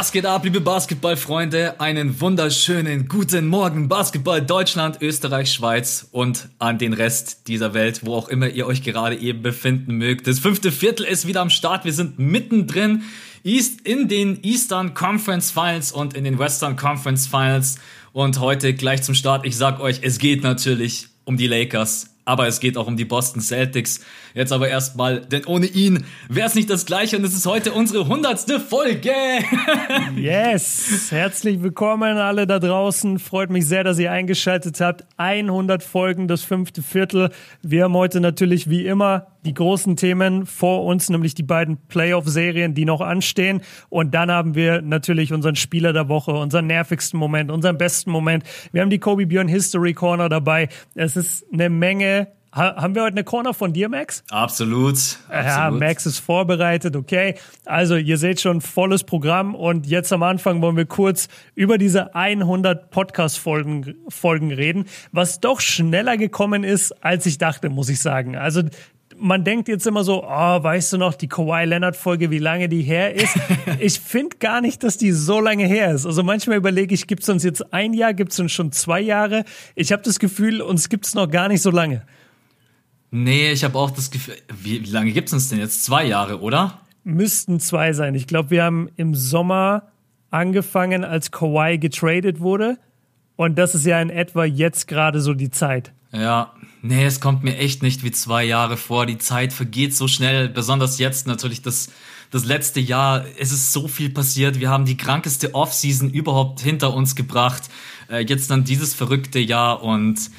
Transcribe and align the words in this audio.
Was 0.00 0.12
geht 0.12 0.24
ab, 0.24 0.44
liebe 0.44 0.62
Basketballfreunde? 0.62 1.78
Einen 1.78 2.22
wunderschönen 2.22 3.06
guten 3.06 3.46
Morgen, 3.46 3.86
Basketball 3.86 4.40
Deutschland, 4.40 5.02
Österreich, 5.02 5.52
Schweiz 5.52 6.08
und 6.10 6.48
an 6.58 6.78
den 6.78 6.94
Rest 6.94 7.48
dieser 7.48 7.74
Welt, 7.74 8.00
wo 8.06 8.14
auch 8.14 8.28
immer 8.28 8.48
ihr 8.48 8.66
euch 8.66 8.82
gerade 8.82 9.16
eben 9.16 9.42
befinden 9.42 9.96
mögt. 9.96 10.26
Das 10.26 10.38
fünfte 10.38 10.72
Viertel 10.72 11.04
ist 11.04 11.26
wieder 11.26 11.42
am 11.42 11.50
Start. 11.50 11.84
Wir 11.84 11.92
sind 11.92 12.18
mittendrin 12.18 13.02
East 13.44 13.82
in 13.82 14.08
den 14.08 14.42
Eastern 14.42 14.94
Conference 14.94 15.50
Finals 15.50 15.92
und 15.92 16.14
in 16.14 16.24
den 16.24 16.38
Western 16.38 16.76
Conference 16.76 17.26
Finals. 17.26 17.78
Und 18.14 18.40
heute 18.40 18.72
gleich 18.72 19.02
zum 19.02 19.14
Start, 19.14 19.44
ich 19.44 19.58
sag 19.58 19.80
euch, 19.80 19.98
es 20.00 20.18
geht 20.18 20.42
natürlich 20.42 21.08
um 21.26 21.36
die 21.36 21.46
Lakers 21.46 22.08
aber 22.30 22.46
es 22.46 22.60
geht 22.60 22.76
auch 22.76 22.86
um 22.86 22.96
die 22.96 23.04
Boston 23.04 23.42
Celtics. 23.42 24.00
Jetzt 24.34 24.52
aber 24.52 24.68
erstmal, 24.68 25.20
denn 25.20 25.44
ohne 25.46 25.66
ihn 25.66 26.04
wäre 26.28 26.46
es 26.46 26.54
nicht 26.54 26.70
das 26.70 26.86
Gleiche 26.86 27.16
und 27.16 27.24
es 27.24 27.34
ist 27.34 27.44
heute 27.44 27.72
unsere 27.72 28.06
hundertste 28.06 28.60
Folge. 28.60 29.10
yes, 30.16 31.08
herzlich 31.10 31.60
willkommen 31.60 32.18
alle 32.18 32.46
da 32.46 32.60
draußen. 32.60 33.18
Freut 33.18 33.50
mich 33.50 33.66
sehr, 33.66 33.82
dass 33.82 33.98
ihr 33.98 34.12
eingeschaltet 34.12 34.80
habt. 34.80 35.04
100 35.16 35.82
Folgen, 35.82 36.28
das 36.28 36.42
fünfte 36.42 36.82
Viertel. 36.82 37.30
Wir 37.62 37.84
haben 37.84 37.94
heute 37.94 38.20
natürlich 38.20 38.70
wie 38.70 38.86
immer 38.86 39.26
die 39.44 39.54
großen 39.54 39.96
Themen 39.96 40.46
vor 40.46 40.84
uns, 40.84 41.08
nämlich 41.08 41.34
die 41.34 41.42
beiden 41.42 41.78
Playoff-Serien, 41.88 42.74
die 42.74 42.84
noch 42.84 43.00
anstehen. 43.00 43.62
Und 43.88 44.14
dann 44.14 44.30
haben 44.30 44.54
wir 44.54 44.82
natürlich 44.82 45.32
unseren 45.32 45.56
Spieler 45.56 45.92
der 45.92 46.08
Woche, 46.08 46.32
unseren 46.32 46.66
nervigsten 46.66 47.18
Moment, 47.18 47.50
unseren 47.50 47.78
besten 47.78 48.10
Moment. 48.10 48.44
Wir 48.72 48.82
haben 48.82 48.90
die 48.90 48.98
Kobe 48.98 49.26
Björn 49.26 49.48
History 49.48 49.94
Corner 49.94 50.28
dabei. 50.28 50.68
Es 50.94 51.16
ist 51.16 51.46
eine 51.52 51.70
Menge 51.70 52.28
haben 52.52 52.94
wir 52.96 53.02
heute 53.02 53.14
eine 53.14 53.24
Corner 53.24 53.54
von 53.54 53.72
dir, 53.72 53.88
Max? 53.88 54.24
Absolut, 54.30 54.96
absolut. 55.28 55.28
Ja, 55.28 55.70
Max 55.70 56.04
ist 56.06 56.18
vorbereitet, 56.18 56.96
okay. 56.96 57.36
Also, 57.64 57.96
ihr 57.96 58.18
seht 58.18 58.40
schon 58.40 58.60
volles 58.60 59.04
Programm 59.04 59.54
und 59.54 59.86
jetzt 59.86 60.12
am 60.12 60.24
Anfang 60.24 60.60
wollen 60.60 60.76
wir 60.76 60.86
kurz 60.86 61.28
über 61.54 61.78
diese 61.78 62.14
100 62.14 62.90
Podcast-Folgen 62.90 63.94
Folgen 64.08 64.52
reden, 64.52 64.86
was 65.12 65.38
doch 65.38 65.60
schneller 65.60 66.16
gekommen 66.16 66.64
ist, 66.64 66.92
als 67.04 67.24
ich 67.26 67.38
dachte, 67.38 67.68
muss 67.68 67.88
ich 67.88 68.00
sagen. 68.00 68.36
Also, 68.36 68.62
man 69.20 69.44
denkt 69.44 69.68
jetzt 69.68 69.86
immer 69.86 70.02
so, 70.02 70.24
oh, 70.24 70.62
weißt 70.62 70.94
du 70.94 70.98
noch, 70.98 71.14
die 71.14 71.28
Kawhi 71.28 71.64
Leonard 71.64 71.96
Folge, 71.96 72.30
wie 72.30 72.38
lange 72.38 72.68
die 72.68 72.82
her 72.82 73.14
ist? 73.14 73.36
ich 73.78 74.00
finde 74.00 74.36
gar 74.38 74.60
nicht, 74.60 74.82
dass 74.82 74.96
die 74.96 75.12
so 75.12 75.40
lange 75.40 75.66
her 75.66 75.94
ist. 75.94 76.06
Also 76.06 76.22
manchmal 76.22 76.56
überlege 76.56 76.94
ich, 76.94 77.06
gibt 77.06 77.22
es 77.22 77.28
uns 77.28 77.44
jetzt 77.44 77.72
ein 77.72 77.92
Jahr, 77.92 78.14
gibt 78.14 78.32
es 78.32 78.40
uns 78.40 78.52
schon 78.52 78.72
zwei 78.72 79.00
Jahre? 79.00 79.44
Ich 79.74 79.92
habe 79.92 80.02
das 80.02 80.18
Gefühl, 80.18 80.62
uns 80.62 80.88
gibt 80.88 81.06
es 81.06 81.14
noch 81.14 81.30
gar 81.30 81.48
nicht 81.48 81.62
so 81.62 81.70
lange. 81.70 82.02
Nee, 83.10 83.52
ich 83.52 83.64
habe 83.64 83.78
auch 83.78 83.90
das 83.90 84.10
Gefühl, 84.10 84.36
wie, 84.62 84.82
wie 84.84 84.90
lange 84.90 85.12
gibt 85.12 85.28
es 85.28 85.34
uns 85.34 85.48
denn 85.48 85.58
jetzt? 85.58 85.84
Zwei 85.84 86.04
Jahre, 86.04 86.40
oder? 86.40 86.80
Müssten 87.04 87.60
zwei 87.60 87.92
sein. 87.92 88.14
Ich 88.14 88.26
glaube, 88.26 88.50
wir 88.50 88.64
haben 88.64 88.88
im 88.96 89.14
Sommer 89.14 89.90
angefangen, 90.30 91.04
als 91.04 91.30
Kawhi 91.30 91.78
getradet 91.78 92.40
wurde. 92.40 92.78
Und 93.36 93.58
das 93.58 93.74
ist 93.74 93.86
ja 93.86 94.00
in 94.00 94.10
etwa 94.10 94.44
jetzt 94.44 94.86
gerade 94.86 95.20
so 95.20 95.34
die 95.34 95.50
Zeit. 95.50 95.92
Ja, 96.12 96.52
nee, 96.82 97.04
es 97.04 97.20
kommt 97.20 97.44
mir 97.44 97.56
echt 97.56 97.82
nicht 97.82 98.02
wie 98.04 98.10
zwei 98.10 98.44
Jahre 98.44 98.76
vor. 98.76 99.06
Die 99.06 99.18
Zeit 99.18 99.52
vergeht 99.52 99.94
so 99.94 100.08
schnell, 100.08 100.48
besonders 100.48 100.98
jetzt 100.98 101.26
natürlich 101.26 101.62
das, 101.62 101.90
das 102.30 102.44
letzte 102.44 102.80
Jahr. 102.80 103.24
Es 103.38 103.52
ist 103.52 103.72
so 103.72 103.88
viel 103.88 104.10
passiert. 104.10 104.60
Wir 104.60 104.70
haben 104.70 104.84
die 104.84 104.96
krankeste 104.96 105.54
Offseason 105.54 106.10
überhaupt 106.10 106.60
hinter 106.60 106.94
uns 106.94 107.16
gebracht. 107.16 107.64
Äh, 108.10 108.24
jetzt 108.24 108.50
dann 108.50 108.64
dieses 108.64 108.94
verrückte 108.94 109.38
Jahr 109.38 109.82
und 109.82 110.30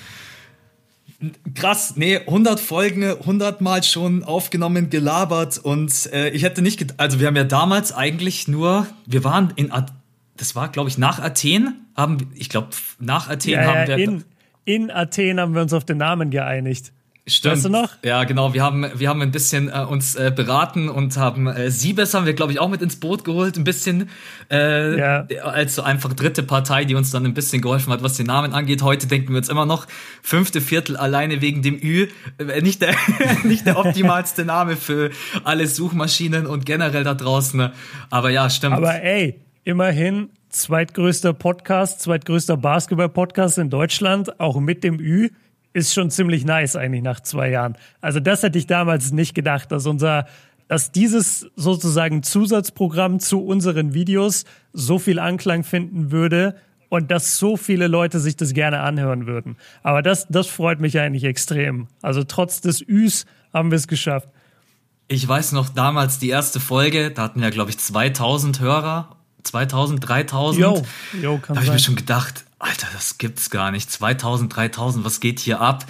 krass, 1.53 1.93
nee, 1.95 2.17
100 2.17 2.59
Folgen, 2.59 3.03
100 3.03 3.61
Mal 3.61 3.83
schon 3.83 4.23
aufgenommen, 4.23 4.89
gelabert 4.89 5.59
und 5.59 6.11
äh, 6.11 6.29
ich 6.29 6.43
hätte 6.43 6.61
nicht, 6.61 6.99
also 6.99 7.19
wir 7.19 7.27
haben 7.27 7.35
ja 7.35 7.43
damals 7.43 7.93
eigentlich 7.93 8.47
nur, 8.47 8.87
wir 9.05 9.23
waren 9.23 9.53
in, 9.55 9.71
das 10.37 10.55
war 10.55 10.69
glaube 10.69 10.89
ich 10.89 10.97
nach 10.97 11.19
Athen, 11.19 11.85
haben, 11.95 12.31
ich 12.33 12.49
glaube 12.49 12.69
nach 12.99 13.29
Athen 13.29 13.51
ja, 13.51 13.65
haben 13.65 13.91
ja, 13.91 13.97
wir, 13.97 14.03
in, 14.03 14.23
in 14.65 14.91
Athen 14.91 15.39
haben 15.39 15.55
wir 15.55 15.61
uns 15.61 15.73
auf 15.73 15.85
den 15.85 15.97
Namen 15.97 16.29
geeinigt. 16.29 16.91
Stimmt. 17.27 17.53
Weißt 17.53 17.65
du 17.65 17.69
noch? 17.69 17.89
Ja, 18.03 18.23
genau. 18.23 18.55
Wir 18.55 18.63
haben, 18.63 18.85
wir 18.95 19.07
haben 19.07 19.21
ein 19.21 19.29
bisschen 19.29 19.69
äh, 19.69 19.85
uns 19.87 20.15
äh, 20.15 20.31
beraten 20.35 20.89
und 20.89 21.17
haben 21.17 21.45
äh, 21.45 21.69
Siebes 21.69 22.15
haben 22.15 22.25
wir, 22.25 22.33
glaube 22.33 22.51
ich, 22.51 22.59
auch 22.59 22.67
mit 22.67 22.81
ins 22.81 22.99
Boot 22.99 23.23
geholt, 23.23 23.57
ein 23.57 23.63
bisschen 23.63 24.09
äh, 24.49 24.97
ja. 24.97 25.27
als 25.43 25.75
so 25.75 25.83
einfach 25.83 26.13
dritte 26.13 26.41
Partei, 26.41 26.83
die 26.83 26.95
uns 26.95 27.11
dann 27.11 27.23
ein 27.25 27.35
bisschen 27.35 27.61
geholfen 27.61 27.93
hat, 27.93 28.01
was 28.01 28.17
den 28.17 28.25
Namen 28.25 28.53
angeht. 28.53 28.81
Heute 28.81 29.05
denken 29.05 29.29
wir 29.29 29.37
uns 29.37 29.49
immer 29.49 29.67
noch 29.67 29.85
fünfte 30.23 30.61
Viertel 30.61 30.97
alleine 30.97 31.41
wegen 31.41 31.61
dem 31.61 31.75
Ü. 31.75 32.07
Äh, 32.39 32.61
nicht 32.61 32.81
der, 32.81 32.95
nicht 33.43 33.67
der 33.67 33.77
optimalste 33.77 34.43
Name 34.43 34.75
für 34.75 35.11
alle 35.43 35.67
Suchmaschinen 35.67 36.47
und 36.47 36.65
generell 36.65 37.03
da 37.03 37.13
draußen. 37.13 37.69
Aber 38.09 38.31
ja, 38.31 38.49
stimmt. 38.49 38.75
Aber 38.75 38.99
ey, 38.99 39.39
immerhin 39.63 40.29
zweitgrößter 40.51 41.33
Podcast, 41.33 42.01
zweitgrößter 42.01 42.57
Basketball-Podcast 42.57 43.57
in 43.57 43.69
Deutschland, 43.69 44.39
auch 44.39 44.59
mit 44.59 44.83
dem 44.83 44.99
Ü, 44.99 45.29
ist 45.73 45.93
schon 45.93 46.11
ziemlich 46.11 46.45
nice 46.45 46.75
eigentlich 46.75 47.01
nach 47.01 47.21
zwei 47.21 47.49
Jahren. 47.49 47.77
Also 48.01 48.19
das 48.19 48.43
hätte 48.43 48.57
ich 48.57 48.67
damals 48.67 49.11
nicht 49.11 49.33
gedacht, 49.33 49.71
dass 49.71 49.85
unser, 49.85 50.27
dass 50.67 50.91
dieses 50.91 51.49
sozusagen 51.55 52.23
Zusatzprogramm 52.23 53.19
zu 53.19 53.43
unseren 53.45 53.93
Videos 53.93 54.43
so 54.73 54.99
viel 54.99 55.19
Anklang 55.19 55.63
finden 55.63 56.11
würde 56.11 56.55
und 56.89 57.09
dass 57.09 57.37
so 57.37 57.55
viele 57.55 57.87
Leute 57.87 58.19
sich 58.19 58.35
das 58.35 58.53
gerne 58.53 58.81
anhören 58.81 59.27
würden. 59.27 59.55
Aber 59.81 60.01
das, 60.01 60.27
das 60.27 60.47
freut 60.47 60.81
mich 60.81 60.99
eigentlich 60.99 61.23
extrem. 61.23 61.87
Also 62.01 62.25
trotz 62.25 62.59
des 62.59 62.85
Üs 62.85 63.25
haben 63.53 63.71
wir 63.71 63.77
es 63.77 63.87
geschafft. 63.87 64.27
Ich 65.07 65.25
weiß 65.25 65.53
noch 65.53 65.69
damals 65.69 66.19
die 66.19 66.29
erste 66.29 66.59
Folge, 66.59 67.11
da 67.11 67.23
hatten 67.23 67.41
wir 67.41 67.51
glaube 67.51 67.69
ich 67.69 67.77
2000 67.77 68.59
Hörer 68.59 69.20
2000, 69.43 70.07
3000. 70.07 70.61
Jo, 70.61 70.83
jo, 71.21 71.37
kann 71.37 71.55
da 71.55 71.61
habe 71.61 71.65
ich 71.65 71.71
mir 71.71 71.79
schon 71.79 71.95
gedacht, 71.95 72.45
Alter, 72.59 72.87
das 72.93 73.17
gibt's 73.17 73.49
gar 73.49 73.71
nicht. 73.71 73.91
2000, 73.91 74.55
3000, 74.55 75.05
was 75.05 75.19
geht 75.19 75.39
hier 75.39 75.61
ab? 75.61 75.85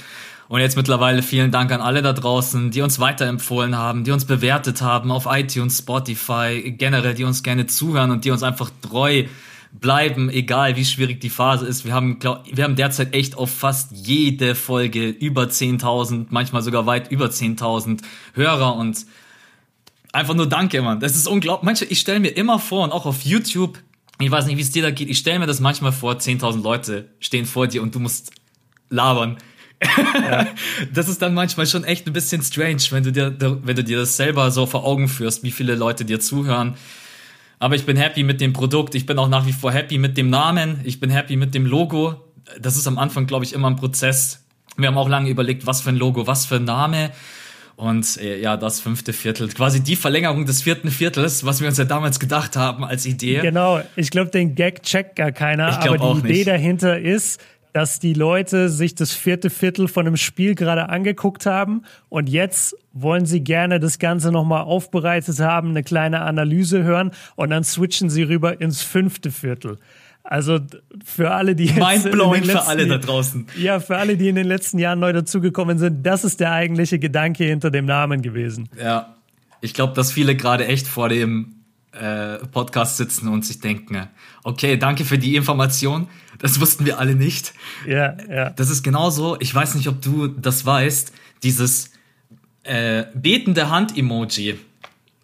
Und 0.48 0.60
jetzt 0.60 0.76
mittlerweile 0.76 1.24
vielen 1.24 1.52
Dank 1.52 1.72
an 1.72 1.80
alle 1.80 2.02
da 2.02 2.12
draußen, 2.12 2.72
die 2.72 2.82
uns 2.82 3.00
weiterempfohlen 3.00 3.78
haben, 3.78 4.04
die 4.04 4.12
uns 4.12 4.26
bewertet 4.26 4.82
haben 4.82 5.10
auf 5.10 5.26
iTunes, 5.30 5.78
Spotify, 5.78 6.76
generell, 6.78 7.14
die 7.14 7.24
uns 7.24 7.42
gerne 7.42 7.68
zuhören 7.68 8.12
und 8.12 8.26
die 8.26 8.32
uns 8.32 8.44
einfach 8.44 8.70
treu 8.82 9.26
bleiben, 9.72 10.30
egal 10.30 10.76
wie 10.76 10.84
schwierig 10.84 11.22
die 11.22 11.30
Phase 11.30 11.66
ist. 11.66 11.86
Wir 11.86 11.94
haben, 11.94 12.20
glaub, 12.20 12.44
wir 12.52 12.64
haben 12.64 12.76
derzeit 12.76 13.14
echt 13.14 13.38
auf 13.38 13.50
fast 13.50 13.92
jede 13.94 14.56
Folge 14.56 15.08
über 15.08 15.44
10.000, 15.44 16.26
manchmal 16.30 16.62
sogar 16.62 16.86
weit 16.86 17.12
über 17.12 17.28
10.000 17.28 18.02
Hörer 18.34 18.76
und 18.76 19.06
Einfach 20.12 20.34
nur 20.34 20.48
danke, 20.48 20.82
Mann. 20.82 21.00
Das 21.00 21.16
ist 21.16 21.28
unglaublich. 21.28 21.66
Manche, 21.66 21.86
ich 21.86 22.00
stelle 22.00 22.20
mir 22.20 22.30
immer 22.30 22.60
vor 22.60 22.84
und 22.84 22.92
auch 22.92 23.06
auf 23.06 23.24
YouTube, 23.24 23.80
ich 24.20 24.30
weiß 24.30 24.46
nicht, 24.46 24.58
wie 24.58 24.62
es 24.62 24.72
dir 24.72 24.84
da 24.84 24.92
geht, 24.92 25.10
ich 25.10 25.18
stelle 25.18 25.40
mir 25.40 25.48
das 25.48 25.60
manchmal 25.60 25.92
vor, 25.92 26.14
10.000 26.14 26.62
Leute 26.62 27.10
stehen 27.20 27.46
vor 27.46 27.68
dir 27.68 27.82
und 27.82 27.96
du 27.96 28.00
musst 28.00 28.32
labern. 28.90 29.38
Ja. 29.84 30.48
das 30.94 31.08
ist 31.08 31.22
dann 31.22 31.34
manchmal 31.34 31.66
schon 31.66 31.84
echt 31.84 32.06
ein 32.08 32.14
bisschen 32.14 32.42
strange, 32.42 32.82
wenn 32.92 33.04
du 33.04 33.12
dir, 33.12 33.36
wenn 33.40 33.76
du 33.76 33.84
dir 33.84 34.00
das 34.00 34.18
selber 34.18 34.52
so 34.52 34.66
vor 34.66 34.86
Augen 34.86 35.08
führst, 35.08 35.44
wie 35.44 35.52
viele 35.52 35.76
Leute 35.76 36.06
dir 36.06 36.20
zuhören. 36.20 36.76
Aber 37.58 37.76
ich 37.76 37.86
bin 37.86 37.96
happy 37.96 38.24
mit 38.24 38.42
dem 38.42 38.54
Produkt. 38.54 38.96
Ich 38.96 39.06
bin 39.06 39.18
auch 39.20 39.30
nach 39.30 39.46
wie 39.46 39.54
vor 39.54 39.72
happy 39.72 39.98
mit 39.98 40.18
dem 40.18 40.30
Namen. 40.30 40.82
Ich 40.84 41.00
bin 41.00 41.10
happy 41.10 41.36
mit 41.36 41.54
dem 41.54 41.66
Logo. 41.66 42.16
Das 42.60 42.76
ist 42.76 42.88
am 42.88 42.98
Anfang, 42.98 43.28
glaube 43.28 43.46
ich, 43.46 43.54
immer 43.54 43.70
ein 43.70 43.76
Prozess. 43.76 44.44
Wir 44.78 44.88
haben 44.88 44.98
auch 44.98 45.10
lange 45.10 45.30
überlegt, 45.30 45.68
was 45.68 45.82
für 45.82 45.90
ein 45.90 45.96
Logo, 45.96 46.26
was 46.26 46.46
für 46.46 46.56
ein 46.56 46.64
Name. 46.64 47.12
Und 47.82 48.18
äh, 48.18 48.40
ja, 48.40 48.58
das 48.58 48.80
fünfte 48.80 49.12
Viertel, 49.12 49.48
quasi 49.48 49.82
die 49.82 49.96
Verlängerung 49.96 50.46
des 50.46 50.62
vierten 50.62 50.92
Viertels, 50.92 51.44
was 51.46 51.62
wir 51.62 51.68
uns 51.68 51.80
ja 51.80 51.84
damals 51.84 52.20
gedacht 52.20 52.56
haben 52.56 52.84
als 52.84 53.08
Idee. 53.08 53.40
Genau, 53.42 53.82
ich 53.96 54.12
glaube, 54.12 54.30
den 54.30 54.54
Gag 54.54 54.84
checkt 54.84 55.16
gar 55.16 55.32
keiner, 55.32 55.82
aber 55.82 55.98
die 55.98 56.20
Idee 56.20 56.32
nicht. 56.32 56.48
dahinter 56.48 57.00
ist, 57.00 57.42
dass 57.74 57.98
die 57.98 58.14
Leute 58.14 58.70
sich 58.70 58.94
das 58.94 59.14
vierte 59.14 59.50
Viertel 59.50 59.88
von 59.88 60.06
einem 60.06 60.16
Spiel 60.16 60.54
gerade 60.54 60.90
angeguckt 60.90 61.48
haben 61.48 61.82
und 62.10 62.30
jetzt 62.30 62.76
wollen 62.94 63.26
sie 63.26 63.44
gerne 63.44 63.80
das 63.80 63.98
Ganze 63.98 64.32
nochmal 64.32 64.62
aufbereitet 64.62 65.40
haben, 65.40 65.70
eine 65.70 65.82
kleine 65.82 66.22
Analyse 66.22 66.84
hören 66.84 67.10
und 67.36 67.50
dann 67.50 67.64
switchen 67.64 68.12
sie 68.12 68.22
rüber 68.22 68.62
ins 68.62 68.84
fünfte 68.84 69.32
Viertel. 69.32 69.80
Also 70.32 70.60
für 71.04 71.32
alle, 71.32 71.58
die 71.58 71.70
Mindblowing 71.74 72.46
für 72.46 72.66
alle 72.66 72.88
da 72.88 73.00
draußen. 73.00 73.48
Ja, 73.58 73.82
für 73.82 73.98
alle, 73.98 74.16
die 74.16 74.30
in 74.30 74.36
den 74.36 74.48
letzten 74.48 74.80
Jahren 74.80 75.02
neu 75.02 75.12
dazugekommen 75.12 75.78
sind, 75.78 76.04
das 76.04 76.24
ist 76.24 76.40
der 76.40 76.54
eigentliche 76.54 77.00
Gedanke 77.00 77.44
hinter 77.44 77.70
dem 77.70 77.84
Namen 77.84 78.22
gewesen. 78.22 78.70
Ja, 78.82 79.18
ich 79.60 79.74
glaube, 79.74 79.92
dass 79.94 80.14
viele 80.14 80.38
gerade 80.38 80.66
echt 80.68 80.88
vor 80.88 81.10
dem 81.10 81.56
äh, 81.92 82.38
Podcast 82.48 82.96
sitzen 82.96 83.28
und 83.28 83.44
sich 83.44 83.60
denken, 83.60 84.08
okay, 84.46 84.78
danke 84.78 85.04
für 85.04 85.18
die 85.18 85.36
Information, 85.36 86.08
das 86.40 86.62
wussten 86.62 86.86
wir 86.86 86.98
alle 86.98 87.16
nicht. 87.16 87.54
Ja, 87.86 88.16
ja. 88.30 88.52
Das 88.52 88.70
ist 88.70 88.84
genauso, 88.84 89.36
ich 89.42 89.54
weiß 89.54 89.76
nicht, 89.76 89.90
ob 89.90 90.02
du 90.02 90.30
das 90.30 90.66
weißt, 90.66 91.12
dieses 91.44 91.92
äh, 92.64 93.04
betende 93.14 93.70
Hand-Emoji. 93.70 94.58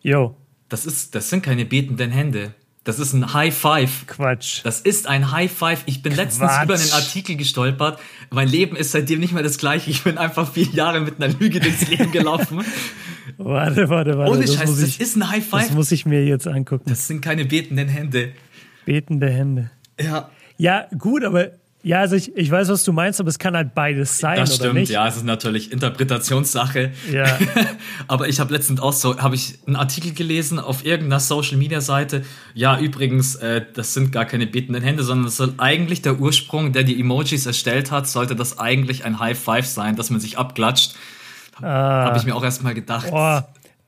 Jo. 0.02 0.36
Das 0.68 0.86
ist, 0.86 1.16
das 1.16 1.30
sind 1.30 1.44
keine 1.44 1.64
betenden 1.64 2.12
Hände. 2.12 2.54
Das 2.88 3.00
ist 3.00 3.12
ein 3.12 3.34
High 3.34 3.54
Five. 3.54 4.08
Quatsch. 4.08 4.62
Das 4.64 4.80
ist 4.80 5.08
ein 5.08 5.34
High 5.34 5.52
Five. 5.52 5.84
Ich 5.88 6.02
bin 6.02 6.14
Quatsch. 6.14 6.24
letztens 6.24 6.52
über 6.64 6.76
einen 6.76 6.92
Artikel 6.94 7.36
gestolpert. 7.36 8.00
Mein 8.30 8.48
Leben 8.48 8.78
ist 8.78 8.94
seitdem 8.94 9.20
nicht 9.20 9.34
mehr 9.34 9.44
das 9.44 9.58
gleiche. 9.58 9.92
Ich 9.92 10.06
bin 10.06 10.18
einfach 10.18 10.50
vier 10.54 10.68
Jahre 10.68 11.02
mit 11.02 11.22
einer 11.22 11.34
Lüge 11.38 11.60
durchs 11.60 11.86
Leben 11.90 12.14
gelaufen. 12.14 12.64
Warte, 13.38 13.90
warte, 13.90 14.18
warte. 14.18 14.32
Ohne 14.32 14.46
das 14.46 14.56
Scheiß, 14.56 14.80
das 14.80 14.98
ist 14.98 15.18
ein 15.18 15.30
High 15.30 15.46
Five. 15.46 15.68
Das 15.68 15.72
muss 15.74 15.92
ich 15.92 16.06
mir 16.06 16.26
jetzt 16.26 16.48
angucken. 16.48 16.86
Das 16.88 17.08
sind 17.08 17.20
keine 17.20 17.44
betenden 17.44 17.90
Hände. 17.90 18.32
Betende 18.86 19.30
Hände. 19.30 19.70
Ja. 20.00 20.30
Ja, 20.58 20.88
gut, 20.98 21.26
aber 21.26 21.52
ja, 21.88 22.02
also 22.02 22.18
ich, 22.18 22.36
ich 22.36 22.52
weiß, 22.52 22.68
was 22.68 22.84
du 22.84 22.92
meinst, 22.92 23.22
aber 23.22 23.30
es 23.30 23.40
kann 23.40 23.56
halt 23.56 23.74
beides 23.74 24.18
sein. 24.18 24.36
Das 24.36 24.56
stimmt, 24.56 24.74
nicht? 24.74 24.92
ja, 24.92 25.08
es 25.08 25.16
ist 25.16 25.24
natürlich 25.24 25.72
Interpretationssache. 25.72 26.92
Ja. 27.10 27.26
aber 28.10 28.28
ich 28.28 28.42
habe 28.42 28.54
letztens 28.54 28.82
auch 28.82 28.92
so, 28.92 29.18
habe 29.20 29.36
ich 29.36 29.60
einen 29.66 29.78
Artikel 29.78 30.14
gelesen 30.14 30.60
auf 30.60 30.86
irgendeiner 30.86 31.22
Social 31.22 31.56
Media 31.56 31.80
Seite. 31.80 32.26
Ja, 32.54 32.78
übrigens, 32.78 33.36
äh, 33.36 33.62
das 33.74 33.94
sind 33.94 34.12
gar 34.12 34.26
keine 34.26 34.48
betenden 34.48 34.84
Hände, 34.84 35.04
sondern 35.04 35.28
das 35.28 35.38
soll 35.38 35.54
eigentlich 35.60 36.02
der 36.02 36.20
Ursprung, 36.20 36.74
der 36.74 36.84
die 36.84 37.00
Emojis 37.00 37.46
erstellt 37.46 37.90
hat, 37.90 38.06
sollte 38.06 38.36
das 38.36 38.60
eigentlich 38.60 39.06
ein 39.06 39.20
High 39.20 39.40
Five 39.40 39.66
sein, 39.66 39.96
dass 39.96 40.10
man 40.10 40.20
sich 40.20 40.38
abklatscht. 40.38 40.94
Ah. 41.62 42.04
Habe 42.06 42.18
ich 42.18 42.26
mir 42.26 42.36
auch 42.36 42.44
erstmal 42.44 42.74
gedacht. 42.74 43.10
Boah. 43.10 43.48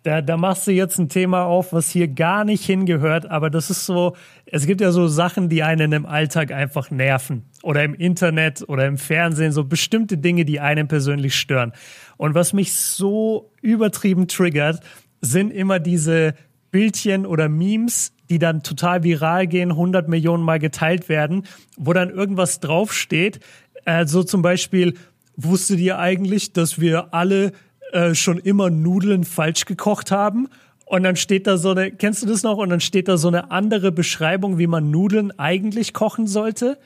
Da, 0.09 0.23
da 0.23 0.37
machst 0.37 0.65
du 0.65 0.71
jetzt 0.71 0.97
ein 0.97 1.07
Thema 1.07 1.43
auf, 1.45 1.71
was 1.71 1.91
hier 1.91 2.07
gar 2.07 2.43
nicht 2.43 2.65
hingehört, 2.65 3.29
aber 3.29 3.51
das 3.51 3.69
ist 3.69 3.85
so, 3.85 4.15
es 4.47 4.65
gibt 4.65 4.81
ja 4.81 4.91
so 4.91 5.07
Sachen, 5.07 5.49
die 5.49 5.61
einen 5.61 5.91
im 5.91 6.07
Alltag 6.07 6.51
einfach 6.51 6.89
nerven. 6.89 7.43
Oder 7.61 7.83
im 7.83 7.93
Internet 7.93 8.67
oder 8.67 8.87
im 8.87 8.97
Fernsehen, 8.97 9.51
so 9.51 9.65
bestimmte 9.65 10.17
Dinge, 10.17 10.45
die 10.45 10.59
einen 10.59 10.87
persönlich 10.87 11.35
stören. 11.35 11.73
Und 12.17 12.33
was 12.33 12.53
mich 12.53 12.73
so 12.73 13.51
übertrieben 13.61 14.27
triggert, 14.27 14.79
sind 15.21 15.51
immer 15.51 15.77
diese 15.77 16.33
Bildchen 16.71 17.27
oder 17.27 17.47
Memes, 17.47 18.11
die 18.31 18.39
dann 18.39 18.63
total 18.63 19.03
viral 19.03 19.45
gehen, 19.45 19.69
100 19.69 20.07
Millionen 20.07 20.43
Mal 20.43 20.57
geteilt 20.57 21.07
werden, 21.07 21.43
wo 21.77 21.93
dann 21.93 22.09
irgendwas 22.09 22.59
draufsteht. 22.59 23.41
Äh, 23.85 24.07
so 24.07 24.23
zum 24.23 24.41
Beispiel, 24.41 24.95
wusstet 25.35 25.79
ihr 25.79 25.99
eigentlich, 25.99 26.51
dass 26.51 26.81
wir 26.81 27.13
alle 27.13 27.51
äh, 27.91 28.15
schon 28.15 28.37
immer 28.37 28.69
Nudeln 28.69 29.23
falsch 29.23 29.65
gekocht 29.65 30.11
haben. 30.11 30.47
Und 30.85 31.03
dann 31.03 31.15
steht 31.15 31.45
da 31.45 31.57
so 31.57 31.71
eine, 31.71 31.91
kennst 31.91 32.23
du 32.23 32.27
das 32.27 32.43
noch? 32.43 32.57
Und 32.57 32.69
dann 32.69 32.81
steht 32.81 33.07
da 33.07 33.17
so 33.17 33.27
eine 33.27 33.51
andere 33.51 33.91
Beschreibung, 33.91 34.57
wie 34.57 34.67
man 34.67 34.89
Nudeln 34.89 35.37
eigentlich 35.37 35.93
kochen 35.93 36.25
sollte. 36.25 36.77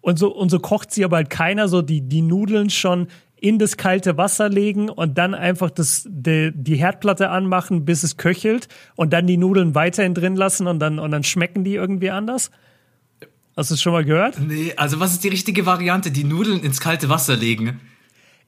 Und 0.00 0.18
so, 0.18 0.34
und 0.34 0.50
so 0.50 0.58
kocht 0.58 0.90
sie 0.90 1.04
aber 1.04 1.16
halt 1.16 1.30
keiner, 1.30 1.68
so 1.68 1.80
die, 1.80 2.00
die 2.00 2.22
Nudeln 2.22 2.70
schon 2.70 3.06
in 3.36 3.58
das 3.58 3.76
kalte 3.76 4.16
Wasser 4.16 4.48
legen 4.48 4.88
und 4.88 5.18
dann 5.18 5.34
einfach 5.34 5.70
das, 5.70 6.06
die, 6.08 6.52
die 6.54 6.76
Herdplatte 6.76 7.30
anmachen, 7.30 7.84
bis 7.84 8.04
es 8.04 8.16
köchelt 8.16 8.68
und 8.94 9.12
dann 9.12 9.26
die 9.26 9.36
Nudeln 9.36 9.74
weiterhin 9.74 10.14
drin 10.14 10.36
lassen 10.36 10.68
und 10.68 10.78
dann, 10.78 10.98
und 10.98 11.10
dann 11.10 11.24
schmecken 11.24 11.64
die 11.64 11.74
irgendwie 11.74 12.10
anders. 12.10 12.50
Hast 13.56 13.70
du 13.70 13.74
es 13.74 13.82
schon 13.82 13.92
mal 13.92 14.04
gehört? 14.04 14.38
Nee, 14.40 14.72
also 14.76 15.00
was 15.00 15.12
ist 15.12 15.24
die 15.24 15.28
richtige 15.28 15.66
Variante? 15.66 16.10
Die 16.10 16.24
Nudeln 16.24 16.60
ins 16.60 16.80
kalte 16.80 17.08
Wasser 17.08 17.36
legen. 17.36 17.80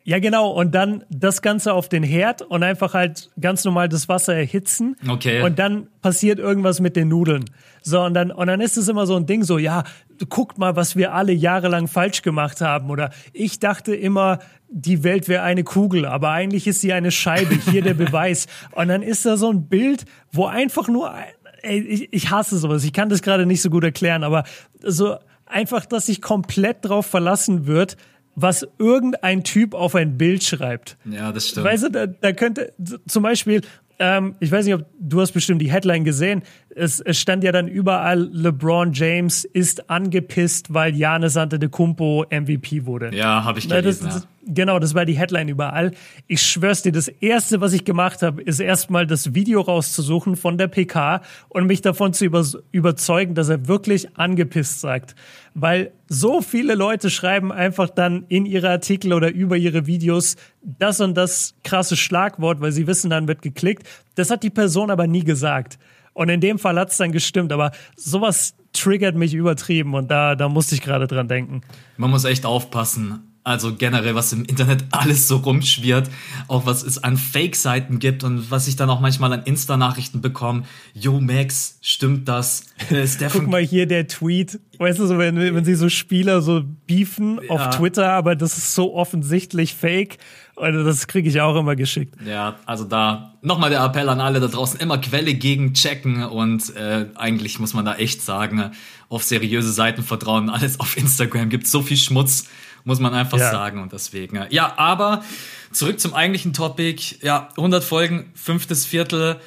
Ja, 0.06 0.19
genau. 0.19 0.51
Und 0.51 0.75
dann 0.75 1.03
das 1.09 1.41
Ganze 1.41 1.73
auf 1.73 1.89
den 1.89 2.03
Herd 2.03 2.43
und 2.43 2.62
einfach 2.62 2.93
halt 2.93 3.31
ganz 3.41 3.65
normal 3.65 3.89
das 3.89 4.06
Wasser 4.06 4.35
erhitzen. 4.35 4.97
Okay. 5.09 5.41
Und 5.41 5.59
dann 5.59 5.89
passiert 6.03 6.39
irgendwas 6.39 6.79
mit 6.79 6.95
den 6.95 7.09
Nudeln. 7.09 7.47
So, 7.81 8.03
und 8.03 8.12
dann, 8.12 8.31
und 8.31 8.47
dann 8.47 8.61
ist 8.61 8.77
es 8.77 8.89
immer 8.89 9.06
so 9.06 9.17
ein 9.17 9.25
Ding 9.25 9.45
so, 9.45 9.56
ja, 9.56 9.83
guckt 10.29 10.59
mal, 10.59 10.77
was 10.77 10.95
wir 10.95 11.15
alle 11.15 11.33
jahrelang 11.33 11.89
falsch 11.89 12.21
gemacht 12.21 12.61
haben. 12.61 12.91
Oder 12.91 13.11
ich 13.33 13.61
dachte 13.61 13.95
immer, 13.95 14.41
die 14.69 15.05
Welt 15.05 15.27
wäre 15.27 15.43
eine 15.43 15.65
Kugel, 15.65 16.05
aber 16.05 16.31
eigentlich 16.31 16.67
ist 16.67 16.83
sie 16.83 16.93
eine 16.93 17.11
Scheibe. 17.11 17.55
Hier 17.55 17.81
der 17.81 17.95
Beweis. 17.95 18.47
Und 18.73 18.89
dann 18.89 19.03
ist 19.03 19.25
da 19.25 19.39
so 19.39 19.50
ein 19.50 19.69
Bild, 19.69 20.05
wo 20.33 20.45
einfach 20.45 20.87
nur, 20.87 21.15
ey, 21.62 21.81
ich, 21.81 22.12
ich 22.12 22.31
hasse 22.31 22.59
sowas. 22.59 22.85
Ich 22.85 22.93
kann 22.93 23.09
das 23.09 23.23
gerade 23.23 23.47
nicht 23.47 23.62
so 23.62 23.71
gut 23.71 23.85
erklären, 23.85 24.23
aber 24.23 24.45
so 24.83 25.17
einfach, 25.47 25.87
dass 25.87 26.07
sich 26.07 26.21
komplett 26.21 26.85
drauf 26.85 27.07
verlassen 27.07 27.67
wird, 27.67 27.97
was 28.37 28.67
irgendein 28.79 29.45
Typ 29.45 29.75
auf 29.75 29.95
ein 29.95 30.17
Bild 30.19 30.43
schreibt. 30.43 30.97
Ja, 31.05 31.33
das 31.33 31.49
stimmt. 31.49 31.67
Weißt 31.67 31.85
du, 31.85 31.91
da, 31.91 32.07
da 32.07 32.33
könnte 32.33 32.73
zum 33.07 33.23
Beispiel, 33.23 33.63
ähm, 33.99 34.35
ich 34.41 34.51
weiß 34.51 34.65
nicht, 34.65 34.75
ob 34.75 34.87
du 34.99 35.21
hast 35.21 35.33
bestimmt 35.33 35.63
die 35.63 35.71
Headline 35.71 36.05
gesehen. 36.05 36.43
Es, 36.76 37.00
es 37.00 37.19
stand 37.19 37.44
ja 37.44 37.53
dann 37.53 37.69
überall, 37.69 38.29
LeBron 38.32 38.93
James 38.93 39.44
ist 39.44 39.91
angepisst, 39.91 40.73
weil 40.73 40.94
Janis 40.94 41.37
Antetokounmpo 41.37 42.26
MVP 42.31 42.87
wurde. 42.87 43.15
Ja, 43.15 43.44
habe 43.44 43.59
ich 43.59 43.69
gelesen. 43.69 44.06
Das, 44.06 44.15
das, 44.15 44.29
genau, 44.47 44.79
das 44.79 44.94
war 44.94 45.05
die 45.05 45.17
Headline 45.17 45.49
überall. 45.49 45.93
Ich 46.26 46.43
schwör's 46.43 46.82
dir, 46.82 46.93
das 46.93 47.09
erste, 47.09 47.61
was 47.61 47.73
ich 47.73 47.85
gemacht 47.85 48.23
habe, 48.23 48.43
ist 48.43 48.61
erstmal 48.61 49.06
das 49.06 49.35
Video 49.35 49.61
rauszusuchen 49.61 50.37
von 50.37 50.59
der 50.59 50.69
PK 50.69 51.23
und 51.49 51.67
mich 51.67 51.81
davon 51.81 52.12
zu 52.12 52.25
über, 52.25 52.44
überzeugen, 52.73 53.35
dass 53.35 53.49
er 53.49 53.69
wirklich 53.69 54.17
angepisst 54.17 54.81
sagt. 54.81 55.15
Weil 55.55 55.93
so 56.09 56.43
viele 56.43 56.75
Leute 56.75 57.11
schreiben 57.11 57.53
einfach 57.53 57.88
dann 57.88 58.25
in 58.29 58.47
ihre 58.47 58.71
Artikel 58.71 59.12
oder 59.12 59.32
über 59.32 59.56
ihre 59.56 59.87
Videos 59.87 60.37
das 60.62 61.00
und 61.00 61.15
das 61.15 61.55
krasse 61.62 61.97
Schlagwort, 61.97 62.61
weil 62.61 62.73
sie 62.73 62.87
wissen, 62.87 63.11
dann 63.11 63.29
wird 63.29 63.43
geklickt. 63.43 63.87
Das 64.15 64.31
hat 64.31 64.43
die 64.43 64.50
Person 64.50 64.91
aber 64.91 65.06
nie 65.06 65.25
gesagt. 65.25 65.79
Und 66.14 66.28
in 66.28 66.40
dem 66.40 66.58
Fall 66.58 66.78
hat's 66.78 66.96
dann 66.96 67.12
gestimmt, 67.12 67.52
aber 67.52 67.72
sowas 67.96 68.55
triggert 68.72 69.14
mich 69.14 69.34
übertrieben 69.34 69.94
und 69.94 70.11
da, 70.11 70.34
da 70.34 70.49
musste 70.49 70.75
ich 70.75 70.81
gerade 70.81 71.06
dran 71.06 71.28
denken. 71.28 71.61
Man 71.96 72.11
muss 72.11 72.25
echt 72.25 72.46
aufpassen 72.46 73.34
also 73.44 73.75
generell, 73.75 74.14
was 74.14 74.32
im 74.32 74.44
Internet 74.46 74.84
alles 74.90 75.28
so 75.28 75.37
rumschwirrt, 75.37 76.11
auch 76.49 76.64
was 76.64 76.82
es 76.82 77.05
an 77.05 77.19
Fake-Seiten 77.19 77.99
gibt 77.99 78.25
und 78.25 78.50
was 78.50 78.66
ich 78.66 78.76
dann 78.76 78.88
auch 78.88 79.00
manchmal 79.00 79.32
an 79.34 79.43
Insta-Nachrichten 79.44 80.22
bekomme. 80.22 80.64
Yo, 80.94 81.20
Max, 81.20 81.78
stimmt 81.82 82.26
das? 82.26 82.64
Guck 83.32 83.46
mal 83.46 83.61
hier 83.61 83.87
der 83.87 84.08
Tweet. 84.08 84.58
Weißt 84.78 84.99
du, 84.99 85.06
so, 85.06 85.19
wenn, 85.19 85.37
wenn 85.37 85.64
sie 85.64 85.75
so 85.75 85.90
Spieler 85.90 86.40
so 86.40 86.64
beefen 86.87 87.38
ja. 87.43 87.50
auf 87.50 87.76
Twitter, 87.76 88.11
aber 88.12 88.34
das 88.34 88.56
ist 88.56 88.75
so 88.75 88.94
offensichtlich 88.94 89.75
Fake. 89.75 90.16
Und 90.56 90.85
das 90.85 91.06
kriege 91.09 91.29
ich 91.29 91.41
auch 91.41 91.56
immer 91.56 91.75
geschickt. 91.75 92.15
Ja, 92.25 92.56
also 92.65 92.85
da 92.85 93.35
nochmal 93.43 93.71
der 93.71 93.83
Appell 93.83 94.09
an 94.09 94.21
alle 94.21 94.39
da 94.39 94.47
draußen, 94.47 94.79
immer 94.79 94.99
Quelle 94.99 95.35
gegen 95.35 95.75
checken 95.75 96.23
und 96.23 96.75
äh, 96.77 97.06
eigentlich 97.17 97.59
muss 97.59 97.75
man 97.75 97.85
da 97.85 97.97
echt 97.97 98.23
sagen, 98.23 98.71
auf 99.09 99.25
seriöse 99.25 99.73
Seiten 99.73 100.03
vertrauen. 100.03 100.51
Alles 100.51 100.79
auf 100.79 100.97
Instagram 100.97 101.49
gibt 101.49 101.67
so 101.67 101.83
viel 101.83 101.97
Schmutz 101.97 102.47
muss 102.85 103.01
man 103.01 103.15
einfach 103.15 103.39
ja. 103.39 103.51
sagen. 103.51 103.83
Und 103.83 103.93
deswegen, 103.93 104.47
ja, 104.51 104.75
aber 104.77 105.25
zurück 105.73 105.99
zum 105.99 106.15
eigentlichen 106.15 106.53
Topic. 106.53 107.17
Ja, 107.23 107.49
100 107.57 107.83
Folgen, 107.83 108.31
fünftes 108.35 108.87
Viertel. 108.87 109.41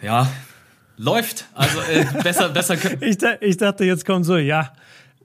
Ja, 0.00 0.30
läuft. 0.96 1.46
Also 1.54 1.80
äh, 1.80 2.06
besser, 2.22 2.48
besser. 2.48 2.76
ich, 3.02 3.18
ich 3.40 3.56
dachte, 3.56 3.84
jetzt 3.84 4.06
kommt 4.06 4.24
so, 4.24 4.36
ja. 4.36 4.72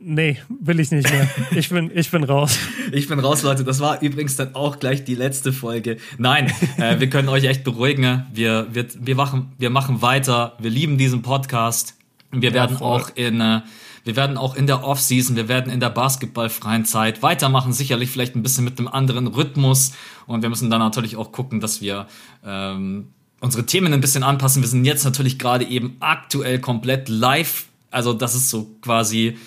Nee, 0.01 0.37
will 0.47 0.79
ich 0.79 0.91
nicht 0.91 1.09
mehr. 1.11 1.29
Ich 1.51 1.69
bin, 1.69 1.91
ich 1.93 2.09
bin 2.09 2.23
raus. 2.23 2.57
Ich 2.91 3.07
bin 3.07 3.19
raus, 3.19 3.43
Leute. 3.43 3.63
Das 3.63 3.81
war 3.81 4.01
übrigens 4.01 4.35
dann 4.35 4.55
auch 4.55 4.79
gleich 4.79 5.03
die 5.03 5.13
letzte 5.13 5.53
Folge. 5.53 5.97
Nein, 6.17 6.51
äh, 6.77 6.99
wir 6.99 7.07
können 7.07 7.29
euch 7.29 7.43
echt 7.43 7.63
beruhigen. 7.63 8.25
Wir, 8.33 8.65
wir, 8.71 8.87
wir, 8.99 9.15
machen, 9.15 9.51
wir 9.59 9.69
machen 9.69 10.01
weiter. 10.01 10.55
Wir 10.57 10.71
lieben 10.71 10.97
diesen 10.97 11.21
Podcast. 11.21 11.95
Wir 12.31 12.49
ja, 12.49 12.55
werden 12.55 12.77
voll. 12.77 13.01
auch 13.01 13.11
in 13.15 13.41
äh, 13.41 13.61
wir 14.03 14.15
werden 14.15 14.37
auch 14.37 14.55
in 14.55 14.65
der 14.65 14.83
Offseason, 14.83 15.35
wir 15.35 15.47
werden 15.47 15.71
in 15.71 15.79
der 15.79 15.89
basketballfreien 15.89 16.85
Zeit 16.85 17.21
weitermachen, 17.21 17.73
sicherlich 17.73 18.09
vielleicht 18.09 18.35
ein 18.35 18.41
bisschen 18.41 18.63
mit 18.63 18.79
einem 18.79 18.87
anderen 18.87 19.27
Rhythmus. 19.27 19.91
Und 20.25 20.41
wir 20.41 20.49
müssen 20.49 20.69
dann 20.69 20.79
natürlich 20.79 21.15
auch 21.15 21.31
gucken, 21.31 21.59
dass 21.59 21.81
wir 21.81 22.07
ähm, 22.43 23.09
unsere 23.39 23.65
Themen 23.65 23.93
ein 23.93 24.01
bisschen 24.01 24.23
anpassen. 24.23 24.63
Wir 24.63 24.69
sind 24.69 24.85
jetzt 24.85 25.03
natürlich 25.03 25.37
gerade 25.37 25.65
eben 25.65 25.97
aktuell 25.99 26.59
komplett 26.59 27.09
live. 27.09 27.65
Also 27.91 28.13
das 28.13 28.35
ist 28.35 28.49
so 28.49 28.77
quasi 28.81 29.37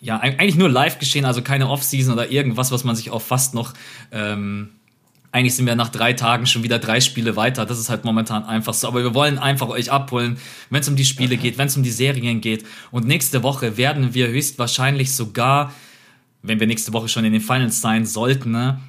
ja 0.00 0.18
eigentlich 0.18 0.56
nur 0.56 0.68
live 0.68 0.98
geschehen, 0.98 1.24
also 1.24 1.42
keine 1.42 1.68
Offseason 1.68 2.12
oder 2.12 2.30
irgendwas, 2.30 2.70
was 2.70 2.84
man 2.84 2.96
sich 2.96 3.10
auch 3.10 3.22
fast 3.22 3.54
noch 3.54 3.74
ähm, 4.12 4.70
eigentlich 5.30 5.54
sind 5.54 5.66
wir 5.66 5.76
nach 5.76 5.90
drei 5.90 6.14
Tagen 6.14 6.46
schon 6.46 6.62
wieder 6.62 6.78
drei 6.78 7.00
Spiele 7.00 7.36
weiter. 7.36 7.66
Das 7.66 7.78
ist 7.78 7.90
halt 7.90 8.04
momentan 8.04 8.44
einfach 8.44 8.72
so. 8.72 8.88
Aber 8.88 9.02
wir 9.02 9.14
wollen 9.14 9.38
einfach 9.38 9.68
euch 9.68 9.92
abholen, 9.92 10.38
wenn 10.70 10.80
es 10.80 10.88
um 10.88 10.96
die 10.96 11.04
Spiele 11.04 11.36
geht, 11.36 11.58
wenn 11.58 11.66
es 11.66 11.76
um 11.76 11.82
die 11.82 11.90
Serien 11.90 12.40
geht. 12.40 12.64
Und 12.90 13.06
nächste 13.06 13.42
Woche 13.42 13.76
werden 13.76 14.14
wir 14.14 14.28
höchstwahrscheinlich 14.28 15.14
sogar, 15.14 15.72
wenn 16.42 16.60
wir 16.60 16.66
nächste 16.66 16.92
Woche 16.92 17.08
schon 17.08 17.24
in 17.24 17.32
den 17.32 17.42
Finals 17.42 17.80
sein 17.80 18.06
sollten, 18.06 18.52
ne, 18.52 18.80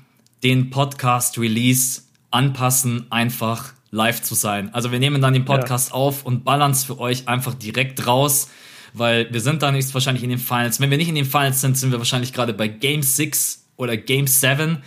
den 0.43 0.69
Podcast-Release 0.69 2.03
anpassen, 2.31 3.07
einfach 3.11 3.73
live 3.91 4.21
zu 4.21 4.35
sein. 4.35 4.73
Also 4.73 4.91
wir 4.91 4.99
nehmen 4.99 5.21
dann 5.21 5.33
den 5.33 5.45
Podcast 5.45 5.89
ja. 5.89 5.95
auf 5.95 6.25
und 6.25 6.45
ballern 6.45 6.71
es 6.71 6.83
für 6.85 6.99
euch 6.99 7.27
einfach 7.27 7.53
direkt 7.53 8.07
raus, 8.07 8.49
weil 8.93 9.31
wir 9.31 9.41
sind 9.41 9.61
dann 9.61 9.75
höchstwahrscheinlich 9.75 10.23
in 10.23 10.29
den 10.29 10.39
Finals. 10.39 10.79
Wenn 10.79 10.89
wir 10.89 10.97
nicht 10.97 11.09
in 11.09 11.15
den 11.15 11.25
Finals 11.25 11.61
sind, 11.61 11.77
sind 11.77 11.91
wir 11.91 11.99
wahrscheinlich 11.99 12.33
gerade 12.33 12.53
bei 12.53 12.67
Game 12.67 13.03
6 13.03 13.65
oder 13.77 13.97
Game 13.97 14.27
7 14.27 14.79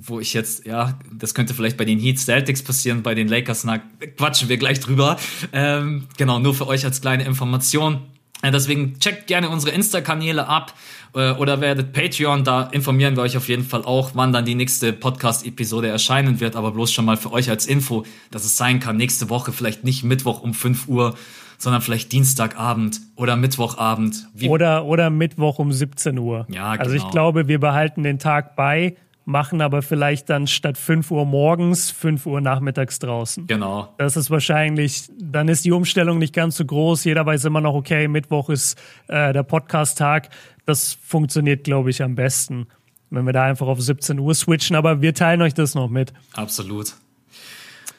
wo 0.00 0.20
ich 0.20 0.32
jetzt, 0.32 0.64
ja, 0.64 0.98
das 1.12 1.34
könnte 1.34 1.54
vielleicht 1.54 1.76
bei 1.76 1.84
den 1.84 1.98
Heat 1.98 2.18
Celtics 2.18 2.62
passieren, 2.62 3.02
bei 3.02 3.14
den 3.14 3.28
Lakers, 3.28 3.64
na, 3.64 3.78
quatschen 4.16 4.48
wir 4.48 4.56
gleich 4.56 4.80
drüber. 4.80 5.18
Ähm, 5.52 6.06
genau, 6.16 6.38
nur 6.38 6.54
für 6.54 6.68
euch 6.68 6.84
als 6.84 7.00
kleine 7.00 7.24
Information. 7.24 8.02
Äh, 8.42 8.52
deswegen 8.52 8.98
checkt 9.00 9.26
gerne 9.26 9.48
unsere 9.48 9.74
Insta-Kanäle 9.74 10.46
ab 10.46 10.74
äh, 11.14 11.32
oder 11.32 11.60
werdet 11.60 11.92
Patreon, 11.92 12.44
da 12.44 12.62
informieren 12.64 13.16
wir 13.16 13.22
euch 13.22 13.36
auf 13.36 13.48
jeden 13.48 13.64
Fall 13.64 13.84
auch, 13.84 14.12
wann 14.14 14.32
dann 14.32 14.44
die 14.44 14.54
nächste 14.54 14.92
Podcast-Episode 14.92 15.88
erscheinen 15.88 16.38
wird, 16.38 16.54
aber 16.54 16.70
bloß 16.70 16.92
schon 16.92 17.04
mal 17.04 17.16
für 17.16 17.32
euch 17.32 17.50
als 17.50 17.66
Info, 17.66 18.04
dass 18.30 18.44
es 18.44 18.56
sein 18.56 18.78
kann, 18.78 18.96
nächste 18.96 19.28
Woche 19.28 19.52
vielleicht 19.52 19.82
nicht 19.82 20.04
Mittwoch 20.04 20.42
um 20.42 20.54
5 20.54 20.86
Uhr, 20.86 21.16
sondern 21.58 21.82
vielleicht 21.82 22.12
Dienstagabend 22.12 23.00
oder 23.16 23.36
Mittwochabend. 23.36 24.28
Oder, 24.46 24.84
oder 24.84 25.10
Mittwoch 25.10 25.58
um 25.58 25.72
17 25.72 26.16
Uhr. 26.18 26.46
Ja, 26.48 26.72
genau. 26.72 26.84
Also 26.84 26.94
ich 26.94 27.02
genau. 27.02 27.12
glaube, 27.12 27.48
wir 27.48 27.58
behalten 27.58 28.04
den 28.04 28.18
Tag 28.18 28.54
bei, 28.54 28.96
machen 29.24 29.60
aber 29.60 29.82
vielleicht 29.82 30.30
dann 30.30 30.46
statt 30.46 30.78
5 30.78 31.10
Uhr 31.10 31.26
morgens 31.26 31.90
5 31.90 32.24
Uhr 32.26 32.40
nachmittags 32.40 32.98
draußen. 33.00 33.46
Genau. 33.46 33.92
Das 33.98 34.16
ist 34.16 34.30
wahrscheinlich, 34.30 35.10
dann 35.20 35.48
ist 35.48 35.64
die 35.64 35.72
Umstellung 35.72 36.18
nicht 36.18 36.32
ganz 36.32 36.56
so 36.56 36.64
groß. 36.64 37.04
Jeder 37.04 37.26
weiß 37.26 37.44
immer 37.44 37.60
noch, 37.60 37.74
okay, 37.74 38.08
Mittwoch 38.08 38.48
ist 38.48 38.80
äh, 39.08 39.32
der 39.32 39.42
Podcast-Tag. 39.42 40.30
Das 40.64 40.96
funktioniert, 41.04 41.64
glaube 41.64 41.90
ich, 41.90 42.02
am 42.02 42.14
besten, 42.14 42.68
wenn 43.10 43.26
wir 43.26 43.32
da 43.32 43.44
einfach 43.44 43.66
auf 43.66 43.80
17 43.82 44.18
Uhr 44.18 44.34
switchen. 44.34 44.76
Aber 44.76 45.02
wir 45.02 45.12
teilen 45.12 45.42
euch 45.42 45.54
das 45.54 45.74
noch 45.74 45.88
mit. 45.88 46.12
Absolut. 46.32 46.94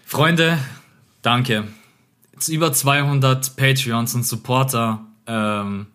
Freunde, 0.06 0.58
danke. 1.22 1.66
Über 2.48 2.72
200 2.72 3.56
Patreons 3.56 4.16
und 4.16 4.26
Supporter. 4.26 5.06
Ähm, 5.28 5.88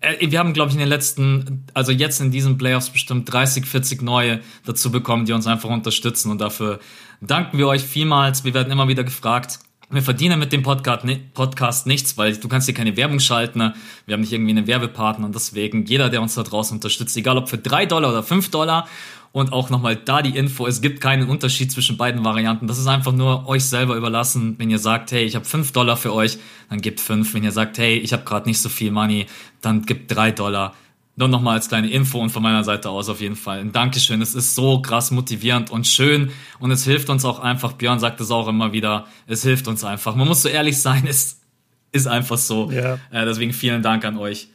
äh, 0.00 0.30
wir 0.30 0.38
haben, 0.38 0.52
glaube 0.52 0.70
ich, 0.70 0.74
in 0.74 0.80
den 0.80 0.88
letzten, 0.88 1.64
also 1.74 1.92
jetzt 1.92 2.20
in 2.20 2.30
diesen 2.30 2.58
Playoffs 2.58 2.90
bestimmt 2.90 3.32
30, 3.32 3.66
40 3.66 4.02
neue 4.02 4.40
dazu 4.64 4.90
bekommen, 4.90 5.26
die 5.26 5.32
uns 5.32 5.46
einfach 5.46 5.68
unterstützen. 5.68 6.30
Und 6.30 6.40
dafür 6.40 6.78
danken 7.20 7.58
wir 7.58 7.66
euch 7.68 7.82
vielmals. 7.82 8.44
Wir 8.44 8.54
werden 8.54 8.70
immer 8.72 8.88
wieder 8.88 9.04
gefragt. 9.04 9.58
Wir 9.90 10.02
verdienen 10.02 10.38
mit 10.38 10.52
dem 10.52 10.62
Podcast, 10.62 11.06
Podcast 11.32 11.86
nichts, 11.86 12.18
weil 12.18 12.36
du 12.36 12.46
kannst 12.46 12.66
hier 12.66 12.74
keine 12.74 12.96
Werbung 12.98 13.20
schalten. 13.20 13.58
Ne? 13.58 13.74
Wir 14.04 14.12
haben 14.12 14.20
nicht 14.20 14.32
irgendwie 14.32 14.50
einen 14.50 14.66
Werbepartner 14.66 15.24
und 15.24 15.34
deswegen 15.34 15.86
jeder, 15.86 16.10
der 16.10 16.20
uns 16.20 16.34
da 16.34 16.42
draußen 16.42 16.76
unterstützt, 16.76 17.16
egal 17.16 17.38
ob 17.38 17.48
für 17.48 17.56
drei 17.56 17.86
Dollar 17.86 18.10
oder 18.10 18.22
fünf 18.22 18.50
Dollar 18.50 18.86
und 19.32 19.52
auch 19.52 19.70
nochmal 19.70 19.96
da 19.96 20.22
die 20.22 20.36
Info, 20.36 20.66
es 20.66 20.80
gibt 20.80 21.00
keinen 21.00 21.28
Unterschied 21.28 21.70
zwischen 21.70 21.96
beiden 21.96 22.24
Varianten. 22.24 22.66
Das 22.66 22.78
ist 22.78 22.86
einfach 22.86 23.12
nur 23.12 23.46
euch 23.46 23.64
selber 23.64 23.96
überlassen. 23.96 24.54
Wenn 24.58 24.70
ihr 24.70 24.78
sagt, 24.78 25.12
hey, 25.12 25.24
ich 25.24 25.34
habe 25.34 25.44
5 25.44 25.72
Dollar 25.72 25.96
für 25.96 26.12
euch, 26.12 26.38
dann 26.70 26.80
gebt 26.80 27.00
5. 27.00 27.34
Wenn 27.34 27.44
ihr 27.44 27.52
sagt, 27.52 27.78
hey, 27.78 27.98
ich 27.98 28.12
habe 28.12 28.24
gerade 28.24 28.48
nicht 28.48 28.60
so 28.60 28.68
viel 28.68 28.90
Money, 28.90 29.26
dann 29.60 29.82
gebt 29.82 30.14
3 30.14 30.32
Dollar. 30.32 30.74
Nur 31.16 31.28
nochmal 31.28 31.56
als 31.56 31.68
kleine 31.68 31.90
Info 31.90 32.20
und 32.20 32.30
von 32.30 32.42
meiner 32.42 32.62
Seite 32.62 32.90
aus 32.90 33.08
auf 33.08 33.20
jeden 33.20 33.34
Fall 33.34 33.58
ein 33.58 33.72
Dankeschön. 33.72 34.22
Es 34.22 34.36
ist 34.36 34.54
so 34.54 34.80
krass 34.80 35.10
motivierend 35.10 35.70
und 35.70 35.86
schön 35.86 36.30
und 36.60 36.70
es 36.70 36.84
hilft 36.84 37.10
uns 37.10 37.24
auch 37.24 37.40
einfach. 37.40 37.72
Björn 37.72 37.98
sagt 37.98 38.20
es 38.20 38.30
auch 38.30 38.46
immer 38.46 38.72
wieder. 38.72 39.06
Es 39.26 39.42
hilft 39.42 39.66
uns 39.66 39.82
einfach. 39.82 40.14
Man 40.14 40.28
muss 40.28 40.42
so 40.42 40.48
ehrlich 40.48 40.80
sein, 40.80 41.06
es 41.08 41.40
ist 41.90 42.06
einfach 42.06 42.38
so. 42.38 42.70
Ja. 42.70 42.94
Äh, 43.10 43.24
deswegen 43.24 43.52
vielen 43.52 43.82
Dank 43.82 44.04
an 44.04 44.16
euch. 44.16 44.48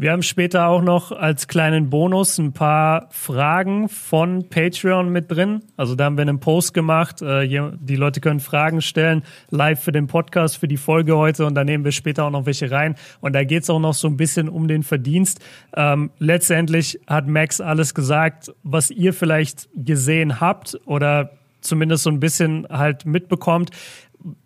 Wir 0.00 0.12
haben 0.12 0.22
später 0.22 0.66
auch 0.66 0.80
noch 0.80 1.12
als 1.12 1.46
kleinen 1.46 1.90
Bonus 1.90 2.38
ein 2.38 2.54
paar 2.54 3.08
Fragen 3.10 3.90
von 3.90 4.48
Patreon 4.48 5.10
mit 5.10 5.30
drin. 5.30 5.60
Also 5.76 5.94
da 5.94 6.04
haben 6.04 6.16
wir 6.16 6.22
einen 6.22 6.40
Post 6.40 6.72
gemacht. 6.72 7.20
Äh, 7.20 7.46
die 7.78 7.96
Leute 7.96 8.22
können 8.22 8.40
Fragen 8.40 8.80
stellen, 8.80 9.24
live 9.50 9.78
für 9.84 9.92
den 9.92 10.06
Podcast, 10.06 10.56
für 10.56 10.68
die 10.68 10.78
Folge 10.78 11.18
heute. 11.18 11.44
Und 11.44 11.54
da 11.54 11.64
nehmen 11.64 11.84
wir 11.84 11.92
später 11.92 12.24
auch 12.24 12.30
noch 12.30 12.46
welche 12.46 12.70
rein. 12.70 12.94
Und 13.20 13.34
da 13.34 13.44
geht 13.44 13.64
es 13.64 13.68
auch 13.68 13.78
noch 13.78 13.92
so 13.92 14.08
ein 14.08 14.16
bisschen 14.16 14.48
um 14.48 14.68
den 14.68 14.84
Verdienst. 14.84 15.40
Ähm, 15.76 16.10
letztendlich 16.18 16.98
hat 17.06 17.26
Max 17.26 17.60
alles 17.60 17.92
gesagt, 17.92 18.54
was 18.62 18.90
ihr 18.90 19.12
vielleicht 19.12 19.68
gesehen 19.74 20.40
habt 20.40 20.80
oder 20.86 21.32
zumindest 21.60 22.04
so 22.04 22.10
ein 22.10 22.20
bisschen 22.20 22.66
halt 22.70 23.04
mitbekommt. 23.04 23.68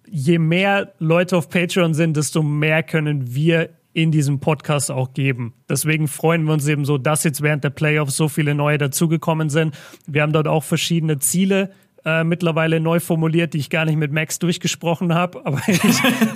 Je 0.08 0.40
mehr 0.40 0.94
Leute 0.98 1.36
auf 1.36 1.48
Patreon 1.48 1.94
sind, 1.94 2.16
desto 2.16 2.42
mehr 2.42 2.82
können 2.82 3.36
wir 3.36 3.70
in 3.94 4.10
diesem 4.10 4.40
Podcast 4.40 4.90
auch 4.90 5.14
geben. 5.14 5.54
Deswegen 5.68 6.08
freuen 6.08 6.44
wir 6.44 6.52
uns 6.52 6.66
eben 6.66 6.84
so, 6.84 6.98
dass 6.98 7.24
jetzt 7.24 7.40
während 7.40 7.64
der 7.64 7.70
Playoffs 7.70 8.16
so 8.16 8.28
viele 8.28 8.54
neue 8.54 8.76
dazugekommen 8.76 9.48
sind. 9.48 9.74
Wir 10.06 10.22
haben 10.22 10.32
dort 10.32 10.48
auch 10.48 10.64
verschiedene 10.64 11.20
Ziele 11.20 11.70
äh, 12.04 12.24
mittlerweile 12.24 12.80
neu 12.80 13.00
formuliert, 13.00 13.54
die 13.54 13.58
ich 13.58 13.70
gar 13.70 13.84
nicht 13.84 13.96
mit 13.96 14.12
Max 14.12 14.38
durchgesprochen 14.38 15.14
habe, 15.14 15.40
aber 15.44 15.60
ich, 15.66 15.80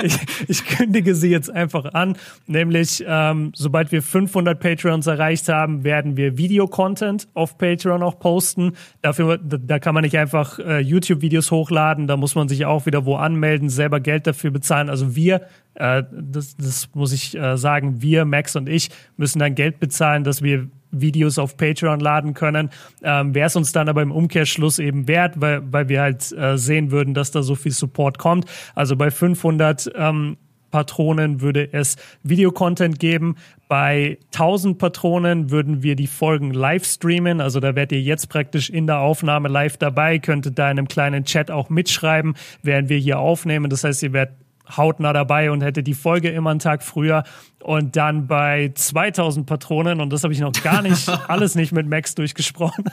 ich, 0.02 0.16
ich, 0.48 0.64
kündige 0.66 1.14
sie 1.14 1.30
jetzt 1.30 1.50
einfach 1.50 1.92
an. 1.94 2.16
Nämlich, 2.46 3.04
ähm, 3.06 3.52
sobald 3.54 3.92
wir 3.92 4.02
500 4.02 4.58
Patreons 4.58 5.06
erreicht 5.06 5.48
haben, 5.48 5.84
werden 5.84 6.16
wir 6.16 6.38
Videocontent 6.38 7.28
auf 7.34 7.58
Patreon 7.58 8.02
auch 8.02 8.18
posten. 8.18 8.72
Dafür, 9.02 9.38
da 9.38 9.78
kann 9.78 9.94
man 9.94 10.02
nicht 10.02 10.16
einfach 10.16 10.58
äh, 10.58 10.80
YouTube-Videos 10.80 11.50
hochladen, 11.50 12.06
da 12.06 12.16
muss 12.16 12.34
man 12.34 12.48
sich 12.48 12.66
auch 12.66 12.86
wieder 12.86 13.04
wo 13.04 13.16
anmelden, 13.16 13.68
selber 13.68 14.00
Geld 14.00 14.26
dafür 14.26 14.50
bezahlen. 14.50 14.88
Also 14.88 15.14
wir 15.14 15.42
äh, 15.74 16.02
das, 16.10 16.56
das 16.56 16.88
muss 16.94 17.12
ich 17.12 17.36
äh, 17.36 17.56
sagen, 17.56 18.02
wir, 18.02 18.24
Max 18.24 18.56
und 18.56 18.68
ich, 18.68 18.90
müssen 19.16 19.38
dann 19.38 19.54
Geld 19.54 19.78
bezahlen, 19.78 20.24
dass 20.24 20.42
wir 20.42 20.68
Videos 20.90 21.38
auf 21.38 21.56
Patreon 21.56 22.00
laden 22.00 22.34
können. 22.34 22.70
Ähm, 23.02 23.34
Wäre 23.34 23.46
es 23.46 23.56
uns 23.56 23.72
dann 23.72 23.88
aber 23.88 24.02
im 24.02 24.12
Umkehrschluss 24.12 24.78
eben 24.78 25.08
wert, 25.08 25.40
weil, 25.40 25.62
weil 25.72 25.88
wir 25.88 26.00
halt 26.00 26.32
äh, 26.32 26.56
sehen 26.56 26.90
würden, 26.90 27.14
dass 27.14 27.30
da 27.30 27.42
so 27.42 27.54
viel 27.54 27.72
Support 27.72 28.18
kommt. 28.18 28.46
Also 28.74 28.96
bei 28.96 29.10
500 29.10 29.90
ähm, 29.94 30.36
Patronen 30.70 31.40
würde 31.40 31.72
es 31.72 31.96
Videocontent 32.22 32.98
geben. 32.98 33.36
Bei 33.68 34.18
1000 34.34 34.78
Patronen 34.78 35.50
würden 35.50 35.82
wir 35.82 35.96
die 35.96 36.06
Folgen 36.06 36.52
live 36.52 36.84
streamen. 36.84 37.40
Also 37.40 37.60
da 37.60 37.74
werdet 37.74 37.92
ihr 37.92 38.02
jetzt 38.02 38.28
praktisch 38.28 38.70
in 38.70 38.86
der 38.86 38.98
Aufnahme 38.98 39.48
live 39.48 39.76
dabei, 39.76 40.18
könntet 40.18 40.58
da 40.58 40.70
in 40.70 40.78
einem 40.78 40.88
kleinen 40.88 41.24
Chat 41.24 41.50
auch 41.50 41.70
mitschreiben, 41.70 42.34
während 42.62 42.88
wir 42.88 42.98
hier 42.98 43.18
aufnehmen. 43.18 43.70
Das 43.70 43.84
heißt, 43.84 44.02
ihr 44.02 44.12
werdet 44.12 44.36
hautnah 44.76 45.12
dabei 45.12 45.50
und 45.50 45.62
hätte 45.62 45.82
die 45.82 45.94
Folge 45.94 46.30
immer 46.30 46.50
einen 46.50 46.60
Tag 46.60 46.82
früher. 46.82 47.24
Und 47.62 47.96
dann 47.96 48.26
bei 48.26 48.70
2000 48.74 49.46
Patronen, 49.46 50.00
und 50.00 50.12
das 50.12 50.22
habe 50.22 50.32
ich 50.32 50.40
noch 50.40 50.52
gar 50.52 50.82
nicht, 50.82 51.08
alles 51.28 51.54
nicht 51.54 51.72
mit 51.72 51.88
Max 51.88 52.14
durchgesprochen. 52.14 52.84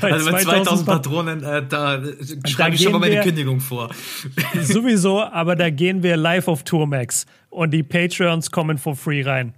Bei 0.00 0.12
also 0.12 0.30
bei 0.30 0.42
2000, 0.42 0.66
2000 0.66 0.86
Patronen, 0.86 1.42
äh, 1.42 1.66
da 1.66 2.00
schreibe 2.46 2.74
ich 2.74 2.82
schon 2.82 2.92
mal 2.92 2.98
meine 2.98 3.20
Kündigung 3.20 3.60
vor. 3.60 3.90
Sowieso, 4.60 5.22
aber 5.22 5.56
da 5.56 5.70
gehen 5.70 6.02
wir 6.02 6.16
live 6.16 6.48
auf 6.48 6.64
Tour, 6.64 6.86
Max. 6.86 7.26
Und 7.48 7.72
die 7.72 7.82
Patreons 7.82 8.50
kommen 8.50 8.78
for 8.78 8.94
free 8.94 9.22
rein. 9.22 9.54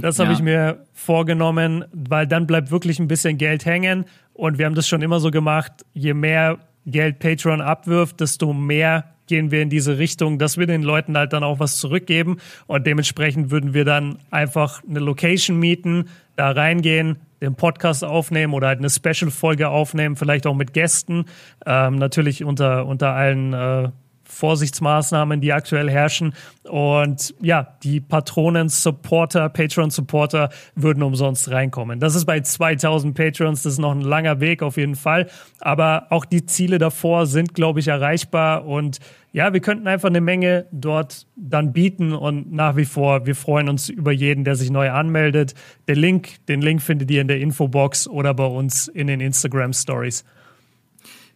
Das 0.00 0.18
habe 0.18 0.30
ja. 0.30 0.36
ich 0.36 0.42
mir 0.42 0.86
vorgenommen, 0.92 1.84
weil 1.92 2.26
dann 2.26 2.46
bleibt 2.46 2.70
wirklich 2.70 2.98
ein 2.98 3.08
bisschen 3.08 3.38
Geld 3.38 3.64
hängen. 3.64 4.04
Und 4.32 4.58
wir 4.58 4.66
haben 4.66 4.74
das 4.74 4.86
schon 4.86 5.02
immer 5.02 5.20
so 5.20 5.30
gemacht, 5.30 5.72
je 5.94 6.14
mehr 6.14 6.58
Geld 6.90 7.18
Patreon 7.18 7.60
abwirft, 7.60 8.20
desto 8.20 8.52
mehr 8.52 9.04
gehen 9.26 9.50
wir 9.50 9.62
in 9.62 9.70
diese 9.70 9.98
Richtung, 9.98 10.38
dass 10.38 10.58
wir 10.58 10.66
den 10.66 10.82
Leuten 10.82 11.16
halt 11.16 11.32
dann 11.32 11.44
auch 11.44 11.60
was 11.60 11.76
zurückgeben. 11.76 12.38
Und 12.66 12.86
dementsprechend 12.86 13.50
würden 13.50 13.74
wir 13.74 13.84
dann 13.84 14.18
einfach 14.30 14.82
eine 14.88 15.00
Location 15.00 15.58
mieten, 15.58 16.08
da 16.36 16.50
reingehen, 16.50 17.18
den 17.40 17.54
Podcast 17.54 18.04
aufnehmen 18.04 18.54
oder 18.54 18.68
halt 18.68 18.78
eine 18.78 18.90
Special-Folge 18.90 19.68
aufnehmen, 19.68 20.16
vielleicht 20.16 20.46
auch 20.46 20.54
mit 20.54 20.72
Gästen, 20.72 21.26
ähm, 21.66 21.96
natürlich 21.96 22.42
unter, 22.42 22.86
unter 22.86 23.12
allen 23.14 23.52
äh, 23.52 23.90
Vorsichtsmaßnahmen, 24.28 25.40
die 25.40 25.52
aktuell 25.52 25.90
herrschen. 25.90 26.34
Und 26.64 27.34
ja, 27.40 27.76
die 27.82 28.00
Patronen-Supporter, 28.00 29.48
Patreon-Supporter 29.48 30.50
würden 30.74 31.02
umsonst 31.02 31.50
reinkommen. 31.50 31.98
Das 31.98 32.14
ist 32.14 32.26
bei 32.26 32.40
2000 32.40 33.16
Patrons, 33.16 33.62
das 33.62 33.74
ist 33.74 33.78
noch 33.78 33.92
ein 33.92 34.02
langer 34.02 34.40
Weg 34.40 34.62
auf 34.62 34.76
jeden 34.76 34.94
Fall. 34.94 35.28
Aber 35.60 36.06
auch 36.10 36.24
die 36.24 36.46
Ziele 36.46 36.78
davor 36.78 37.26
sind, 37.26 37.54
glaube 37.54 37.80
ich, 37.80 37.88
erreichbar. 37.88 38.66
Und 38.66 38.98
ja, 39.32 39.52
wir 39.52 39.60
könnten 39.60 39.86
einfach 39.86 40.08
eine 40.08 40.20
Menge 40.20 40.66
dort 40.72 41.26
dann 41.36 41.72
bieten. 41.72 42.12
Und 42.12 42.52
nach 42.52 42.76
wie 42.76 42.84
vor, 42.84 43.26
wir 43.26 43.34
freuen 43.34 43.68
uns 43.68 43.88
über 43.88 44.12
jeden, 44.12 44.44
der 44.44 44.56
sich 44.56 44.70
neu 44.70 44.90
anmeldet. 44.90 45.54
Der 45.88 45.96
Link, 45.96 46.44
den 46.46 46.60
Link 46.60 46.82
findet 46.82 47.10
ihr 47.10 47.22
in 47.22 47.28
der 47.28 47.40
Infobox 47.40 48.08
oder 48.08 48.34
bei 48.34 48.46
uns 48.46 48.88
in 48.88 49.06
den 49.06 49.20
Instagram 49.20 49.72
Stories. 49.72 50.24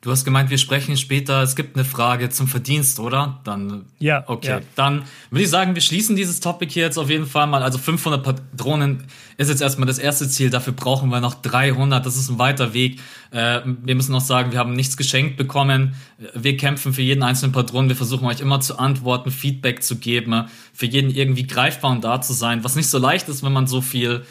Du 0.02 0.11
hast 0.11 0.25
gemeint, 0.25 0.50
wir 0.50 0.59
sprechen 0.59 0.97
später. 0.97 1.44
Es 1.44 1.54
gibt 1.54 1.76
eine 1.76 1.85
Frage 1.85 2.28
zum 2.28 2.49
Verdienst, 2.49 2.99
oder? 2.99 3.38
Dann. 3.44 3.85
Ja. 4.00 4.25
Okay. 4.26 4.49
Ja. 4.49 4.61
Dann 4.75 5.04
würde 5.30 5.44
ich 5.44 5.49
sagen, 5.49 5.76
wir 5.76 5.80
schließen 5.80 6.16
dieses 6.16 6.40
Topic 6.40 6.73
hier 6.73 6.82
jetzt 6.82 6.99
auf 6.99 7.09
jeden 7.09 7.25
Fall 7.25 7.47
mal. 7.47 7.62
Also 7.62 7.78
500 7.78 8.21
Patronen 8.21 9.04
ist 9.37 9.49
jetzt 9.49 9.62
erstmal 9.62 9.87
das 9.87 10.00
erste 10.00 10.28
Ziel. 10.28 10.50
Dafür 10.50 10.73
brauchen 10.73 11.09
wir 11.11 11.21
noch 11.21 11.35
300. 11.35 12.04
Das 12.04 12.16
ist 12.16 12.30
ein 12.30 12.40
weiter 12.40 12.75
Weg. 12.75 12.99
Äh, 13.30 13.61
wir 13.64 13.94
müssen 13.94 14.11
noch 14.11 14.21
sagen, 14.21 14.50
wir 14.50 14.59
haben 14.59 14.73
nichts 14.73 14.97
geschenkt 14.97 15.37
bekommen. 15.37 15.94
Wir 16.35 16.56
kämpfen 16.56 16.92
für 16.92 17.02
jeden 17.02 17.23
einzelnen 17.23 17.52
Patron. 17.52 17.88
Wir 17.88 17.94
versuchen 17.94 18.26
euch 18.26 18.40
immer 18.40 18.59
zu 18.59 18.80
antworten, 18.80 19.30
Feedback 19.30 19.85
zu 19.85 19.99
geben, 19.99 20.47
für 20.75 20.87
jeden 20.87 21.12
irgendwie 21.12 21.47
greifbar 21.47 21.92
und 21.92 22.02
da 22.02 22.21
zu 22.21 22.32
sein. 22.32 22.64
Was 22.64 22.75
nicht 22.75 22.88
so 22.88 22.99
leicht 22.99 23.28
ist, 23.28 23.44
wenn 23.44 23.52
man 23.52 23.68
so 23.68 23.80
viel 23.80 24.26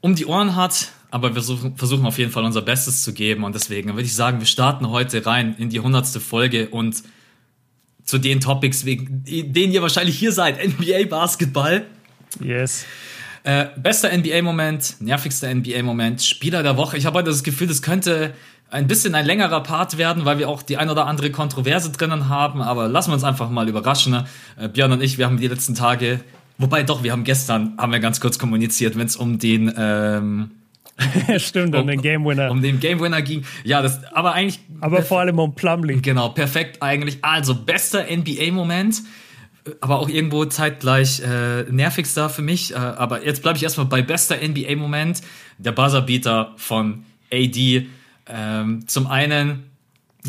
um 0.00 0.14
die 0.14 0.26
Ohren 0.26 0.54
hat. 0.54 0.92
Aber 1.14 1.32
wir 1.32 1.42
versuchen 1.76 2.06
auf 2.06 2.18
jeden 2.18 2.32
Fall 2.32 2.42
unser 2.42 2.60
Bestes 2.60 3.04
zu 3.04 3.12
geben. 3.12 3.44
Und 3.44 3.54
deswegen 3.54 3.90
würde 3.90 4.02
ich 4.02 4.16
sagen, 4.16 4.40
wir 4.40 4.48
starten 4.48 4.90
heute 4.90 5.24
rein 5.24 5.54
in 5.56 5.70
die 5.70 5.78
hundertste 5.78 6.18
Folge 6.18 6.70
und 6.70 7.04
zu 8.02 8.18
den 8.18 8.40
Topics, 8.40 8.84
wegen 8.84 9.22
denen 9.24 9.72
ihr 9.72 9.80
wahrscheinlich 9.80 10.18
hier 10.18 10.32
seid. 10.32 10.58
NBA 10.60 11.04
Basketball. 11.08 11.86
Yes. 12.40 12.84
Äh, 13.44 13.66
bester 13.76 14.10
NBA-Moment, 14.12 14.96
nervigster 14.98 15.54
NBA-Moment, 15.54 16.20
Spieler 16.20 16.64
der 16.64 16.76
Woche. 16.76 16.96
Ich 16.96 17.06
habe 17.06 17.18
heute 17.18 17.30
das 17.30 17.44
Gefühl, 17.44 17.68
das 17.68 17.80
könnte 17.80 18.34
ein 18.68 18.88
bisschen 18.88 19.14
ein 19.14 19.24
längerer 19.24 19.62
Part 19.62 19.96
werden, 19.98 20.24
weil 20.24 20.40
wir 20.40 20.48
auch 20.48 20.62
die 20.62 20.78
ein 20.78 20.90
oder 20.90 21.06
andere 21.06 21.30
Kontroverse 21.30 21.92
drinnen 21.92 22.28
haben. 22.28 22.60
Aber 22.60 22.88
lassen 22.88 23.10
wir 23.10 23.14
uns 23.14 23.22
einfach 23.22 23.50
mal 23.50 23.68
überraschen. 23.68 24.24
Äh, 24.56 24.68
Björn 24.68 24.90
und 24.90 25.00
ich, 25.00 25.16
wir 25.16 25.26
haben 25.26 25.36
die 25.36 25.46
letzten 25.46 25.76
Tage, 25.76 26.18
wobei 26.58 26.82
doch, 26.82 27.04
wir 27.04 27.12
haben 27.12 27.22
gestern, 27.22 27.74
haben 27.78 27.92
wir 27.92 28.00
ganz 28.00 28.20
kurz 28.20 28.36
kommuniziert, 28.36 28.98
wenn 28.98 29.06
es 29.06 29.14
um 29.14 29.38
den 29.38 29.72
ähm, 29.78 30.50
Stimmt, 31.38 31.74
um, 31.74 31.82
um, 31.82 31.86
den 31.88 32.02
Game 32.02 32.24
Winner. 32.24 32.50
Um 32.50 32.62
den 32.62 32.80
Game 32.80 33.00
Winner 33.00 33.22
ging. 33.22 33.44
Ja, 33.64 33.82
das, 33.82 34.04
aber 34.12 34.34
eigentlich. 34.34 34.60
Aber 34.80 35.02
vor 35.02 35.20
allem 35.20 35.38
um 35.38 35.54
Plumlee. 35.54 35.96
Genau, 35.96 36.28
perfekt 36.30 36.82
eigentlich. 36.82 37.18
Also, 37.22 37.54
bester 37.54 38.04
NBA-Moment, 38.10 39.02
aber 39.80 39.98
auch 39.98 40.08
irgendwo 40.08 40.44
zeitgleich 40.44 41.20
äh, 41.20 41.64
nervigster 41.64 42.30
für 42.30 42.42
mich. 42.42 42.72
Äh, 42.72 42.76
aber 42.76 43.24
jetzt 43.24 43.42
bleibe 43.42 43.56
ich 43.56 43.62
erstmal 43.62 43.86
bei 43.86 44.02
bester 44.02 44.36
NBA-Moment. 44.36 45.22
Der 45.58 45.72
Buzzerbeater 45.72 46.52
von 46.56 47.04
AD. 47.32 47.86
Ähm, 48.26 48.86
zum 48.86 49.06
einen 49.06 49.64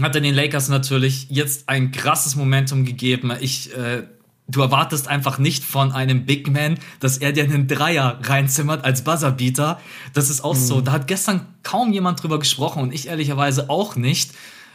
hat 0.02 0.16
er 0.16 0.22
den 0.22 0.36
Lakers 0.36 0.70
natürlich 0.70 1.28
jetzt 1.30 1.70
ein 1.70 1.92
krasses 1.92 2.36
Momentum 2.36 2.86
gegeben. 2.86 3.32
Ich, 3.40 3.76
äh, 3.76 4.04
du 4.48 4.62
erwartest 4.62 5.08
einfach 5.08 5.38
nicht 5.38 5.64
von 5.64 5.92
einem 5.92 6.26
Big 6.26 6.52
Man, 6.52 6.78
dass 7.00 7.18
er 7.18 7.32
dir 7.32 7.44
einen 7.44 7.68
Dreier 7.68 8.20
reinzimmert 8.24 8.86
als 8.86 9.04
Buzzerbeater. 9.04 9.80
Das 10.14 10.30
ist 10.30 10.44
auch 10.44 10.56
mhm. 10.56 10.60
so. 10.60 10.82
Da 10.82 10.92
hat 10.92 11.08
gestern 11.08 11.48
kaum 11.64 11.92
jemand 11.92 12.22
drüber 12.22 12.40
gesprochen 12.40 12.84
und 12.84 12.94
ich 12.94 13.08
ehrlicherweise 13.08 13.70
auch 13.70 13.96
nicht. 13.96 14.32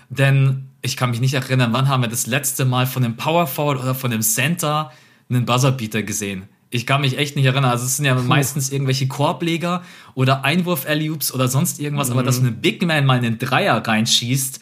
Denn 0.08 0.68
ich 0.82 0.96
kann 0.96 1.10
mich 1.10 1.20
nicht 1.20 1.34
erinnern, 1.34 1.72
wann 1.72 1.88
haben 1.88 2.02
wir 2.02 2.08
das 2.08 2.26
letzte 2.26 2.64
Mal 2.64 2.86
von 2.86 3.04
einem 3.04 3.16
Power 3.16 3.46
Forward 3.46 3.80
oder 3.80 3.94
von 3.94 4.12
einem 4.12 4.22
Center 4.22 4.90
einen 5.28 5.46
Buzzerbeater 5.46 6.02
gesehen. 6.02 6.48
Ich 6.70 6.86
kann 6.86 7.00
mich 7.00 7.18
echt 7.18 7.36
nicht 7.36 7.44
erinnern. 7.44 7.70
Also 7.70 7.84
es 7.84 7.96
sind 7.96 8.06
ja 8.06 8.14
Puh. 8.14 8.22
meistens 8.22 8.70
irgendwelche 8.70 9.06
Korbleger 9.08 9.82
oder 10.14 10.44
einwurf 10.44 10.86
alley 10.86 11.10
oder 11.10 11.48
sonst 11.48 11.80
irgendwas, 11.80 12.08
mhm. 12.08 12.14
aber 12.14 12.22
dass 12.24 12.38
ein 12.38 12.60
Big 12.60 12.82
Man 12.84 13.06
mal 13.06 13.18
einen 13.18 13.38
Dreier 13.38 13.86
reinschießt, 13.86 14.60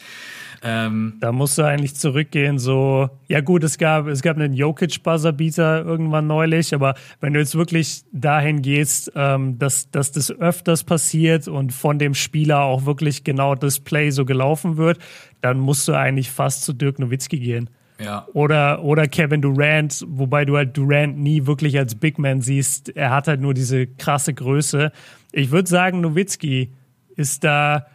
ähm, 0.61 1.13
da 1.21 1.31
musst 1.31 1.57
du 1.57 1.63
eigentlich 1.63 1.95
zurückgehen, 1.95 2.59
so, 2.59 3.09
ja 3.27 3.39
gut, 3.39 3.63
es 3.63 3.77
gab, 3.77 4.07
es 4.07 4.21
gab 4.21 4.37
einen 4.37 4.53
Jokic-Buzzerbeater 4.53 5.85
irgendwann 5.85 6.27
neulich, 6.27 6.73
aber 6.73 6.95
wenn 7.21 7.33
du 7.33 7.39
jetzt 7.39 7.55
wirklich 7.55 8.03
dahin 8.11 8.61
gehst, 8.61 9.11
ähm, 9.15 9.57
dass, 9.57 9.89
dass 9.91 10.11
das 10.11 10.31
öfters 10.31 10.83
passiert 10.83 11.47
und 11.47 11.71
von 11.71 11.97
dem 11.97 12.13
Spieler 12.13 12.61
auch 12.61 12.85
wirklich 12.85 13.23
genau 13.23 13.55
das 13.55 13.79
Play 13.79 14.09
so 14.09 14.25
gelaufen 14.25 14.75
wird, 14.75 14.99
dann 15.41 15.59
musst 15.59 15.87
du 15.87 15.93
eigentlich 15.93 16.29
fast 16.29 16.63
zu 16.65 16.73
Dirk 16.73 16.99
Nowitzki 16.99 17.39
gehen. 17.39 17.69
Ja. 18.03 18.27
Oder, 18.33 18.83
oder 18.83 19.07
Kevin 19.07 19.41
Durant, 19.41 20.05
wobei 20.07 20.45
du 20.45 20.55
halt 20.55 20.75
Durant 20.77 21.17
nie 21.17 21.45
wirklich 21.45 21.77
als 21.77 21.95
Big 21.95 22.17
Man 22.17 22.41
siehst. 22.41 22.95
Er 22.95 23.11
hat 23.11 23.27
halt 23.27 23.41
nur 23.41 23.53
diese 23.53 23.87
krasse 23.87 24.33
Größe. 24.33 24.91
Ich 25.31 25.51
würde 25.51 25.69
sagen, 25.69 26.01
Nowitzki 26.01 26.71
ist 27.15 27.43
da 27.43 27.85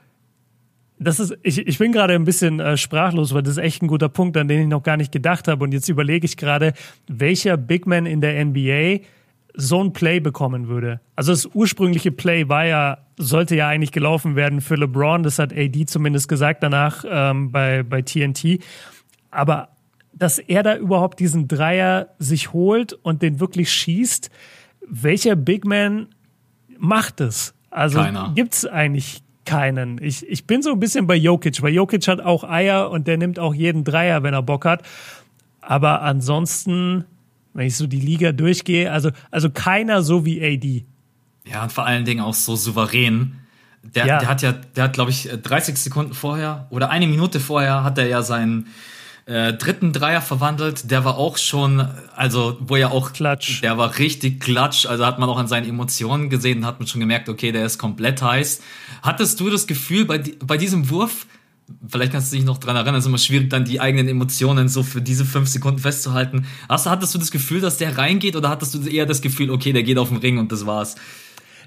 das 1.04 1.20
ist, 1.20 1.36
ich, 1.42 1.66
ich 1.66 1.78
bin 1.78 1.92
gerade 1.92 2.14
ein 2.14 2.24
bisschen 2.24 2.60
äh, 2.60 2.76
sprachlos, 2.76 3.34
weil 3.34 3.42
das 3.42 3.52
ist 3.52 3.62
echt 3.62 3.82
ein 3.82 3.88
guter 3.88 4.08
Punkt, 4.08 4.36
an 4.36 4.48
den 4.48 4.62
ich 4.62 4.68
noch 4.68 4.82
gar 4.82 4.96
nicht 4.96 5.12
gedacht 5.12 5.48
habe. 5.48 5.64
Und 5.64 5.72
jetzt 5.72 5.88
überlege 5.88 6.24
ich 6.24 6.36
gerade, 6.36 6.72
welcher 7.06 7.56
Big 7.56 7.86
Man 7.86 8.06
in 8.06 8.20
der 8.20 8.44
NBA 8.44 9.04
so 9.54 9.82
ein 9.82 9.92
Play 9.92 10.20
bekommen 10.20 10.68
würde. 10.68 11.00
Also 11.14 11.32
das 11.32 11.46
ursprüngliche 11.46 12.10
Play 12.10 12.48
war 12.48 12.64
ja, 12.66 12.98
sollte 13.16 13.54
ja 13.54 13.68
eigentlich 13.68 13.92
gelaufen 13.92 14.34
werden 14.34 14.60
für 14.60 14.74
LeBron. 14.74 15.22
Das 15.22 15.38
hat 15.38 15.52
AD 15.52 15.86
zumindest 15.86 16.28
gesagt 16.28 16.62
danach 16.62 17.04
ähm, 17.08 17.52
bei, 17.52 17.82
bei 17.82 18.02
TNT. 18.02 18.60
Aber 19.30 19.68
dass 20.12 20.38
er 20.38 20.62
da 20.62 20.76
überhaupt 20.76 21.20
diesen 21.20 21.48
Dreier 21.48 22.08
sich 22.18 22.52
holt 22.52 22.92
und 22.92 23.22
den 23.22 23.40
wirklich 23.40 23.72
schießt, 23.72 24.30
welcher 24.88 25.36
Big 25.36 25.64
Man 25.64 26.08
macht 26.78 27.20
es? 27.20 27.54
Also 27.70 28.04
gibt 28.34 28.54
es 28.54 28.66
eigentlich 28.66 29.23
keinen. 29.44 30.02
Ich, 30.02 30.28
ich 30.28 30.46
bin 30.46 30.62
so 30.62 30.72
ein 30.72 30.80
bisschen 30.80 31.06
bei 31.06 31.16
Jokic, 31.16 31.62
weil 31.62 31.72
Jokic 31.72 32.06
hat 32.08 32.20
auch 32.20 32.44
Eier 32.44 32.90
und 32.90 33.06
der 33.06 33.16
nimmt 33.16 33.38
auch 33.38 33.54
jeden 33.54 33.84
Dreier, 33.84 34.22
wenn 34.22 34.34
er 34.34 34.42
Bock 34.42 34.64
hat. 34.64 34.82
Aber 35.60 36.02
ansonsten, 36.02 37.04
wenn 37.52 37.66
ich 37.66 37.76
so 37.76 37.86
die 37.86 38.00
Liga 38.00 38.32
durchgehe, 38.32 38.90
also, 38.90 39.10
also 39.30 39.50
keiner 39.50 40.02
so 40.02 40.24
wie 40.24 40.44
AD. 40.44 40.84
Ja, 41.46 41.62
und 41.62 41.72
vor 41.72 41.86
allen 41.86 42.04
Dingen 42.04 42.20
auch 42.20 42.34
so 42.34 42.56
souverän. 42.56 43.36
Der, 43.82 44.06
ja. 44.06 44.18
der 44.18 44.28
hat 44.28 44.42
ja, 44.42 44.52
der 44.52 44.84
hat, 44.84 44.92
glaube 44.94 45.10
ich, 45.10 45.28
30 45.28 45.76
Sekunden 45.76 46.14
vorher 46.14 46.66
oder 46.70 46.90
eine 46.90 47.06
Minute 47.06 47.38
vorher 47.38 47.84
hat 47.84 47.98
er 47.98 48.06
ja 48.06 48.22
seinen 48.22 48.68
äh, 49.26 49.54
dritten 49.54 49.92
Dreier 49.92 50.20
verwandelt. 50.20 50.90
Der 50.90 51.04
war 51.04 51.16
auch 51.16 51.38
schon, 51.38 51.88
also 52.14 52.58
wo 52.60 52.76
er 52.76 52.92
auch 52.92 53.12
klatsch. 53.12 53.62
Der 53.62 53.78
war 53.78 53.98
richtig 53.98 54.40
klatsch. 54.40 54.86
Also 54.86 55.06
hat 55.06 55.18
man 55.18 55.28
auch 55.28 55.38
an 55.38 55.48
seinen 55.48 55.68
Emotionen 55.68 56.28
gesehen, 56.30 56.66
hat 56.66 56.78
man 56.78 56.86
schon 56.86 57.00
gemerkt, 57.00 57.28
okay, 57.28 57.52
der 57.52 57.64
ist 57.64 57.78
komplett 57.78 58.22
heiß. 58.22 58.60
Hattest 59.02 59.40
du 59.40 59.50
das 59.50 59.66
Gefühl 59.66 60.04
bei, 60.04 60.22
bei 60.44 60.56
diesem 60.58 60.90
Wurf, 60.90 61.26
vielleicht 61.88 62.12
kannst 62.12 62.32
du 62.32 62.36
dich 62.36 62.44
noch 62.44 62.58
dran 62.58 62.76
erinnern, 62.76 62.96
es 62.96 63.04
ist 63.04 63.08
immer 63.08 63.18
schwierig, 63.18 63.50
dann 63.50 63.64
die 63.64 63.80
eigenen 63.80 64.08
Emotionen 64.08 64.68
so 64.68 64.82
für 64.82 65.00
diese 65.00 65.24
fünf 65.24 65.48
Sekunden 65.48 65.78
festzuhalten. 65.78 66.46
Hast, 66.68 66.86
hattest 66.86 67.14
du 67.14 67.18
das 67.18 67.30
Gefühl, 67.30 67.60
dass 67.60 67.78
der 67.78 67.96
reingeht 67.96 68.36
oder 68.36 68.50
hattest 68.50 68.74
du 68.74 68.86
eher 68.86 69.06
das 69.06 69.22
Gefühl, 69.22 69.50
okay, 69.50 69.72
der 69.72 69.82
geht 69.82 69.98
auf 69.98 70.08
den 70.08 70.18
Ring 70.18 70.38
und 70.38 70.52
das 70.52 70.66
war's? 70.66 70.96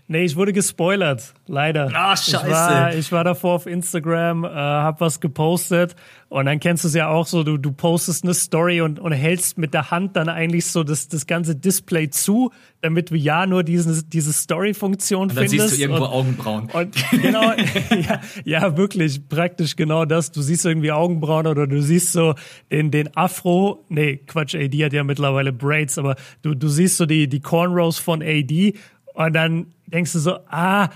Nee, 0.09 0.23
ich 0.23 0.37
wurde 0.37 0.53
gespoilert, 0.53 1.33
leider. 1.47 1.91
Ah, 1.93 2.15
scheiße. 2.15 2.45
Ich 2.45 2.51
war, 2.51 2.95
ich 2.95 3.11
war 3.11 3.23
davor 3.25 3.55
auf 3.55 3.65
Instagram, 3.65 4.45
äh, 4.45 4.47
hab 4.47 5.01
was 5.01 5.19
gepostet 5.19 5.95
und 6.29 6.45
dann 6.45 6.59
kennst 6.59 6.85
du 6.85 6.89
es 6.89 6.93
ja 6.93 7.07
auch 7.09 7.25
so, 7.25 7.43
du, 7.43 7.57
du 7.57 7.71
postest 7.71 8.23
eine 8.23 8.33
Story 8.33 8.81
und, 8.81 8.99
und 8.99 9.13
hältst 9.13 9.57
mit 9.57 9.73
der 9.73 9.91
Hand 9.91 10.17
dann 10.17 10.27
eigentlich 10.27 10.65
so 10.65 10.83
das, 10.83 11.07
das 11.07 11.25
ganze 11.25 11.55
Display 11.55 12.09
zu, 12.09 12.51
damit 12.81 13.11
du 13.11 13.15
ja 13.15 13.45
nur 13.45 13.63
diese, 13.63 14.03
diese 14.03 14.33
Story-Funktion 14.33 15.29
findest. 15.29 15.53
Dann 15.53 15.67
siehst 15.67 15.77
du 15.77 15.81
irgendwo 15.81 16.03
und, 16.03 16.11
Augenbrauen. 16.11 16.69
Und 16.71 16.95
genau, 17.11 17.51
ja, 17.91 18.21
ja, 18.43 18.77
wirklich, 18.77 19.27
praktisch 19.27 19.77
genau 19.77 20.03
das. 20.03 20.31
Du 20.31 20.41
siehst 20.41 20.65
irgendwie 20.65 20.91
Augenbrauen 20.91 21.47
oder 21.47 21.65
du 21.65 21.81
siehst 21.81 22.11
so 22.11 22.35
den, 22.71 22.91
den 22.91 23.15
Afro, 23.15 23.85
nee, 23.87 24.17
Quatsch, 24.17 24.55
AD 24.55 24.85
hat 24.85 24.91
ja 24.91 25.05
mittlerweile 25.05 25.53
Braids, 25.53 25.97
aber 25.97 26.15
du, 26.41 26.55
du 26.55 26.67
siehst 26.67 26.97
so 26.97 27.05
die, 27.05 27.29
die 27.29 27.39
Cornrows 27.39 27.99
von 27.99 28.21
AD 28.21 28.73
und 29.17 29.33
dann 29.33 29.67
denkst 29.87 30.13
du 30.13 30.19
so, 30.19 30.37
ah, 30.49 30.89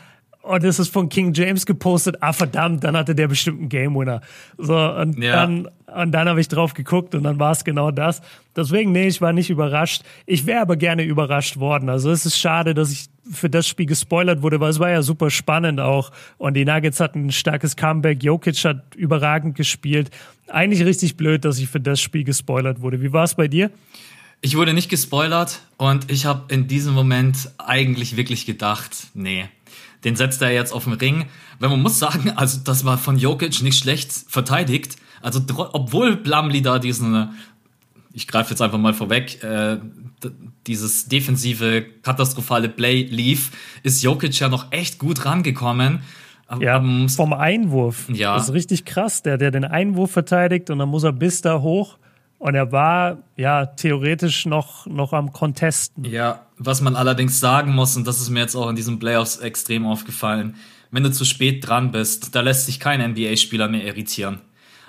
und 0.43 0.55
oh, 0.55 0.57
das 0.57 0.79
ist 0.79 0.91
von 0.91 1.07
King 1.07 1.34
James 1.34 1.67
gepostet, 1.67 2.17
ah 2.21 2.34
verdammt, 2.34 2.84
dann 2.84 2.97
hatte 2.97 3.13
der 3.13 3.27
bestimmt 3.27 3.60
einen 3.60 3.69
Game 3.69 3.95
Winner. 3.95 4.21
So, 4.57 4.75
und 4.75 5.19
ja. 5.19 5.34
dann, 5.34 5.67
und 5.95 6.12
dann 6.12 6.27
habe 6.27 6.41
ich 6.41 6.47
drauf 6.47 6.73
geguckt 6.73 7.13
und 7.13 7.23
dann 7.23 7.39
war 7.39 7.51
es 7.51 7.63
genau 7.63 7.91
das. 7.91 8.23
Deswegen, 8.55 8.91
nee, 8.91 9.07
ich 9.07 9.21
war 9.21 9.34
nicht 9.34 9.51
überrascht. 9.51 10.01
Ich 10.25 10.47
wäre 10.47 10.62
aber 10.62 10.77
gerne 10.77 11.03
überrascht 11.03 11.57
worden. 11.57 11.89
Also 11.89 12.10
es 12.10 12.25
ist 12.25 12.39
schade, 12.39 12.73
dass 12.73 12.91
ich 12.91 13.05
für 13.31 13.51
das 13.51 13.67
Spiel 13.67 13.86
gespoilert 13.86 14.41
wurde, 14.41 14.60
weil 14.60 14.71
es 14.71 14.79
war 14.79 14.89
ja 14.89 15.03
super 15.03 15.29
spannend 15.29 15.79
auch. 15.79 16.12
Und 16.39 16.55
die 16.55 16.65
Nuggets 16.65 16.99
hatten 16.99 17.27
ein 17.27 17.31
starkes 17.31 17.75
Comeback. 17.75 18.23
Jokic 18.23 18.65
hat 18.65 18.95
überragend 18.95 19.55
gespielt. 19.55 20.10
Eigentlich 20.47 20.84
richtig 20.86 21.17
blöd, 21.17 21.45
dass 21.45 21.60
ich 21.60 21.69
für 21.69 21.79
das 21.79 22.01
Spiel 22.01 22.23
gespoilert 22.23 22.81
wurde. 22.81 23.01
Wie 23.01 23.13
war 23.13 23.25
es 23.25 23.36
bei 23.36 23.47
dir? 23.47 23.69
Ich 24.41 24.58
wurde 24.58 24.73
nicht 24.73 24.89
gespoilert 24.89 25.60
und 25.77 26.12
ich 26.12 26.25
habe 26.25 26.54
in 26.54 26.67
diesem 26.67 26.93
Moment 26.93 27.51
eigentlich 27.60 28.17
wirklich 28.17 28.45
gedacht, 28.45 28.91
nee, 29.13 29.45
den 30.04 30.15
setzt 30.15 30.41
er 30.41 30.51
jetzt 30.51 30.73
auf 30.73 30.86
den 30.86 30.93
Ring. 30.93 31.25
Weil 31.60 31.69
man 31.69 31.82
muss 31.82 31.99
sagen, 31.99 32.32
also 32.36 32.60
das 32.63 32.86
war 32.86 32.97
von 32.97 33.17
Jokic 33.17 33.62
nicht 33.62 33.77
schlecht 33.77 34.12
verteidigt. 34.12 34.95
Also 35.21 35.41
obwohl 35.73 36.15
Blumley 36.15 36.63
da 36.63 36.80
diesen, 36.80 37.30
ich 38.13 38.27
greife 38.27 38.49
jetzt 38.49 38.62
einfach 38.62 38.80
mal 38.80 38.95
vorweg, 38.95 39.43
äh, 39.43 39.77
dieses 40.65 41.08
defensive, 41.08 41.86
katastrophale 42.01 42.69
Play 42.69 43.04
lief, 43.04 43.51
ist 43.84 44.01
Jokic 44.01 44.39
ja 44.39 44.49
noch 44.49 44.71
echt 44.71 44.97
gut 44.97 45.25
rangekommen. 45.25 46.01
Ja, 46.60 46.84
vom 47.15 47.34
Einwurf. 47.34 48.10
Ja. 48.10 48.36
Das 48.36 48.49
ist 48.49 48.54
richtig 48.54 48.84
krass. 48.86 49.23
Der, 49.23 49.38
der 49.38 49.51
den 49.51 49.63
Einwurf 49.63 50.12
verteidigt 50.12 50.69
und 50.69 50.80
dann 50.80 50.89
muss 50.89 51.04
er 51.04 51.13
bis 51.13 51.41
da 51.41 51.62
hoch. 51.62 51.97
Und 52.41 52.56
er 52.56 52.71
war 52.71 53.19
ja 53.38 53.67
theoretisch 53.67 54.47
noch, 54.47 54.88
noch 54.88 55.13
am 55.13 55.32
Contesten. 55.32 56.04
Ja, 56.06 56.47
was 56.58 56.82
man 56.82 56.95
allerdings 56.95 57.39
sagen 57.39 57.71
muss, 57.75 57.95
und 57.95 58.08
das 58.08 58.19
ist 58.19 58.32
mir 58.32 58.39
jetzt 58.39 58.56
auch 58.56 58.67
in 58.67 58.75
diesen 58.75 58.97
Playoffs 58.97 59.38
extrem 59.38 59.86
aufgefallen, 59.86 60.56
wenn 60.89 61.04
du 61.04 61.12
zu 61.12 61.23
spät 61.23 61.67
dran 61.67 61.91
bist, 61.91 62.34
da 62.34 62.41
lässt 62.41 62.65
sich 62.65 62.80
kein 62.80 62.99
NBA-Spieler 63.12 63.67
mehr 63.67 63.86
irritieren. 63.86 64.39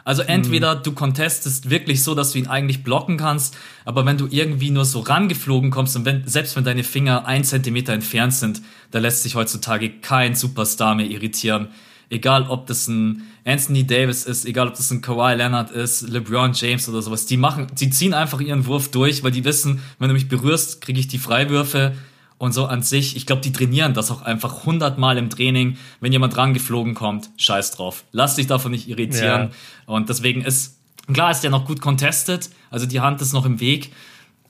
Also 0.03 0.23
entweder 0.23 0.77
mhm. 0.77 0.83
du 0.83 0.93
contestest 0.93 1.69
wirklich 1.69 2.03
so, 2.03 2.15
dass 2.15 2.33
du 2.33 2.39
ihn 2.39 2.47
eigentlich 2.47 2.85
blocken 2.85 3.19
kannst, 3.19 3.55
aber 3.85 4.07
wenn 4.07 4.17
du 4.17 4.29
irgendwie 4.31 4.71
nur 4.71 4.87
so 4.87 5.01
rangeflogen 5.01 5.71
kommst 5.71 5.95
und 5.95 6.07
wenn, 6.07 6.27
selbst 6.27 6.57
wenn 6.57 6.65
deine 6.65 6.85
Finger 6.85 7.27
ein 7.27 7.45
Zentimeter 7.45 7.93
entfernt 7.93 8.33
sind, 8.33 8.63
da 8.93 8.99
lässt 8.99 9.25
sich 9.25 9.35
heutzutage 9.35 9.91
kein 9.91 10.35
Superstar 10.35 10.95
mehr 10.95 11.11
irritieren. 11.11 11.69
Egal, 12.09 12.49
ob 12.49 12.67
das 12.67 12.89
ein 12.89 13.25
Anthony 13.45 13.87
Davis 13.87 14.25
ist, 14.25 14.45
egal, 14.45 14.69
ob 14.69 14.75
das 14.75 14.91
ein 14.91 15.01
Kawhi 15.01 15.35
Leonard 15.35 15.71
ist, 15.71 16.03
LeBron 16.09 16.53
James 16.55 16.89
oder 16.89 17.03
sowas. 17.03 17.27
Die 17.27 17.37
machen, 17.37 17.67
die 17.79 17.91
ziehen 17.91 18.15
einfach 18.15 18.41
ihren 18.41 18.67
Wurf 18.67 18.91
durch, 18.91 19.25
weil 19.25 19.33
die 19.33 19.45
wissen, 19.45 19.83
wenn 19.99 20.09
du 20.09 20.15
mich 20.15 20.29
berührst, 20.29 20.81
kriege 20.81 21.01
ich 21.01 21.09
die 21.09 21.19
Freiwürfe. 21.19 21.93
Und 22.39 22.53
so 22.53 22.67
an 22.67 22.83
sich, 22.83 23.17
ich 23.17 23.25
glaube, 23.25 23.41
die 23.41 23.53
trainieren 23.53 23.95
das 23.95 24.11
auch 24.11 24.23
einfach 24.23 24.65
hundertmal 24.65 25.17
im 25.17 25.31
Training. 25.31 25.77
Wenn 26.01 26.13
jemand 26.13 26.37
rangeflogen 26.37 26.95
kommt, 26.95 27.31
scheiß 27.37 27.71
drauf. 27.73 28.05
Lass 28.11 28.35
dich 28.35 28.49
davon 28.49 28.73
nicht 28.73 28.89
irritieren. 28.89 29.51
Ja. 29.51 29.51
Und 29.87 30.09
deswegen 30.09 30.43
ist, 30.43 30.79
klar 31.13 31.31
ist 31.31 31.43
der 31.43 31.51
noch 31.51 31.67
gut 31.67 31.81
contested, 31.81 32.51
also 32.71 32.87
die 32.87 33.01
Hand 33.01 33.23
ist 33.23 33.33
noch 33.33 33.47
im 33.47 33.61
Weg 33.61 33.93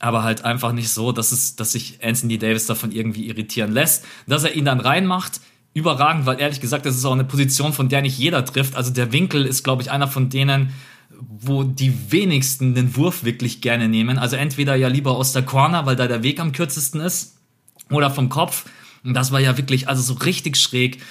aber 0.03 0.23
halt 0.23 0.43
einfach 0.43 0.73
nicht 0.73 0.89
so, 0.89 1.13
dass 1.13 1.31
es, 1.31 1.55
dass 1.55 1.71
sich 1.71 1.99
Anthony 2.03 2.37
Davis 2.37 2.65
davon 2.65 2.91
irgendwie 2.91 3.29
irritieren 3.29 3.71
lässt. 3.71 4.03
Dass 4.27 4.43
er 4.43 4.53
ihn 4.53 4.65
dann 4.65 4.81
reinmacht, 4.81 5.39
überragend, 5.73 6.25
weil 6.25 6.39
ehrlich 6.39 6.61
gesagt, 6.61 6.85
das 6.85 6.95
ist 6.95 7.05
auch 7.05 7.13
eine 7.13 7.23
Position, 7.23 7.73
von 7.73 7.89
der 7.89 8.01
nicht 8.01 8.17
jeder 8.17 8.45
trifft. 8.45 8.75
Also 8.75 8.91
der 8.91 9.11
Winkel 9.11 9.45
ist, 9.45 9.63
glaube 9.63 9.81
ich, 9.81 9.91
einer 9.91 10.07
von 10.07 10.29
denen, 10.29 10.73
wo 11.19 11.63
die 11.63 12.11
wenigsten 12.11 12.75
den 12.75 12.95
Wurf 12.95 13.23
wirklich 13.23 13.61
gerne 13.61 13.87
nehmen. 13.87 14.19
Also 14.19 14.35
entweder 14.35 14.75
ja 14.75 14.87
lieber 14.87 15.11
aus 15.11 15.33
der 15.33 15.43
Corner, 15.43 15.85
weil 15.85 15.95
da 15.95 16.07
der 16.07 16.23
Weg 16.23 16.39
am 16.39 16.51
kürzesten 16.51 17.01
ist, 17.01 17.37
oder 17.89 18.09
vom 18.09 18.29
Kopf. 18.29 18.65
Und 19.03 19.13
das 19.13 19.31
war 19.31 19.39
ja 19.39 19.57
wirklich, 19.57 19.87
also 19.87 20.01
so 20.01 20.13
richtig 20.13 20.57
schräg. 20.57 21.01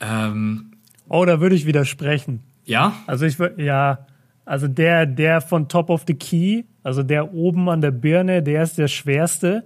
Ähm, 0.00 0.72
oh, 1.08 1.24
da 1.24 1.40
würde 1.40 1.56
ich 1.56 1.66
widersprechen. 1.66 2.40
Ja? 2.64 2.94
Also 3.06 3.26
ich 3.26 3.38
würde, 3.38 3.62
ja, 3.62 4.06
also 4.44 4.68
der, 4.68 5.06
der 5.06 5.40
von 5.40 5.68
Top 5.68 5.90
of 5.90 6.04
the 6.06 6.14
Key, 6.14 6.64
also 6.82 7.02
der 7.02 7.32
oben 7.34 7.68
an 7.68 7.80
der 7.80 7.90
Birne, 7.90 8.42
der 8.42 8.62
ist 8.62 8.78
der 8.78 8.88
schwerste, 8.88 9.64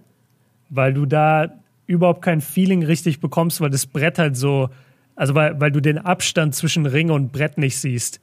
weil 0.70 0.94
du 0.94 1.06
da 1.06 1.50
überhaupt 1.86 2.22
kein 2.22 2.40
Feeling 2.40 2.84
richtig 2.84 3.20
bekommst, 3.20 3.60
weil 3.60 3.70
das 3.70 3.86
Brett 3.86 4.18
halt 4.18 4.36
so, 4.36 4.70
Also 5.16 5.34
weil, 5.34 5.60
weil 5.60 5.70
du 5.70 5.80
den 5.80 5.98
Abstand 5.98 6.54
zwischen 6.54 6.86
Ring 6.86 7.10
und 7.10 7.32
Brett 7.32 7.58
nicht 7.58 7.78
siehst. 7.78 8.20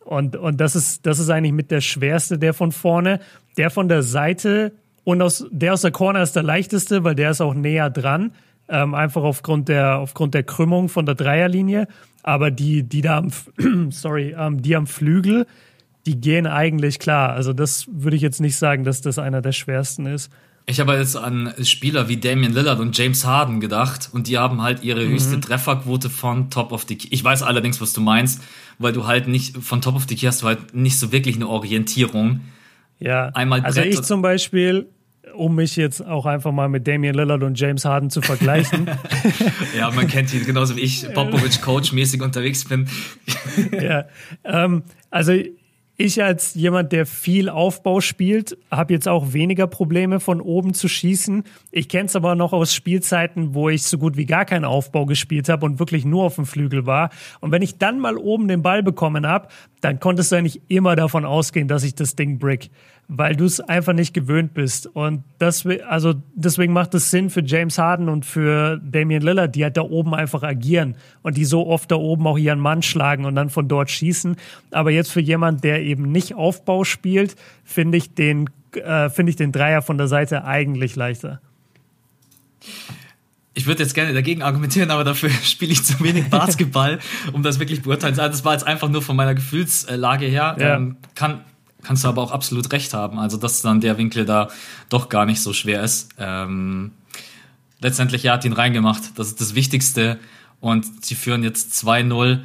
Und, 0.00 0.36
und 0.36 0.60
das, 0.60 0.74
ist, 0.74 1.06
das 1.06 1.18
ist 1.18 1.30
eigentlich 1.30 1.52
mit 1.52 1.70
der 1.70 1.80
schwerste, 1.80 2.38
der 2.38 2.54
von 2.54 2.72
vorne. 2.72 3.20
Der 3.56 3.70
von 3.70 3.88
der 3.88 4.02
Seite 4.02 4.72
und 5.04 5.22
aus, 5.22 5.46
der 5.50 5.72
aus 5.72 5.82
der 5.82 5.90
Corner 5.90 6.22
ist 6.22 6.36
der 6.36 6.42
leichteste, 6.42 7.04
weil 7.04 7.14
der 7.14 7.30
ist 7.30 7.40
auch 7.40 7.54
näher 7.54 7.90
dran. 7.90 8.32
Ähm, 8.68 8.94
einfach 8.94 9.22
aufgrund 9.22 9.68
der, 9.68 9.98
aufgrund 9.98 10.34
der 10.34 10.44
Krümmung 10.44 10.88
von 10.88 11.06
der 11.06 11.14
Dreierlinie. 11.14 11.88
Aber 12.22 12.50
die, 12.50 12.82
die 12.82 13.00
da 13.00 13.18
am, 13.18 13.30
sorry, 13.90 14.34
ähm, 14.38 14.62
die 14.62 14.76
am 14.76 14.86
Flügel, 14.86 15.46
die 16.06 16.20
gehen 16.20 16.46
eigentlich 16.46 16.98
klar. 16.98 17.32
Also 17.32 17.52
das 17.52 17.86
würde 17.90 18.16
ich 18.16 18.22
jetzt 18.22 18.40
nicht 18.40 18.56
sagen, 18.56 18.84
dass 18.84 19.00
das 19.00 19.18
einer 19.18 19.42
der 19.42 19.52
schwersten 19.52 20.06
ist. 20.06 20.30
Ich 20.66 20.78
habe 20.78 20.94
jetzt 20.94 21.16
an 21.16 21.52
Spieler 21.62 22.08
wie 22.08 22.16
Damian 22.16 22.52
Lillard 22.52 22.78
und 22.80 22.96
James 22.96 23.24
Harden 23.24 23.60
gedacht 23.60 24.08
und 24.12 24.28
die 24.28 24.38
haben 24.38 24.62
halt 24.62 24.84
ihre 24.84 25.04
mhm. 25.04 25.12
höchste 25.12 25.40
Trefferquote 25.40 26.10
von 26.10 26.50
Top 26.50 26.72
of 26.72 26.84
the 26.88 26.96
Key. 26.96 27.08
Ich 27.10 27.24
weiß 27.24 27.42
allerdings, 27.42 27.80
was 27.80 27.92
du 27.92 28.00
meinst, 28.00 28.42
weil 28.78 28.92
du 28.92 29.06
halt 29.06 29.26
nicht 29.26 29.56
von 29.56 29.80
Top 29.80 29.96
of 29.96 30.06
the 30.08 30.14
Key 30.14 30.26
hast 30.26 30.42
du 30.42 30.46
halt 30.46 30.74
nicht 30.74 30.98
so 30.98 31.12
wirklich 31.12 31.36
eine 31.36 31.48
Orientierung. 31.48 32.40
Ja, 32.98 33.28
Einmal 33.28 33.62
also 33.62 33.80
ich 33.80 34.00
zum 34.02 34.22
Beispiel, 34.22 34.86
um 35.34 35.54
mich 35.56 35.76
jetzt 35.76 36.06
auch 36.06 36.26
einfach 36.26 36.52
mal 36.52 36.68
mit 36.68 36.86
Damian 36.86 37.14
Lillard 37.14 37.42
und 37.42 37.58
James 37.58 37.84
Harden 37.84 38.10
zu 38.10 38.20
vergleichen. 38.20 38.88
ja, 39.76 39.90
man 39.90 40.06
kennt 40.06 40.32
ihn 40.34 40.44
genauso 40.44 40.76
wie 40.76 40.80
ich 40.80 41.08
Popovic 41.14 41.62
Coach 41.62 41.92
mäßig 41.92 42.22
unterwegs 42.22 42.64
bin. 42.66 42.88
ja, 43.72 44.04
ähm, 44.44 44.82
also 45.10 45.32
ich 46.00 46.22
als 46.22 46.54
jemand, 46.54 46.92
der 46.92 47.04
viel 47.04 47.50
Aufbau 47.50 48.00
spielt, 48.00 48.56
habe 48.70 48.94
jetzt 48.94 49.06
auch 49.06 49.34
weniger 49.34 49.66
Probleme 49.66 50.18
von 50.18 50.40
oben 50.40 50.72
zu 50.72 50.88
schießen. 50.88 51.44
Ich 51.70 51.90
kenne 51.90 52.06
es 52.06 52.16
aber 52.16 52.34
noch 52.34 52.54
aus 52.54 52.74
Spielzeiten, 52.74 53.54
wo 53.54 53.68
ich 53.68 53.82
so 53.82 53.98
gut 53.98 54.16
wie 54.16 54.24
gar 54.24 54.46
keinen 54.46 54.64
Aufbau 54.64 55.04
gespielt 55.04 55.50
habe 55.50 55.66
und 55.66 55.78
wirklich 55.78 56.06
nur 56.06 56.24
auf 56.24 56.36
dem 56.36 56.46
Flügel 56.46 56.86
war. 56.86 57.10
Und 57.40 57.52
wenn 57.52 57.60
ich 57.60 57.76
dann 57.76 58.00
mal 58.00 58.16
oben 58.16 58.48
den 58.48 58.62
Ball 58.62 58.82
bekommen 58.82 59.26
habe, 59.26 59.48
dann 59.82 60.00
konntest 60.00 60.32
du 60.32 60.36
eigentlich 60.36 60.62
immer 60.68 60.96
davon 60.96 61.26
ausgehen, 61.26 61.68
dass 61.68 61.84
ich 61.84 61.94
das 61.94 62.16
Ding 62.16 62.38
brick 62.38 62.70
weil 63.12 63.34
du 63.34 63.44
es 63.44 63.58
einfach 63.58 63.92
nicht 63.92 64.14
gewöhnt 64.14 64.54
bist. 64.54 64.86
Und 64.86 65.24
das, 65.38 65.66
also 65.88 66.14
deswegen 66.36 66.72
macht 66.72 66.94
es 66.94 67.10
Sinn 67.10 67.28
für 67.28 67.42
James 67.44 67.76
Harden 67.76 68.08
und 68.08 68.24
für 68.24 68.80
Damian 68.84 69.20
Lillard, 69.20 69.56
die 69.56 69.64
halt 69.64 69.76
da 69.76 69.82
oben 69.82 70.14
einfach 70.14 70.44
agieren 70.44 70.94
und 71.22 71.36
die 71.36 71.44
so 71.44 71.66
oft 71.66 71.90
da 71.90 71.96
oben 71.96 72.24
auch 72.28 72.38
ihren 72.38 72.60
Mann 72.60 72.82
schlagen 72.82 73.24
und 73.24 73.34
dann 73.34 73.50
von 73.50 73.66
dort 73.66 73.90
schießen. 73.90 74.36
Aber 74.70 74.92
jetzt 74.92 75.10
für 75.10 75.20
jemand, 75.20 75.64
der 75.64 75.82
eben 75.82 76.12
nicht 76.12 76.36
Aufbau 76.36 76.84
spielt, 76.84 77.34
finde 77.64 77.98
ich 77.98 78.14
den, 78.14 78.48
äh, 78.76 79.10
finde 79.10 79.30
ich 79.30 79.36
den 79.36 79.50
Dreier 79.50 79.82
von 79.82 79.98
der 79.98 80.06
Seite 80.06 80.44
eigentlich 80.44 80.94
leichter. 80.94 81.40
Ich 83.54 83.66
würde 83.66 83.82
jetzt 83.82 83.94
gerne 83.94 84.14
dagegen 84.14 84.42
argumentieren, 84.42 84.92
aber 84.92 85.02
dafür 85.02 85.30
spiele 85.42 85.72
ich 85.72 85.84
zu 85.84 85.98
wenig 85.98 86.30
Basketball, 86.30 87.00
um 87.32 87.42
das 87.42 87.58
wirklich 87.58 87.82
beurteilen 87.82 88.14
zu 88.14 88.20
können. 88.20 88.32
Das 88.32 88.44
war 88.44 88.52
jetzt 88.52 88.68
einfach 88.68 88.88
nur 88.88 89.02
von 89.02 89.16
meiner 89.16 89.34
Gefühlslage 89.34 90.26
her. 90.26 90.56
Ja. 90.60 90.76
Ähm, 90.76 90.96
kann 91.16 91.40
kannst 91.82 92.04
du 92.04 92.08
aber 92.08 92.22
auch 92.22 92.32
absolut 92.32 92.72
recht 92.72 92.94
haben. 92.94 93.18
Also, 93.18 93.36
dass 93.36 93.62
dann 93.62 93.80
der 93.80 93.98
Winkel 93.98 94.24
da 94.24 94.48
doch 94.88 95.08
gar 95.08 95.26
nicht 95.26 95.40
so 95.42 95.52
schwer 95.52 95.82
ist. 95.82 96.10
Ähm, 96.18 96.92
letztendlich, 97.80 98.24
er 98.24 98.34
hat 98.34 98.44
ihn 98.44 98.52
reingemacht. 98.52 99.18
Das 99.18 99.28
ist 99.28 99.40
das 99.40 99.54
Wichtigste. 99.54 100.18
Und 100.60 101.04
sie 101.04 101.14
führen 101.14 101.42
jetzt 101.42 101.72
2-0. 101.72 102.40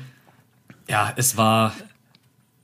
Ja, 0.87 1.13
es 1.15 1.37
war. 1.37 1.73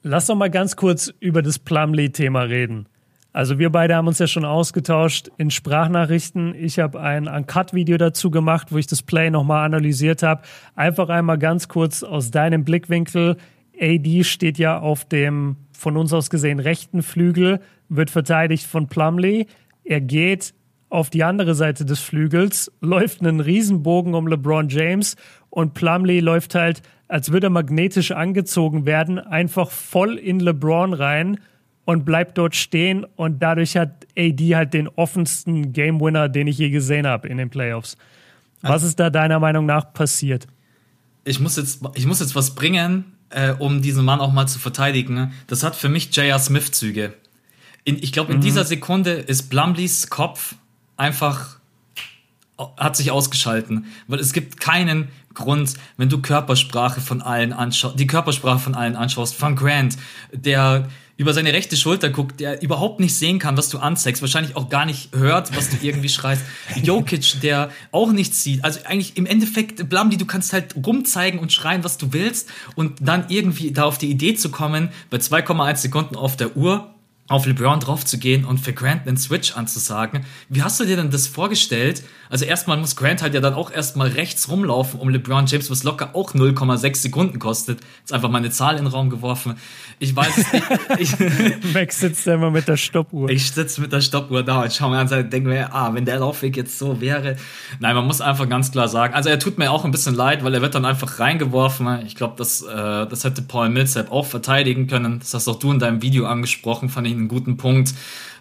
Lass 0.03 0.27
doch 0.27 0.35
mal 0.35 0.49
ganz 0.49 0.75
kurz 0.75 1.13
über 1.19 1.41
das 1.41 1.59
Plumlee-Thema 1.59 2.41
reden. 2.41 2.87
Also 3.33 3.59
wir 3.59 3.69
beide 3.69 3.95
haben 3.95 4.07
uns 4.07 4.19
ja 4.19 4.27
schon 4.27 4.43
ausgetauscht 4.43 5.29
in 5.37 5.51
Sprachnachrichten. 5.51 6.53
Ich 6.53 6.79
habe 6.79 6.99
ein 6.99 7.27
Uncut-Video 7.27 7.97
dazu 7.97 8.29
gemacht, 8.29 8.67
wo 8.71 8.77
ich 8.77 8.87
das 8.87 9.03
Play 9.03 9.29
nochmal 9.29 9.65
analysiert 9.65 10.21
habe. 10.21 10.41
Einfach 10.75 11.07
einmal 11.07 11.37
ganz 11.37 11.69
kurz 11.69 12.03
aus 12.03 12.31
deinem 12.31 12.65
Blickwinkel. 12.65 13.37
AD 13.79 14.23
steht 14.25 14.57
ja 14.57 14.79
auf 14.79 15.05
dem 15.05 15.55
von 15.81 15.97
uns 15.97 16.13
aus 16.13 16.29
gesehen 16.29 16.59
rechten 16.59 17.01
Flügel, 17.01 17.59
wird 17.89 18.11
verteidigt 18.11 18.65
von 18.65 18.87
Plumley. 18.87 19.47
Er 19.83 19.99
geht 19.99 20.53
auf 20.89 21.09
die 21.09 21.23
andere 21.23 21.55
Seite 21.55 21.85
des 21.85 21.99
Flügels, 21.99 22.71
läuft 22.81 23.21
einen 23.21 23.39
Riesenbogen 23.39 24.13
um 24.13 24.27
LeBron 24.27 24.69
James 24.69 25.15
und 25.49 25.73
Plumley 25.73 26.19
läuft 26.19 26.53
halt, 26.53 26.83
als 27.07 27.31
würde 27.31 27.47
er 27.47 27.49
magnetisch 27.49 28.11
angezogen 28.11 28.85
werden, 28.85 29.17
einfach 29.17 29.71
voll 29.71 30.17
in 30.17 30.39
LeBron 30.39 30.93
rein 30.93 31.39
und 31.85 32.05
bleibt 32.05 32.37
dort 32.37 32.55
stehen 32.55 33.05
und 33.15 33.41
dadurch 33.41 33.75
hat 33.75 34.05
AD 34.15 34.55
halt 34.55 34.73
den 34.75 34.87
offensten 34.87 35.73
Game 35.73 35.99
Winner, 35.99 36.29
den 36.29 36.45
ich 36.45 36.59
je 36.59 36.69
gesehen 36.69 37.07
habe 37.07 37.27
in 37.27 37.37
den 37.37 37.49
Playoffs. 37.49 37.97
Was 38.61 38.83
ist 38.83 38.99
da 38.99 39.09
deiner 39.09 39.39
Meinung 39.39 39.65
nach 39.65 39.91
passiert? 39.93 40.45
Ich 41.23 41.39
muss 41.39 41.57
jetzt, 41.57 41.81
ich 41.95 42.05
muss 42.05 42.19
jetzt 42.19 42.35
was 42.35 42.53
bringen, 42.53 43.05
äh, 43.31 43.53
um 43.57 43.81
diesen 43.81 44.05
Mann 44.05 44.19
auch 44.19 44.31
mal 44.31 44.47
zu 44.47 44.59
verteidigen. 44.59 45.33
Das 45.47 45.63
hat 45.63 45.75
für 45.75 45.89
mich 45.89 46.15
J.R. 46.15 46.39
Smith-Züge. 46.39 47.13
ich 47.83 48.11
glaube, 48.11 48.31
in 48.31 48.39
mhm. 48.39 48.43
dieser 48.43 48.65
Sekunde 48.65 49.11
ist 49.11 49.49
Blumleys 49.49 50.09
Kopf 50.09 50.55
einfach 50.97 51.57
hat 52.77 52.95
sich 52.95 53.11
ausgeschalten, 53.11 53.85
weil 54.07 54.19
es 54.19 54.33
gibt 54.33 54.59
keinen 54.59 55.07
Grund, 55.33 55.73
wenn 55.97 56.09
du 56.09 56.21
Körpersprache 56.21 57.01
von 57.01 57.21
allen 57.21 57.53
anschaust, 57.53 57.99
die 57.99 58.07
Körpersprache 58.07 58.59
von 58.59 58.75
allen 58.75 58.95
anschaust, 58.95 59.35
von 59.35 59.55
Grant, 59.55 59.97
der 60.31 60.87
über 61.21 61.33
seine 61.33 61.53
rechte 61.53 61.77
Schulter 61.77 62.09
guckt, 62.09 62.39
der 62.39 62.63
überhaupt 62.63 62.99
nicht 62.99 63.13
sehen 63.13 63.37
kann, 63.37 63.55
was 63.55 63.69
du 63.69 63.77
anzeigst, 63.77 64.23
wahrscheinlich 64.23 64.55
auch 64.55 64.69
gar 64.69 64.85
nicht 64.85 65.15
hört, 65.15 65.55
was 65.55 65.69
du 65.69 65.77
irgendwie 65.79 66.09
schreist. 66.09 66.43
Jokic, 66.81 67.41
der 67.41 67.69
auch 67.91 68.11
nichts 68.11 68.41
sieht. 68.43 68.63
Also 68.63 68.79
eigentlich 68.85 69.17
im 69.17 69.27
Endeffekt, 69.27 69.87
Blamdi, 69.87 70.17
du 70.17 70.25
kannst 70.25 70.51
halt 70.51 70.75
rumzeigen 70.75 71.39
und 71.39 71.53
schreien, 71.53 71.83
was 71.83 71.99
du 71.99 72.11
willst 72.11 72.49
und 72.73 72.97
dann 73.01 73.25
irgendwie 73.27 73.71
da 73.71 73.83
auf 73.83 73.99
die 73.99 74.09
Idee 74.09 74.33
zu 74.33 74.49
kommen, 74.49 74.89
bei 75.11 75.17
2,1 75.17 75.75
Sekunden 75.75 76.15
auf 76.15 76.37
der 76.37 76.57
Uhr 76.57 76.90
auf 77.31 77.45
LeBron 77.45 77.79
drauf 77.79 78.05
zu 78.05 78.17
gehen 78.17 78.45
und 78.45 78.59
für 78.59 78.73
Grant 78.73 79.07
einen 79.07 79.17
Switch 79.17 79.55
anzusagen. 79.55 80.25
Wie 80.49 80.61
hast 80.61 80.79
du 80.79 80.85
dir 80.85 80.97
denn 80.97 81.09
das 81.09 81.27
vorgestellt? 81.27 82.03
Also 82.29 82.45
erstmal 82.45 82.77
muss 82.77 82.95
Grant 82.95 83.21
halt 83.21 83.33
ja 83.33 83.41
dann 83.41 83.53
auch 83.53 83.71
erstmal 83.71 84.07
rechts 84.07 84.49
rumlaufen 84.49 84.99
um 84.99 85.09
LeBron 85.09 85.47
James, 85.47 85.69
was 85.69 85.83
locker 85.83 86.11
auch 86.13 86.33
0,6 86.33 86.95
Sekunden 86.95 87.39
kostet. 87.39 87.79
Jetzt 87.99 88.13
einfach 88.13 88.29
mal 88.29 88.37
eine 88.37 88.51
Zahl 88.51 88.77
in 88.77 88.85
den 88.85 88.87
Raum 88.87 89.09
geworfen. 89.09 89.55
Ich 89.99 90.15
weiß 90.15 90.53
nicht. 90.53 90.65
Ich, 90.97 91.13
Max 91.73 91.99
sitzt 91.99 92.27
da 92.27 92.35
immer 92.35 92.51
mit 92.51 92.67
der 92.67 92.77
Stoppuhr. 92.77 93.29
Ich 93.29 93.51
sitze 93.51 93.81
mit 93.81 93.91
der 93.91 94.01
Stoppuhr 94.01 94.43
da 94.43 94.61
und 94.61 94.73
schaue 94.73 94.91
mir 94.91 94.97
an 94.97 95.07
und 95.07 95.33
denke 95.33 95.49
mir, 95.49 95.73
ah, 95.73 95.93
wenn 95.93 96.05
der 96.05 96.19
Laufweg 96.19 96.57
jetzt 96.57 96.77
so 96.77 97.01
wäre. 97.01 97.37
Nein, 97.79 97.95
man 97.95 98.05
muss 98.05 98.21
einfach 98.21 98.47
ganz 98.47 98.71
klar 98.71 98.87
sagen, 98.87 99.13
also 99.13 99.29
er 99.29 99.39
tut 99.39 99.57
mir 99.57 99.71
auch 99.71 99.85
ein 99.85 99.91
bisschen 99.91 100.15
leid, 100.15 100.43
weil 100.43 100.53
er 100.53 100.61
wird 100.61 100.75
dann 100.75 100.85
einfach 100.85 101.19
reingeworfen. 101.19 102.05
Ich 102.05 102.15
glaube, 102.15 102.35
das, 102.37 102.61
äh, 102.61 103.07
das 103.07 103.23
hätte 103.23 103.41
Paul 103.41 103.69
Millsap 103.69 104.11
auch 104.11 104.25
verteidigen 104.25 104.87
können. 104.87 105.19
Das 105.19 105.33
hast 105.33 105.47
auch 105.47 105.59
du 105.59 105.71
in 105.71 105.79
deinem 105.79 106.01
Video 106.01 106.25
angesprochen, 106.25 106.89
fand 106.89 107.07
ich 107.07 107.13
einen 107.21 107.29
guten 107.29 107.57
Punkt. 107.57 107.93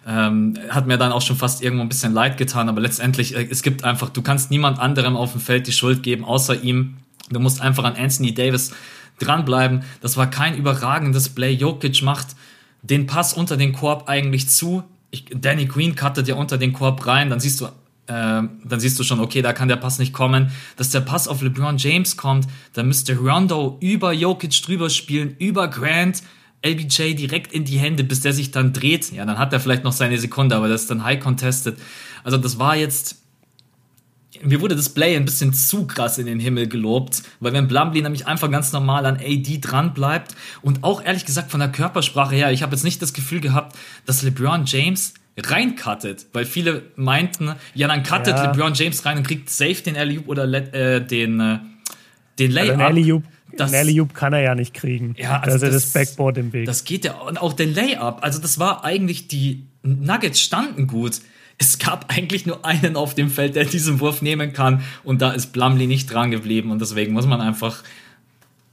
Ähm, 0.07 0.57
hat 0.69 0.87
mir 0.87 0.97
dann 0.97 1.11
auch 1.11 1.21
schon 1.21 1.35
fast 1.35 1.61
irgendwo 1.61 1.83
ein 1.83 1.89
bisschen 1.89 2.13
leid 2.13 2.37
getan, 2.37 2.69
aber 2.69 2.81
letztendlich, 2.81 3.35
äh, 3.35 3.47
es 3.49 3.61
gibt 3.61 3.83
einfach, 3.83 4.09
du 4.09 4.21
kannst 4.21 4.49
niemand 4.49 4.79
anderem 4.79 5.15
auf 5.15 5.33
dem 5.33 5.41
Feld 5.41 5.67
die 5.67 5.71
Schuld 5.71 6.03
geben, 6.03 6.25
außer 6.25 6.61
ihm. 6.63 6.97
Du 7.29 7.39
musst 7.39 7.61
einfach 7.61 7.83
an 7.83 7.95
Anthony 7.95 8.33
Davis 8.33 8.71
dranbleiben. 9.19 9.83
Das 10.01 10.17
war 10.17 10.29
kein 10.29 10.57
überragendes 10.57 11.29
Play. 11.29 11.53
Jokic 11.53 12.01
macht 12.01 12.35
den 12.81 13.05
Pass 13.05 13.33
unter 13.33 13.57
den 13.57 13.73
Korb 13.73 14.09
eigentlich 14.09 14.49
zu. 14.49 14.83
Ich, 15.11 15.25
Danny 15.33 15.65
Green 15.65 15.95
cuttet 15.95 16.27
ja 16.27 16.35
unter 16.35 16.57
den 16.57 16.73
Korb 16.73 17.05
rein, 17.05 17.29
dann 17.29 17.39
siehst 17.39 17.61
du, 17.61 17.65
äh, 17.65 17.69
dann 18.07 18.79
siehst 18.79 18.97
du 18.99 19.03
schon, 19.03 19.19
okay, 19.19 19.41
da 19.41 19.53
kann 19.53 19.67
der 19.67 19.75
Pass 19.75 19.99
nicht 19.99 20.13
kommen. 20.13 20.51
Dass 20.77 20.89
der 20.89 21.01
Pass 21.01 21.27
auf 21.27 21.41
LeBron 21.41 21.77
James 21.77 22.17
kommt, 22.17 22.47
dann 22.73 22.87
müsste 22.87 23.17
Rondo 23.17 23.77
über 23.81 24.13
Jokic 24.13 24.61
drüber 24.63 24.89
spielen, 24.89 25.35
über 25.37 25.67
Grant, 25.67 26.23
LBJ 26.63 27.15
direkt 27.15 27.53
in 27.53 27.65
die 27.65 27.77
Hände, 27.77 28.03
bis 28.03 28.21
der 28.21 28.33
sich 28.33 28.51
dann 28.51 28.73
dreht. 28.73 29.11
Ja, 29.11 29.25
dann 29.25 29.37
hat 29.37 29.51
er 29.53 29.59
vielleicht 29.59 29.83
noch 29.83 29.93
seine 29.93 30.17
Sekunde, 30.17 30.55
aber 30.55 30.67
das 30.67 30.81
ist 30.81 30.91
dann 30.91 31.03
high 31.03 31.19
contested. 31.19 31.77
Also 32.23 32.37
das 32.37 32.59
war 32.59 32.75
jetzt 32.75 33.21
mir 34.43 34.61
wurde 34.61 34.75
das 34.75 34.89
Play 34.89 35.15
ein 35.15 35.25
bisschen 35.25 35.53
zu 35.53 35.87
krass 35.87 36.17
in 36.17 36.25
den 36.25 36.39
Himmel 36.39 36.67
gelobt, 36.67 37.23
weil 37.39 37.53
wenn 37.53 37.67
Blumley 37.67 38.01
nämlich 38.01 38.27
einfach 38.27 38.49
ganz 38.49 38.71
normal 38.71 39.05
an 39.05 39.17
AD 39.17 39.59
dran 39.61 39.93
bleibt 39.93 40.35
und 40.61 40.83
auch 40.83 41.03
ehrlich 41.03 41.25
gesagt 41.25 41.51
von 41.51 41.59
der 41.59 41.69
Körpersprache 41.69 42.35
her, 42.35 42.51
ich 42.51 42.63
habe 42.63 42.73
jetzt 42.73 42.83
nicht 42.83 43.01
das 43.01 43.13
Gefühl 43.13 43.41
gehabt, 43.41 43.77
dass 44.05 44.23
LeBron 44.23 44.63
James 44.65 45.13
reincuttet, 45.37 46.27
weil 46.33 46.45
viele 46.45 46.83
meinten, 46.95 47.53
ja, 47.73 47.87
dann 47.87 48.03
cuttet 48.03 48.35
ja. 48.35 48.51
LeBron 48.51 48.73
James 48.73 49.05
rein 49.05 49.17
und 49.17 49.27
kriegt 49.27 49.49
safe 49.49 49.81
den 49.83 49.95
alley 49.95 50.19
oder 50.19 50.45
äh, 50.73 51.05
den, 51.05 51.39
äh, 51.39 51.59
den 52.39 52.51
Layup. 52.51 53.23
Das, 53.57 53.73
alley 53.73 54.05
kann 54.13 54.33
er 54.33 54.41
ja 54.41 54.55
nicht 54.55 54.73
kriegen. 54.73 55.15
Ja, 55.17 55.39
also 55.39 55.57
da 55.57 55.67
ist 55.67 55.75
das, 55.75 55.83
das 55.83 55.93
Backboard 55.93 56.37
im 56.37 56.53
Weg. 56.53 56.65
Das 56.65 56.83
geht 56.83 57.05
ja. 57.05 57.13
Und 57.13 57.41
auch 57.41 57.53
der 57.53 57.67
Layup. 57.67 58.19
Also, 58.21 58.39
das 58.39 58.59
war 58.59 58.83
eigentlich 58.83 59.27
die 59.27 59.65
Nuggets 59.83 60.39
standen 60.39 60.87
gut 60.87 61.21
es 61.61 61.77
gab 61.77 62.11
eigentlich 62.11 62.47
nur 62.47 62.65
einen 62.65 62.95
auf 62.95 63.13
dem 63.13 63.29
Feld, 63.29 63.55
der 63.55 63.65
diesen 63.65 63.99
Wurf 63.99 64.23
nehmen 64.23 64.51
kann. 64.51 64.81
Und 65.03 65.21
da 65.21 65.29
ist 65.31 65.53
Blumley 65.53 65.85
nicht 65.85 66.11
dran 66.11 66.31
geblieben. 66.31 66.71
Und 66.71 66.81
deswegen 66.81 67.13
muss 67.13 67.27
man 67.27 67.39
einfach 67.39 67.83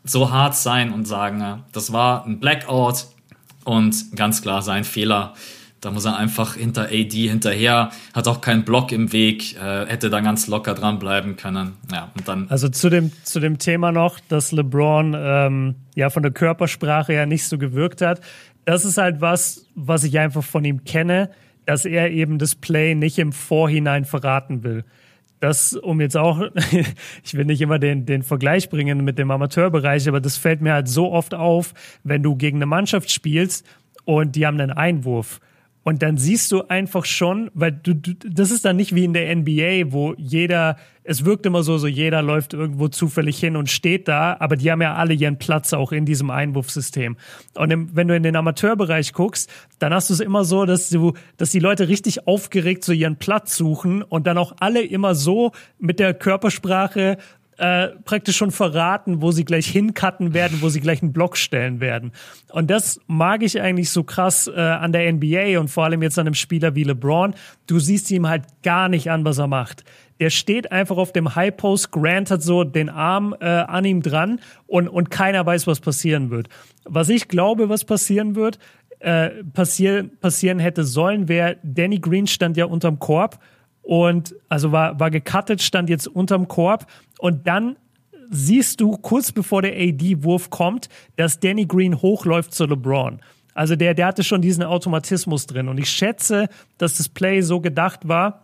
so 0.04 0.30
hart 0.30 0.56
sein 0.56 0.90
und 0.90 1.06
sagen, 1.06 1.64
das 1.72 1.92
war 1.92 2.24
ein 2.24 2.40
Blackout 2.40 3.08
und 3.64 4.16
ganz 4.16 4.40
klar 4.40 4.62
sein 4.62 4.84
Fehler. 4.84 5.34
Da 5.80 5.90
muss 5.90 6.04
er 6.04 6.16
einfach 6.16 6.56
hinter 6.56 6.86
AD 6.86 7.28
hinterher, 7.28 7.90
hat 8.14 8.28
auch 8.28 8.40
keinen 8.40 8.64
Block 8.64 8.92
im 8.92 9.12
Weg, 9.12 9.56
äh, 9.56 9.86
hätte 9.86 10.10
da 10.10 10.20
ganz 10.20 10.46
locker 10.46 10.74
dranbleiben 10.74 11.36
können. 11.36 11.74
Ja, 11.92 12.10
und 12.16 12.26
dann. 12.26 12.46
Also 12.48 12.68
zu 12.68 12.90
dem, 12.90 13.12
zu 13.24 13.40
dem 13.40 13.58
Thema 13.58 13.92
noch, 13.92 14.18
dass 14.28 14.52
LeBron 14.52 15.14
ähm, 15.16 15.74
ja 15.94 16.10
von 16.10 16.22
der 16.22 16.32
Körpersprache 16.32 17.14
ja 17.14 17.26
nicht 17.26 17.44
so 17.44 17.58
gewirkt 17.58 18.00
hat. 18.00 18.20
Das 18.64 18.84
ist 18.84 18.98
halt 18.98 19.20
was, 19.20 19.66
was 19.74 20.04
ich 20.04 20.18
einfach 20.18 20.44
von 20.44 20.64
ihm 20.64 20.84
kenne, 20.84 21.30
dass 21.64 21.84
er 21.84 22.10
eben 22.10 22.38
das 22.38 22.54
Play 22.54 22.94
nicht 22.94 23.18
im 23.18 23.32
Vorhinein 23.32 24.04
verraten 24.04 24.64
will 24.64 24.84
das, 25.40 25.74
um 25.74 26.00
jetzt 26.00 26.16
auch, 26.16 26.40
ich 27.24 27.34
will 27.34 27.44
nicht 27.44 27.60
immer 27.60 27.78
den, 27.78 28.06
den 28.06 28.22
Vergleich 28.22 28.68
bringen 28.70 29.04
mit 29.04 29.18
dem 29.18 29.30
Amateurbereich, 29.30 30.08
aber 30.08 30.20
das 30.20 30.36
fällt 30.36 30.60
mir 30.60 30.72
halt 30.72 30.88
so 30.88 31.12
oft 31.12 31.34
auf, 31.34 31.74
wenn 32.04 32.22
du 32.22 32.36
gegen 32.36 32.58
eine 32.58 32.66
Mannschaft 32.66 33.10
spielst 33.10 33.66
und 34.04 34.36
die 34.36 34.46
haben 34.46 34.60
einen 34.60 34.72
Einwurf 34.72 35.40
und 35.88 36.02
dann 36.02 36.18
siehst 36.18 36.52
du 36.52 36.64
einfach 36.68 37.06
schon, 37.06 37.50
weil 37.54 37.72
du, 37.72 37.94
du, 37.94 38.12
das 38.12 38.50
ist 38.50 38.66
dann 38.66 38.76
nicht 38.76 38.94
wie 38.94 39.06
in 39.06 39.14
der 39.14 39.34
NBA, 39.34 39.90
wo 39.90 40.12
jeder, 40.18 40.76
es 41.02 41.24
wirkt 41.24 41.46
immer 41.46 41.62
so, 41.62 41.78
so 41.78 41.86
jeder 41.86 42.20
läuft 42.20 42.52
irgendwo 42.52 42.88
zufällig 42.88 43.40
hin 43.40 43.56
und 43.56 43.70
steht 43.70 44.06
da, 44.06 44.36
aber 44.38 44.56
die 44.56 44.70
haben 44.70 44.82
ja 44.82 44.96
alle 44.96 45.14
ihren 45.14 45.38
Platz 45.38 45.72
auch 45.72 45.90
in 45.90 46.04
diesem 46.04 46.30
Einwurfsystem. 46.30 47.16
Und 47.54 47.70
im, 47.70 47.96
wenn 47.96 48.06
du 48.06 48.14
in 48.14 48.22
den 48.22 48.36
Amateurbereich 48.36 49.14
guckst, 49.14 49.50
dann 49.78 49.94
hast 49.94 50.10
du 50.10 50.12
es 50.12 50.20
immer 50.20 50.44
so, 50.44 50.66
dass 50.66 50.90
du, 50.90 51.14
dass 51.38 51.52
die 51.52 51.58
Leute 51.58 51.88
richtig 51.88 52.26
aufgeregt 52.26 52.84
so 52.84 52.92
ihren 52.92 53.16
Platz 53.16 53.56
suchen 53.56 54.02
und 54.02 54.26
dann 54.26 54.36
auch 54.36 54.56
alle 54.60 54.82
immer 54.82 55.14
so 55.14 55.52
mit 55.78 56.00
der 56.00 56.12
Körpersprache 56.12 57.16
äh, 57.58 57.88
praktisch 58.04 58.36
schon 58.36 58.52
verraten, 58.52 59.20
wo 59.20 59.32
sie 59.32 59.44
gleich 59.44 59.66
hincutten 59.66 60.32
werden, 60.32 60.58
wo 60.62 60.68
sie 60.68 60.80
gleich 60.80 61.02
einen 61.02 61.12
Block 61.12 61.36
stellen 61.36 61.80
werden. 61.80 62.12
Und 62.52 62.70
das 62.70 63.00
mag 63.08 63.42
ich 63.42 63.60
eigentlich 63.60 63.90
so 63.90 64.04
krass 64.04 64.46
äh, 64.46 64.60
an 64.60 64.92
der 64.92 65.12
NBA 65.12 65.58
und 65.58 65.68
vor 65.68 65.84
allem 65.84 66.02
jetzt 66.02 66.18
an 66.18 66.26
einem 66.26 66.34
Spieler 66.34 66.76
wie 66.76 66.84
LeBron. 66.84 67.34
Du 67.66 67.80
siehst 67.80 68.10
ihm 68.12 68.28
halt 68.28 68.44
gar 68.62 68.88
nicht 68.88 69.10
an, 69.10 69.24
was 69.24 69.38
er 69.38 69.48
macht. 69.48 69.84
Der 70.20 70.30
steht 70.30 70.70
einfach 70.72 70.96
auf 70.96 71.12
dem 71.12 71.34
High 71.34 71.56
Post, 71.56 71.90
Grant 71.90 72.30
hat 72.30 72.42
so 72.42 72.62
den 72.64 72.88
Arm 72.88 73.34
äh, 73.40 73.46
an 73.46 73.84
ihm 73.84 74.02
dran 74.02 74.40
und, 74.66 74.88
und 74.88 75.10
keiner 75.10 75.44
weiß, 75.44 75.66
was 75.66 75.80
passieren 75.80 76.30
wird. 76.30 76.48
Was 76.84 77.08
ich 77.08 77.28
glaube, 77.28 77.68
was 77.68 77.84
passieren 77.84 78.36
wird, 78.36 78.58
äh, 79.00 79.30
passieren, 79.52 80.12
passieren 80.20 80.58
hätte 80.58 80.84
sollen, 80.84 81.28
wäre, 81.28 81.56
Danny 81.62 81.98
Green 81.98 82.26
stand 82.26 82.56
ja 82.56 82.66
unterm 82.66 82.98
Korb 82.98 83.38
und 83.88 84.34
also 84.50 84.70
war, 84.70 85.00
war 85.00 85.10
gecuttet, 85.10 85.62
stand 85.62 85.88
jetzt 85.88 86.06
unterm 86.06 86.46
Korb 86.46 86.84
und 87.18 87.46
dann 87.46 87.76
siehst 88.28 88.82
du 88.82 88.98
kurz 88.98 89.32
bevor 89.32 89.62
der 89.62 89.72
AD-Wurf 89.72 90.50
kommt, 90.50 90.90
dass 91.16 91.40
Danny 91.40 91.64
Green 91.64 92.02
hochläuft 92.02 92.52
zu 92.52 92.66
LeBron. 92.66 93.20
Also 93.54 93.76
der, 93.76 93.94
der 93.94 94.08
hatte 94.08 94.24
schon 94.24 94.42
diesen 94.42 94.62
Automatismus 94.62 95.46
drin. 95.46 95.68
Und 95.68 95.78
ich 95.78 95.88
schätze, 95.88 96.50
dass 96.76 96.98
das 96.98 97.08
Play 97.08 97.40
so 97.40 97.62
gedacht 97.62 98.06
war, 98.06 98.42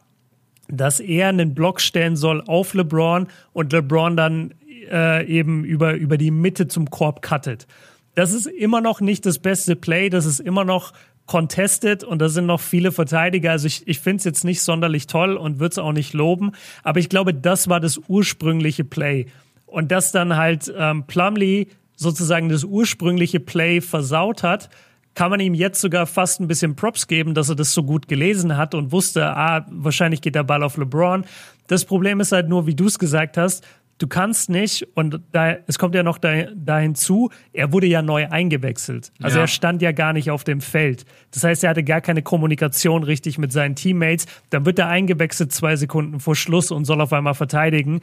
dass 0.68 0.98
er 0.98 1.28
einen 1.28 1.54
Block 1.54 1.82
stellen 1.82 2.16
soll 2.16 2.42
auf 2.46 2.72
LeBron 2.72 3.26
und 3.52 3.70
LeBron 3.70 4.16
dann 4.16 4.54
äh, 4.90 5.26
eben 5.26 5.62
über, 5.62 5.92
über 5.92 6.16
die 6.16 6.30
Mitte 6.30 6.68
zum 6.68 6.88
Korb 6.88 7.20
cuttet. 7.20 7.66
Das 8.14 8.32
ist 8.32 8.46
immer 8.46 8.80
noch 8.80 9.02
nicht 9.02 9.26
das 9.26 9.38
beste 9.38 9.76
Play, 9.76 10.08
das 10.08 10.24
ist 10.24 10.40
immer 10.40 10.64
noch 10.64 10.94
contested 11.26 12.04
und 12.04 12.20
da 12.20 12.28
sind 12.28 12.46
noch 12.46 12.60
viele 12.60 12.92
Verteidiger. 12.92 13.52
Also 13.52 13.66
ich, 13.66 13.86
ich 13.88 14.00
finde 14.00 14.18
es 14.18 14.24
jetzt 14.24 14.44
nicht 14.44 14.62
sonderlich 14.62 15.06
toll 15.06 15.36
und 15.36 15.58
würde 15.58 15.72
es 15.72 15.78
auch 15.78 15.92
nicht 15.92 16.12
loben, 16.12 16.52
aber 16.82 17.00
ich 17.00 17.08
glaube, 17.08 17.32
das 17.34 17.68
war 17.68 17.80
das 17.80 17.98
ursprüngliche 18.08 18.84
Play. 18.84 19.26
Und 19.66 19.90
dass 19.90 20.12
dann 20.12 20.36
halt 20.36 20.72
ähm, 20.76 21.04
Plumlee 21.06 21.68
sozusagen 21.96 22.48
das 22.48 22.64
ursprüngliche 22.64 23.40
Play 23.40 23.80
versaut 23.80 24.42
hat, 24.42 24.68
kann 25.14 25.30
man 25.30 25.40
ihm 25.40 25.54
jetzt 25.54 25.80
sogar 25.80 26.06
fast 26.06 26.40
ein 26.40 26.48
bisschen 26.48 26.76
Props 26.76 27.06
geben, 27.06 27.34
dass 27.34 27.48
er 27.48 27.54
das 27.54 27.72
so 27.72 27.84
gut 27.84 28.08
gelesen 28.08 28.56
hat 28.56 28.74
und 28.74 28.92
wusste, 28.92 29.24
ah, 29.24 29.64
wahrscheinlich 29.70 30.20
geht 30.20 30.34
der 30.34 30.42
Ball 30.42 30.62
auf 30.62 30.76
LeBron. 30.76 31.24
Das 31.68 31.84
Problem 31.84 32.20
ist 32.20 32.32
halt 32.32 32.48
nur, 32.48 32.66
wie 32.66 32.74
du 32.74 32.86
es 32.86 32.98
gesagt 32.98 33.36
hast, 33.36 33.64
du 33.98 34.06
kannst 34.06 34.50
nicht, 34.50 34.86
und 34.94 35.20
da, 35.32 35.56
es 35.66 35.78
kommt 35.78 35.94
ja 35.94 36.02
noch 36.02 36.18
da, 36.18 36.44
da 36.54 36.78
hinzu, 36.78 37.30
er 37.52 37.72
wurde 37.72 37.86
ja 37.86 38.02
neu 38.02 38.28
eingewechselt. 38.28 39.12
Also 39.22 39.36
ja. 39.36 39.44
er 39.44 39.48
stand 39.48 39.82
ja 39.82 39.92
gar 39.92 40.12
nicht 40.12 40.30
auf 40.30 40.44
dem 40.44 40.60
Feld. 40.60 41.04
Das 41.30 41.44
heißt, 41.44 41.64
er 41.64 41.70
hatte 41.70 41.84
gar 41.84 42.00
keine 42.00 42.22
Kommunikation 42.22 43.02
richtig 43.02 43.38
mit 43.38 43.52
seinen 43.52 43.76
Teammates. 43.76 44.26
Dann 44.50 44.66
wird 44.66 44.78
er 44.78 44.88
eingewechselt 44.88 45.52
zwei 45.52 45.76
Sekunden 45.76 46.20
vor 46.20 46.36
Schluss 46.36 46.70
und 46.70 46.84
soll 46.84 47.00
auf 47.00 47.12
einmal 47.12 47.34
verteidigen. 47.34 48.00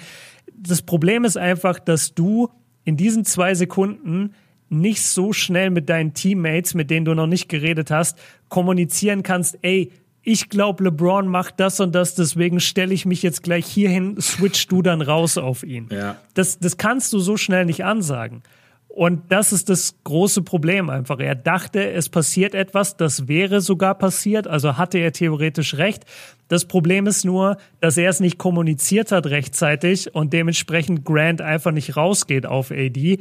Das 0.55 0.81
Problem 0.81 1.25
ist 1.25 1.37
einfach, 1.37 1.79
dass 1.79 2.13
du 2.13 2.49
in 2.83 2.97
diesen 2.97 3.25
zwei 3.25 3.53
Sekunden 3.53 4.33
nicht 4.69 5.01
so 5.01 5.33
schnell 5.33 5.69
mit 5.69 5.89
deinen 5.89 6.13
Teammates, 6.13 6.73
mit 6.73 6.89
denen 6.89 7.05
du 7.05 7.13
noch 7.13 7.27
nicht 7.27 7.49
geredet 7.49 7.91
hast, 7.91 8.17
kommunizieren 8.47 9.21
kannst, 9.21 9.59
ey, 9.63 9.91
ich 10.23 10.49
glaube, 10.49 10.83
LeBron 10.83 11.27
macht 11.27 11.59
das 11.59 11.79
und 11.79 11.93
das, 11.95 12.15
deswegen 12.15 12.59
stelle 12.59 12.93
ich 12.93 13.05
mich 13.05 13.23
jetzt 13.23 13.41
gleich 13.43 13.65
hierhin, 13.65 14.19
switch 14.21 14.67
du 14.67 14.81
dann 14.81 15.01
raus 15.01 15.37
auf 15.37 15.63
ihn. 15.63 15.89
Ja. 15.91 16.17
Das, 16.35 16.59
das 16.59 16.77
kannst 16.77 17.11
du 17.13 17.19
so 17.19 17.37
schnell 17.37 17.65
nicht 17.65 17.83
ansagen. 17.83 18.43
Und 18.87 19.31
das 19.31 19.53
ist 19.53 19.69
das 19.69 19.95
große 20.03 20.41
Problem 20.41 20.89
einfach. 20.89 21.19
Er 21.19 21.33
dachte, 21.33 21.91
es 21.91 22.09
passiert 22.09 22.53
etwas, 22.53 22.97
das 22.97 23.29
wäre 23.29 23.61
sogar 23.61 23.95
passiert, 23.95 24.47
also 24.47 24.77
hatte 24.77 24.97
er 24.97 25.13
theoretisch 25.13 25.75
recht. 25.75 26.03
Das 26.49 26.65
Problem 26.65 27.07
ist 27.07 27.23
nur, 27.23 27.55
dass 27.79 27.97
er 27.97 28.09
es 28.09 28.19
nicht 28.19 28.37
kommuniziert 28.37 29.13
hat 29.13 29.27
rechtzeitig 29.27 30.13
und 30.13 30.33
dementsprechend 30.33 31.05
Grant 31.05 31.41
einfach 31.41 31.71
nicht 31.71 31.95
rausgeht 31.95 32.45
auf 32.45 32.69
AD 32.69 33.19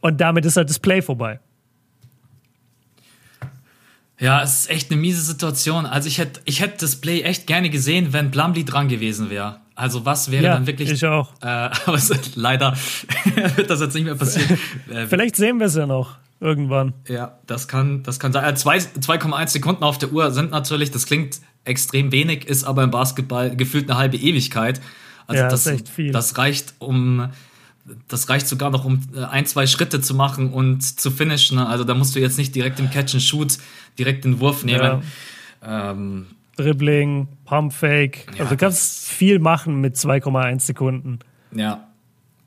und 0.00 0.20
damit 0.20 0.44
ist 0.44 0.56
halt 0.56 0.70
das 0.70 0.78
Play 0.78 1.02
vorbei. 1.02 1.40
Ja, 4.22 4.40
es 4.40 4.60
ist 4.60 4.70
echt 4.70 4.92
eine 4.92 5.00
miese 5.00 5.20
Situation. 5.20 5.84
Also 5.84 6.06
ich 6.06 6.18
hätte 6.18 6.40
ich 6.44 6.60
hätte 6.60 6.76
das 6.78 6.96
Play 6.96 7.22
echt 7.22 7.48
gerne 7.48 7.70
gesehen, 7.70 8.12
wenn 8.12 8.30
Blumley 8.30 8.64
dran 8.64 8.86
gewesen 8.86 9.30
wäre. 9.30 9.56
Also 9.74 10.06
was 10.06 10.30
wäre 10.30 10.44
ja, 10.44 10.54
dann 10.54 10.68
wirklich? 10.68 10.92
Ich 10.92 11.04
auch. 11.04 11.32
Äh, 11.42 11.46
aber 11.86 11.94
es, 11.94 12.36
leider 12.36 12.76
wird 13.56 13.68
das 13.68 13.80
jetzt 13.80 13.94
nicht 13.94 14.04
mehr 14.04 14.14
passieren. 14.14 14.58
Äh, 14.88 15.06
Vielleicht 15.08 15.34
sehen 15.34 15.58
wir 15.58 15.66
es 15.66 15.74
ja 15.74 15.88
noch 15.88 16.18
irgendwann. 16.38 16.94
Ja, 17.08 17.36
das 17.48 17.66
kann, 17.66 18.04
das 18.04 18.20
kann 18.20 18.32
sein. 18.32 18.44
2,1 18.54 19.48
Sekunden 19.48 19.82
auf 19.82 19.98
der 19.98 20.12
Uhr 20.12 20.30
sind 20.30 20.52
natürlich, 20.52 20.92
das 20.92 21.06
klingt 21.06 21.40
extrem 21.64 22.12
wenig, 22.12 22.46
ist 22.46 22.62
aber 22.62 22.84
im 22.84 22.92
Basketball 22.92 23.56
gefühlt 23.56 23.90
eine 23.90 23.98
halbe 23.98 24.18
Ewigkeit. 24.18 24.80
Also 25.26 25.42
ja, 25.42 25.48
das, 25.48 25.64
das, 25.64 25.82
das 26.12 26.38
reicht, 26.38 26.74
um 26.78 27.28
das 28.08 28.28
reicht 28.28 28.46
sogar 28.46 28.70
noch, 28.70 28.84
um 28.84 29.00
äh, 29.14 29.24
ein, 29.24 29.46
zwei 29.46 29.66
Schritte 29.66 30.00
zu 30.00 30.14
machen 30.14 30.52
und 30.52 30.82
zu 30.82 31.10
finishen. 31.10 31.58
Also 31.58 31.84
da 31.84 31.94
musst 31.94 32.14
du 32.14 32.20
jetzt 32.20 32.38
nicht 32.38 32.54
direkt 32.54 32.78
im 32.80 32.90
Catch 32.90 33.14
and 33.14 33.22
Shoot 33.22 33.58
direkt 33.98 34.24
den 34.24 34.40
Wurf 34.40 34.64
nehmen. 34.64 35.02
Ja. 35.62 35.90
Ähm, 35.90 36.26
Dribbling, 36.56 37.28
Pumpfake. 37.44 38.26
Ja, 38.34 38.40
also 38.40 38.50
du 38.50 38.56
kannst 38.56 39.08
viel 39.08 39.38
machen 39.38 39.80
mit 39.80 39.96
2,1 39.96 40.60
Sekunden. 40.60 41.18
Ja. 41.54 41.88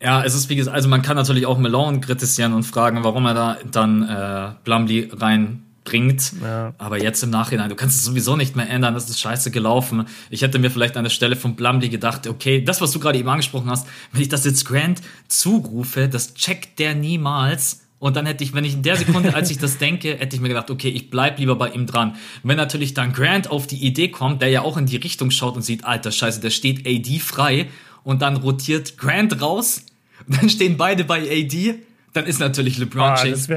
Ja, 0.02 0.24
es 0.24 0.36
ist 0.36 0.50
wie 0.50 0.56
gesagt, 0.56 0.76
also 0.76 0.90
man 0.90 1.02
kann 1.02 1.16
natürlich 1.16 1.46
auch 1.46 1.58
Malone 1.58 2.00
kritisieren 2.00 2.54
und 2.54 2.64
fragen, 2.64 3.04
warum 3.04 3.26
er 3.26 3.34
da 3.34 3.58
dann 3.72 4.04
äh, 4.04 4.52
Blumley 4.64 5.10
rein 5.14 5.65
bringt. 5.86 6.34
Ja. 6.42 6.74
Aber 6.78 7.02
jetzt 7.02 7.24
im 7.24 7.30
Nachhinein, 7.30 7.70
du 7.70 7.76
kannst 7.76 7.98
es 7.98 8.04
sowieso 8.04 8.36
nicht 8.36 8.58
mehr 8.58 8.70
ändern, 8.70 8.94
das 8.94 9.10
ist 9.10 9.22
scheiße 9.22 9.52
gelaufen. 9.52 10.06
Ich 10.30 10.42
hätte 10.42 10.60
mir 10.60 10.70
vielleicht 10.70 10.98
an 10.98 11.06
der 11.06 11.12
Stelle 11.12 11.38
von 11.38 11.56
Blumley 11.56 11.88
gedacht, 11.88 12.28
okay, 12.28 12.62
das, 12.62 12.82
was 12.82 12.92
du 12.92 13.00
gerade 13.00 13.18
eben 13.18 13.30
angesprochen 13.30 13.70
hast, 13.70 13.88
wenn 14.12 14.22
ich 14.22 14.28
das 14.28 14.44
jetzt 14.44 14.66
Grant 14.66 15.02
zurufe, 15.30 16.10
das 16.10 16.34
checkt 16.34 16.80
der 16.80 16.96
niemals. 16.96 17.84
Und 18.00 18.18
dann 18.18 18.26
hätte 18.26 18.44
ich, 18.44 18.54
wenn 18.54 18.66
ich 18.66 18.74
in 18.74 18.84
der 18.84 18.98
Sekunde, 18.98 19.34
als 19.34 19.50
ich 19.50 19.58
das 19.58 19.78
denke, 19.80 20.18
hätte 20.18 20.36
ich 20.36 20.42
mir 20.42 20.50
gedacht, 20.50 20.70
okay, 20.70 20.90
ich 20.90 21.10
bleib 21.10 21.40
lieber 21.40 21.56
bei 21.56 21.70
ihm 21.70 21.86
dran. 21.86 22.18
Wenn 22.44 22.58
natürlich 22.58 22.94
dann 22.94 23.14
Grant 23.14 23.50
auf 23.50 23.68
die 23.68 23.84
Idee 23.86 24.10
kommt, 24.10 24.42
der 24.42 24.50
ja 24.50 24.62
auch 24.62 24.76
in 24.76 24.86
die 24.86 24.98
Richtung 24.98 25.32
schaut 25.32 25.56
und 25.56 25.62
sieht, 25.62 25.86
alter 25.86 26.12
Scheiße, 26.12 26.42
da 26.42 26.50
steht 26.50 26.86
AD 26.86 27.20
frei 27.20 27.70
und 28.04 28.22
dann 28.22 28.36
rotiert 28.36 28.98
Grant 28.98 29.42
raus, 29.42 29.84
dann 30.28 30.50
stehen 30.50 30.78
beide 30.78 31.06
bei 31.06 31.22
AD, 31.22 31.80
dann 32.14 32.26
ist 32.26 32.40
natürlich 32.40 32.78
LeBron 32.78 33.04
ah, 33.04 33.24
James. 33.24 33.48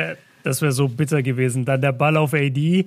Das 0.43 0.63
wäre 0.63 0.73
so 0.73 0.89
bitter 0.89 1.23
gewesen. 1.23 1.65
Dann 1.65 1.81
der 1.81 1.93
Ball 1.93 2.17
auf 2.17 2.35
AD 2.35 2.87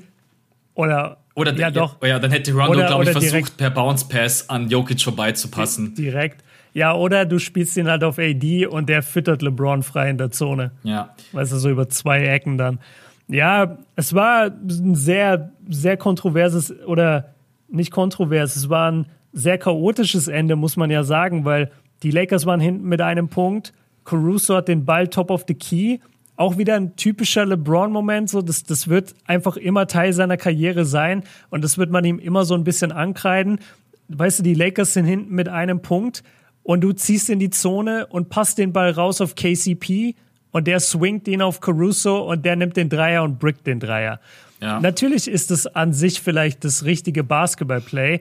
oder. 0.74 1.18
Oder 1.36 1.54
ja, 1.56 1.72
doch. 1.72 1.98
Ja, 2.04 2.20
dann 2.20 2.32
hätte 2.32 2.54
Rondo, 2.54 2.86
glaube 2.86 3.06
ich, 3.06 3.12
versucht, 3.12 3.58
per 3.58 3.70
Bounce 3.70 4.08
Pass 4.08 4.50
an 4.50 4.70
Jokic 4.70 5.02
vorbeizupassen. 5.02 5.96
Direkt. 5.96 6.44
Ja, 6.74 6.94
oder 6.94 7.26
du 7.26 7.40
spielst 7.40 7.76
ihn 7.78 7.90
halt 7.90 8.04
auf 8.04 8.18
AD 8.18 8.66
und 8.68 8.88
der 8.88 9.04
füttert 9.04 9.42
LeBron 9.42 9.84
frei 9.84 10.10
in 10.10 10.18
der 10.18 10.32
Zone. 10.32 10.72
Ja. 10.84 11.16
Weißt 11.34 11.52
du, 11.52 11.58
so 11.58 11.70
über 11.70 11.90
zwei 11.90 12.24
Ecken 12.26 12.58
dann. 12.58 12.80
Ja, 13.28 13.78
es 13.96 14.14
war 14.14 14.46
ein 14.46 14.96
sehr, 14.96 15.52
sehr 15.70 15.98
kontroverses 15.98 16.74
oder 16.86 17.34
nicht 17.70 17.92
kontrovers, 17.92 18.56
es 18.56 18.70
war 18.70 18.92
ein 18.92 19.06
sehr 19.32 19.58
chaotisches 19.58 20.28
Ende, 20.28 20.58
muss 20.58 20.76
man 20.76 20.92
ja 20.92 21.04
sagen, 21.04 21.46
weil 21.46 21.72
die 22.04 22.12
Lakers 22.12 22.46
waren 22.46 22.60
hinten 22.60 22.88
mit 22.88 23.00
einem 23.00 23.30
Punkt. 23.30 23.74
Caruso 24.04 24.58
hat 24.58 24.68
den 24.68 24.84
Ball 24.84 25.08
top 25.08 25.32
of 25.32 25.46
the 25.48 25.54
key 25.54 26.00
auch 26.36 26.58
wieder 26.58 26.76
ein 26.76 26.96
typischer 26.96 27.46
LeBron-Moment. 27.46 28.30
So, 28.30 28.42
das, 28.42 28.64
das 28.64 28.88
wird 28.88 29.16
einfach 29.26 29.58
immer 29.58 29.88
Teil 29.88 30.14
seiner 30.14 30.38
Karriere 30.38 30.86
sein 30.86 31.24
und 31.50 31.64
das 31.64 31.78
wird 31.78 31.92
man 31.92 32.04
ihm 32.06 32.20
immer 32.20 32.46
so 32.46 32.56
ein 32.56 32.64
bisschen 32.64 32.92
ankreiden. 32.92 33.60
Weißt 34.08 34.40
du, 34.40 34.44
die 34.44 34.54
Lakers 34.54 34.94
sind 34.94 35.06
hinten 35.06 35.34
mit 35.34 35.48
einem 35.48 35.82
Punkt 35.82 36.24
und 36.64 36.82
du 36.82 36.94
ziehst 36.94 37.30
in 37.30 37.40
die 37.40 37.50
Zone 37.50 38.08
und 38.08 38.30
passt 38.30 38.58
den 38.58 38.74
Ball 38.74 38.92
raus 38.92 39.22
auf 39.22 39.36
KCP 39.36 40.16
und 40.52 40.68
der 40.68 40.80
swingt 40.80 41.28
ihn 41.28 41.42
auf 41.42 41.60
Caruso 41.60 42.30
und 42.30 42.46
der 42.46 42.56
nimmt 42.56 42.78
den 42.78 42.90
Dreier 42.90 43.24
und 43.24 43.40
brickt 43.40 43.66
den 43.68 43.80
Dreier. 43.80 44.20
ja. 44.62 44.80
natürlich 44.80 45.28
ist 45.28 45.50
es 45.52 45.68
an 45.68 45.94
sich 45.94 46.22
vielleicht 46.22 46.64
das 46.64 46.86
richtige 46.86 47.24
Basketballplay, 47.24 48.20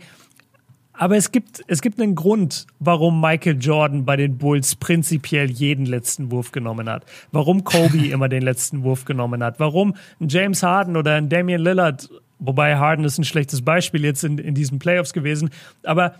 aber 1.00 1.16
es 1.16 1.32
gibt, 1.32 1.64
es 1.66 1.80
gibt 1.80 1.98
einen 1.98 2.14
Grund, 2.14 2.66
warum 2.78 3.22
Michael 3.22 3.56
Jordan 3.58 4.04
bei 4.04 4.16
den 4.16 4.36
Bulls 4.36 4.76
prinzipiell 4.76 5.50
jeden 5.50 5.86
letzten 5.86 6.30
Wurf 6.30 6.52
genommen 6.52 6.90
hat. 6.90 7.06
Warum 7.32 7.64
Kobe 7.64 8.06
immer 8.10 8.28
den 8.28 8.42
letzten 8.42 8.82
Wurf 8.82 9.06
genommen 9.06 9.42
hat. 9.42 9.58
Warum 9.58 9.94
ein 10.20 10.28
James 10.28 10.62
Harden 10.62 10.98
oder 10.98 11.14
ein 11.14 11.30
Damian 11.30 11.62
Lillard, 11.62 12.10
wobei 12.38 12.76
Harden 12.76 13.06
ist 13.06 13.16
ein 13.16 13.24
schlechtes 13.24 13.62
Beispiel 13.62 14.04
jetzt 14.04 14.24
in, 14.24 14.36
in 14.36 14.54
diesen 14.54 14.78
Playoffs 14.78 15.14
gewesen. 15.14 15.48
Aber 15.84 16.16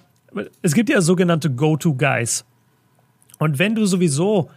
es 0.63 0.73
gibt 0.73 0.89
ja 0.89 1.03
sogenannte 1.03 1.51
Go-To-Guys. 1.51 2.47
Und 3.39 3.59
wenn 3.59 3.75
du 3.75 3.85
sowieso 3.85 4.49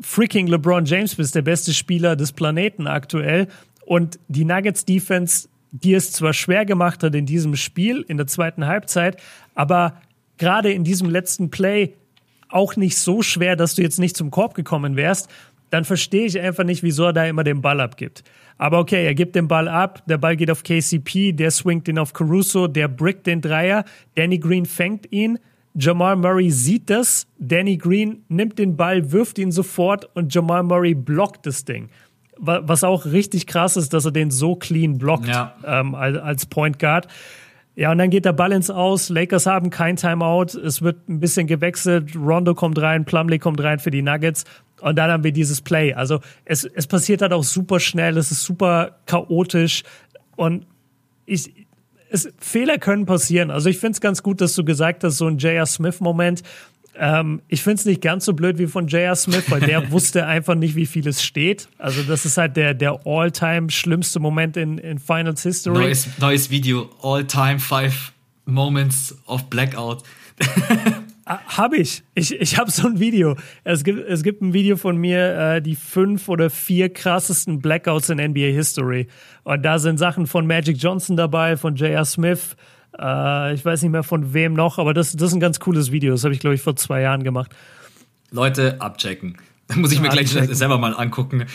freaking 0.00 0.46
LeBron 0.46 0.86
James 0.86 1.16
bist, 1.16 1.34
der 1.34 1.42
beste 1.42 1.74
Spieler 1.74 2.16
des 2.16 2.32
Planeten 2.32 2.86
aktuell, 2.86 3.48
und 3.84 4.18
die 4.28 4.46
Nuggets 4.46 4.86
Defense 4.86 5.48
die 5.70 5.94
es 5.94 6.12
zwar 6.12 6.32
schwer 6.32 6.64
gemacht 6.64 7.02
hat 7.02 7.14
in 7.14 7.26
diesem 7.26 7.56
Spiel, 7.56 8.04
in 8.08 8.16
der 8.16 8.26
zweiten 8.26 8.66
Halbzeit, 8.66 9.20
aber 9.54 10.00
gerade 10.38 10.72
in 10.72 10.84
diesem 10.84 11.10
letzten 11.10 11.50
Play 11.50 11.94
auch 12.48 12.76
nicht 12.76 12.96
so 12.96 13.22
schwer, 13.22 13.56
dass 13.56 13.74
du 13.74 13.82
jetzt 13.82 13.98
nicht 13.98 14.16
zum 14.16 14.30
Korb 14.30 14.54
gekommen 14.54 14.96
wärst, 14.96 15.28
dann 15.70 15.84
verstehe 15.84 16.24
ich 16.24 16.40
einfach 16.40 16.64
nicht, 16.64 16.82
wieso 16.82 17.04
er 17.04 17.12
da 17.12 17.26
immer 17.26 17.44
den 17.44 17.60
Ball 17.60 17.80
abgibt. 17.80 18.24
Aber 18.56 18.78
okay, 18.78 19.04
er 19.04 19.14
gibt 19.14 19.36
den 19.36 19.48
Ball 19.48 19.68
ab, 19.68 20.02
der 20.06 20.18
Ball 20.18 20.36
geht 20.36 20.50
auf 20.50 20.62
KCP, 20.62 21.32
der 21.32 21.50
swingt 21.50 21.86
ihn 21.88 21.98
auf 21.98 22.12
Caruso, 22.12 22.66
der 22.66 22.88
brickt 22.88 23.26
den 23.26 23.40
Dreier, 23.40 23.84
Danny 24.14 24.38
Green 24.38 24.64
fängt 24.64 25.12
ihn, 25.12 25.38
Jamal 25.74 26.16
Murray 26.16 26.50
sieht 26.50 26.90
das, 26.90 27.28
Danny 27.38 27.76
Green 27.76 28.24
nimmt 28.28 28.58
den 28.58 28.76
Ball, 28.76 29.12
wirft 29.12 29.38
ihn 29.38 29.52
sofort 29.52 30.08
und 30.16 30.34
Jamal 30.34 30.62
Murray 30.62 30.94
blockt 30.94 31.46
das 31.46 31.64
Ding 31.64 31.90
was 32.38 32.84
auch 32.84 33.04
richtig 33.06 33.46
krass 33.46 33.76
ist, 33.76 33.92
dass 33.92 34.04
er 34.04 34.12
den 34.12 34.30
so 34.30 34.54
clean 34.56 34.98
blockt 34.98 35.28
ja. 35.28 35.54
ähm, 35.64 35.94
als 35.94 36.46
Point 36.46 36.78
Guard. 36.78 37.08
Ja, 37.78 37.92
und 37.92 37.98
dann 37.98 38.10
geht 38.10 38.24
der 38.24 38.36
ins 38.50 38.70
Aus. 38.70 39.08
Lakers 39.08 39.46
haben 39.46 39.70
kein 39.70 39.94
Timeout. 39.94 40.58
Es 40.58 40.82
wird 40.82 41.08
ein 41.08 41.20
bisschen 41.20 41.46
gewechselt. 41.46 42.16
Rondo 42.16 42.54
kommt 42.54 42.80
rein, 42.80 43.04
Plumlee 43.04 43.38
kommt 43.38 43.62
rein 43.62 43.78
für 43.78 43.92
die 43.92 44.02
Nuggets. 44.02 44.44
Und 44.80 44.96
dann 44.96 45.12
haben 45.12 45.22
wir 45.22 45.30
dieses 45.30 45.60
Play. 45.60 45.94
Also 45.94 46.18
es, 46.44 46.64
es 46.64 46.88
passiert 46.88 47.22
halt 47.22 47.32
auch 47.32 47.44
super 47.44 47.78
schnell. 47.78 48.16
Es 48.16 48.32
ist 48.32 48.42
super 48.42 48.98
chaotisch. 49.06 49.84
Und 50.34 50.66
ich, 51.24 51.66
es, 52.10 52.32
Fehler 52.38 52.78
können 52.78 53.06
passieren. 53.06 53.52
Also 53.52 53.68
ich 53.68 53.78
finde 53.78 53.92
es 53.92 54.00
ganz 54.00 54.24
gut, 54.24 54.40
dass 54.40 54.56
du 54.56 54.64
gesagt 54.64 55.04
hast, 55.04 55.18
so 55.18 55.28
ein 55.28 55.38
J.R. 55.38 55.66
Smith-Moment. 55.66 56.42
Ähm, 56.98 57.42
ich 57.48 57.62
finde 57.62 57.76
es 57.76 57.84
nicht 57.84 58.02
ganz 58.02 58.24
so 58.24 58.32
blöd 58.32 58.58
wie 58.58 58.66
von 58.66 58.88
J.R. 58.88 59.14
Smith, 59.16 59.44
weil 59.48 59.60
der 59.60 59.90
wusste 59.90 60.26
einfach 60.26 60.54
nicht, 60.54 60.74
wie 60.74 60.86
viel 60.86 61.06
es 61.06 61.22
steht. 61.22 61.68
Also 61.78 62.02
das 62.02 62.24
ist 62.24 62.36
halt 62.36 62.56
der, 62.56 62.74
der 62.74 63.00
all-time 63.06 63.70
schlimmste 63.70 64.20
Moment 64.20 64.56
in, 64.56 64.78
in 64.78 64.98
Finals 64.98 65.42
History. 65.42 65.78
Neues, 65.78 66.08
neues 66.18 66.50
Video, 66.50 66.90
all-time 67.02 67.58
five 67.58 68.12
moments 68.46 69.16
of 69.26 69.44
Blackout. 69.44 70.02
Ah, 71.30 71.40
habe 71.58 71.76
ich. 71.76 72.02
Ich, 72.14 72.34
ich 72.40 72.56
habe 72.56 72.70
so 72.70 72.88
ein 72.88 73.00
Video. 73.00 73.36
Es 73.62 73.84
gibt, 73.84 74.08
es 74.08 74.22
gibt 74.22 74.40
ein 74.40 74.54
Video 74.54 74.76
von 74.76 74.96
mir, 74.96 75.56
äh, 75.56 75.60
die 75.60 75.74
fünf 75.74 76.26
oder 76.30 76.48
vier 76.48 76.90
krassesten 76.90 77.60
Blackouts 77.60 78.08
in 78.08 78.16
NBA 78.16 78.52
History. 78.52 79.08
Und 79.44 79.62
da 79.62 79.78
sind 79.78 79.98
Sachen 79.98 80.26
von 80.26 80.46
Magic 80.46 80.78
Johnson 80.78 81.18
dabei, 81.18 81.58
von 81.58 81.76
J.R. 81.76 82.06
Smith, 82.06 82.56
äh, 83.00 83.54
ich 83.54 83.64
weiß 83.64 83.82
nicht 83.82 83.92
mehr 83.92 84.02
von 84.02 84.34
wem 84.34 84.54
noch, 84.54 84.78
aber 84.78 84.94
das, 84.94 85.12
das 85.12 85.28
ist 85.28 85.34
ein 85.34 85.40
ganz 85.40 85.60
cooles 85.60 85.92
Video. 85.92 86.12
Das 86.12 86.24
habe 86.24 86.34
ich, 86.34 86.40
glaube 86.40 86.54
ich, 86.54 86.62
vor 86.62 86.76
zwei 86.76 87.00
Jahren 87.00 87.24
gemacht. 87.24 87.54
Leute, 88.30 88.80
abchecken. 88.80 89.36
Da 89.68 89.76
muss 89.76 89.92
ich 89.92 90.00
mir 90.00 90.08
gleich 90.08 90.30
selber 90.30 90.78
mal 90.78 90.94
angucken. 90.94 91.46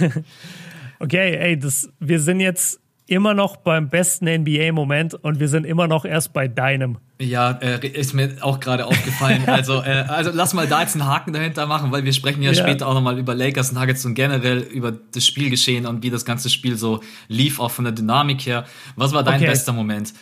okay, 0.98 1.36
ey, 1.36 1.58
das, 1.58 1.88
wir 2.00 2.20
sind 2.20 2.40
jetzt 2.40 2.80
immer 3.06 3.34
noch 3.34 3.56
beim 3.56 3.90
besten 3.90 4.26
NBA-Moment 4.26 5.14
und 5.14 5.38
wir 5.38 5.48
sind 5.48 5.66
immer 5.66 5.86
noch 5.86 6.04
erst 6.04 6.32
bei 6.32 6.48
deinem. 6.48 6.98
Ja, 7.20 7.50
äh, 7.50 7.86
ist 7.86 8.14
mir 8.14 8.36
auch 8.40 8.60
gerade 8.60 8.86
aufgefallen. 8.86 9.44
also, 9.46 9.82
äh, 9.82 10.04
also 10.08 10.30
lass 10.32 10.54
mal 10.54 10.66
da 10.66 10.80
jetzt 10.80 10.94
einen 10.94 11.06
Haken 11.06 11.32
dahinter 11.32 11.66
machen, 11.66 11.92
weil 11.92 12.04
wir 12.04 12.12
sprechen 12.12 12.42
ja, 12.42 12.52
ja. 12.52 12.62
später 12.62 12.86
auch 12.88 12.94
nochmal 12.94 13.18
über 13.18 13.34
Lakers 13.34 13.72
Nuggets 13.72 14.04
und 14.06 14.14
generell 14.14 14.60
über 14.60 14.92
das 14.92 15.26
Spielgeschehen 15.26 15.86
und 15.86 16.02
wie 16.02 16.10
das 16.10 16.24
ganze 16.24 16.48
Spiel 16.48 16.76
so 16.76 17.00
lief, 17.28 17.60
auch 17.60 17.70
von 17.70 17.84
der 17.84 17.92
Dynamik 17.92 18.46
her. 18.46 18.64
Was 18.96 19.12
war 19.12 19.22
dein 19.22 19.36
okay. 19.36 19.46
bester 19.46 19.72
Moment? 19.72 20.14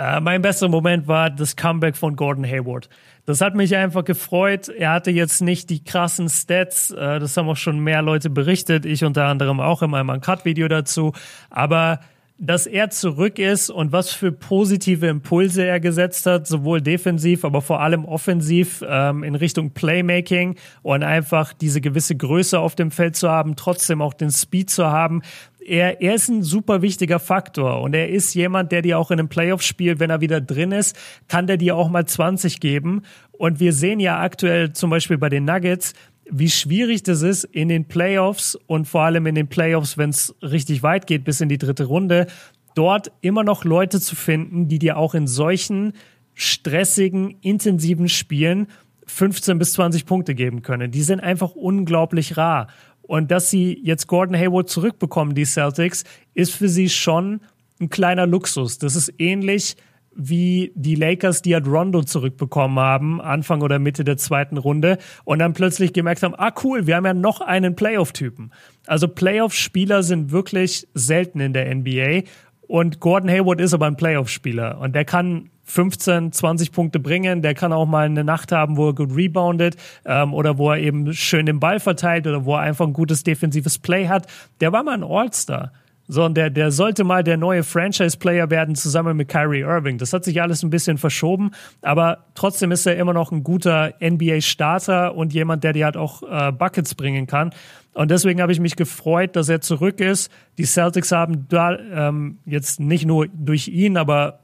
Äh, 0.00 0.18
mein 0.20 0.40
bester 0.40 0.68
Moment 0.68 1.08
war 1.08 1.28
das 1.28 1.56
Comeback 1.56 1.94
von 1.94 2.16
Gordon 2.16 2.46
Hayward. 2.46 2.88
Das 3.26 3.42
hat 3.42 3.54
mich 3.54 3.76
einfach 3.76 4.02
gefreut. 4.02 4.70
Er 4.70 4.92
hatte 4.92 5.10
jetzt 5.10 5.42
nicht 5.42 5.68
die 5.68 5.84
krassen 5.84 6.30
Stats, 6.30 6.90
äh, 6.90 7.18
das 7.18 7.36
haben 7.36 7.50
auch 7.50 7.56
schon 7.56 7.80
mehr 7.80 8.00
Leute 8.00 8.30
berichtet, 8.30 8.86
ich 8.86 9.04
unter 9.04 9.26
anderem 9.26 9.60
auch 9.60 9.82
in 9.82 9.90
meinem 9.90 10.22
Cut-Video 10.22 10.68
dazu. 10.68 11.12
Aber 11.50 12.00
dass 12.42 12.66
er 12.66 12.88
zurück 12.88 13.38
ist 13.38 13.68
und 13.68 13.92
was 13.92 14.10
für 14.12 14.32
positive 14.32 15.06
Impulse 15.06 15.66
er 15.66 15.78
gesetzt 15.78 16.24
hat, 16.24 16.46
sowohl 16.46 16.80
defensiv, 16.80 17.44
aber 17.44 17.60
vor 17.60 17.82
allem 17.82 18.06
offensiv 18.06 18.82
ähm, 18.88 19.22
in 19.22 19.34
Richtung 19.34 19.72
Playmaking 19.72 20.56
und 20.80 21.02
einfach 21.02 21.52
diese 21.52 21.82
gewisse 21.82 22.16
Größe 22.16 22.58
auf 22.58 22.74
dem 22.74 22.90
Feld 22.90 23.16
zu 23.16 23.28
haben, 23.28 23.56
trotzdem 23.56 24.00
auch 24.00 24.14
den 24.14 24.30
Speed 24.30 24.70
zu 24.70 24.86
haben. 24.86 25.20
Er, 25.66 26.00
er 26.00 26.14
ist 26.14 26.28
ein 26.28 26.42
super 26.42 26.82
wichtiger 26.82 27.18
Faktor 27.18 27.82
und 27.82 27.94
er 27.94 28.08
ist 28.08 28.34
jemand, 28.34 28.72
der 28.72 28.82
dir 28.82 28.98
auch 28.98 29.10
in 29.10 29.18
einem 29.18 29.28
Playoff-Spiel, 29.28 30.00
wenn 30.00 30.10
er 30.10 30.20
wieder 30.20 30.40
drin 30.40 30.72
ist, 30.72 30.96
kann 31.28 31.46
der 31.46 31.56
dir 31.56 31.76
auch 31.76 31.90
mal 31.90 32.06
20 32.06 32.60
geben. 32.60 33.02
Und 33.32 33.60
wir 33.60 33.72
sehen 33.72 34.00
ja 34.00 34.20
aktuell 34.20 34.72
zum 34.72 34.90
Beispiel 34.90 35.18
bei 35.18 35.28
den 35.28 35.44
Nuggets, 35.44 35.94
wie 36.30 36.48
schwierig 36.48 37.02
das 37.02 37.22
ist 37.22 37.44
in 37.44 37.68
den 37.68 37.86
Playoffs 37.86 38.54
und 38.66 38.86
vor 38.86 39.02
allem 39.02 39.26
in 39.26 39.34
den 39.34 39.48
Playoffs, 39.48 39.98
wenn 39.98 40.10
es 40.10 40.34
richtig 40.42 40.82
weit 40.82 41.06
geht, 41.06 41.24
bis 41.24 41.40
in 41.40 41.48
die 41.48 41.58
dritte 41.58 41.84
Runde, 41.84 42.26
dort 42.74 43.12
immer 43.20 43.42
noch 43.42 43.64
Leute 43.64 44.00
zu 44.00 44.14
finden, 44.14 44.68
die 44.68 44.78
dir 44.78 44.96
auch 44.96 45.14
in 45.14 45.26
solchen 45.26 45.92
stressigen, 46.34 47.36
intensiven 47.42 48.08
Spielen 48.08 48.68
15 49.06 49.58
bis 49.58 49.72
20 49.72 50.06
Punkte 50.06 50.34
geben 50.34 50.62
können. 50.62 50.90
Die 50.90 51.02
sind 51.02 51.20
einfach 51.20 51.50
unglaublich 51.50 52.36
rar. 52.36 52.68
Und 53.10 53.32
dass 53.32 53.50
sie 53.50 53.76
jetzt 53.82 54.06
Gordon 54.06 54.36
Hayward 54.36 54.68
zurückbekommen, 54.68 55.34
die 55.34 55.44
Celtics, 55.44 56.04
ist 56.32 56.54
für 56.54 56.68
sie 56.68 56.88
schon 56.88 57.40
ein 57.80 57.90
kleiner 57.90 58.24
Luxus. 58.24 58.78
Das 58.78 58.94
ist 58.94 59.12
ähnlich 59.18 59.74
wie 60.14 60.70
die 60.76 60.94
Lakers, 60.94 61.42
die 61.42 61.54
halt 61.54 61.66
Rondo 61.66 62.04
zurückbekommen 62.04 62.78
haben, 62.78 63.20
Anfang 63.20 63.62
oder 63.62 63.80
Mitte 63.80 64.04
der 64.04 64.16
zweiten 64.16 64.58
Runde, 64.58 64.96
und 65.24 65.40
dann 65.40 65.54
plötzlich 65.54 65.92
gemerkt 65.92 66.22
haben, 66.22 66.36
ah 66.36 66.52
cool, 66.62 66.86
wir 66.86 66.94
haben 66.94 67.04
ja 67.04 67.12
noch 67.12 67.40
einen 67.40 67.74
Playoff-Typen. 67.74 68.52
Also 68.86 69.08
Playoff-Spieler 69.08 70.04
sind 70.04 70.30
wirklich 70.30 70.86
selten 70.94 71.40
in 71.40 71.52
der 71.52 71.74
NBA 71.74 72.22
und 72.70 73.00
Gordon 73.00 73.28
Hayward 73.28 73.60
ist 73.60 73.74
aber 73.74 73.86
ein 73.86 73.96
Playoff-Spieler. 73.96 74.78
Und 74.78 74.94
der 74.94 75.04
kann 75.04 75.50
15, 75.64 76.30
20 76.30 76.70
Punkte 76.70 77.00
bringen, 77.00 77.42
der 77.42 77.54
kann 77.54 77.72
auch 77.72 77.84
mal 77.84 78.06
eine 78.06 78.22
Nacht 78.22 78.52
haben, 78.52 78.76
wo 78.76 78.90
er 78.90 78.94
gut 78.94 79.16
reboundet 79.16 79.76
ähm, 80.04 80.32
oder 80.32 80.56
wo 80.56 80.70
er 80.70 80.78
eben 80.78 81.12
schön 81.12 81.46
den 81.46 81.58
Ball 81.58 81.80
verteilt 81.80 82.28
oder 82.28 82.44
wo 82.44 82.54
er 82.54 82.60
einfach 82.60 82.86
ein 82.86 82.92
gutes 82.92 83.24
defensives 83.24 83.80
Play 83.80 84.06
hat. 84.06 84.28
Der 84.60 84.70
war 84.70 84.84
mal 84.84 84.94
ein 84.94 85.02
All-Star 85.02 85.72
sondern 86.10 86.34
der, 86.34 86.50
der 86.50 86.72
sollte 86.72 87.04
mal 87.04 87.22
der 87.22 87.36
neue 87.36 87.62
Franchise-Player 87.62 88.50
werden, 88.50 88.74
zusammen 88.74 89.16
mit 89.16 89.28
Kyrie 89.28 89.60
Irving. 89.60 89.96
Das 89.96 90.12
hat 90.12 90.24
sich 90.24 90.42
alles 90.42 90.64
ein 90.64 90.70
bisschen 90.70 90.98
verschoben, 90.98 91.52
aber 91.82 92.26
trotzdem 92.34 92.72
ist 92.72 92.84
er 92.84 92.96
immer 92.96 93.12
noch 93.12 93.30
ein 93.30 93.44
guter 93.44 93.94
NBA-Starter 94.02 95.14
und 95.14 95.32
jemand, 95.32 95.62
der 95.62 95.72
dir 95.72 95.84
halt 95.84 95.96
auch 95.96 96.22
äh, 96.22 96.50
Buckets 96.50 96.96
bringen 96.96 97.28
kann. 97.28 97.50
Und 97.92 98.10
deswegen 98.10 98.42
habe 98.42 98.50
ich 98.50 98.58
mich 98.58 98.74
gefreut, 98.74 99.36
dass 99.36 99.48
er 99.48 99.60
zurück 99.60 100.00
ist. 100.00 100.32
Die 100.58 100.64
Celtics 100.64 101.12
haben 101.12 101.46
da 101.48 101.78
ähm, 101.78 102.38
jetzt 102.44 102.80
nicht 102.80 103.06
nur 103.06 103.28
durch 103.28 103.68
ihn, 103.68 103.96
aber 103.96 104.40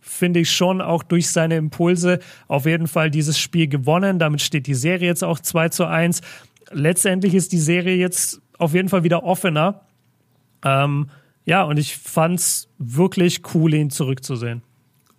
finde 0.00 0.40
ich 0.40 0.50
schon 0.50 0.80
auch 0.80 1.04
durch 1.04 1.30
seine 1.30 1.56
Impulse 1.56 2.18
auf 2.48 2.66
jeden 2.66 2.88
Fall 2.88 3.10
dieses 3.10 3.38
Spiel 3.38 3.68
gewonnen. 3.68 4.18
Damit 4.18 4.42
steht 4.42 4.66
die 4.66 4.74
Serie 4.74 5.08
jetzt 5.08 5.22
auch 5.22 5.38
2 5.38 5.68
zu 5.68 5.86
1. 5.86 6.22
Letztendlich 6.72 7.34
ist 7.34 7.52
die 7.52 7.58
Serie 7.58 7.94
jetzt 7.94 8.42
auf 8.58 8.74
jeden 8.74 8.88
Fall 8.88 9.04
wieder 9.04 9.22
offener. 9.22 9.83
Ähm, 10.64 11.08
ja, 11.44 11.62
und 11.62 11.78
ich 11.78 11.96
fand's 11.96 12.68
wirklich 12.78 13.42
cool, 13.54 13.74
ihn 13.74 13.90
zurückzusehen. 13.90 14.62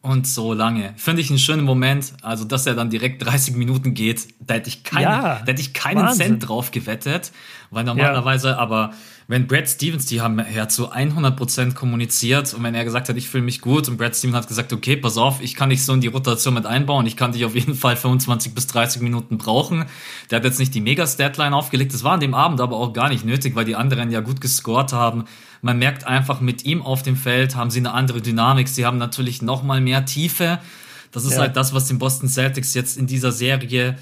Und 0.01 0.27
so 0.27 0.53
lange. 0.53 0.93
Finde 0.97 1.21
ich 1.21 1.29
einen 1.29 1.39
schönen 1.39 1.63
Moment. 1.63 2.13
Also, 2.21 2.45
dass 2.45 2.67
er 2.67 2.75
dann 2.75 2.91
direkt 2.91 3.25
30 3.25 3.55
Minuten 3.55 3.95
geht, 3.95 4.27
da 4.39 4.55
hätte 4.55 4.69
ich, 4.69 4.83
kein, 4.83 5.01
ja, 5.01 5.39
da 5.39 5.45
hätte 5.47 5.61
ich 5.61 5.73
keinen 5.73 6.03
Wahnsinn. 6.03 6.27
Cent 6.27 6.47
drauf 6.47 6.69
gewettet. 6.69 7.31
Weil 7.71 7.85
normalerweise, 7.85 8.49
ja. 8.49 8.57
aber 8.57 8.93
wenn 9.27 9.47
Brad 9.47 9.67
Stevens, 9.67 10.05
die 10.05 10.21
haben 10.21 10.39
ja 10.53 10.67
zu 10.67 10.91
100% 10.91 11.73
kommuniziert 11.73 12.53
und 12.53 12.61
wenn 12.63 12.75
er 12.75 12.83
gesagt 12.83 13.09
hat, 13.09 13.17
ich 13.17 13.27
fühle 13.27 13.43
mich 13.43 13.59
gut 13.59 13.89
und 13.89 13.97
Brad 13.97 14.15
Stevens 14.15 14.37
hat 14.37 14.47
gesagt, 14.47 14.71
okay, 14.71 14.97
pass 14.97 15.17
auf, 15.17 15.41
ich 15.41 15.55
kann 15.55 15.71
dich 15.71 15.83
so 15.83 15.93
in 15.93 16.01
die 16.01 16.07
Rotation 16.07 16.53
mit 16.53 16.67
einbauen, 16.67 17.07
ich 17.07 17.17
kann 17.17 17.31
dich 17.31 17.43
auf 17.43 17.55
jeden 17.55 17.73
Fall 17.73 17.95
25 17.95 18.53
bis 18.53 18.67
30 18.67 19.01
Minuten 19.01 19.39
brauchen. 19.39 19.85
Der 20.29 20.37
hat 20.37 20.45
jetzt 20.45 20.59
nicht 20.59 20.75
die 20.75 20.81
Mega-Statline 20.81 21.55
aufgelegt, 21.55 21.93
das 21.93 22.03
war 22.03 22.13
an 22.13 22.19
dem 22.19 22.35
Abend 22.35 22.61
aber 22.61 22.77
auch 22.77 22.93
gar 22.93 23.09
nicht 23.09 23.25
nötig, 23.25 23.55
weil 23.55 23.65
die 23.65 23.75
anderen 23.75 24.11
ja 24.11 24.19
gut 24.19 24.41
gescored 24.41 24.93
haben. 24.93 25.25
Man 25.63 25.79
merkt 25.79 26.05
einfach, 26.05 26.39
mit 26.39 26.63
ihm 26.63 26.83
auf 26.83 27.01
dem 27.01 27.15
Feld 27.15 27.55
haben 27.55 27.71
sie 27.71 27.79
eine 27.79 27.93
andere 27.93 28.21
Dynamik, 28.21 28.67
sie 28.67 28.85
haben 28.85 28.99
natürlich 28.99 29.41
noch 29.41 29.63
mal 29.63 29.81
mehr 29.81 30.05
Tiefe. 30.05 30.59
Das 31.11 31.25
ist 31.25 31.33
ja. 31.33 31.39
halt 31.39 31.55
das, 31.55 31.73
was 31.73 31.87
den 31.87 31.97
Boston 31.97 32.29
Celtics 32.29 32.75
jetzt 32.75 32.97
in 32.97 33.07
dieser 33.07 33.31
Serie 33.31 33.97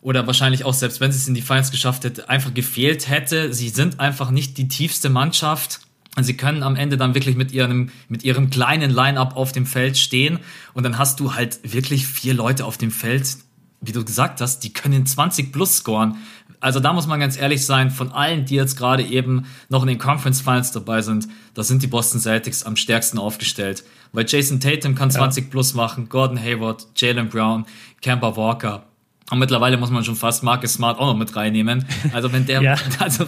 oder 0.00 0.26
wahrscheinlich 0.26 0.64
auch 0.64 0.74
selbst 0.74 1.00
wenn 1.00 1.10
sie 1.10 1.18
es 1.18 1.28
in 1.28 1.34
die 1.34 1.42
Finals 1.42 1.70
geschafft 1.70 2.04
hätte, 2.04 2.28
einfach 2.28 2.54
gefehlt 2.54 3.08
hätte. 3.08 3.52
Sie 3.52 3.68
sind 3.68 4.00
einfach 4.00 4.30
nicht 4.30 4.58
die 4.58 4.68
tiefste 4.68 5.08
Mannschaft. 5.08 5.80
Und 6.16 6.24
sie 6.24 6.36
können 6.36 6.62
am 6.62 6.76
Ende 6.76 6.96
dann 6.96 7.14
wirklich 7.14 7.36
mit 7.36 7.52
ihrem, 7.52 7.90
mit 8.08 8.24
ihrem 8.24 8.48
kleinen 8.48 8.90
Line-Up 8.90 9.36
auf 9.36 9.52
dem 9.52 9.66
Feld 9.66 9.98
stehen. 9.98 10.38
Und 10.72 10.82
dann 10.82 10.96
hast 10.96 11.20
du 11.20 11.34
halt 11.34 11.60
wirklich 11.62 12.06
vier 12.06 12.32
Leute 12.32 12.64
auf 12.64 12.78
dem 12.78 12.90
Feld, 12.90 13.36
wie 13.82 13.92
du 13.92 14.02
gesagt 14.02 14.40
hast, 14.40 14.60
die 14.60 14.72
können 14.72 15.04
20 15.04 15.52
plus 15.52 15.78
scoren. 15.78 16.16
Also 16.60 16.80
da 16.80 16.94
muss 16.94 17.06
man 17.06 17.20
ganz 17.20 17.36
ehrlich 17.36 17.66
sein, 17.66 17.90
von 17.90 18.12
allen, 18.12 18.46
die 18.46 18.54
jetzt 18.54 18.76
gerade 18.76 19.02
eben 19.02 19.44
noch 19.68 19.82
in 19.82 19.88
den 19.88 19.98
Conference 19.98 20.40
Finals 20.40 20.72
dabei 20.72 21.02
sind, 21.02 21.28
da 21.52 21.62
sind 21.62 21.82
die 21.82 21.86
Boston 21.86 22.18
Celtics 22.18 22.64
am 22.64 22.76
stärksten 22.76 23.18
aufgestellt. 23.18 23.84
Weil 24.12 24.24
Jason 24.26 24.58
Tatum 24.58 24.94
kann 24.94 25.10
20 25.10 25.44
ja. 25.44 25.50
plus 25.50 25.74
machen, 25.74 26.08
Gordon 26.08 26.40
Hayward, 26.40 26.86
Jalen 26.96 27.28
Brown, 27.28 27.66
Kemba 28.00 28.36
Walker, 28.36 28.86
und 29.30 29.40
mittlerweile 29.40 29.76
muss 29.76 29.90
man 29.90 30.04
schon 30.04 30.14
fast 30.14 30.44
Marcus 30.44 30.74
Smart 30.74 31.00
auch 31.00 31.06
noch 31.06 31.16
mit 31.16 31.34
reinnehmen. 31.34 31.84
Also 32.12 32.32
wenn 32.32 32.46
der, 32.46 32.62
ja. 32.62 32.76
also 33.00 33.26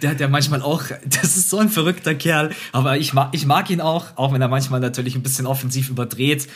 der 0.00 0.10
hat 0.10 0.20
ja 0.20 0.28
manchmal 0.28 0.62
auch, 0.62 0.84
das 1.04 1.36
ist 1.36 1.50
so 1.50 1.58
ein 1.58 1.68
verrückter 1.68 2.14
Kerl. 2.14 2.50
Aber 2.72 2.96
ich 2.96 3.12
mag, 3.12 3.28
ich 3.32 3.44
mag 3.44 3.68
ihn 3.70 3.80
auch, 3.80 4.06
auch 4.16 4.32
wenn 4.32 4.40
er 4.40 4.48
manchmal 4.48 4.80
natürlich 4.80 5.14
ein 5.16 5.22
bisschen 5.22 5.46
offensiv 5.46 5.90
überdreht. 5.90 6.48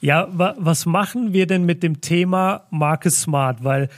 Ja, 0.00 0.28
wa 0.30 0.54
was 0.58 0.86
machen 0.86 1.32
wir 1.32 1.46
denn 1.46 1.64
mit 1.64 1.82
dem 1.82 2.00
Thema 2.00 2.64
Marcus 2.70 3.22
Smart? 3.22 3.64
Weil, 3.64 3.88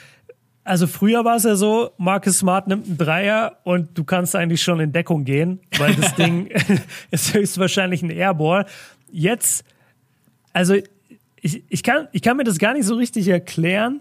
also 0.65 0.89
früher 0.89 1.25
war 1.25 1.37
es 1.37 1.45
ja 1.45 1.55
so, 1.55 1.91
Marcus 1.97 2.39
Smart 2.39 2.67
nimmt 2.67 2.87
einen 2.87 2.99
Dreier 2.99 3.57
und 3.63 3.97
du 3.97 4.03
kannst 4.05 4.35
eigentlich 4.35 4.63
schon 4.63 4.81
in 4.81 4.93
Deckung 4.93 5.25
gehen, 5.25 5.61
weil 5.79 5.95
das 5.95 6.15
Ding 6.17 6.49
ist 7.11 7.35
höchstwahrscheinlich 7.35 8.03
ein 8.03 8.11
Airball. 8.11 8.67
Jetzt, 9.11 9.65
also 10.53 10.77
ich, 11.47 11.63
ich, 11.69 11.83
kann, 11.85 12.09
ich 12.11 12.23
kann 12.23 12.37
mir 12.37 12.43
das 12.43 12.59
gar 12.59 12.75
nicht 12.75 12.87
so 12.87 12.97
richtig 12.97 13.29
erklären. 13.29 14.01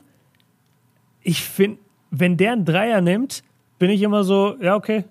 Ich 1.22 1.44
finde, 1.44 1.78
wenn 2.10 2.38
der 2.38 2.54
einen 2.54 2.66
Dreier 2.66 3.02
nimmt, 3.02 3.44
bin 3.78 3.92
ich 3.92 4.02
immer 4.02 4.24
so, 4.24 4.58
ja, 4.62 4.76
okay, 4.76 5.06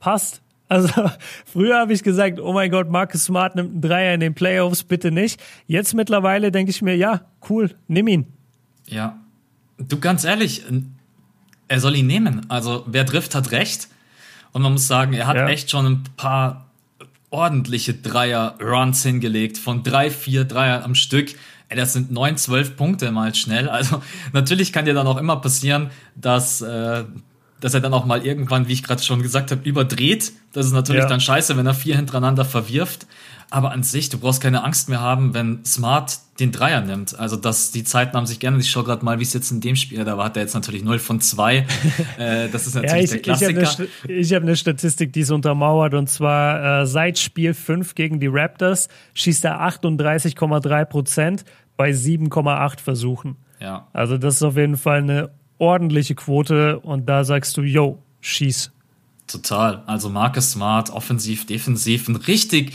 passt. 0.00 0.40
Also 0.66 0.88
früher 1.44 1.78
habe 1.78 1.92
ich 1.92 2.02
gesagt, 2.02 2.40
oh 2.40 2.54
mein 2.54 2.70
Gott, 2.70 2.88
Marcus 2.90 3.24
Smart 3.24 3.54
nimmt 3.54 3.72
einen 3.72 3.80
Dreier 3.82 4.14
in 4.14 4.20
den 4.20 4.34
Playoffs, 4.34 4.82
bitte 4.82 5.10
nicht. 5.10 5.38
Jetzt 5.66 5.94
mittlerweile 5.94 6.50
denke 6.50 6.70
ich 6.70 6.80
mir, 6.80 6.96
ja, 6.96 7.20
cool, 7.50 7.76
nimm 7.86 8.08
ihn. 8.08 8.26
Ja, 8.88 9.18
du 9.76 10.00
ganz 10.00 10.24
ehrlich, 10.24 10.64
er 11.68 11.80
soll 11.80 11.94
ihn 11.94 12.06
nehmen. 12.06 12.46
Also 12.48 12.82
wer 12.86 13.04
trifft, 13.04 13.34
hat 13.34 13.52
recht. 13.52 13.88
Und 14.52 14.62
man 14.62 14.72
muss 14.72 14.88
sagen, 14.88 15.12
er 15.12 15.26
hat 15.26 15.36
ja. 15.36 15.48
echt 15.48 15.70
schon 15.70 15.84
ein 15.86 16.04
paar 16.16 16.64
ordentliche 17.28 17.92
Dreier-Runs 17.94 19.02
hingelegt, 19.02 19.58
von 19.58 19.82
drei, 19.82 20.10
vier 20.10 20.44
Dreier 20.44 20.82
am 20.82 20.94
Stück. 20.94 21.34
Das 21.74 21.92
sind 21.92 22.10
neun, 22.10 22.36
zwölf 22.36 22.76
Punkte 22.76 23.10
mal 23.10 23.34
schnell. 23.34 23.68
Also 23.68 24.02
natürlich 24.32 24.72
kann 24.72 24.84
dir 24.84 24.94
dann 24.94 25.06
auch 25.06 25.18
immer 25.18 25.36
passieren, 25.36 25.90
dass, 26.14 26.60
äh, 26.60 27.04
dass 27.60 27.74
er 27.74 27.80
dann 27.80 27.94
auch 27.94 28.04
mal 28.04 28.24
irgendwann, 28.24 28.68
wie 28.68 28.72
ich 28.72 28.82
gerade 28.82 29.02
schon 29.02 29.22
gesagt 29.22 29.50
habe, 29.50 29.68
überdreht. 29.68 30.32
Das 30.52 30.66
ist 30.66 30.72
natürlich 30.72 31.02
ja. 31.02 31.08
dann 31.08 31.20
scheiße, 31.20 31.56
wenn 31.56 31.66
er 31.66 31.74
vier 31.74 31.96
hintereinander 31.96 32.44
verwirft. 32.44 33.06
Aber 33.50 33.70
an 33.70 33.82
sich, 33.82 34.08
du 34.08 34.18
brauchst 34.18 34.42
keine 34.42 34.64
Angst 34.64 34.88
mehr 34.88 35.00
haben, 35.00 35.34
wenn 35.34 35.64
Smart 35.64 36.18
den 36.40 36.50
Dreier 36.50 36.80
nimmt. 36.80 37.18
Also 37.18 37.36
dass 37.36 37.70
die 37.70 37.84
Zeiten 37.84 38.16
haben 38.16 38.26
sich 38.26 38.40
gerne. 38.40 38.58
Ich 38.58 38.70
schaue 38.70 38.84
gerade 38.84 39.04
mal, 39.04 39.18
wie 39.20 39.22
es 39.22 39.32
jetzt 39.32 39.50
in 39.52 39.60
dem 39.60 39.76
Spiel, 39.76 40.04
da 40.04 40.18
war 40.18 40.30
der 40.30 40.42
jetzt 40.42 40.54
natürlich 40.54 40.82
0 40.82 40.98
von 40.98 41.20
2. 41.20 41.56
äh, 42.18 42.48
das 42.48 42.66
ist 42.66 42.74
natürlich 42.74 42.92
ja, 42.92 43.04
ich, 43.04 43.10
der 43.10 43.22
Klassiker. 43.22 43.62
Ich 43.62 43.68
habe 43.68 43.88
eine, 44.08 44.24
hab 44.26 44.42
eine, 44.42 44.56
Statistik, 44.56 45.12
die 45.12 45.20
es 45.20 45.30
untermauert. 45.30 45.94
Und 45.94 46.10
zwar 46.10 46.82
äh, 46.82 46.86
seit 46.86 47.18
Spiel 47.18 47.54
5 47.54 47.94
gegen 47.94 48.18
die 48.18 48.26
Raptors 48.26 48.88
schießt 49.14 49.44
er 49.44 49.60
38,3 49.60 50.84
Prozent 50.84 51.44
bei 51.76 51.90
7,8 51.90 52.80
Versuchen. 52.80 53.36
Ja. 53.60 53.88
Also 53.92 54.18
das 54.18 54.36
ist 54.36 54.42
auf 54.42 54.56
jeden 54.56 54.76
Fall 54.76 54.98
eine 54.98 55.30
ordentliche 55.58 56.14
Quote. 56.14 56.78
Und 56.80 57.08
da 57.08 57.24
sagst 57.24 57.56
du, 57.56 57.62
yo, 57.62 58.02
schieß. 58.20 58.72
Total. 59.26 59.82
Also 59.86 60.10
Marcus 60.10 60.52
Smart, 60.52 60.90
offensiv, 60.90 61.46
defensiv, 61.46 62.08
ein 62.08 62.16
richtig 62.16 62.74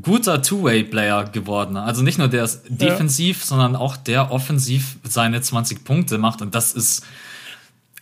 guter 0.00 0.40
Two-Way-Player 0.40 1.24
geworden. 1.24 1.76
Also 1.76 2.02
nicht 2.02 2.18
nur 2.18 2.28
der 2.28 2.44
ist 2.44 2.62
defensiv, 2.68 3.40
ja. 3.40 3.46
sondern 3.46 3.76
auch 3.76 3.96
der 3.96 4.30
offensiv 4.30 4.96
seine 5.04 5.40
20 5.42 5.84
Punkte 5.84 6.16
macht. 6.16 6.40
Und 6.40 6.54
das 6.54 6.72
ist, 6.72 7.04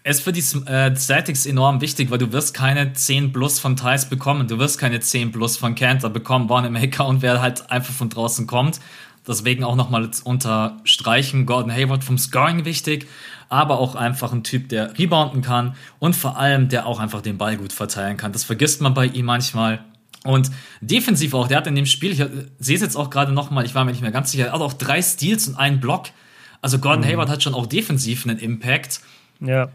ist 0.05 0.23
für 0.23 0.33
die 0.33 0.45
äh, 0.67 0.97
Statics 0.97 1.47
enorm 1.47 1.81
wichtig, 1.81 2.11
weil 2.13 2.19
du 2.19 2.33
wirst 2.33 2.55
keine 2.55 2.93
10 2.93 3.33
plus 3.33 3.59
von 3.59 3.75
Thais 3.77 4.09
bekommen. 4.09 4.47
Du 4.47 4.59
wirst 4.59 4.79
keine 4.79 5.01
10 5.01 5.33
plus 5.33 5.57
von 5.57 5.75
Cantor 5.75 6.11
bekommen, 6.11 6.49
Wanamaker 6.49 7.07
und 7.07 7.23
wer 7.23 7.43
halt 7.43 7.71
einfach 7.73 7.93
von 7.93 8.09
draußen 8.09 8.47
kommt. 8.47 8.79
Deswegen 9.27 9.65
auch 9.65 9.77
nochmal 9.77 10.11
unterstreichen, 10.25 11.47
Gordon 11.47 11.73
Hayward 11.73 12.05
vom 12.05 12.19
Scoring 12.19 12.65
wichtig, 12.65 13.07
aber 13.49 13.79
auch 13.79 13.95
einfach 13.95 14.33
ein 14.33 14.45
Typ, 14.45 14.69
der 14.69 14.99
rebounden 14.99 15.43
kann 15.43 15.75
und 15.99 16.17
vor 16.17 16.39
allem, 16.39 16.69
der 16.69 16.87
auch 16.87 17.01
einfach 17.01 17.21
den 17.21 17.37
Ball 17.37 17.57
gut 17.57 17.73
verteilen 17.73 18.17
kann. 18.17 18.33
Das 18.33 18.45
vergisst 18.45 18.81
man 18.81 18.95
bei 18.95 19.07
ihm 19.07 19.27
manchmal. 19.27 19.85
Und 20.25 20.51
defensiv 20.81 21.35
auch, 21.35 21.49
der 21.49 21.59
hat 21.59 21.67
in 21.67 21.75
dem 21.75 21.87
Spiel, 21.87 22.13
ich 22.13 22.19
sehe 22.59 22.77
es 22.77 22.83
jetzt 22.83 22.97
auch 22.97 23.11
gerade 23.11 23.33
nochmal, 23.33 23.65
ich 23.65 23.75
war 23.75 23.85
mir 23.85 23.93
nicht 23.93 24.03
mehr 24.03 24.11
ganz 24.11 24.33
sicher, 24.33 24.47
er 24.47 24.53
hat 24.53 24.61
auch 24.61 24.75
drei 24.75 25.01
Steals 25.01 25.49
und 25.49 25.57
einen 25.57 25.81
Block. 25.81 26.09
Also 26.63 26.79
Gordon 26.79 27.05
mhm. 27.05 27.13
Hayward 27.13 27.29
hat 27.29 27.43
schon 27.43 27.55
auch 27.55 27.67
defensiv 27.67 28.27
einen 28.27 28.39
Impact. 28.39 29.01
Ja. 29.41 29.71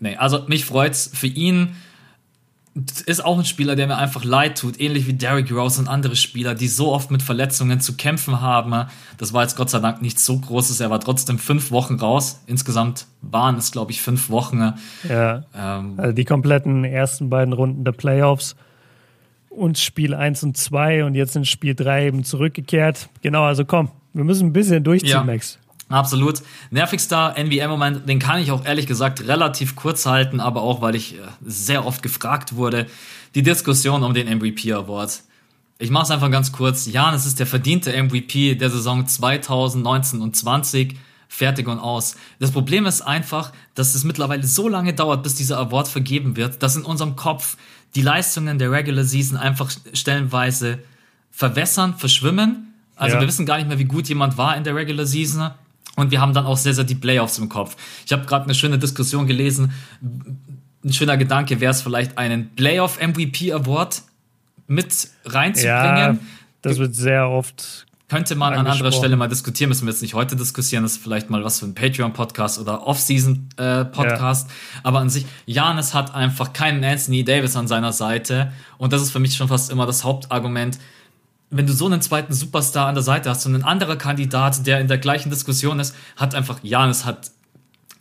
Nee, 0.00 0.16
also 0.16 0.44
mich 0.48 0.64
freut's 0.64 1.10
für 1.12 1.26
ihn. 1.26 1.76
Ist 3.06 3.24
auch 3.24 3.38
ein 3.38 3.44
Spieler, 3.44 3.76
der 3.76 3.86
mir 3.86 3.96
einfach 3.96 4.24
leid 4.24 4.58
tut, 4.58 4.80
ähnlich 4.80 5.06
wie 5.06 5.12
Derrick 5.12 5.52
Rose 5.52 5.80
und 5.80 5.86
andere 5.86 6.16
Spieler, 6.16 6.56
die 6.56 6.66
so 6.66 6.92
oft 6.92 7.10
mit 7.12 7.22
Verletzungen 7.22 7.80
zu 7.80 7.96
kämpfen 7.96 8.40
haben. 8.40 8.88
Das 9.16 9.32
war 9.32 9.42
jetzt 9.42 9.56
Gott 9.56 9.70
sei 9.70 9.78
Dank 9.78 10.02
nicht 10.02 10.18
so 10.18 10.36
großes. 10.36 10.80
Er 10.80 10.90
war 10.90 10.98
trotzdem 10.98 11.38
fünf 11.38 11.70
Wochen 11.70 11.94
raus. 11.94 12.40
Insgesamt 12.46 13.06
waren 13.22 13.56
es, 13.56 13.70
glaube 13.70 13.92
ich, 13.92 14.02
fünf 14.02 14.28
Wochen. 14.28 14.74
Ja. 15.08 15.44
Ähm, 15.54 15.94
also 15.98 16.12
die 16.12 16.24
kompletten 16.24 16.84
ersten 16.84 17.30
beiden 17.30 17.52
Runden 17.52 17.84
der 17.84 17.92
Playoffs 17.92 18.56
und 19.50 19.78
Spiel 19.78 20.14
1 20.14 20.42
und 20.42 20.56
2 20.56 21.04
und 21.04 21.14
jetzt 21.14 21.36
in 21.36 21.44
Spiel 21.44 21.74
3 21.74 22.06
eben 22.06 22.24
zurückgekehrt. 22.24 23.08
Genau, 23.22 23.44
also 23.44 23.64
komm, 23.64 23.90
wir 24.12 24.24
müssen 24.24 24.48
ein 24.48 24.52
bisschen 24.52 24.82
durchziehen, 24.82 25.10
ja, 25.10 25.24
Max. 25.24 25.58
Absolut. 25.94 26.42
Nervigster 26.70 27.36
NBA-Moment, 27.38 28.08
den 28.08 28.18
kann 28.18 28.40
ich 28.40 28.50
auch 28.50 28.64
ehrlich 28.64 28.86
gesagt 28.86 29.26
relativ 29.28 29.76
kurz 29.76 30.06
halten, 30.06 30.40
aber 30.40 30.62
auch, 30.62 30.80
weil 30.80 30.96
ich 30.96 31.14
äh, 31.14 31.18
sehr 31.44 31.86
oft 31.86 32.02
gefragt 32.02 32.56
wurde, 32.56 32.86
die 33.36 33.42
Diskussion 33.42 34.02
um 34.02 34.12
den 34.12 34.26
MVP 34.26 34.72
Award. 34.72 35.22
Ich 35.78 35.90
mache 35.90 36.04
es 36.04 36.10
einfach 36.10 36.32
ganz 36.32 36.50
kurz. 36.50 36.86
Jan, 36.86 37.14
es 37.14 37.26
ist 37.26 37.38
der 37.38 37.46
verdiente 37.46 37.90
MVP 37.90 38.56
der 38.56 38.70
Saison 38.70 39.06
2019 39.06 40.20
und 40.20 40.34
20 40.34 40.96
fertig 41.28 41.68
und 41.68 41.78
aus. 41.78 42.16
Das 42.40 42.50
Problem 42.50 42.86
ist 42.86 43.02
einfach, 43.02 43.52
dass 43.74 43.94
es 43.94 44.02
mittlerweile 44.02 44.44
so 44.44 44.68
lange 44.68 44.94
dauert, 44.94 45.22
bis 45.22 45.36
dieser 45.36 45.58
Award 45.58 45.86
vergeben 45.86 46.36
wird, 46.36 46.62
dass 46.62 46.74
in 46.74 46.82
unserem 46.82 47.14
Kopf 47.14 47.56
die 47.94 48.02
Leistungen 48.02 48.58
der 48.58 48.72
Regular 48.72 49.04
Season 49.04 49.36
einfach 49.36 49.70
stellenweise 49.92 50.80
verwässern, 51.30 51.94
verschwimmen. 51.94 52.74
Also 52.96 53.14
ja. 53.14 53.20
wir 53.20 53.28
wissen 53.28 53.46
gar 53.46 53.58
nicht 53.58 53.68
mehr, 53.68 53.78
wie 53.78 53.84
gut 53.84 54.08
jemand 54.08 54.38
war 54.38 54.56
in 54.56 54.64
der 54.64 54.74
Regular 54.74 55.06
Season. 55.06 55.50
Und 55.96 56.10
wir 56.10 56.20
haben 56.20 56.34
dann 56.34 56.46
auch 56.46 56.56
sehr, 56.56 56.74
sehr 56.74 56.84
die 56.84 56.94
Playoffs 56.94 57.38
im 57.38 57.48
Kopf. 57.48 57.76
Ich 58.04 58.12
habe 58.12 58.26
gerade 58.26 58.44
eine 58.44 58.54
schöne 58.54 58.78
Diskussion 58.78 59.26
gelesen. 59.26 59.72
Ein 60.84 60.92
schöner 60.92 61.16
Gedanke 61.16 61.60
wäre 61.60 61.70
es 61.70 61.82
vielleicht, 61.82 62.18
einen 62.18 62.54
Playoff 62.54 63.00
MVP 63.00 63.52
Award 63.52 64.02
mit 64.66 65.08
reinzubringen. 65.24 65.68
Ja, 66.14 66.18
das 66.62 66.78
wird 66.78 66.94
sehr 66.94 67.28
oft 67.28 67.86
könnte 68.14 68.36
man 68.36 68.54
an 68.54 68.66
anderer 68.66 68.92
Stelle 68.92 69.16
mal 69.16 69.28
diskutieren, 69.28 69.70
müssen 69.70 69.86
wir 69.86 69.92
jetzt 69.92 70.02
nicht 70.02 70.14
heute 70.14 70.36
diskutieren, 70.36 70.84
das 70.84 70.92
ist 70.92 71.02
vielleicht 71.02 71.30
mal 71.30 71.42
was 71.42 71.58
für 71.58 71.66
ein 71.66 71.74
Patreon-Podcast 71.74 72.60
oder 72.60 72.86
Off-Season-Podcast. 72.86 74.48
Ja. 74.48 74.54
Aber 74.82 75.00
an 75.00 75.10
sich, 75.10 75.26
Janis 75.46 75.94
hat 75.94 76.14
einfach 76.14 76.52
keinen 76.52 76.84
Anthony 76.84 77.24
Davis 77.24 77.56
an 77.56 77.66
seiner 77.66 77.92
Seite 77.92 78.52
und 78.78 78.92
das 78.92 79.02
ist 79.02 79.10
für 79.10 79.18
mich 79.18 79.34
schon 79.34 79.48
fast 79.48 79.70
immer 79.70 79.86
das 79.86 80.04
Hauptargument. 80.04 80.78
Wenn 81.50 81.66
du 81.66 81.72
so 81.72 81.86
einen 81.86 82.00
zweiten 82.00 82.32
Superstar 82.32 82.88
an 82.88 82.94
der 82.94 83.04
Seite 83.04 83.30
hast 83.30 83.46
und 83.46 83.54
ein 83.54 83.64
anderer 83.64 83.96
Kandidat, 83.96 84.66
der 84.66 84.80
in 84.80 84.88
der 84.88 84.98
gleichen 84.98 85.30
Diskussion 85.30 85.78
ist, 85.78 85.94
hat 86.16 86.34
einfach, 86.34 86.58
Janis 86.62 87.04
hat 87.04 87.30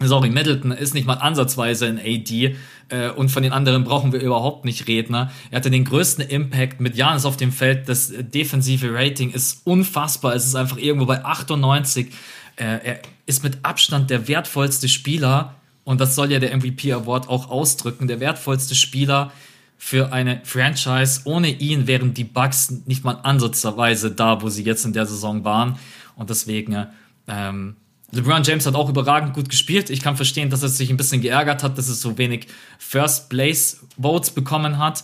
sorry, 0.07 0.29
Middleton 0.29 0.71
ist 0.71 0.93
nicht 0.93 1.05
mal 1.05 1.15
ansatzweise 1.15 1.87
ein 1.87 1.99
AD 1.99 2.55
äh, 2.89 3.09
und 3.09 3.29
von 3.29 3.43
den 3.43 3.51
anderen 3.51 3.83
brauchen 3.83 4.11
wir 4.11 4.19
überhaupt 4.19 4.65
nicht 4.65 4.87
reden. 4.87 5.13
Er 5.13 5.29
hatte 5.51 5.71
den 5.71 5.85
größten 5.85 6.27
Impact 6.27 6.81
mit 6.81 6.95
Janis 6.95 7.25
auf 7.25 7.37
dem 7.37 7.51
Feld. 7.51 7.87
Das 7.89 8.11
defensive 8.17 8.93
Rating 8.93 9.31
ist 9.31 9.65
unfassbar. 9.65 10.35
Es 10.35 10.45
ist 10.45 10.55
einfach 10.55 10.77
irgendwo 10.77 11.05
bei 11.05 11.23
98. 11.23 12.07
Äh, 12.55 12.63
er 12.63 12.99
ist 13.25 13.43
mit 13.43 13.59
Abstand 13.63 14.09
der 14.09 14.27
wertvollste 14.27 14.89
Spieler 14.89 15.55
und 15.83 15.99
das 15.99 16.15
soll 16.15 16.31
ja 16.31 16.39
der 16.39 16.55
MVP 16.55 16.91
Award 16.93 17.29
auch 17.29 17.49
ausdrücken. 17.49 18.07
Der 18.07 18.19
wertvollste 18.19 18.75
Spieler 18.75 19.31
für 19.77 20.13
eine 20.13 20.41
Franchise. 20.43 21.21
Ohne 21.25 21.49
ihn 21.49 21.87
wären 21.87 22.13
die 22.13 22.23
Bucks 22.23 22.71
nicht 22.85 23.03
mal 23.03 23.19
ansatzweise 23.23 24.11
da, 24.11 24.41
wo 24.41 24.49
sie 24.49 24.63
jetzt 24.63 24.85
in 24.85 24.93
der 24.93 25.05
Saison 25.05 25.43
waren. 25.43 25.77
Und 26.15 26.29
deswegen 26.29 26.87
ähm, 27.27 27.75
LeBron 28.11 28.43
James 28.43 28.65
hat 28.65 28.75
auch 28.75 28.89
überragend 28.89 29.33
gut 29.33 29.49
gespielt. 29.49 29.89
Ich 29.89 30.01
kann 30.01 30.15
verstehen, 30.15 30.49
dass 30.49 30.61
er 30.61 30.69
sich 30.69 30.89
ein 30.89 30.97
bisschen 30.97 31.21
geärgert 31.21 31.63
hat, 31.63 31.77
dass 31.77 31.89
er 31.89 31.95
so 31.95 32.17
wenig 32.17 32.47
First 32.77 33.29
Place 33.29 33.81
Votes 33.99 34.29
bekommen 34.31 34.77
hat. 34.77 35.03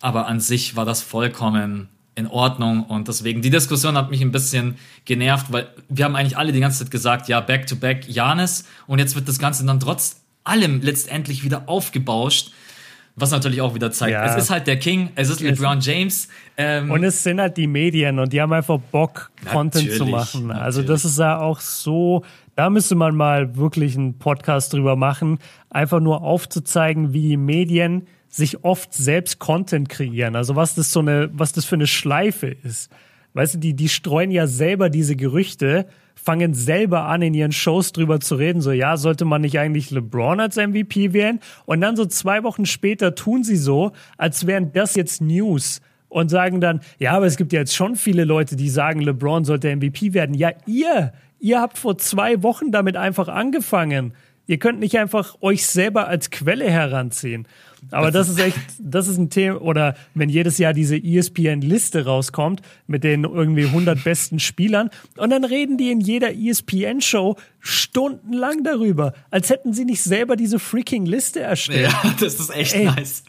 Aber 0.00 0.26
an 0.26 0.40
sich 0.40 0.76
war 0.76 0.84
das 0.84 1.02
vollkommen 1.02 1.88
in 2.16 2.26
Ordnung 2.26 2.84
und 2.84 3.08
deswegen 3.08 3.42
die 3.42 3.50
Diskussion 3.50 3.96
hat 3.96 4.10
mich 4.10 4.22
ein 4.22 4.32
bisschen 4.32 4.76
genervt, 5.04 5.52
weil 5.52 5.68
wir 5.90 6.06
haben 6.06 6.16
eigentlich 6.16 6.38
alle 6.38 6.50
die 6.50 6.60
ganze 6.60 6.78
Zeit 6.78 6.90
gesagt, 6.90 7.28
ja, 7.28 7.40
back 7.40 7.66
to 7.66 7.76
back 7.76 8.08
Janis 8.08 8.64
und 8.86 8.98
jetzt 8.98 9.14
wird 9.14 9.28
das 9.28 9.38
Ganze 9.38 9.66
dann 9.66 9.78
trotz 9.78 10.22
allem 10.42 10.80
letztendlich 10.80 11.44
wieder 11.44 11.68
aufgebauscht. 11.68 12.52
Was 13.18 13.30
natürlich 13.30 13.62
auch 13.62 13.74
wieder 13.74 13.90
zeigt, 13.90 14.12
ja. 14.12 14.26
es 14.26 14.36
ist 14.36 14.50
halt 14.50 14.66
der 14.66 14.78
King, 14.78 15.08
es 15.14 15.30
ist 15.30 15.40
LeBron 15.40 15.80
James. 15.80 16.28
Ähm, 16.58 16.90
und 16.90 17.02
es 17.02 17.22
sind 17.22 17.40
halt 17.40 17.56
die 17.56 17.66
Medien 17.66 18.18
und 18.18 18.30
die 18.30 18.42
haben 18.42 18.52
einfach 18.52 18.78
Bock, 18.78 19.30
Content 19.50 19.90
zu 19.92 20.04
machen. 20.04 20.48
Natürlich. 20.48 20.62
Also 20.62 20.82
das 20.82 21.06
ist 21.06 21.18
ja 21.18 21.38
auch 21.38 21.60
so, 21.60 22.24
da 22.56 22.68
müsste 22.68 22.94
man 22.94 23.16
mal 23.16 23.56
wirklich 23.56 23.96
einen 23.96 24.18
Podcast 24.18 24.74
drüber 24.74 24.96
machen, 24.96 25.38
einfach 25.70 26.00
nur 26.00 26.20
aufzuzeigen, 26.20 27.14
wie 27.14 27.22
die 27.22 27.36
Medien 27.38 28.06
sich 28.28 28.64
oft 28.64 28.92
selbst 28.92 29.38
Content 29.38 29.88
kreieren. 29.88 30.36
Also 30.36 30.54
was 30.54 30.74
das 30.74 30.92
so 30.92 31.00
eine, 31.00 31.30
was 31.32 31.52
das 31.52 31.64
für 31.64 31.76
eine 31.76 31.86
Schleife 31.86 32.48
ist. 32.48 32.90
Weißt 33.32 33.54
du, 33.54 33.58
die, 33.58 33.72
die 33.72 33.88
streuen 33.88 34.30
ja 34.30 34.46
selber 34.46 34.90
diese 34.90 35.16
Gerüchte 35.16 35.86
fangen 36.26 36.54
selber 36.54 37.04
an, 37.04 37.22
in 37.22 37.34
ihren 37.34 37.52
Shows 37.52 37.92
drüber 37.92 38.18
zu 38.18 38.34
reden, 38.34 38.60
so, 38.60 38.72
ja, 38.72 38.96
sollte 38.96 39.24
man 39.24 39.42
nicht 39.42 39.60
eigentlich 39.60 39.92
LeBron 39.92 40.40
als 40.40 40.56
MVP 40.56 41.12
wählen? 41.12 41.38
Und 41.66 41.80
dann 41.80 41.94
so 41.94 42.04
zwei 42.04 42.42
Wochen 42.42 42.66
später 42.66 43.14
tun 43.14 43.44
sie 43.44 43.56
so, 43.56 43.92
als 44.18 44.44
wären 44.44 44.72
das 44.72 44.96
jetzt 44.96 45.22
News 45.22 45.80
und 46.08 46.28
sagen 46.28 46.60
dann, 46.60 46.80
ja, 46.98 47.12
aber 47.12 47.26
es 47.26 47.36
gibt 47.36 47.52
ja 47.52 47.60
jetzt 47.60 47.76
schon 47.76 47.94
viele 47.94 48.24
Leute, 48.24 48.56
die 48.56 48.68
sagen, 48.68 49.00
LeBron 49.00 49.44
sollte 49.44 49.74
MVP 49.74 50.14
werden. 50.14 50.34
Ja, 50.34 50.50
ihr, 50.66 51.12
ihr 51.38 51.60
habt 51.60 51.78
vor 51.78 51.96
zwei 51.96 52.42
Wochen 52.42 52.72
damit 52.72 52.96
einfach 52.96 53.28
angefangen. 53.28 54.12
Ihr 54.46 54.58
könnt 54.58 54.78
nicht 54.78 54.98
einfach 54.98 55.36
euch 55.40 55.66
selber 55.66 56.06
als 56.06 56.30
Quelle 56.30 56.70
heranziehen. 56.70 57.46
Aber 57.90 58.10
das 58.10 58.28
ist 58.28 58.38
echt, 58.38 58.58
das 58.78 59.06
ist 59.06 59.18
ein 59.18 59.30
Thema, 59.30 59.60
oder 59.60 59.94
wenn 60.14 60.28
jedes 60.28 60.58
Jahr 60.58 60.72
diese 60.72 60.96
ESPN-Liste 60.96 62.04
rauskommt 62.04 62.62
mit 62.86 63.04
den 63.04 63.24
irgendwie 63.24 63.64
100 63.64 64.02
besten 64.02 64.40
Spielern 64.40 64.90
und 65.16 65.30
dann 65.30 65.44
reden 65.44 65.78
die 65.78 65.90
in 65.90 66.00
jeder 66.00 66.34
ESPN-Show 66.34 67.36
stundenlang 67.60 68.64
darüber, 68.64 69.12
als 69.30 69.50
hätten 69.50 69.72
sie 69.72 69.84
nicht 69.84 70.02
selber 70.02 70.36
diese 70.36 70.58
freaking 70.58 71.06
Liste 71.06 71.40
erstellt. 71.40 71.92
Ja, 71.92 72.14
das 72.20 72.40
ist 72.40 72.50
echt 72.50 72.74
Ey, 72.74 72.86
nice. 72.86 73.22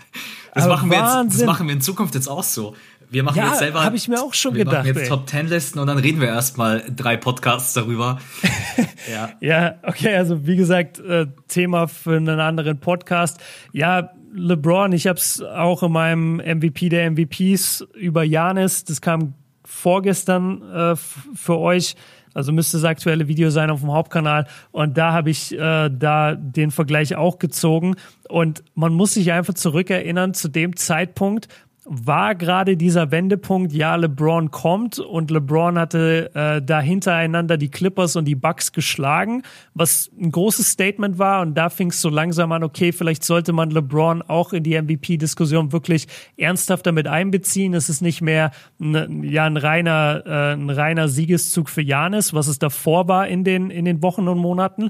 Das 0.54 0.68
machen, 0.68 0.90
wir 0.90 0.98
jetzt, 0.98 1.40
das 1.40 1.46
machen 1.46 1.68
wir 1.68 1.74
in 1.74 1.82
Zukunft 1.82 2.16
jetzt 2.16 2.28
auch 2.28 2.44
so. 2.44 2.76
Wir 3.10 3.24
machen 3.24 3.38
ja, 3.38 3.48
jetzt 3.48 3.60
selber. 3.60 3.84
habe 3.84 3.96
ich 3.96 4.08
mir 4.08 4.22
auch 4.22 4.34
schon 4.34 4.54
wir 4.54 4.66
gedacht. 4.66 4.86
Wir 4.86 4.94
machen 4.94 5.00
jetzt 5.00 5.04
ey. 5.04 5.18
Top 5.18 5.28
Ten 5.28 5.48
Listen 5.48 5.80
und 5.80 5.88
dann 5.88 5.98
reden 5.98 6.20
wir 6.20 6.28
erstmal 6.28 6.84
drei 6.94 7.16
Podcasts 7.16 7.74
darüber. 7.74 8.20
ja. 9.12 9.30
ja, 9.40 9.76
okay, 9.84 10.16
also 10.16 10.46
wie 10.46 10.58
gesagt, 10.58 11.00
äh, 11.00 11.28
Thema 11.48 11.88
für 11.88 12.18
einen 12.18 12.40
anderen 12.40 12.80
Podcast. 12.80 13.40
Ja, 13.72 14.12
LeBron, 14.34 14.92
ich 14.92 15.08
habe 15.08 15.20
es 15.20 15.42
auch 15.42 15.84
in 15.84 15.92
meinem 15.92 16.36
MVP 16.38 16.90
der 16.90 17.10
MVPs 17.12 17.88
über 17.96 18.24
Janis, 18.24 18.84
das 18.84 19.00
kam 19.02 19.34
vorgestern 19.64 20.62
äh, 20.62 20.96
für 20.96 21.58
euch. 21.58 21.96
Also 22.34 22.52
müsste 22.52 22.78
das 22.78 22.84
aktuelle 22.84 23.28
Video 23.28 23.50
sein 23.50 23.72
auf 23.72 23.80
dem 23.80 23.92
Hauptkanal. 23.92 24.46
Und 24.72 24.96
da 24.96 25.12
habe 25.12 25.32
ich 25.32 25.58
äh, 25.58 25.90
da 25.90 26.36
den 26.36 26.70
Vergleich 26.70 27.16
auch 27.16 27.40
gezogen. 27.40 27.96
Und 28.30 28.64
man 28.76 28.94
muss 28.94 29.16
sich 29.16 29.32
einfach 29.32 29.56
zurückerinnern 29.56 30.36
zu 30.36 30.48
dem 30.48 30.76
Zeitpunkt, 30.76 31.48
war 31.90 32.36
gerade 32.36 32.76
dieser 32.76 33.12
Wendepunkt, 33.12 33.72
ja, 33.72 33.96
LeBron 33.96 34.52
kommt 34.52 35.00
und 35.00 35.32
LeBron 35.32 35.80
hatte 35.80 36.30
äh, 36.36 36.62
da 36.62 36.82
hintereinander 36.82 37.58
die 37.58 37.70
Clippers 37.70 38.18
und 38.18 38.26
die 38.26 38.36
Bucks 38.36 38.74
geschlagen, 38.74 39.44
was 39.74 40.12
ein 40.20 40.32
großes 40.32 40.70
Statement 40.70 41.18
war 41.18 41.42
und 41.42 41.56
da 41.56 41.70
fing 41.70 41.90
es 41.90 42.02
so 42.02 42.10
langsam 42.10 42.52
an, 42.52 42.64
okay, 42.64 42.92
vielleicht 42.92 43.24
sollte 43.24 43.54
man 43.54 43.72
LeBron 43.72 44.22
auch 44.22 44.52
in 44.52 44.64
die 44.64 44.80
MVP-Diskussion 44.80 45.72
wirklich 45.72 46.08
ernsthafter 46.36 46.92
mit 46.92 47.08
einbeziehen. 47.08 47.74
Es 47.74 47.88
ist 47.88 48.02
nicht 48.02 48.22
mehr 48.22 48.52
ein, 48.82 49.24
ja, 49.24 49.46
ein 49.46 49.56
reiner, 49.56 50.24
äh, 50.26 50.54
ein 50.54 50.70
reiner 50.70 51.08
Siegeszug 51.08 51.70
für 51.70 51.82
Janis, 51.82 52.34
was 52.34 52.48
es 52.48 52.60
davor 52.60 53.08
war 53.08 53.28
in 53.30 53.46
den, 53.46 53.70
in 53.70 53.86
den 53.86 54.04
Wochen 54.04 54.28
und 54.28 54.40
Monaten. 54.40 54.90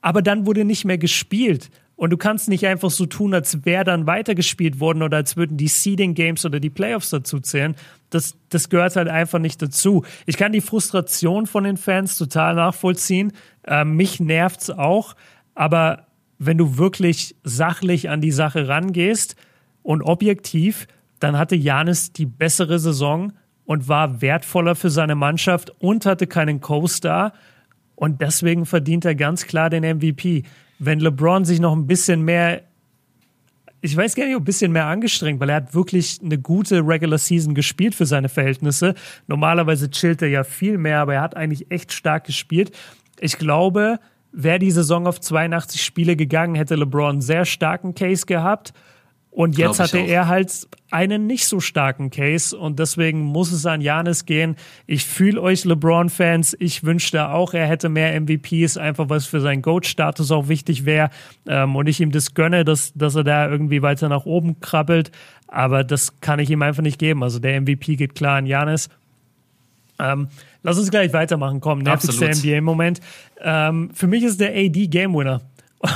Aber 0.00 0.22
dann 0.22 0.46
wurde 0.46 0.64
nicht 0.64 0.84
mehr 0.84 0.98
gespielt. 0.98 1.70
Und 1.96 2.10
du 2.10 2.18
kannst 2.18 2.50
nicht 2.50 2.66
einfach 2.66 2.90
so 2.90 3.06
tun, 3.06 3.32
als 3.32 3.64
wäre 3.64 3.84
dann 3.84 4.06
weitergespielt 4.06 4.80
worden 4.80 5.02
oder 5.02 5.16
als 5.16 5.36
würden 5.36 5.56
die 5.56 5.68
Seeding 5.68 6.14
Games 6.14 6.44
oder 6.44 6.60
die 6.60 6.68
Playoffs 6.68 7.08
dazu 7.08 7.40
zählen. 7.40 7.74
Das, 8.10 8.36
das 8.50 8.68
gehört 8.68 8.96
halt 8.96 9.08
einfach 9.08 9.38
nicht 9.38 9.62
dazu. 9.62 10.04
Ich 10.26 10.36
kann 10.36 10.52
die 10.52 10.60
Frustration 10.60 11.46
von 11.46 11.64
den 11.64 11.78
Fans 11.78 12.18
total 12.18 12.54
nachvollziehen. 12.54 13.32
Äh, 13.64 13.86
mich 13.86 14.20
nervt's 14.20 14.68
auch. 14.68 15.16
Aber 15.54 16.06
wenn 16.38 16.58
du 16.58 16.76
wirklich 16.76 17.34
sachlich 17.44 18.10
an 18.10 18.20
die 18.20 18.30
Sache 18.30 18.68
rangehst 18.68 19.36
und 19.82 20.02
objektiv, 20.02 20.86
dann 21.18 21.38
hatte 21.38 21.56
Janis 21.56 22.12
die 22.12 22.26
bessere 22.26 22.78
Saison 22.78 23.32
und 23.64 23.88
war 23.88 24.20
wertvoller 24.20 24.74
für 24.74 24.90
seine 24.90 25.14
Mannschaft 25.14 25.72
und 25.78 26.04
hatte 26.04 26.26
keinen 26.26 26.60
Co-Star. 26.60 27.32
Und 27.94 28.20
deswegen 28.20 28.66
verdient 28.66 29.06
er 29.06 29.14
ganz 29.14 29.46
klar 29.46 29.70
den 29.70 29.82
MVP 29.82 30.44
wenn 30.78 31.00
LeBron 31.00 31.44
sich 31.44 31.60
noch 31.60 31.74
ein 31.74 31.86
bisschen 31.86 32.22
mehr, 32.22 32.62
ich 33.80 33.96
weiß 33.96 34.14
gar 34.14 34.26
nicht, 34.26 34.36
ein 34.36 34.44
bisschen 34.44 34.72
mehr 34.72 34.86
angestrengt, 34.86 35.40
weil 35.40 35.50
er 35.50 35.56
hat 35.56 35.74
wirklich 35.74 36.20
eine 36.22 36.38
gute 36.38 36.80
Regular 36.86 37.18
Season 37.18 37.54
gespielt 37.54 37.94
für 37.94 38.06
seine 38.06 38.28
Verhältnisse. 38.28 38.94
Normalerweise 39.26 39.90
chillt 39.90 40.22
er 40.22 40.28
ja 40.28 40.44
viel 40.44 40.78
mehr, 40.78 41.00
aber 41.00 41.14
er 41.14 41.22
hat 41.22 41.36
eigentlich 41.36 41.70
echt 41.70 41.92
stark 41.92 42.24
gespielt. 42.24 42.76
Ich 43.20 43.38
glaube, 43.38 43.98
wäre 44.32 44.58
die 44.58 44.70
Saison 44.70 45.06
auf 45.06 45.20
82 45.20 45.82
Spiele 45.82 46.16
gegangen, 46.16 46.54
hätte 46.54 46.74
LeBron 46.74 47.10
einen 47.10 47.22
sehr 47.22 47.44
starken 47.44 47.94
Case 47.94 48.26
gehabt. 48.26 48.72
Und 49.36 49.58
jetzt 49.58 49.80
hatte 49.80 50.00
auch. 50.00 50.08
er 50.08 50.28
halt 50.28 50.66
einen 50.90 51.26
nicht 51.26 51.46
so 51.46 51.60
starken 51.60 52.08
Case 52.08 52.56
und 52.56 52.78
deswegen 52.78 53.20
muss 53.20 53.52
es 53.52 53.66
an 53.66 53.82
Janis 53.82 54.24
gehen. 54.24 54.56
Ich 54.86 55.04
fühle 55.04 55.42
euch 55.42 55.66
LeBron-Fans. 55.66 56.56
Ich 56.58 56.84
wünschte 56.84 57.28
auch, 57.28 57.52
er 57.52 57.66
hätte 57.66 57.90
mehr 57.90 58.18
MVPs, 58.18 58.78
einfach 58.78 59.10
was 59.10 59.26
für 59.26 59.42
seinen 59.42 59.60
GOAT-Status 59.60 60.30
auch 60.30 60.48
wichtig 60.48 60.86
wäre. 60.86 61.10
Ähm, 61.46 61.76
und 61.76 61.86
ich 61.86 62.00
ihm 62.00 62.12
das 62.12 62.32
gönne, 62.32 62.64
dass, 62.64 62.94
dass 62.94 63.14
er 63.14 63.24
da 63.24 63.46
irgendwie 63.46 63.82
weiter 63.82 64.08
nach 64.08 64.24
oben 64.24 64.58
krabbelt. 64.60 65.10
Aber 65.48 65.84
das 65.84 66.18
kann 66.22 66.38
ich 66.38 66.48
ihm 66.48 66.62
einfach 66.62 66.82
nicht 66.82 66.98
geben. 66.98 67.22
Also 67.22 67.38
der 67.38 67.60
MVP 67.60 67.96
geht 67.96 68.14
klar 68.14 68.38
an 68.38 68.46
Janis. 68.46 68.88
Ähm, 69.98 70.28
lass 70.62 70.78
uns 70.78 70.90
gleich 70.90 71.12
weitermachen. 71.12 71.60
Komm, 71.60 71.80
nervigster 71.80 72.30
NBA-Moment. 72.30 73.00
Ähm, 73.42 73.90
für 73.92 74.06
mich 74.06 74.24
ist 74.24 74.40
der 74.40 74.56
AD 74.56 74.86
Game 74.86 75.14
Winner. 75.14 75.42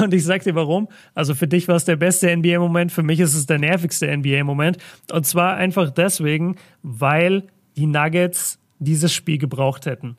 Und 0.01 0.13
ich 0.13 0.25
sag 0.25 0.43
dir 0.43 0.55
warum. 0.55 0.89
Also 1.15 1.35
für 1.35 1.49
dich 1.49 1.69
war 1.69 1.77
es 1.77 1.85
der 1.85 1.97
beste 1.97 2.35
NBA-Moment, 2.35 2.93
für 2.93 3.03
mich 3.03 3.21
ist 3.21 3.35
es 3.35 3.47
der 3.47 3.59
nervigste 3.59 4.15
NBA-Moment. 4.15 4.79
Und 5.13 5.27
zwar 5.27 5.57
einfach 5.57 5.91
deswegen, 5.91 6.57
weil 6.83 7.45
die 7.77 7.87
Nuggets 7.87 8.59
dieses 8.79 9.13
Spiel 9.13 9.39
gebraucht 9.39 9.87
hätten. 9.87 10.17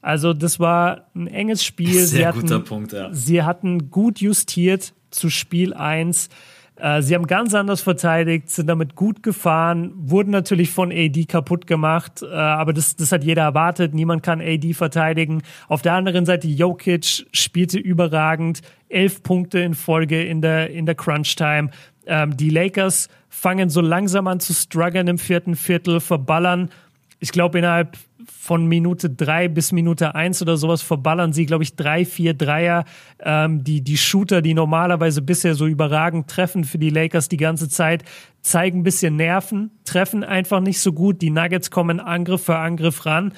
Also 0.00 0.34
das 0.34 0.60
war 0.60 1.08
ein 1.14 1.26
enges 1.28 1.64
Spiel. 1.64 2.04
Sehr 2.04 2.32
sie 2.32 2.40
guter 2.40 2.60
Punkt, 2.60 2.92
ja. 2.92 3.12
Sie 3.12 3.42
hatten 3.42 3.90
gut 3.90 4.20
justiert 4.20 4.92
zu 5.10 5.30
Spiel 5.30 5.72
1. 5.72 6.28
Äh, 6.76 7.02
sie 7.02 7.14
haben 7.14 7.26
ganz 7.26 7.54
anders 7.54 7.80
verteidigt, 7.80 8.50
sind 8.50 8.66
damit 8.66 8.96
gut 8.96 9.22
gefahren, 9.22 9.92
wurden 9.96 10.30
natürlich 10.30 10.70
von 10.70 10.90
AD 10.90 11.24
kaputt 11.26 11.66
gemacht, 11.66 12.22
äh, 12.22 12.34
aber 12.34 12.72
das, 12.72 12.96
das 12.96 13.12
hat 13.12 13.22
jeder 13.22 13.42
erwartet. 13.42 13.94
Niemand 13.94 14.22
kann 14.22 14.40
AD 14.40 14.74
verteidigen. 14.74 15.42
Auf 15.68 15.82
der 15.82 15.94
anderen 15.94 16.26
Seite, 16.26 16.48
Jokic 16.48 17.26
spielte 17.32 17.78
überragend, 17.78 18.60
elf 18.94 19.22
Punkte 19.22 19.58
in 19.60 19.74
Folge 19.74 20.24
in 20.24 20.40
der, 20.40 20.70
in 20.70 20.86
der 20.86 20.94
Crunch-Time. 20.94 21.70
Ähm, 22.06 22.36
die 22.36 22.50
Lakers 22.50 23.08
fangen 23.28 23.68
so 23.68 23.80
langsam 23.80 24.26
an 24.26 24.40
zu 24.40 24.54
strugglen 24.54 25.08
im 25.08 25.18
vierten 25.18 25.56
Viertel, 25.56 26.00
verballern. 26.00 26.70
Ich 27.18 27.32
glaube, 27.32 27.58
innerhalb 27.58 27.96
von 28.26 28.66
Minute 28.66 29.10
drei 29.10 29.48
bis 29.48 29.72
Minute 29.72 30.14
eins 30.14 30.40
oder 30.40 30.56
sowas 30.56 30.82
verballern 30.82 31.32
sie, 31.32 31.46
glaube 31.46 31.64
ich, 31.64 31.76
drei, 31.76 32.04
vier 32.04 32.34
Dreier. 32.34 32.84
Ähm, 33.20 33.64
die, 33.64 33.80
die 33.80 33.96
Shooter, 33.96 34.42
die 34.42 34.54
normalerweise 34.54 35.22
bisher 35.22 35.54
so 35.54 35.66
überragend 35.66 36.28
treffen 36.28 36.64
für 36.64 36.78
die 36.78 36.90
Lakers 36.90 37.28
die 37.28 37.36
ganze 37.36 37.68
Zeit, 37.68 38.04
zeigen 38.42 38.80
ein 38.80 38.82
bisschen 38.82 39.16
Nerven, 39.16 39.70
treffen 39.84 40.24
einfach 40.24 40.60
nicht 40.60 40.80
so 40.80 40.92
gut. 40.92 41.22
Die 41.22 41.30
Nuggets 41.30 41.70
kommen 41.70 42.00
Angriff 42.00 42.44
für 42.44 42.58
Angriff 42.58 43.06
ran. 43.06 43.32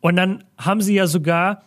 Und 0.00 0.16
dann 0.16 0.44
haben 0.58 0.80
sie 0.80 0.94
ja 0.94 1.06
sogar 1.06 1.62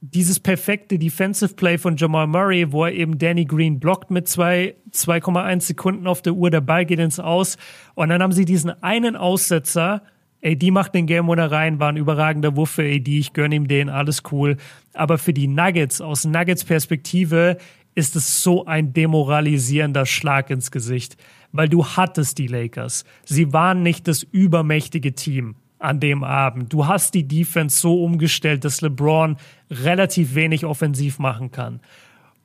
dieses 0.00 0.38
perfekte 0.38 0.98
Defensive 0.98 1.54
Play 1.54 1.78
von 1.78 1.96
Jamal 1.96 2.26
Murray, 2.26 2.70
wo 2.72 2.84
er 2.84 2.92
eben 2.92 3.18
Danny 3.18 3.44
Green 3.44 3.80
blockt 3.80 4.10
mit 4.10 4.28
2,1 4.28 5.60
Sekunden 5.60 6.06
auf 6.06 6.22
der 6.22 6.34
Uhr, 6.34 6.50
der 6.50 6.60
Ball 6.60 6.86
geht 6.86 7.00
ins 7.00 7.18
Aus. 7.18 7.56
Und 7.94 8.10
dann 8.10 8.22
haben 8.22 8.32
sie 8.32 8.44
diesen 8.44 8.82
einen 8.82 9.16
Aussetzer, 9.16 10.02
AD 10.44 10.70
macht 10.70 10.94
den 10.94 11.06
Game 11.06 11.26
Winner 11.26 11.50
rein, 11.50 11.80
war 11.80 11.88
ein 11.88 11.96
überragender 11.96 12.54
Wurf 12.54 12.70
für 12.70 12.84
AD, 12.84 13.18
ich 13.18 13.32
gönne 13.32 13.56
ihm 13.56 13.66
den, 13.66 13.88
alles 13.88 14.22
cool. 14.30 14.56
Aber 14.94 15.18
für 15.18 15.32
die 15.32 15.48
Nuggets, 15.48 16.00
aus 16.00 16.24
Nuggets 16.24 16.64
Perspektive, 16.64 17.58
ist 17.96 18.14
es 18.14 18.44
so 18.44 18.64
ein 18.64 18.92
demoralisierender 18.92 20.06
Schlag 20.06 20.50
ins 20.50 20.70
Gesicht, 20.70 21.16
weil 21.50 21.68
du 21.68 21.84
hattest 21.84 22.38
die 22.38 22.46
Lakers. 22.46 23.04
Sie 23.24 23.52
waren 23.52 23.82
nicht 23.82 24.06
das 24.06 24.22
übermächtige 24.22 25.14
Team 25.14 25.56
an 25.80 25.98
dem 25.98 26.22
Abend. 26.22 26.72
Du 26.72 26.86
hast 26.86 27.14
die 27.14 27.26
Defense 27.26 27.78
so 27.78 28.02
umgestellt, 28.02 28.64
dass 28.64 28.80
LeBron 28.80 29.36
relativ 29.70 30.34
wenig 30.34 30.64
offensiv 30.64 31.18
machen 31.18 31.50
kann. 31.50 31.80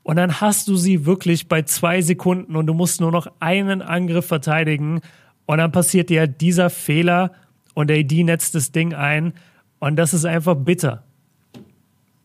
Und 0.03 0.17
dann 0.17 0.41
hast 0.41 0.67
du 0.67 0.75
sie 0.75 1.05
wirklich 1.05 1.47
bei 1.47 1.61
zwei 1.61 2.01
Sekunden 2.01 2.55
und 2.55 2.67
du 2.67 2.73
musst 2.73 2.99
nur 2.99 3.11
noch 3.11 3.27
einen 3.39 3.81
Angriff 3.81 4.27
verteidigen. 4.27 5.01
Und 5.45 5.57
dann 5.57 5.71
passiert 5.71 6.09
dir 6.09 6.27
dieser 6.27 6.69
Fehler 6.69 7.31
und 7.73 7.89
AD 7.89 8.23
netzt 8.23 8.55
das 8.55 8.71
Ding 8.71 8.93
ein 8.93 9.33
und 9.79 9.95
das 9.95 10.13
ist 10.13 10.25
einfach 10.25 10.55
bitter. 10.55 11.03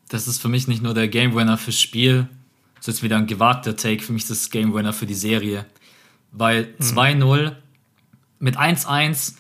Das 0.09 0.27
ist 0.27 0.41
für 0.41 0.49
mich 0.49 0.69
nicht 0.69 0.83
nur 0.83 0.95
der 0.95 1.09
Game 1.09 1.35
Winner 1.35 1.59
fürs 1.59 1.81
Spiel, 1.81 2.29
das 2.77 2.89
ist 2.89 2.95
jetzt 2.95 3.03
wieder 3.03 3.17
ein 3.17 3.27
gewagter 3.27 3.77
Take, 3.77 4.03
für 4.03 4.13
mich 4.13 4.23
ist 4.23 4.31
das 4.31 4.51
Game 4.51 4.73
Winner 4.73 4.93
für 4.93 5.07
die 5.07 5.15
Serie. 5.15 5.67
Weil 6.33 6.75
mhm. 6.79 6.85
2-0 6.85 7.53
mit 8.39 8.57
1-1 8.57 9.35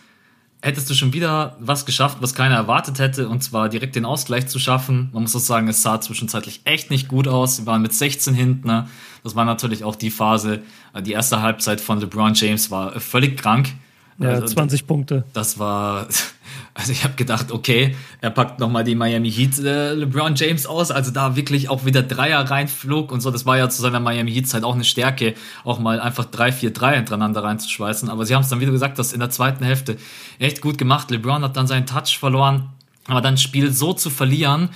hättest 0.60 0.90
du 0.90 0.94
schon 0.94 1.12
wieder 1.12 1.56
was 1.60 1.86
geschafft, 1.86 2.18
was 2.20 2.34
keiner 2.34 2.56
erwartet 2.56 2.98
hätte, 2.98 3.28
und 3.28 3.42
zwar 3.42 3.68
direkt 3.68 3.94
den 3.94 4.04
Ausgleich 4.04 4.48
zu 4.48 4.58
schaffen. 4.58 5.10
Man 5.12 5.22
muss 5.22 5.36
auch 5.36 5.40
sagen, 5.40 5.68
es 5.68 5.82
sah 5.82 6.00
zwischenzeitlich 6.00 6.62
echt 6.64 6.90
nicht 6.90 7.08
gut 7.08 7.28
aus. 7.28 7.58
Wir 7.58 7.66
waren 7.66 7.82
mit 7.82 7.94
16 7.94 8.34
hinten. 8.34 8.66
Ne? 8.66 8.88
Das 9.22 9.36
war 9.36 9.44
natürlich 9.44 9.84
auch 9.84 9.94
die 9.94 10.10
Phase, 10.10 10.62
äh, 10.94 11.02
die 11.02 11.12
erste 11.12 11.42
Halbzeit 11.42 11.80
von 11.80 12.00
LeBron 12.00 12.34
James 12.34 12.70
war 12.70 12.98
völlig 13.00 13.36
krank. 13.36 13.70
Ja, 14.18 14.30
also, 14.30 14.46
20 14.46 14.86
Punkte. 14.86 15.24
Das 15.32 15.60
war, 15.60 16.08
also 16.78 16.92
ich 16.92 17.02
habe 17.02 17.14
gedacht, 17.14 17.50
okay, 17.50 17.96
er 18.20 18.30
packt 18.30 18.60
nochmal 18.60 18.84
die 18.84 18.94
Miami 18.94 19.32
Heat 19.32 19.58
äh, 19.58 19.94
LeBron 19.94 20.36
James 20.36 20.64
aus, 20.64 20.92
also 20.92 21.10
da 21.10 21.34
wirklich 21.34 21.68
auch 21.68 21.84
wieder 21.84 22.04
Dreier 22.04 22.48
reinflog 22.48 23.10
und 23.10 23.20
so. 23.20 23.32
Das 23.32 23.44
war 23.44 23.58
ja 23.58 23.68
zu 23.68 23.82
seiner 23.82 23.98
Miami 23.98 24.32
Heat 24.32 24.46
Zeit 24.46 24.62
auch 24.62 24.76
eine 24.76 24.84
Stärke, 24.84 25.34
auch 25.64 25.80
mal 25.80 25.98
einfach 25.98 26.24
drei, 26.26 26.52
vier 26.52 26.72
Dreier 26.72 26.94
hintereinander 26.94 27.42
reinzuschweißen. 27.42 28.08
Aber 28.08 28.24
sie 28.26 28.34
haben 28.36 28.42
es 28.42 28.48
dann, 28.48 28.60
wie 28.60 28.66
du 28.66 28.70
gesagt 28.70 28.96
hast, 29.00 29.12
in 29.12 29.18
der 29.18 29.30
zweiten 29.30 29.64
Hälfte 29.64 29.96
echt 30.38 30.60
gut 30.60 30.78
gemacht. 30.78 31.10
LeBron 31.10 31.42
hat 31.42 31.56
dann 31.56 31.66
seinen 31.66 31.84
Touch 31.84 32.16
verloren, 32.16 32.68
aber 33.08 33.22
dann 33.22 33.38
Spiel 33.38 33.72
so 33.72 33.92
zu 33.92 34.08
verlieren, 34.08 34.68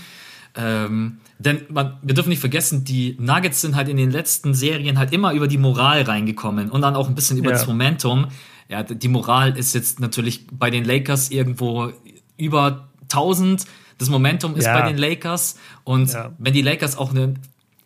ähm, 0.57 1.19
denn 1.39 1.63
man, 1.69 1.95
wir 2.03 2.15
dürfen 2.15 2.29
nicht 2.29 2.41
vergessen, 2.41 2.85
die 2.85 3.17
Nuggets 3.19 3.61
sind 3.61 3.75
halt 3.75 3.89
in 3.89 3.97
den 3.97 4.11
letzten 4.11 4.55
Serien 4.55 4.99
halt 4.99 5.13
immer 5.13 5.33
über 5.33 5.49
die 5.49 5.59
Moral 5.59 6.03
reingekommen 6.03 6.71
und 6.71 6.83
dann 6.83 6.95
auch 6.95 7.09
ein 7.09 7.15
bisschen 7.15 7.37
über 7.37 7.51
ja. 7.51 7.57
das 7.57 7.67
Momentum. 7.67 8.27
Ja, 8.73 8.83
die 8.83 9.09
Moral 9.09 9.59
ist 9.59 9.75
jetzt 9.75 10.01
natürlich 10.01 10.47
bei 10.51 10.71
den 10.71 10.87
Lakers 10.87 11.31
irgendwo 11.31 11.93
über 12.39 12.89
1000. 13.03 13.67
Das 13.99 14.09
Momentum 14.09 14.57
ist 14.57 14.65
ja. 14.65 14.81
bei 14.81 14.89
den 14.89 14.97
Lakers. 14.97 15.59
Und 15.85 16.11
ja. 16.11 16.33
wenn 16.39 16.55
die 16.55 16.63
Lakers 16.63 16.97
auch 16.97 17.11
eine, 17.11 17.35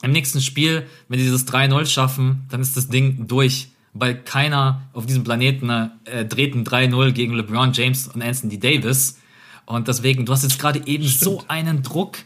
im 0.03 0.13
nächsten 0.13 0.41
Spiel, 0.41 0.87
wenn 1.09 1.19
die 1.19 1.25
dieses 1.25 1.49
3-0 1.49 1.87
schaffen, 1.87 2.47
dann 2.51 2.61
ist 2.61 2.77
das 2.77 2.87
Ding 2.87 3.27
durch. 3.27 3.71
Weil 3.95 4.15
keiner 4.15 4.83
auf 4.93 5.07
diesem 5.07 5.25
Planeten 5.25 5.69
äh, 6.05 6.25
dreht 6.25 6.55
ein 6.55 6.65
3-0 6.65 7.11
gegen 7.11 7.35
LeBron 7.35 7.73
James 7.73 8.07
und 8.07 8.23
Anthony 8.23 8.61
Davis. 8.61 9.19
Und 9.65 9.89
deswegen, 9.89 10.25
du 10.25 10.33
hast 10.33 10.45
jetzt 10.45 10.61
gerade 10.61 10.87
eben 10.87 11.03
Stimmt. 11.03 11.21
so 11.21 11.45
einen 11.49 11.83
Druck. 11.83 12.19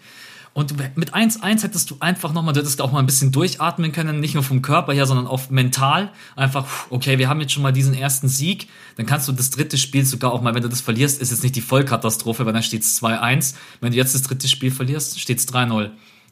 Und 0.52 0.76
mit 0.96 1.14
1-1 1.14 1.62
hättest 1.62 1.90
du 1.90 1.96
einfach 2.00 2.32
nochmal, 2.32 2.52
du 2.52 2.60
hättest 2.60 2.80
auch 2.80 2.90
mal 2.90 2.98
ein 2.98 3.06
bisschen 3.06 3.30
durchatmen 3.30 3.92
können, 3.92 4.18
nicht 4.18 4.34
nur 4.34 4.42
vom 4.42 4.62
Körper 4.62 4.92
her, 4.92 5.06
sondern 5.06 5.28
auch 5.28 5.48
mental. 5.48 6.10
Einfach, 6.34 6.66
okay, 6.90 7.18
wir 7.18 7.28
haben 7.28 7.40
jetzt 7.40 7.52
schon 7.52 7.62
mal 7.62 7.72
diesen 7.72 7.94
ersten 7.94 8.28
Sieg, 8.28 8.68
dann 8.96 9.06
kannst 9.06 9.28
du 9.28 9.32
das 9.32 9.50
dritte 9.50 9.78
Spiel 9.78 10.04
sogar 10.04 10.32
auch 10.32 10.42
mal, 10.42 10.54
wenn 10.54 10.62
du 10.62 10.68
das 10.68 10.80
verlierst, 10.80 11.20
ist 11.20 11.30
jetzt 11.30 11.44
nicht 11.44 11.54
die 11.54 11.60
Vollkatastrophe, 11.60 12.46
weil 12.46 12.52
dann 12.52 12.64
steht 12.64 12.82
es 12.82 13.00
2-1. 13.00 13.54
Wenn 13.80 13.92
du 13.92 13.96
jetzt 13.96 14.14
das 14.14 14.22
dritte 14.22 14.48
Spiel 14.48 14.72
verlierst, 14.72 15.20
steht 15.20 15.38
es 15.38 15.48
3-0. 15.48 15.90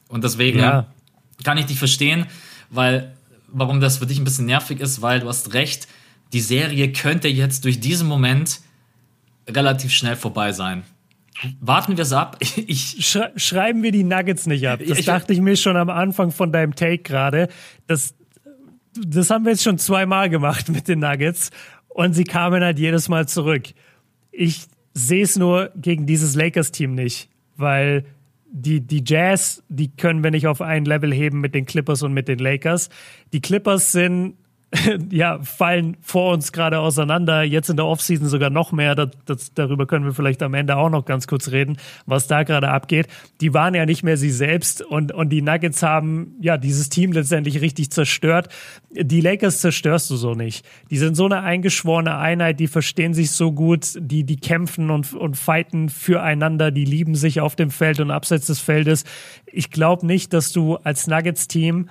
Und 0.09 0.25
deswegen 0.25 0.59
ja. 0.59 0.87
kann 1.45 1.57
ich 1.57 1.67
dich 1.67 1.79
verstehen, 1.79 2.27
weil, 2.71 3.17
warum 3.47 3.81
das 3.81 3.99
für 3.99 4.07
dich 4.07 4.19
ein 4.19 4.25
bisschen 4.25 4.47
nervig 4.47 4.81
ist, 4.81 5.01
weil 5.01 5.21
du 5.21 5.29
hast 5.29 5.55
recht, 5.55 5.87
die 6.33 6.41
Serie 6.41 6.93
könnte 6.93 7.29
jetzt 7.29 7.65
durch 7.65 7.79
diesen 7.79 8.09
Moment 8.09 8.61
relativ 9.49 9.93
schnell 9.93 10.17
vorbei 10.17 10.53
sein. 10.53 10.83
Warten 11.61 11.97
wir 11.97 12.03
es 12.03 12.13
ab. 12.13 12.39
Ich 12.67 13.07
Schre 13.07 13.33
schreiben 13.37 13.83
wir 13.83 13.93
die 13.93 14.05
Nuggets 14.05 14.47
nicht 14.47 14.69
ab. 14.69 14.81
Das 14.87 14.99
ich, 14.99 15.07
dachte 15.07 15.33
ich 15.33 15.41
mir 15.41 15.57
schon 15.57 15.77
am 15.77 15.91
Anfang 15.91 16.31
von 16.31 16.53
deinem 16.53 16.75
Take 16.75 16.99
gerade. 16.99 17.49
Das, 17.87 18.15
das 18.95 19.31
haben 19.31 19.45
wir 19.45 19.53
jetzt 19.53 19.63
schon 19.63 19.79
zweimal 19.79 20.29
gemacht 20.29 20.69
mit 20.69 20.89
den 20.89 21.01
Nuggets 21.01 21.51
und 21.89 22.15
sie 22.15 22.25
kamen 22.25 22.63
halt 22.63 22.79
jedes 22.79 23.09
Mal 23.09 23.29
zurück. 23.29 23.69
Ich 24.31 24.67
sehe 24.95 25.23
es 25.23 25.37
nur 25.37 25.71
gegen 25.77 26.07
dieses 26.07 26.35
Lakers-Team 26.35 26.95
nicht, 26.95 27.29
weil 27.57 28.05
die, 28.51 28.81
die 28.81 29.03
Jazz, 29.07 29.63
die 29.69 29.95
können 29.95 30.25
wir 30.25 30.31
nicht 30.31 30.47
auf 30.47 30.61
ein 30.61 30.85
Level 30.85 31.13
heben 31.13 31.41
mit 31.41 31.55
den 31.55 31.67
Clippers 31.67 32.03
und 32.03 32.13
mit 32.13 32.29
den 32.29 32.39
Lakers. 32.39 32.89
Die 33.33 33.41
Clippers 33.41 33.93
sind 33.93 34.35
ja, 35.11 35.39
fallen 35.43 35.97
vor 36.03 36.35
uns 36.35 36.53
gerade 36.53 36.81
auseinander. 36.81 37.43
Jetzt 37.43 37.71
in 37.71 37.77
der 37.77 37.87
Offseason 37.87 38.29
sogar 38.29 38.51
noch 38.51 38.71
mehr. 38.71 38.95
Das, 38.95 39.09
das, 39.25 39.55
darüber 39.55 39.87
können 39.87 40.05
wir 40.05 40.13
vielleicht 40.13 40.43
am 40.43 40.53
Ende 40.53 40.77
auch 40.77 40.91
noch 40.91 41.07
ganz 41.07 41.27
kurz 41.27 41.51
reden, 41.51 41.79
was 42.05 42.27
da 42.27 42.43
gerade 42.43 42.69
abgeht. 42.69 43.09
Die 43.41 43.55
waren 43.55 43.75
ja 43.75 43.87
nicht 43.87 44.03
mehr 44.03 44.19
sie 44.19 44.31
selbst 44.31 44.83
und, 44.83 45.13
und 45.13 45.31
die 45.31 45.41
Nuggets 45.41 45.83
haben 45.83 46.35
ja 46.41 46.59
dieses 46.59 46.91
Team 46.91 47.13
letztendlich 47.13 47.63
richtig 47.63 47.91
zerstört. 47.91 48.49
Die 48.91 49.23
Lakers 49.23 49.63
zerstörst 49.63 50.11
du 50.11 50.17
so 50.17 50.35
nicht. 50.35 50.67
Die 50.91 50.99
sind 50.99 51.15
so 51.15 51.25
eine 51.25 51.43
eingeschworene 51.43 52.17
Einheit, 52.17 52.61
die 52.61 52.69
verstehen 52.69 53.15
sich 53.15 53.31
so 53.31 53.53
gut, 53.53 53.95
die, 53.99 54.25
die 54.25 54.37
kämpfen 54.37 54.91
und, 54.91 55.15
und 55.15 55.39
fighten 55.39 55.89
füreinander, 55.89 56.71
die 56.71 56.85
lieben 56.85 57.15
sich 57.15 57.41
auf 57.41 57.57
dem 57.57 57.71
Feld 57.71 58.01
und 58.01 58.11
abseits 58.11 58.47
des 58.47 58.61
Feldes. 58.61 59.05
Ich 59.47 59.71
glaube 59.71 60.07
nicht, 60.07 60.35
dass 60.35 60.53
du 60.53 60.77
als 60.77 61.07
Nuggets-Team 61.07 61.89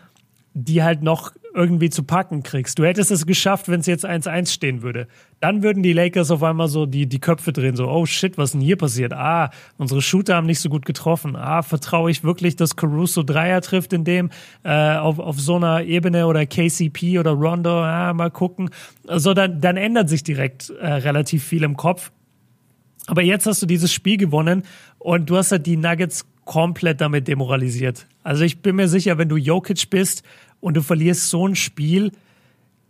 die 0.60 0.82
halt 0.82 1.03
noch 1.03 1.34
irgendwie 1.53 1.89
zu 1.89 2.03
packen 2.03 2.41
kriegst. 2.41 2.80
Du 2.80 2.86
hättest 2.86 3.12
es 3.12 3.26
geschafft, 3.26 3.68
wenn 3.68 3.80
es 3.80 3.86
jetzt 3.86 4.05
1-1 4.05 4.51
stehen 4.51 4.82
würde. 4.82 5.08
Dann 5.39 5.62
würden 5.62 5.84
die 5.84 5.93
Lakers 5.93 6.32
auf 6.32 6.41
einmal 6.41 6.68
so 6.68 6.86
die, 6.86 7.08
die 7.08 7.20
Köpfe 7.20 7.53
drehen, 7.53 7.76
so, 7.76 7.88
oh 7.88 8.05
shit, 8.05 8.38
was 8.38 8.51
denn 8.51 8.62
hier 8.62 8.76
passiert? 8.76 9.14
Ah, 9.14 9.51
unsere 9.78 10.01
Shooter 10.01 10.36
haben 10.36 10.47
nicht 10.47 10.60
so 10.60 10.70
gut 10.70 10.86
getroffen. 10.86 11.36
Ah, 11.36 11.62
vertraue 11.62 12.10
ich 12.10 12.24
wirklich, 12.24 12.55
dass 12.55 12.76
Caruso 12.76 13.22
Dreier 13.22 13.62
trifft 13.62 13.93
in 13.93 14.03
dem, 14.03 14.30
äh, 14.64 14.95
auf, 14.95 15.20
auf 15.20 15.39
so 15.39 15.55
einer 15.55 15.84
Ebene 15.84 16.26
oder 16.26 16.45
KCP 16.45 17.20
oder 17.20 17.32
Rondo, 17.32 17.84
ah, 17.84 18.14
mal 18.14 18.32
gucken. 18.32 18.72
Also 19.08 19.34
dann, 19.36 19.62
dann 19.62 19.78
ändert 19.78 20.10
sich 20.10 20.24
direkt 20.24 20.72
äh, 20.72 20.88
relativ 20.88 21.43
viel 21.43 21.64
im 21.64 21.78
Kopf. 21.78 22.12
Aber 23.05 23.22
jetzt 23.22 23.45
hast 23.45 23.62
du 23.62 23.68
dieses 23.68 23.93
Spiel 23.93 24.18
gewonnen 24.18 24.64
und 24.97 25.30
du 25.30 25.38
hast 25.38 25.51
halt 25.51 25.66
die 25.66 25.78
Nuggets 25.78 26.26
komplett 26.47 27.01
damit 27.01 27.28
demoralisiert. 27.28 28.08
Also 28.24 28.43
ich 28.43 28.62
bin 28.62 28.76
mir 28.78 28.88
sicher, 28.88 29.18
wenn 29.20 29.30
du 29.30 29.38
Jokic 29.38 29.89
bist 29.89 30.24
und 30.68 30.76
du 30.76 30.82
verlierst 30.82 31.30
so 31.30 31.47
ein 31.47 31.55
Spiel, 31.55 32.11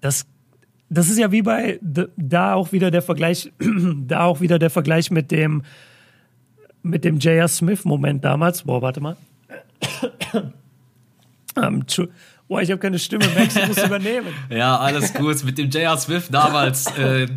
das, 0.01 0.25
das 0.89 1.09
ist 1.09 1.19
ja 1.19 1.31
wie 1.31 1.43
bei, 1.43 1.79
da 2.17 2.55
auch 2.55 2.71
wieder 2.71 2.89
der 2.89 3.03
Vergleich, 3.03 3.51
da 4.07 4.23
auch 4.23 4.41
wieder 4.41 4.57
der 4.57 4.71
Vergleich 4.71 5.11
mit 5.11 5.29
dem, 5.29 5.61
mit 6.81 7.05
dem 7.05 7.19
J.R. 7.19 7.47
Smith-Moment 7.47 8.25
damals. 8.25 8.63
Boah, 8.63 8.81
warte 8.81 8.99
mal. 8.99 9.15
um, 11.55 11.85
Boah, 12.47 12.63
ich 12.63 12.71
habe 12.71 12.79
keine 12.79 12.97
Stimme, 12.97 13.27
Max, 13.37 13.53
du 13.53 13.67
musst 13.67 13.85
übernehmen. 13.85 14.29
ja, 14.49 14.75
alles 14.75 15.13
gut. 15.13 15.43
Mit 15.43 15.59
dem 15.59 15.69
J.R. 15.69 15.97
Smith 15.97 16.29
damals, 16.31 16.87
äh, 16.97 17.27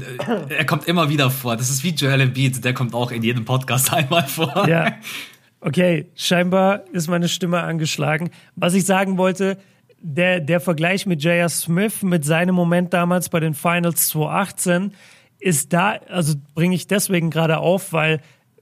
er 0.49 0.65
kommt 0.65 0.89
immer 0.89 1.11
wieder 1.11 1.31
vor. 1.31 1.59
Das 1.59 1.69
ist 1.69 1.85
wie 1.85 1.91
Joel 1.91 2.23
Embiid, 2.23 2.65
der 2.65 2.73
kommt 2.73 2.95
auch 2.95 3.11
in 3.11 3.23
jedem 3.23 3.45
Podcast 3.45 3.93
einmal 3.93 4.27
vor. 4.27 4.67
Ja. 4.67 4.95
Okay, 5.61 6.07
scheinbar 6.17 6.85
ist 6.93 7.09
meine 7.09 7.29
Stimme 7.29 7.61
angeschlagen. 7.61 8.31
Was 8.57 8.73
ich 8.73 8.87
sagen 8.87 9.19
wollte, 9.19 9.59
der, 10.01 10.41
der 10.41 10.61
Vergleich 10.61 11.07
mit 11.07 11.23
J.R. 11.23 11.49
Smith, 11.49 12.03
mit 12.03 12.25
seinem 12.25 12.55
Moment 12.55 12.93
damals 12.93 13.29
bei 13.29 13.41
den 13.41 13.55
Finals 13.55 14.09
2018, 14.09 14.93
ist 15.39 15.73
da, 15.73 15.99
also 16.09 16.35
bringe 16.55 16.75
ich 16.75 16.87
deswegen 16.87 17.31
gerade 17.31 17.59
auf, 17.59 17.93
weil 17.93 18.21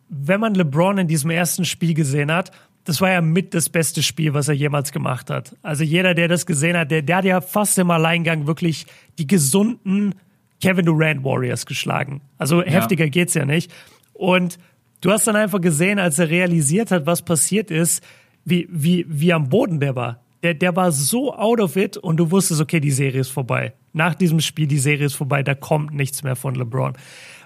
wenn 0.08 0.40
man 0.40 0.54
LeBron 0.54 0.98
in 0.98 1.08
diesem 1.08 1.30
ersten 1.30 1.64
Spiel 1.64 1.94
gesehen 1.94 2.32
hat, 2.32 2.50
das 2.84 3.00
war 3.00 3.10
ja 3.10 3.20
mit 3.20 3.52
das 3.52 3.68
beste 3.68 4.02
Spiel, 4.02 4.32
was 4.32 4.48
er 4.48 4.54
jemals 4.54 4.92
gemacht 4.92 5.28
hat. 5.28 5.54
Also 5.62 5.84
jeder, 5.84 6.14
der 6.14 6.28
das 6.28 6.46
gesehen 6.46 6.76
hat, 6.76 6.90
der, 6.90 7.02
der 7.02 7.16
hat 7.16 7.24
ja 7.24 7.40
fast 7.40 7.78
im 7.78 7.90
Alleingang 7.90 8.46
wirklich 8.46 8.86
die 9.18 9.26
gesunden 9.26 10.14
Kevin 10.62 10.86
Durant 10.86 11.22
Warriors 11.22 11.66
geschlagen. 11.66 12.22
Also 12.38 12.62
ja. 12.62 12.70
heftiger 12.70 13.08
geht's 13.08 13.34
ja 13.34 13.44
nicht. 13.44 13.70
Und 14.14 14.58
du 15.02 15.10
hast 15.10 15.26
dann 15.26 15.36
einfach 15.36 15.60
gesehen, 15.60 15.98
als 15.98 16.18
er 16.18 16.30
realisiert 16.30 16.90
hat, 16.90 17.04
was 17.04 17.22
passiert 17.22 17.70
ist, 17.70 18.02
wie, 18.44 18.66
wie, 18.70 19.04
wie 19.08 19.32
am 19.32 19.50
Boden 19.50 19.80
der 19.80 19.94
war 19.94 20.20
der, 20.42 20.54
der 20.54 20.76
war 20.76 20.92
so 20.92 21.34
out 21.34 21.60
of 21.60 21.76
it 21.76 21.96
und 21.96 22.16
du 22.18 22.30
wusstest, 22.30 22.60
okay, 22.60 22.80
die 22.80 22.90
Serie 22.90 23.20
ist 23.20 23.30
vorbei. 23.30 23.72
Nach 23.92 24.14
diesem 24.14 24.40
Spiel, 24.40 24.66
die 24.66 24.78
Serie 24.78 25.06
ist 25.06 25.14
vorbei, 25.14 25.42
da 25.42 25.54
kommt 25.54 25.92
nichts 25.92 26.22
mehr 26.22 26.36
von 26.36 26.54
LeBron. 26.54 26.94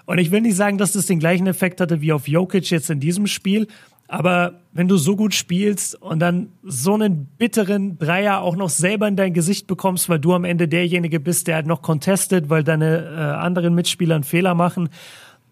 Und 0.05 0.17
ich 0.17 0.31
will 0.31 0.41
nicht 0.41 0.55
sagen, 0.55 0.77
dass 0.77 0.91
das 0.91 1.05
den 1.05 1.19
gleichen 1.19 1.47
Effekt 1.47 1.81
hatte 1.81 2.01
wie 2.01 2.13
auf 2.13 2.27
Jokic 2.27 2.69
jetzt 2.69 2.89
in 2.89 2.99
diesem 2.99 3.27
Spiel, 3.27 3.67
aber 4.07 4.61
wenn 4.73 4.87
du 4.87 4.97
so 4.97 5.15
gut 5.15 5.33
spielst 5.33 5.99
und 5.99 6.19
dann 6.19 6.49
so 6.61 6.93
einen 6.93 7.25
bitteren 7.25 7.97
Dreier 7.97 8.41
auch 8.41 8.55
noch 8.55 8.69
selber 8.69 9.07
in 9.07 9.15
dein 9.15 9.33
Gesicht 9.33 9.65
bekommst, 9.65 10.09
weil 10.09 10.19
du 10.19 10.33
am 10.33 10.43
Ende 10.43 10.67
derjenige 10.67 11.19
bist, 11.19 11.47
der 11.47 11.55
halt 11.55 11.67
noch 11.67 11.81
contestet, 11.81 12.49
weil 12.49 12.63
deine 12.63 13.05
äh, 13.05 13.17
anderen 13.17 13.73
Mitspieler 13.73 14.15
einen 14.15 14.23
Fehler 14.23 14.55
machen, 14.55 14.89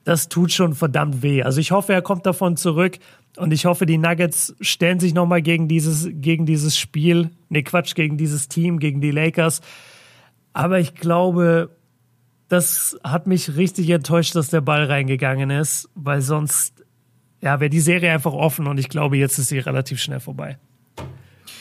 das 0.03 0.29
tut 0.29 0.51
schon 0.51 0.73
verdammt 0.73 1.21
weh. 1.21 1.43
Also 1.43 1.59
ich 1.59 1.71
hoffe, 1.71 1.93
er 1.93 2.01
kommt 2.01 2.25
davon 2.25 2.57
zurück. 2.57 2.97
Und 3.37 3.53
ich 3.53 3.65
hoffe, 3.65 3.85
die 3.85 3.97
Nuggets 3.97 4.55
stellen 4.59 4.99
sich 4.99 5.13
nochmal 5.13 5.41
gegen 5.41 5.67
dieses, 5.67 6.09
gegen 6.11 6.45
dieses 6.45 6.77
Spiel. 6.77 7.31
Nee, 7.49 7.63
Quatsch, 7.63 7.95
gegen 7.95 8.17
dieses 8.17 8.47
Team, 8.47 8.79
gegen 8.79 9.01
die 9.01 9.11
Lakers. 9.11 9.61
Aber 10.53 10.79
ich 10.79 10.95
glaube, 10.95 11.75
das 12.49 12.99
hat 13.03 13.27
mich 13.27 13.55
richtig 13.55 13.89
enttäuscht, 13.89 14.35
dass 14.35 14.49
der 14.49 14.61
Ball 14.61 14.83
reingegangen 14.83 15.49
ist, 15.49 15.89
weil 15.95 16.21
sonst, 16.21 16.83
ja, 17.39 17.61
wäre 17.61 17.69
die 17.69 17.79
Serie 17.79 18.11
einfach 18.11 18.33
offen 18.33 18.67
und 18.67 18.77
ich 18.77 18.89
glaube, 18.89 19.17
jetzt 19.17 19.37
ist 19.39 19.47
sie 19.47 19.59
relativ 19.59 20.01
schnell 20.01 20.19
vorbei. 20.19 20.57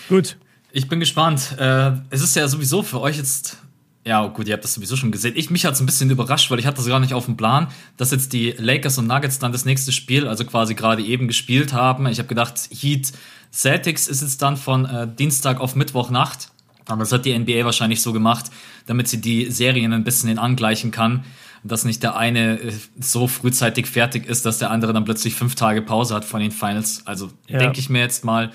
Gut. 0.08 0.36
Ich 0.72 0.88
bin 0.88 1.00
gespannt. 1.00 1.56
Äh, 1.58 1.92
es 2.10 2.22
ist 2.22 2.36
ja 2.36 2.46
sowieso 2.48 2.82
für 2.82 3.00
euch 3.00 3.16
jetzt 3.16 3.58
ja, 4.06 4.26
gut, 4.28 4.48
ihr 4.48 4.54
habt 4.54 4.64
das 4.64 4.74
sowieso 4.74 4.96
schon 4.96 5.10
gesehen. 5.12 5.34
Ich, 5.36 5.50
mich 5.50 5.66
hat 5.66 5.74
es 5.74 5.80
ein 5.80 5.86
bisschen 5.86 6.10
überrascht, 6.10 6.50
weil 6.50 6.58
ich 6.58 6.66
hatte 6.66 6.78
das 6.78 6.86
gar 6.86 7.00
nicht 7.00 7.12
auf 7.12 7.26
dem 7.26 7.36
Plan, 7.36 7.68
dass 7.98 8.10
jetzt 8.10 8.32
die 8.32 8.52
Lakers 8.52 8.96
und 8.96 9.06
Nuggets 9.06 9.38
dann 9.38 9.52
das 9.52 9.66
nächste 9.66 9.92
Spiel, 9.92 10.26
also 10.26 10.44
quasi 10.44 10.74
gerade 10.74 11.02
eben 11.02 11.28
gespielt 11.28 11.74
haben. 11.74 12.06
Ich 12.06 12.18
habe 12.18 12.28
gedacht, 12.28 12.54
Heat 12.70 13.12
Celtics 13.52 14.08
ist 14.08 14.22
jetzt 14.22 14.40
dann 14.40 14.56
von 14.56 14.86
äh, 14.86 15.06
Dienstag 15.06 15.60
auf 15.60 15.76
Mittwochnacht. 15.76 16.48
Aber 16.86 17.00
das 17.00 17.12
hat 17.12 17.26
die 17.26 17.38
NBA 17.38 17.64
wahrscheinlich 17.64 18.00
so 18.00 18.12
gemacht, 18.12 18.46
damit 18.86 19.06
sie 19.08 19.20
die 19.20 19.50
Serien 19.50 19.92
ein 19.92 20.02
bisschen 20.02 20.30
in 20.30 20.38
angleichen 20.38 20.90
kann. 20.90 21.24
Dass 21.62 21.84
nicht 21.84 22.02
der 22.02 22.16
eine 22.16 22.58
äh, 22.58 22.72
so 22.98 23.28
frühzeitig 23.28 23.86
fertig 23.86 24.26
ist, 24.26 24.46
dass 24.46 24.58
der 24.58 24.70
andere 24.70 24.94
dann 24.94 25.04
plötzlich 25.04 25.34
fünf 25.34 25.56
Tage 25.56 25.82
Pause 25.82 26.14
hat 26.14 26.24
von 26.24 26.40
den 26.40 26.52
Finals. 26.52 27.02
Also 27.06 27.30
ja. 27.48 27.58
denke 27.58 27.80
ich 27.80 27.90
mir 27.90 28.00
jetzt 28.00 28.24
mal. 28.24 28.50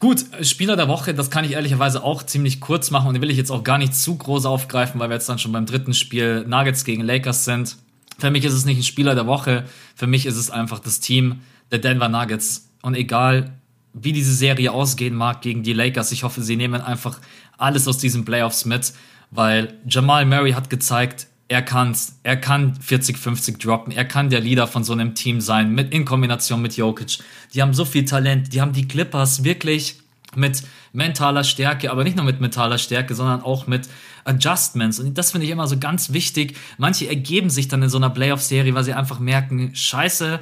Gut, 0.00 0.24
Spieler 0.40 0.76
der 0.76 0.88
Woche, 0.88 1.12
das 1.12 1.30
kann 1.30 1.44
ich 1.44 1.52
ehrlicherweise 1.52 2.02
auch 2.02 2.22
ziemlich 2.22 2.58
kurz 2.58 2.90
machen 2.90 3.08
und 3.08 3.12
den 3.12 3.20
will 3.20 3.28
ich 3.28 3.36
jetzt 3.36 3.50
auch 3.50 3.62
gar 3.62 3.76
nicht 3.76 3.94
zu 3.94 4.16
groß 4.16 4.46
aufgreifen, 4.46 4.98
weil 4.98 5.10
wir 5.10 5.16
jetzt 5.16 5.28
dann 5.28 5.38
schon 5.38 5.52
beim 5.52 5.66
dritten 5.66 5.92
Spiel 5.92 6.46
Nuggets 6.48 6.86
gegen 6.86 7.02
Lakers 7.02 7.44
sind. 7.44 7.76
Für 8.18 8.30
mich 8.30 8.46
ist 8.46 8.54
es 8.54 8.64
nicht 8.64 8.78
ein 8.78 8.82
Spieler 8.82 9.14
der 9.14 9.26
Woche, 9.26 9.66
für 9.94 10.06
mich 10.06 10.24
ist 10.24 10.38
es 10.38 10.50
einfach 10.50 10.78
das 10.78 11.00
Team 11.00 11.40
der 11.70 11.80
Denver 11.80 12.08
Nuggets. 12.08 12.70
Und 12.80 12.94
egal, 12.94 13.52
wie 13.92 14.14
diese 14.14 14.32
Serie 14.32 14.72
ausgehen 14.72 15.14
mag 15.14 15.42
gegen 15.42 15.62
die 15.62 15.74
Lakers, 15.74 16.12
ich 16.12 16.22
hoffe, 16.22 16.40
sie 16.40 16.56
nehmen 16.56 16.80
einfach 16.80 17.20
alles 17.58 17.86
aus 17.86 17.98
diesen 17.98 18.24
Playoffs 18.24 18.64
mit, 18.64 18.94
weil 19.30 19.74
Jamal 19.86 20.24
Murray 20.24 20.52
hat 20.52 20.70
gezeigt, 20.70 21.26
er 21.50 21.62
kann's, 21.62 22.20
er 22.22 22.36
kann 22.36 22.78
40-50 22.78 23.60
droppen, 23.60 23.92
er 23.92 24.04
kann 24.04 24.30
der 24.30 24.38
Leader 24.38 24.68
von 24.68 24.84
so 24.84 24.92
einem 24.92 25.16
Team 25.16 25.40
sein, 25.40 25.74
mit, 25.74 25.92
in 25.92 26.04
Kombination 26.04 26.62
mit 26.62 26.76
Jokic. 26.76 27.18
Die 27.52 27.60
haben 27.60 27.74
so 27.74 27.84
viel 27.84 28.04
Talent, 28.04 28.52
die 28.52 28.60
haben 28.60 28.72
die 28.72 28.86
Clippers 28.86 29.42
wirklich 29.42 29.96
mit 30.36 30.62
mentaler 30.92 31.42
Stärke, 31.42 31.90
aber 31.90 32.04
nicht 32.04 32.14
nur 32.14 32.24
mit 32.24 32.40
mentaler 32.40 32.78
Stärke, 32.78 33.16
sondern 33.16 33.42
auch 33.42 33.66
mit 33.66 33.88
Adjustments. 34.22 35.00
Und 35.00 35.18
das 35.18 35.32
finde 35.32 35.44
ich 35.44 35.50
immer 35.50 35.66
so 35.66 35.76
ganz 35.76 36.12
wichtig. 36.12 36.56
Manche 36.78 37.08
ergeben 37.08 37.50
sich 37.50 37.66
dann 37.66 37.82
in 37.82 37.88
so 37.88 37.98
einer 37.98 38.10
Playoff-Serie, 38.10 38.72
weil 38.76 38.84
sie 38.84 38.94
einfach 38.94 39.18
merken, 39.18 39.74
scheiße, 39.74 40.38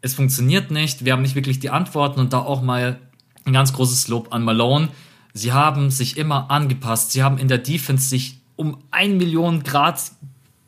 es 0.00 0.14
funktioniert 0.14 0.70
nicht, 0.70 1.04
wir 1.04 1.12
haben 1.12 1.22
nicht 1.22 1.34
wirklich 1.34 1.58
die 1.58 1.68
Antworten 1.68 2.20
und 2.20 2.32
da 2.32 2.38
auch 2.38 2.62
mal 2.62 2.98
ein 3.44 3.52
ganz 3.52 3.74
großes 3.74 4.08
Lob 4.08 4.32
an 4.32 4.42
Malone. 4.42 4.88
Sie 5.34 5.52
haben 5.52 5.90
sich 5.90 6.16
immer 6.16 6.50
angepasst. 6.50 7.12
Sie 7.12 7.22
haben 7.22 7.36
in 7.36 7.48
der 7.48 7.58
Defense 7.58 8.08
sich 8.08 8.40
um 8.56 8.78
ein 8.90 9.16
Million 9.16 9.62
Grad 9.62 10.00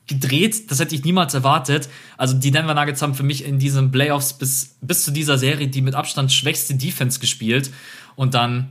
gedreht. 0.06 0.70
Das 0.70 0.78
hätte 0.80 0.94
ich 0.94 1.04
niemals 1.04 1.34
erwartet. 1.34 1.88
Also 2.16 2.34
die 2.34 2.50
Denver 2.50 2.74
Nuggets 2.74 3.02
haben 3.02 3.14
für 3.14 3.22
mich 3.22 3.44
in 3.44 3.58
diesen 3.58 3.90
Playoffs 3.90 4.32
bis, 4.32 4.76
bis 4.80 5.04
zu 5.04 5.10
dieser 5.10 5.38
Serie 5.38 5.68
die 5.68 5.82
mit 5.82 5.94
Abstand 5.94 6.32
schwächste 6.32 6.74
Defense 6.74 7.18
gespielt. 7.18 7.72
Und 8.14 8.34
dann, 8.34 8.70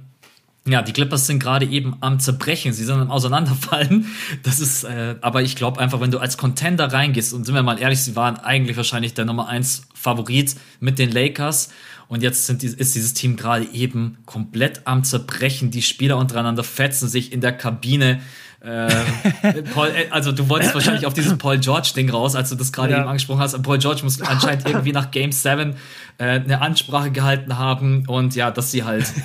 ja, 0.66 0.82
die 0.82 0.94
Clippers 0.94 1.28
sind 1.28 1.40
gerade 1.40 1.66
eben 1.66 1.98
am 2.00 2.20
Zerbrechen. 2.20 2.72
Sie 2.72 2.86
sind 2.86 3.00
am 3.00 3.12
Auseinanderfallen. 3.12 4.08
Das 4.44 4.60
ist, 4.60 4.86
äh, 4.86 5.16
aber 5.22 5.42
ich 5.42 5.56
glaube 5.56 5.80
einfach, 5.80 6.00
wenn 6.00 6.12
du 6.12 6.20
als 6.20 6.38
Contender 6.38 6.92
reingehst, 6.92 7.34
und 7.34 7.46
sind 7.46 7.54
wir 7.54 7.64
mal 7.64 7.80
ehrlich, 7.80 8.02
sie 8.02 8.16
waren 8.16 8.38
eigentlich 8.38 8.78
wahrscheinlich 8.78 9.14
der 9.14 9.26
Nummer 9.26 9.48
1 9.50 9.88
Favorit 9.94 10.56
mit 10.80 11.00
den 11.00 11.12
Lakers. 11.12 11.70
Und 12.08 12.22
jetzt 12.22 12.46
sind, 12.46 12.64
ist 12.64 12.96
dieses 12.96 13.14
Team 13.14 13.36
gerade 13.36 13.66
eben 13.74 14.20
komplett 14.26 14.86
am 14.86 15.04
Zerbrechen. 15.04 15.72
Die 15.72 15.82
Spieler 15.82 16.18
untereinander 16.18 16.64
fetzen 16.64 17.10
sich 17.10 17.34
in 17.34 17.42
der 17.42 17.52
Kabine. 17.52 18.22
Äh, 18.66 19.62
Paul, 19.74 19.90
äh, 19.90 20.08
also 20.10 20.32
du 20.32 20.50
wolltest 20.50 20.74
wahrscheinlich 20.74 21.06
auf 21.06 21.14
dieses 21.14 21.38
Paul 21.38 21.60
George-Ding 21.60 22.10
raus, 22.10 22.36
als 22.36 22.50
du 22.50 22.56
das 22.56 22.72
gerade 22.72 22.94
ja. 22.94 23.00
eben 23.00 23.08
angesprochen 23.08 23.40
hast. 23.40 23.54
Und 23.54 23.62
Paul 23.62 23.78
George 23.78 24.02
muss 24.04 24.22
anscheinend 24.22 24.66
irgendwie 24.68 24.92
nach 24.92 25.12
Game 25.12 25.32
7 25.32 25.76
äh, 26.18 26.24
eine 26.24 26.62
Ansprache 26.62 27.12
gehalten 27.12 27.58
haben 27.58 28.06
und 28.08 28.36
ja, 28.36 28.52
dass 28.52 28.72
sie 28.72 28.84
halt. 28.84 29.06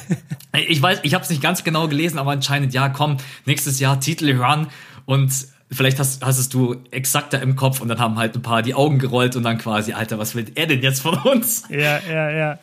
Ich 0.69 0.83
weiß, 0.83 1.01
ich 1.05 1.15
habe 1.15 1.23
es 1.23 1.31
nicht 1.31 1.41
ganz 1.41 1.63
genau 1.63 1.87
gelesen, 1.87 2.19
aber 2.19 2.33
anscheinend, 2.33 2.75
ja, 2.75 2.89
komm, 2.89 3.19
nächstes 3.47 3.79
Jahr 3.79 4.01
Titel 4.01 4.33
Run 4.33 4.67
und 5.07 5.33
vielleicht 5.71 6.01
hast, 6.01 6.25
hast 6.25 6.39
es 6.39 6.49
du 6.49 6.77
exakter 6.91 7.41
im 7.41 7.55
Kopf 7.55 7.81
und 7.81 7.87
dann 7.87 8.01
haben 8.01 8.19
halt 8.19 8.35
ein 8.35 8.43
paar 8.43 8.63
die 8.63 8.75
Augen 8.75 8.99
gerollt 8.99 9.37
und 9.37 9.45
dann 9.45 9.59
quasi, 9.59 9.93
Alter, 9.93 10.19
was 10.19 10.35
will 10.35 10.47
er 10.57 10.67
denn 10.67 10.83
jetzt 10.83 11.03
von 11.03 11.17
uns? 11.19 11.63
Ja, 11.69 12.01
ja, 12.01 12.31
ja. 12.31 12.59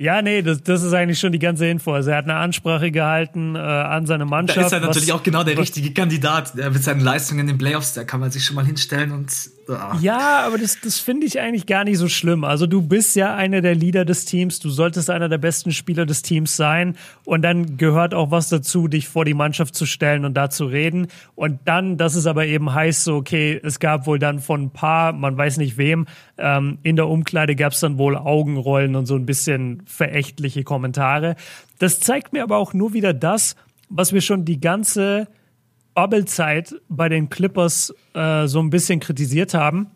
Ja, 0.00 0.22
nee, 0.22 0.40
das, 0.40 0.62
das 0.62 0.82
ist 0.82 0.94
eigentlich 0.94 1.18
schon 1.20 1.30
die 1.30 1.38
ganze 1.38 1.66
Info. 1.66 1.92
Also 1.92 2.10
er 2.10 2.16
hat 2.16 2.24
eine 2.24 2.36
Ansprache 2.36 2.90
gehalten 2.90 3.54
äh, 3.54 3.58
an 3.58 4.06
seine 4.06 4.24
Mannschaft. 4.24 4.58
Da 4.58 4.66
ist 4.66 4.72
er 4.72 4.80
natürlich 4.80 5.12
auch 5.12 5.22
genau 5.22 5.44
der 5.44 5.58
richtige 5.58 5.92
Kandidat. 5.92 6.56
Der 6.56 6.70
mit 6.70 6.82
seinen 6.82 7.00
Leistungen 7.00 7.40
in 7.40 7.46
den 7.48 7.58
Playoffs, 7.58 7.92
da 7.92 8.04
kann 8.04 8.18
man 8.18 8.30
sich 8.30 8.42
schon 8.46 8.56
mal 8.56 8.64
hinstellen 8.64 9.12
und 9.12 9.30
ja, 10.00 10.44
aber 10.46 10.58
das, 10.58 10.78
das 10.80 10.98
finde 10.98 11.26
ich 11.26 11.40
eigentlich 11.40 11.66
gar 11.66 11.84
nicht 11.84 11.98
so 11.98 12.08
schlimm. 12.08 12.44
Also 12.44 12.66
du 12.66 12.82
bist 12.82 13.16
ja 13.16 13.34
einer 13.34 13.60
der 13.60 13.74
Leader 13.74 14.04
des 14.04 14.24
Teams, 14.24 14.58
du 14.58 14.70
solltest 14.70 15.10
einer 15.10 15.28
der 15.28 15.38
besten 15.38 15.72
Spieler 15.72 16.06
des 16.06 16.22
Teams 16.22 16.56
sein 16.56 16.96
und 17.24 17.42
dann 17.42 17.76
gehört 17.76 18.14
auch 18.14 18.30
was 18.30 18.48
dazu, 18.48 18.88
dich 18.88 19.08
vor 19.08 19.24
die 19.24 19.34
Mannschaft 19.34 19.74
zu 19.74 19.86
stellen 19.86 20.24
und 20.24 20.34
da 20.34 20.50
zu 20.50 20.66
reden. 20.66 21.08
Und 21.34 21.60
dann, 21.64 21.96
das 21.96 22.14
ist 22.14 22.26
aber 22.26 22.46
eben 22.46 22.72
heißt 22.72 23.04
so, 23.04 23.16
okay, 23.16 23.60
es 23.62 23.80
gab 23.80 24.06
wohl 24.06 24.18
dann 24.18 24.38
von 24.38 24.64
ein 24.64 24.70
paar, 24.70 25.12
man 25.12 25.36
weiß 25.36 25.58
nicht 25.58 25.76
wem, 25.78 26.06
ähm, 26.38 26.78
in 26.82 26.96
der 26.96 27.08
Umkleide 27.08 27.56
gab 27.56 27.72
es 27.72 27.80
dann 27.80 27.98
wohl 27.98 28.16
Augenrollen 28.16 28.96
und 28.96 29.06
so 29.06 29.14
ein 29.14 29.26
bisschen 29.26 29.82
verächtliche 29.86 30.64
Kommentare. 30.64 31.36
Das 31.78 32.00
zeigt 32.00 32.32
mir 32.32 32.42
aber 32.42 32.56
auch 32.56 32.74
nur 32.74 32.92
wieder 32.92 33.12
das, 33.12 33.56
was 33.88 34.12
wir 34.12 34.20
schon 34.20 34.44
die 34.44 34.60
ganze 34.60 35.28
Bubble-Zeit 36.00 36.76
bei 36.88 37.10
den 37.10 37.28
Clippers 37.28 37.92
äh, 38.14 38.46
so 38.46 38.58
ein 38.58 38.70
bisschen 38.70 39.00
kritisiert 39.00 39.52
haben, 39.52 39.88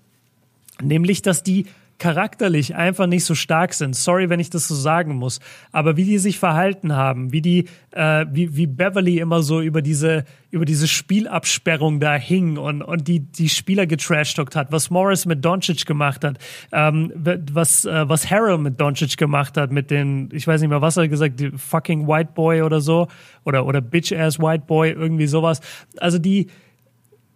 nämlich 0.82 1.22
dass 1.22 1.42
die 1.42 1.64
charakterlich 1.99 2.74
einfach 2.74 3.07
nicht 3.07 3.24
so 3.24 3.34
stark 3.34 3.72
sind. 3.72 3.95
Sorry, 3.95 4.28
wenn 4.28 4.40
ich 4.40 4.51
das 4.51 4.68
so 4.68 4.74
sagen 4.74 5.14
muss. 5.14 5.40
Aber 5.72 5.97
wie 5.97 6.05
die 6.05 6.18
sich 6.18 6.38
verhalten 6.38 6.95
haben, 6.95 7.32
wie 7.32 7.40
die, 7.40 7.66
äh, 7.92 8.26
wie, 8.30 8.57
wie 8.57 8.66
Beverly 8.66 9.18
immer 9.18 9.42
so 9.42 9.61
über 9.61 9.80
diese, 9.80 10.24
über 10.51 10.64
diese 10.64 10.88
Spielabsperrung 10.88 12.01
da 12.01 12.14
hing 12.14 12.59
und, 12.59 12.82
und 12.82 13.07
die, 13.07 13.20
die 13.20 13.49
Spieler 13.49 13.86
getrashtalkt 13.86 14.57
hat, 14.57 14.72
was 14.72 14.90
Morris 14.90 15.26
mit 15.26 15.45
Doncic 15.45 15.86
gemacht 15.86 16.24
hat, 16.24 16.38
ähm, 16.72 17.12
was, 17.14 17.84
äh, 17.84 18.09
was 18.09 18.30
Harrell 18.30 18.59
mit 18.59 18.80
Doncic 18.80 19.16
gemacht 19.16 19.57
hat, 19.57 19.70
mit 19.70 19.90
den, 19.90 20.28
ich 20.32 20.47
weiß 20.47 20.61
nicht 20.61 20.70
mehr, 20.70 20.82
was 20.82 20.97
er 20.97 21.09
gesagt, 21.09 21.38
die 21.40 21.51
fucking 21.51 22.09
White 22.09 22.32
Boy 22.34 22.62
oder 22.62 22.80
so, 22.80 23.09
oder, 23.45 23.66
oder 23.66 23.80
Bitch-ass 23.80 24.38
White 24.40 24.64
Boy, 24.66 24.90
irgendwie 24.90 25.26
sowas. 25.26 25.61
Also 25.99 26.18
die, 26.18 26.49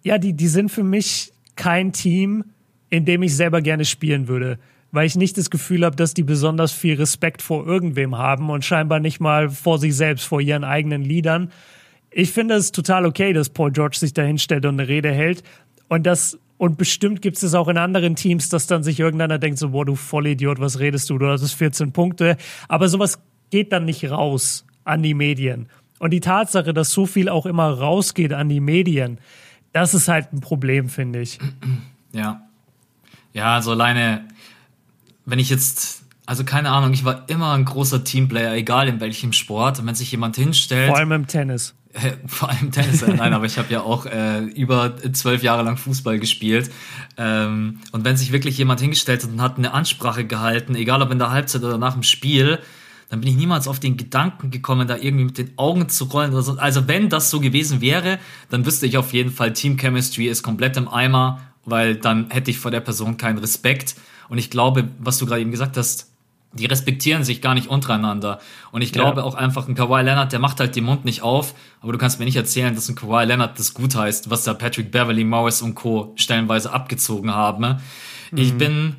ja, 0.02 0.18
die, 0.18 0.32
die 0.32 0.48
sind 0.48 0.70
für 0.70 0.84
mich 0.84 1.32
kein 1.54 1.92
Team, 1.92 2.44
in 2.90 3.04
dem 3.04 3.22
ich 3.22 3.36
selber 3.36 3.60
gerne 3.60 3.84
spielen 3.84 4.28
würde. 4.28 4.58
Weil 4.90 5.06
ich 5.06 5.16
nicht 5.16 5.36
das 5.36 5.50
Gefühl 5.50 5.84
habe, 5.84 5.96
dass 5.96 6.14
die 6.14 6.22
besonders 6.22 6.72
viel 6.72 6.94
Respekt 6.94 7.42
vor 7.42 7.66
irgendwem 7.66 8.16
haben 8.16 8.48
und 8.48 8.64
scheinbar 8.64 9.00
nicht 9.00 9.20
mal 9.20 9.50
vor 9.50 9.78
sich 9.78 9.94
selbst, 9.94 10.24
vor 10.24 10.40
ihren 10.40 10.64
eigenen 10.64 11.02
Liedern. 11.02 11.52
Ich 12.10 12.32
finde 12.32 12.54
es 12.54 12.72
total 12.72 13.04
okay, 13.04 13.34
dass 13.34 13.50
Paul 13.50 13.70
George 13.70 13.98
sich 13.98 14.14
da 14.14 14.22
hinstellt 14.22 14.64
und 14.64 14.80
eine 14.80 14.88
Rede 14.88 15.12
hält. 15.12 15.42
Und 15.88 16.06
das, 16.06 16.38
und 16.56 16.78
bestimmt 16.78 17.20
gibt 17.20 17.42
es 17.42 17.54
auch 17.54 17.68
in 17.68 17.76
anderen 17.76 18.16
Teams, 18.16 18.48
dass 18.48 18.66
dann 18.66 18.82
sich 18.82 18.98
irgendeiner 18.98 19.38
denkt, 19.38 19.58
so, 19.58 19.70
boah, 19.70 19.84
du 19.84 19.94
Vollidiot, 19.94 20.58
was 20.58 20.78
redest 20.78 21.10
du? 21.10 21.18
Du 21.18 21.26
hast 21.26 21.52
14 21.52 21.92
Punkte. 21.92 22.38
Aber 22.68 22.88
sowas 22.88 23.20
geht 23.50 23.72
dann 23.72 23.84
nicht 23.84 24.10
raus 24.10 24.64
an 24.84 25.02
die 25.02 25.14
Medien. 25.14 25.68
Und 25.98 26.12
die 26.12 26.20
Tatsache, 26.20 26.72
dass 26.72 26.90
so 26.92 27.04
viel 27.04 27.28
auch 27.28 27.44
immer 27.44 27.68
rausgeht 27.68 28.32
an 28.32 28.48
die 28.48 28.60
Medien, 28.60 29.18
das 29.72 29.92
ist 29.92 30.08
halt 30.08 30.32
ein 30.32 30.40
Problem, 30.40 30.88
finde 30.88 31.20
ich. 31.20 31.38
Ja, 32.12 32.47
ja, 33.38 33.54
also 33.54 33.70
alleine, 33.70 34.24
wenn 35.24 35.38
ich 35.38 35.48
jetzt, 35.48 36.02
also 36.26 36.42
keine 36.42 36.70
Ahnung, 36.70 36.92
ich 36.92 37.04
war 37.04 37.28
immer 37.28 37.52
ein 37.52 37.64
großer 37.64 38.02
Teamplayer, 38.02 38.52
egal 38.54 38.88
in 38.88 39.00
welchem 39.00 39.32
Sport. 39.32 39.78
Und 39.78 39.86
wenn 39.86 39.94
sich 39.94 40.10
jemand 40.10 40.34
hinstellt. 40.34 40.88
Vor 40.88 40.98
allem 40.98 41.12
im 41.12 41.26
Tennis. 41.28 41.74
Äh, 41.92 42.14
vor 42.26 42.48
allem 42.48 42.58
im 42.62 42.72
Tennis, 42.72 43.06
nein, 43.06 43.32
aber 43.32 43.46
ich 43.46 43.56
habe 43.56 43.72
ja 43.72 43.82
auch 43.82 44.06
äh, 44.06 44.40
über 44.40 44.96
zwölf 45.12 45.44
Jahre 45.44 45.62
lang 45.62 45.76
Fußball 45.76 46.18
gespielt. 46.18 46.70
Ähm, 47.16 47.78
und 47.92 48.04
wenn 48.04 48.16
sich 48.16 48.32
wirklich 48.32 48.58
jemand 48.58 48.80
hingestellt 48.80 49.22
hat 49.22 49.30
und 49.30 49.40
hat 49.40 49.56
eine 49.56 49.72
Ansprache 49.72 50.24
gehalten, 50.24 50.74
egal 50.74 51.00
ob 51.00 51.12
in 51.12 51.20
der 51.20 51.30
Halbzeit 51.30 51.62
oder 51.62 51.78
nach 51.78 51.94
dem 51.94 52.02
Spiel, 52.02 52.58
dann 53.08 53.20
bin 53.20 53.30
ich 53.30 53.36
niemals 53.36 53.68
auf 53.68 53.78
den 53.78 53.96
Gedanken 53.96 54.50
gekommen, 54.50 54.88
da 54.88 54.96
irgendwie 54.96 55.24
mit 55.26 55.38
den 55.38 55.52
Augen 55.56 55.88
zu 55.88 56.06
rollen 56.06 56.32
oder 56.32 56.42
so. 56.42 56.58
Also 56.58 56.88
wenn 56.88 57.08
das 57.08 57.30
so 57.30 57.38
gewesen 57.38 57.80
wäre, 57.80 58.18
dann 58.50 58.66
wüsste 58.66 58.86
ich 58.86 58.98
auf 58.98 59.12
jeden 59.12 59.30
Fall, 59.30 59.52
Team 59.52 59.76
Chemistry 59.78 60.26
ist 60.26 60.42
komplett 60.42 60.76
im 60.76 60.88
Eimer 60.88 61.40
weil 61.70 61.96
dann 61.96 62.30
hätte 62.30 62.50
ich 62.50 62.58
vor 62.58 62.70
der 62.70 62.80
Person 62.80 63.16
keinen 63.16 63.38
Respekt. 63.38 63.96
Und 64.28 64.38
ich 64.38 64.50
glaube, 64.50 64.88
was 64.98 65.18
du 65.18 65.26
gerade 65.26 65.40
eben 65.40 65.50
gesagt 65.50 65.76
hast, 65.76 66.10
die 66.52 66.66
respektieren 66.66 67.24
sich 67.24 67.42
gar 67.42 67.54
nicht 67.54 67.68
untereinander. 67.68 68.40
Und 68.72 68.82
ich 68.82 68.92
glaube 68.92 69.20
ja. 69.20 69.26
auch 69.26 69.34
einfach, 69.34 69.68
ein 69.68 69.74
Kawhi 69.74 70.02
Leonard, 70.02 70.32
der 70.32 70.38
macht 70.38 70.60
halt 70.60 70.76
den 70.76 70.84
Mund 70.84 71.04
nicht 71.04 71.22
auf, 71.22 71.54
aber 71.80 71.92
du 71.92 71.98
kannst 71.98 72.18
mir 72.18 72.24
nicht 72.24 72.36
erzählen, 72.36 72.74
dass 72.74 72.88
ein 72.88 72.94
Kawhi 72.94 73.24
Leonard 73.24 73.58
das 73.58 73.74
gut 73.74 73.94
heißt, 73.94 74.30
was 74.30 74.44
da 74.44 74.54
Patrick 74.54 74.90
Beverly, 74.90 75.24
Morris 75.24 75.60
und 75.60 75.74
Co. 75.74 76.12
stellenweise 76.16 76.72
abgezogen 76.72 77.34
haben. 77.34 77.80
Mhm. 78.30 78.38
Ich 78.38 78.54
bin, 78.54 78.96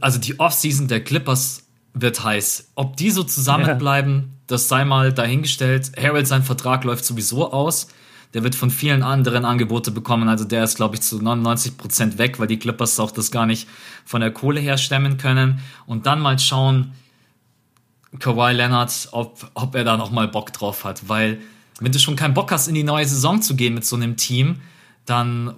also 0.00 0.18
die 0.18 0.40
Offseason 0.40 0.88
der 0.88 1.04
Clippers 1.04 1.68
wird 1.94 2.22
heiß. 2.22 2.72
Ob 2.74 2.96
die 2.96 3.10
so 3.10 3.22
zusammenbleiben, 3.22 4.14
ja. 4.14 4.24
das 4.48 4.68
sei 4.68 4.84
mal 4.84 5.12
dahingestellt. 5.12 5.92
Harold, 6.00 6.26
sein 6.26 6.42
Vertrag 6.42 6.84
läuft 6.84 7.04
sowieso 7.04 7.52
aus. 7.52 7.88
Der 8.34 8.44
wird 8.44 8.54
von 8.54 8.70
vielen 8.70 9.02
anderen 9.02 9.44
Angebote 9.44 9.90
bekommen. 9.90 10.28
Also 10.28 10.44
der 10.44 10.62
ist, 10.62 10.76
glaube 10.76 10.94
ich, 10.94 11.02
zu 11.02 11.20
99 11.20 11.76
Prozent 11.76 12.18
weg, 12.18 12.38
weil 12.38 12.46
die 12.46 12.58
Clippers 12.58 13.00
auch 13.00 13.10
das 13.10 13.30
gar 13.30 13.46
nicht 13.46 13.68
von 14.04 14.20
der 14.20 14.30
Kohle 14.30 14.60
her 14.60 14.78
stemmen 14.78 15.16
können. 15.18 15.60
Und 15.86 16.06
dann 16.06 16.20
mal 16.20 16.38
schauen, 16.38 16.92
Kawhi 18.18 18.52
Leonard, 18.52 19.08
ob, 19.12 19.50
ob 19.54 19.74
er 19.74 19.84
da 19.84 19.96
noch 19.96 20.10
mal 20.10 20.28
Bock 20.28 20.52
drauf 20.52 20.84
hat. 20.84 21.08
Weil 21.08 21.38
wenn 21.80 21.92
du 21.92 21.98
schon 21.98 22.16
keinen 22.16 22.34
Bock 22.34 22.52
hast, 22.52 22.68
in 22.68 22.74
die 22.74 22.84
neue 22.84 23.06
Saison 23.06 23.42
zu 23.42 23.56
gehen 23.56 23.74
mit 23.74 23.84
so 23.84 23.96
einem 23.96 24.16
Team, 24.16 24.60
dann. 25.06 25.54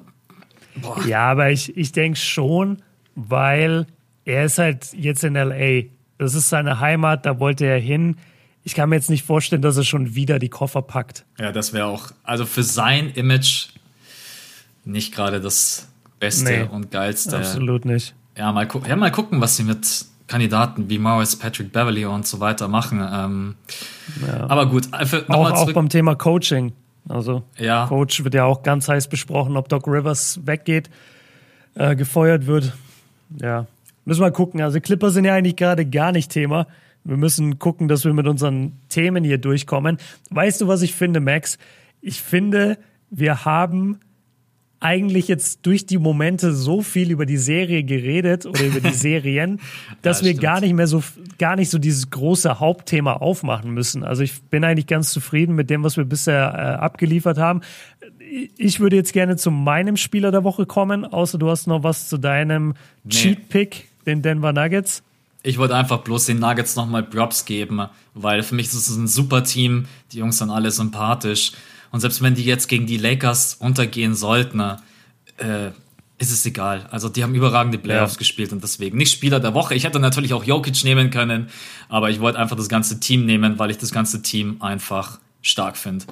Boah. 0.76 1.04
Ja, 1.06 1.30
aber 1.30 1.50
ich, 1.50 1.76
ich 1.76 1.92
denke 1.92 2.18
schon, 2.18 2.82
weil 3.14 3.86
er 4.24 4.44
ist 4.44 4.58
halt 4.58 4.92
jetzt 4.94 5.24
in 5.24 5.34
LA. 5.34 5.88
Das 6.18 6.34
ist 6.34 6.48
seine 6.48 6.80
Heimat, 6.80 7.26
da 7.26 7.38
wollte 7.38 7.66
er 7.66 7.78
hin 7.78 8.16
ich 8.64 8.74
kann 8.74 8.88
mir 8.88 8.96
jetzt 8.96 9.10
nicht 9.10 9.24
vorstellen, 9.24 9.62
dass 9.62 9.76
er 9.76 9.84
schon 9.84 10.14
wieder 10.14 10.38
die 10.38 10.48
Koffer 10.48 10.82
packt. 10.82 11.24
Ja, 11.38 11.52
das 11.52 11.72
wäre 11.72 11.86
auch, 11.86 12.12
also 12.22 12.46
für 12.46 12.62
sein 12.62 13.10
Image 13.10 13.68
nicht 14.84 15.14
gerade 15.14 15.40
das 15.40 15.88
Beste 16.18 16.44
nee, 16.44 16.62
und 16.62 16.90
Geilste. 16.90 17.36
Absolut 17.36 17.84
nicht. 17.84 18.14
Ja 18.36 18.52
mal, 18.52 18.68
ja, 18.88 18.96
mal 18.96 19.10
gucken, 19.10 19.40
was 19.40 19.56
sie 19.56 19.64
mit 19.64 20.06
Kandidaten 20.26 20.88
wie 20.88 20.98
Morris, 20.98 21.36
Patrick 21.36 21.72
Beverly 21.72 22.06
und 22.06 22.26
so 22.26 22.40
weiter 22.40 22.68
machen. 22.68 23.06
Ähm, 23.12 23.54
ja. 24.26 24.48
Aber 24.48 24.66
gut, 24.66 24.88
äh, 24.92 25.04
für, 25.04 25.28
auch, 25.28 25.50
auch 25.50 25.72
beim 25.72 25.88
Thema 25.88 26.14
Coaching. 26.14 26.72
Also 27.08 27.42
ja. 27.58 27.86
Coach 27.86 28.22
wird 28.24 28.34
ja 28.34 28.44
auch 28.44 28.62
ganz 28.62 28.88
heiß 28.88 29.08
besprochen, 29.08 29.56
ob 29.56 29.68
Doc 29.68 29.86
Rivers 29.86 30.40
weggeht, 30.44 30.88
äh, 31.74 31.96
gefeuert 31.96 32.46
wird. 32.46 32.72
Ja, 33.40 33.66
müssen 34.04 34.20
wir 34.20 34.26
mal 34.26 34.32
gucken. 34.32 34.62
Also 34.62 34.80
Clipper 34.80 35.10
sind 35.10 35.24
ja 35.24 35.34
eigentlich 35.34 35.56
gerade 35.56 35.84
gar 35.84 36.12
nicht 36.12 36.30
Thema. 36.30 36.66
Wir 37.05 37.16
müssen 37.16 37.59
gucken, 37.59 37.88
dass 37.88 38.05
wir 38.05 38.12
mit 38.12 38.26
unseren 38.26 38.78
Themen 38.88 39.24
hier 39.24 39.38
durchkommen. 39.38 39.98
Weißt 40.30 40.61
du, 40.61 40.68
was 40.68 40.82
ich 40.82 40.94
finde, 40.94 41.20
Max? 41.20 41.59
Ich 42.00 42.20
finde, 42.22 42.78
wir 43.11 43.44
haben 43.44 43.98
eigentlich 44.82 45.28
jetzt 45.28 45.64
durch 45.64 45.86
die 45.86 45.98
Momente 45.98 46.53
so 46.53 46.82
viel 46.82 47.11
über 47.11 47.24
die 47.24 47.36
Serie 47.36 47.84
geredet 47.84 48.46
oder 48.46 48.64
über 48.64 48.80
die 48.80 48.90
Serien, 48.94 49.61
dass 50.03 50.20
ja, 50.20 50.26
wir 50.26 50.34
gar 50.34 50.61
nicht 50.61 50.74
mehr 50.74 50.88
so 50.88 51.03
gar 51.38 51.57
nicht 51.57 51.70
so 51.70 51.78
dieses 51.78 52.11
große 52.11 52.59
Hauptthema 52.59 53.14
aufmachen 53.14 53.72
müssen. 53.72 54.03
Also 54.03 54.22
ich 54.22 54.42
bin 54.42 54.64
eigentlich 54.64 54.88
ganz 54.88 55.12
zufrieden 55.12 55.55
mit 55.55 55.70
dem, 55.70 55.84
was 55.84 55.96
wir 55.96 56.05
bisher 56.05 56.53
äh, 56.55 56.82
abgeliefert 56.82 57.38
haben. 57.38 57.61
Ich 58.57 58.80
würde 58.80 58.96
jetzt 58.96 59.12
gerne 59.12 59.36
zu 59.36 59.50
meinem 59.50 59.96
Spieler 59.96 60.30
der 60.30 60.42
Woche 60.42 60.66
kommen, 60.66 61.05
außer 61.05 61.38
du 61.38 61.48
hast 61.48 61.66
noch 61.66 61.84
was 61.84 62.09
zu 62.09 62.18
deinem 62.18 62.74
nee. 63.05 63.11
Cheat 63.11 63.48
Pick, 63.48 63.88
den 64.07 64.22
Denver 64.22 64.53
Nuggets. 64.53 65.05
Ich 65.43 65.59
wollte 65.59 65.74
einfach 65.74 65.99
bloß 65.99 66.26
den 66.26 66.38
Nuggets 66.38 66.76
nochmal 66.76 67.03
Props 67.03 67.45
geben, 67.45 67.82
weil 68.14 68.43
für 68.43 68.55
mich 68.55 68.66
ist 68.66 68.74
es 68.74 68.97
ein 68.97 69.09
super 69.09 69.43
Team. 69.43 69.86
Die 70.12 70.18
Jungs 70.18 70.38
sind 70.38 70.51
alle 70.51 70.70
sympathisch. 70.70 71.53
Und 71.90 72.01
selbst 72.01 72.22
wenn 72.22 72.34
die 72.34 72.45
jetzt 72.45 72.68
gegen 72.68 72.86
die 72.86 72.97
Lakers 72.97 73.55
untergehen 73.55 74.14
sollten, 74.14 74.61
äh, 75.38 75.70
ist 76.18 76.30
es 76.30 76.47
egal. 76.47 76.86
Also 76.90 77.09
die 77.09 77.24
haben 77.24 77.34
überragende 77.34 77.78
Playoffs 77.78 78.14
ja. 78.14 78.18
gespielt 78.18 78.53
und 78.53 78.62
deswegen 78.62 78.97
nicht 78.97 79.11
Spieler 79.11 79.40
der 79.40 79.55
Woche. 79.55 79.74
Ich 79.74 79.84
hätte 79.84 79.99
natürlich 79.99 80.32
auch 80.32 80.45
Jokic 80.45 80.84
nehmen 80.84 81.11
können, 81.11 81.49
aber 81.88 82.11
ich 82.11 82.20
wollte 82.20 82.38
einfach 82.38 82.57
das 82.57 82.68
ganze 82.68 83.01
Team 83.01 83.26
nehmen, 83.26 83.59
weil 83.59 83.70
ich 83.72 83.78
das 83.78 83.90
ganze 83.90 84.22
Team 84.22 84.57
einfach 84.61 85.18
stark 85.43 85.76
finde. 85.76 86.07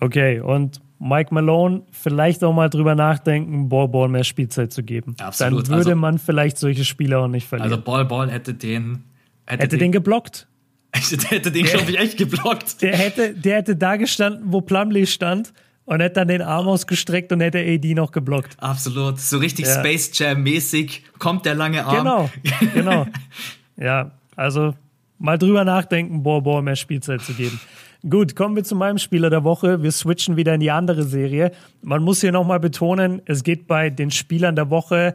Okay, 0.00 0.40
und 0.40 0.80
Mike 0.98 1.32
Malone 1.34 1.82
vielleicht 1.90 2.42
auch 2.42 2.54
mal 2.54 2.70
drüber 2.70 2.94
nachdenken, 2.94 3.68
Ball 3.68 3.88
Ball 3.88 4.08
mehr 4.08 4.24
Spielzeit 4.24 4.72
zu 4.72 4.82
geben. 4.82 5.14
Absolut. 5.20 5.64
Dann 5.64 5.68
würde 5.68 5.90
also, 5.90 5.96
man 5.96 6.18
vielleicht 6.18 6.58
solche 6.58 6.84
Spieler 6.84 7.20
auch 7.20 7.28
nicht 7.28 7.46
verlieren. 7.46 7.70
Also 7.70 7.82
Ball 7.82 8.04
Ball 8.04 8.30
hätte 8.30 8.54
den 8.54 9.04
hätte, 9.44 9.62
hätte 9.62 9.76
den, 9.76 9.78
den 9.78 9.92
geblockt. 9.92 10.46
Der 11.10 11.30
hätte 11.30 11.52
den, 11.52 11.66
glaube 11.66 11.90
ich, 11.90 11.98
echt 11.98 12.16
geblockt. 12.16 12.80
Der 12.80 12.96
hätte, 12.96 13.34
der 13.34 13.56
hätte 13.56 13.76
da 13.76 13.96
gestanden, 13.96 14.44
wo 14.46 14.62
Plumlee 14.62 15.04
stand 15.04 15.52
und 15.84 16.00
hätte 16.00 16.14
dann 16.14 16.28
den 16.28 16.40
Arm 16.40 16.68
ausgestreckt 16.68 17.32
und 17.32 17.40
hätte 17.40 17.58
AD 17.58 17.94
noch 17.94 18.12
geblockt. 18.12 18.56
Absolut. 18.58 19.20
So 19.20 19.36
richtig 19.36 19.66
ja. 19.66 19.78
Space 19.78 20.10
Jam-mäßig 20.18 21.02
kommt 21.18 21.44
der 21.44 21.54
lange 21.54 21.84
Arm. 21.84 21.96
Genau, 21.96 22.30
genau. 22.72 23.06
ja, 23.76 24.12
also 24.36 24.74
mal 25.18 25.38
drüber 25.38 25.64
nachdenken, 25.64 26.22
boah, 26.22 26.42
boah, 26.42 26.62
mehr 26.62 26.76
Spielzeit 26.76 27.20
zu 27.22 27.34
geben. 27.34 27.60
Gut, 28.08 28.36
kommen 28.36 28.54
wir 28.54 28.62
zu 28.62 28.76
meinem 28.76 28.98
Spieler 28.98 29.30
der 29.30 29.42
Woche. 29.42 29.82
Wir 29.82 29.90
switchen 29.90 30.36
wieder 30.36 30.54
in 30.54 30.60
die 30.60 30.70
andere 30.70 31.02
Serie. 31.02 31.50
Man 31.82 32.02
muss 32.02 32.20
hier 32.20 32.30
nochmal 32.30 32.60
betonen, 32.60 33.20
es 33.24 33.42
geht 33.42 33.66
bei 33.66 33.90
den 33.90 34.10
Spielern 34.10 34.54
der 34.54 34.70
Woche 34.70 35.14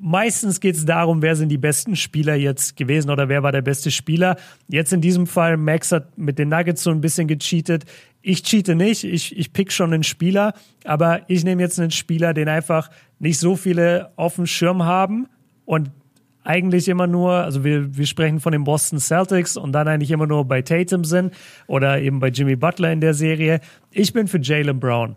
meistens 0.00 0.60
geht 0.60 0.76
es 0.76 0.84
darum, 0.84 1.22
wer 1.22 1.36
sind 1.36 1.48
die 1.48 1.58
besten 1.58 1.96
Spieler 1.96 2.34
jetzt 2.34 2.76
gewesen 2.76 3.10
oder 3.10 3.28
wer 3.28 3.42
war 3.42 3.52
der 3.52 3.62
beste 3.62 3.90
Spieler. 3.90 4.36
Jetzt 4.68 4.92
in 4.92 5.00
diesem 5.00 5.26
Fall, 5.26 5.56
Max 5.56 5.92
hat 5.92 6.16
mit 6.16 6.38
den 6.38 6.48
Nuggets 6.48 6.82
so 6.82 6.90
ein 6.90 7.00
bisschen 7.00 7.28
gecheatet. 7.28 7.84
Ich 8.22 8.42
cheate 8.42 8.74
nicht, 8.74 9.04
ich, 9.04 9.36
ich 9.36 9.52
pick 9.52 9.72
schon 9.72 9.92
einen 9.92 10.04
Spieler, 10.04 10.54
aber 10.84 11.22
ich 11.28 11.44
nehme 11.44 11.62
jetzt 11.62 11.78
einen 11.78 11.90
Spieler, 11.90 12.34
den 12.34 12.48
einfach 12.48 12.90
nicht 13.18 13.38
so 13.38 13.56
viele 13.56 14.12
auf 14.16 14.36
dem 14.36 14.46
Schirm 14.46 14.84
haben 14.84 15.28
und 15.64 15.90
eigentlich 16.48 16.88
immer 16.88 17.06
nur, 17.06 17.32
also 17.32 17.62
wir, 17.62 17.94
wir 17.96 18.06
sprechen 18.06 18.40
von 18.40 18.52
den 18.52 18.64
Boston 18.64 18.98
Celtics 18.98 19.58
und 19.58 19.72
dann 19.72 19.86
eigentlich 19.86 20.10
immer 20.10 20.26
nur 20.26 20.46
bei 20.46 20.62
Tatum 20.62 21.04
sind 21.04 21.34
oder 21.66 22.00
eben 22.00 22.20
bei 22.20 22.28
Jimmy 22.28 22.56
Butler 22.56 22.90
in 22.90 23.02
der 23.02 23.12
Serie. 23.12 23.60
Ich 23.90 24.14
bin 24.14 24.28
für 24.28 24.40
Jalen 24.40 24.80
Brown. 24.80 25.16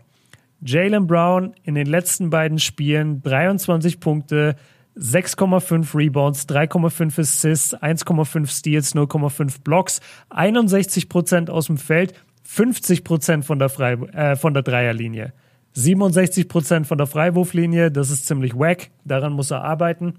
Jalen 0.60 1.06
Brown 1.06 1.54
in 1.64 1.74
den 1.74 1.86
letzten 1.86 2.28
beiden 2.28 2.58
Spielen 2.58 3.22
23 3.22 3.98
Punkte, 3.98 4.56
6,5 4.94 5.96
Rebounds, 5.96 6.46
3,5 6.50 7.18
Assists, 7.18 7.74
1,5 7.74 8.46
Steals, 8.46 8.94
0,5 8.94 9.62
Blocks, 9.64 10.02
61 10.28 11.08
Prozent 11.08 11.48
aus 11.48 11.66
dem 11.66 11.78
Feld, 11.78 12.12
50 12.44 13.04
Prozent 13.04 13.46
von 13.46 13.58
der 13.58 13.70
Frei 13.70 13.94
äh, 13.94 14.36
von 14.36 14.52
der 14.52 14.62
Dreierlinie, 14.62 15.32
67 15.72 16.46
Prozent 16.46 16.86
von 16.86 16.98
der 16.98 17.06
Freiwurflinie. 17.06 17.90
Das 17.90 18.10
ist 18.10 18.26
ziemlich 18.26 18.54
wack. 18.54 18.90
Daran 19.06 19.32
muss 19.32 19.50
er 19.50 19.64
arbeiten. 19.64 20.16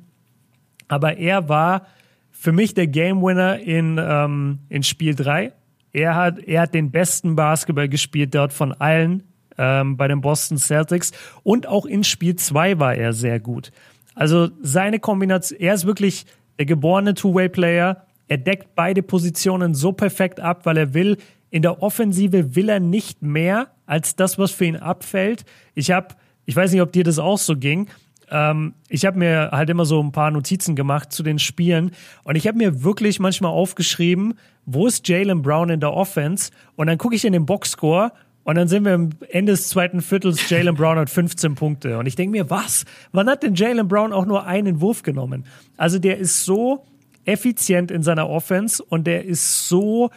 Aber 0.87 1.17
er 1.17 1.49
war 1.49 1.87
für 2.31 2.51
mich 2.51 2.73
der 2.73 2.87
Game 2.87 3.21
Winner 3.21 3.59
in 3.59 3.99
ähm, 4.01 4.59
in 4.69 4.83
Spiel 4.83 5.15
3. 5.15 5.53
Er 5.93 6.15
hat 6.15 6.39
er 6.39 6.61
hat 6.61 6.73
den 6.73 6.91
besten 6.91 7.35
Basketball 7.35 7.87
gespielt 7.87 8.35
dort 8.35 8.53
von 8.53 8.73
allen 8.73 9.23
ähm, 9.57 9.97
bei 9.97 10.07
den 10.07 10.21
Boston 10.21 10.57
Celtics 10.57 11.11
und 11.43 11.67
auch 11.67 11.85
in 11.85 12.03
Spiel 12.03 12.35
2 12.35 12.79
war 12.79 12.95
er 12.95 13.13
sehr 13.13 13.39
gut. 13.39 13.71
Also 14.15 14.49
seine 14.61 14.99
Kombination, 14.99 15.59
er 15.59 15.73
ist 15.73 15.85
wirklich 15.85 16.25
der 16.57 16.65
geborene 16.65 17.13
Two-Way-Player. 17.13 18.05
Er 18.27 18.37
deckt 18.37 18.75
beide 18.75 19.03
Positionen 19.03 19.73
so 19.73 19.91
perfekt 19.91 20.39
ab, 20.39 20.65
weil 20.65 20.77
er 20.77 20.93
will. 20.93 21.17
In 21.49 21.61
der 21.61 21.83
Offensive 21.83 22.55
will 22.55 22.69
er 22.69 22.79
nicht 22.79 23.21
mehr 23.21 23.67
als 23.85 24.15
das, 24.15 24.39
was 24.39 24.51
für 24.51 24.65
ihn 24.65 24.75
abfällt. 24.75 25.45
Ich 25.75 25.91
habe, 25.91 26.15
ich 26.45 26.55
weiß 26.55 26.71
nicht, 26.71 26.81
ob 26.81 26.91
dir 26.91 27.03
das 27.03 27.19
auch 27.19 27.37
so 27.37 27.55
ging. 27.55 27.89
Ähm, 28.33 28.73
ich 28.89 29.05
habe 29.05 29.17
mir 29.19 29.51
halt 29.51 29.69
immer 29.69 29.85
so 29.85 30.01
ein 30.01 30.11
paar 30.11 30.31
Notizen 30.31 30.75
gemacht 30.75 31.13
zu 31.13 31.23
den 31.23 31.39
Spielen 31.39 31.91
und 32.23 32.35
ich 32.35 32.47
habe 32.47 32.57
mir 32.57 32.83
wirklich 32.83 33.19
manchmal 33.19 33.51
aufgeschrieben, 33.51 34.33
wo 34.65 34.87
ist 34.87 35.07
Jalen 35.07 35.41
Brown 35.43 35.69
in 35.69 35.79
der 35.79 35.93
Offense? 35.93 36.51
Und 36.75 36.87
dann 36.87 36.97
gucke 36.97 37.15
ich 37.15 37.23
in 37.23 37.33
den 37.33 37.45
Boxscore 37.45 38.11
und 38.43 38.55
dann 38.55 38.67
sind 38.67 38.85
wir 38.85 38.93
am 38.93 39.11
Ende 39.29 39.53
des 39.53 39.69
zweiten 39.69 40.01
Viertels, 40.01 40.49
Jalen 40.49 40.75
Brown 40.75 40.97
hat 40.97 41.09
15 41.09 41.55
Punkte. 41.55 41.97
Und 41.97 42.07
ich 42.07 42.15
denke 42.15 42.31
mir, 42.31 42.49
was? 42.49 42.85
Wann 43.11 43.29
hat 43.29 43.43
denn 43.43 43.55
Jalen 43.55 43.87
Brown 43.87 44.11
auch 44.11 44.25
nur 44.25 44.45
einen 44.45 44.81
Wurf 44.81 45.03
genommen? 45.03 45.45
Also 45.77 45.99
der 45.99 46.17
ist 46.17 46.43
so 46.43 46.83
effizient 47.25 47.91
in 47.91 48.03
seiner 48.03 48.29
Offense 48.29 48.83
und 48.83 49.07
der 49.07 49.23
ist 49.23 49.69
so 49.69 50.09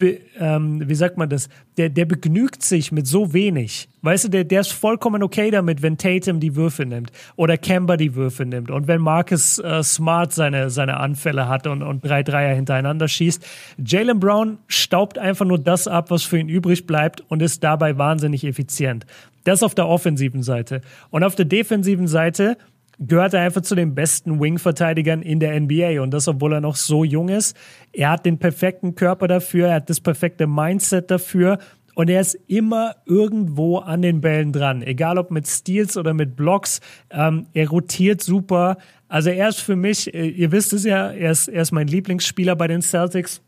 be, 0.00 0.18
ähm, 0.40 0.82
wie 0.88 0.96
sagt 0.96 1.16
man 1.16 1.28
das, 1.28 1.48
der, 1.76 1.88
der 1.88 2.06
begnügt 2.06 2.64
sich 2.64 2.90
mit 2.90 3.06
so 3.06 3.32
wenig. 3.32 3.88
Weißt 4.02 4.24
du, 4.24 4.28
der, 4.28 4.42
der 4.42 4.62
ist 4.62 4.72
vollkommen 4.72 5.22
okay 5.22 5.52
damit, 5.52 5.82
wenn 5.82 5.96
Tatum 5.96 6.40
die 6.40 6.56
Würfe 6.56 6.84
nimmt 6.84 7.12
oder 7.36 7.56
Kemba 7.56 7.96
die 7.96 8.16
Würfe 8.16 8.44
nimmt 8.44 8.72
und 8.72 8.88
wenn 8.88 9.00
Marcus 9.00 9.58
äh, 9.58 9.84
Smart 9.84 10.32
seine, 10.32 10.70
seine 10.70 10.96
Anfälle 10.96 11.46
hat 11.46 11.68
und, 11.68 11.82
und 11.82 12.04
drei 12.04 12.24
Dreier 12.24 12.56
hintereinander 12.56 13.06
schießt. 13.06 13.46
Jalen 13.84 14.18
Brown 14.18 14.58
staubt 14.66 15.18
einfach 15.18 15.46
nur 15.46 15.58
das 15.58 15.86
ab, 15.86 16.10
was 16.10 16.24
für 16.24 16.38
ihn 16.38 16.48
übrig 16.48 16.86
bleibt 16.86 17.22
und 17.28 17.40
ist 17.40 17.62
dabei 17.62 17.96
wahnsinnig 17.96 18.44
effizient. 18.44 19.06
Das 19.44 19.62
auf 19.62 19.74
der 19.74 19.88
offensiven 19.88 20.42
Seite. 20.42 20.82
Und 21.10 21.24
auf 21.24 21.34
der 21.34 21.46
defensiven 21.46 22.08
Seite 22.08 22.58
gehört 23.00 23.34
er 23.34 23.40
einfach 23.40 23.62
zu 23.62 23.74
den 23.74 23.94
besten 23.94 24.40
Wing-Verteidigern 24.40 25.22
in 25.22 25.40
der 25.40 25.58
NBA. 25.58 26.02
Und 26.02 26.12
das, 26.12 26.28
obwohl 26.28 26.52
er 26.52 26.60
noch 26.60 26.76
so 26.76 27.02
jung 27.02 27.28
ist. 27.28 27.56
Er 27.92 28.10
hat 28.10 28.26
den 28.26 28.38
perfekten 28.38 28.94
Körper 28.94 29.26
dafür, 29.26 29.68
er 29.68 29.74
hat 29.76 29.90
das 29.90 30.00
perfekte 30.00 30.46
Mindset 30.46 31.10
dafür. 31.10 31.58
Und 31.94 32.08
er 32.08 32.20
ist 32.20 32.38
immer 32.46 32.94
irgendwo 33.04 33.78
an 33.78 34.02
den 34.02 34.20
Bällen 34.20 34.52
dran, 34.52 34.82
egal 34.82 35.18
ob 35.18 35.30
mit 35.30 35.46
Steals 35.46 35.96
oder 35.96 36.14
mit 36.14 36.36
Blocks. 36.36 36.80
Ähm, 37.10 37.46
er 37.52 37.68
rotiert 37.68 38.22
super. 38.22 38.76
Also 39.08 39.30
er 39.30 39.48
ist 39.48 39.60
für 39.60 39.76
mich, 39.76 40.14
äh, 40.14 40.28
ihr 40.28 40.52
wisst 40.52 40.72
es 40.72 40.84
ja, 40.84 41.10
er 41.10 41.32
ist, 41.32 41.48
er 41.48 41.62
ist 41.62 41.72
mein 41.72 41.88
Lieblingsspieler 41.88 42.54
bei 42.54 42.68
den 42.68 42.80
Celtics. 42.80 43.42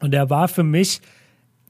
Und 0.00 0.14
er 0.14 0.28
war 0.30 0.48
für 0.48 0.62
mich 0.62 1.00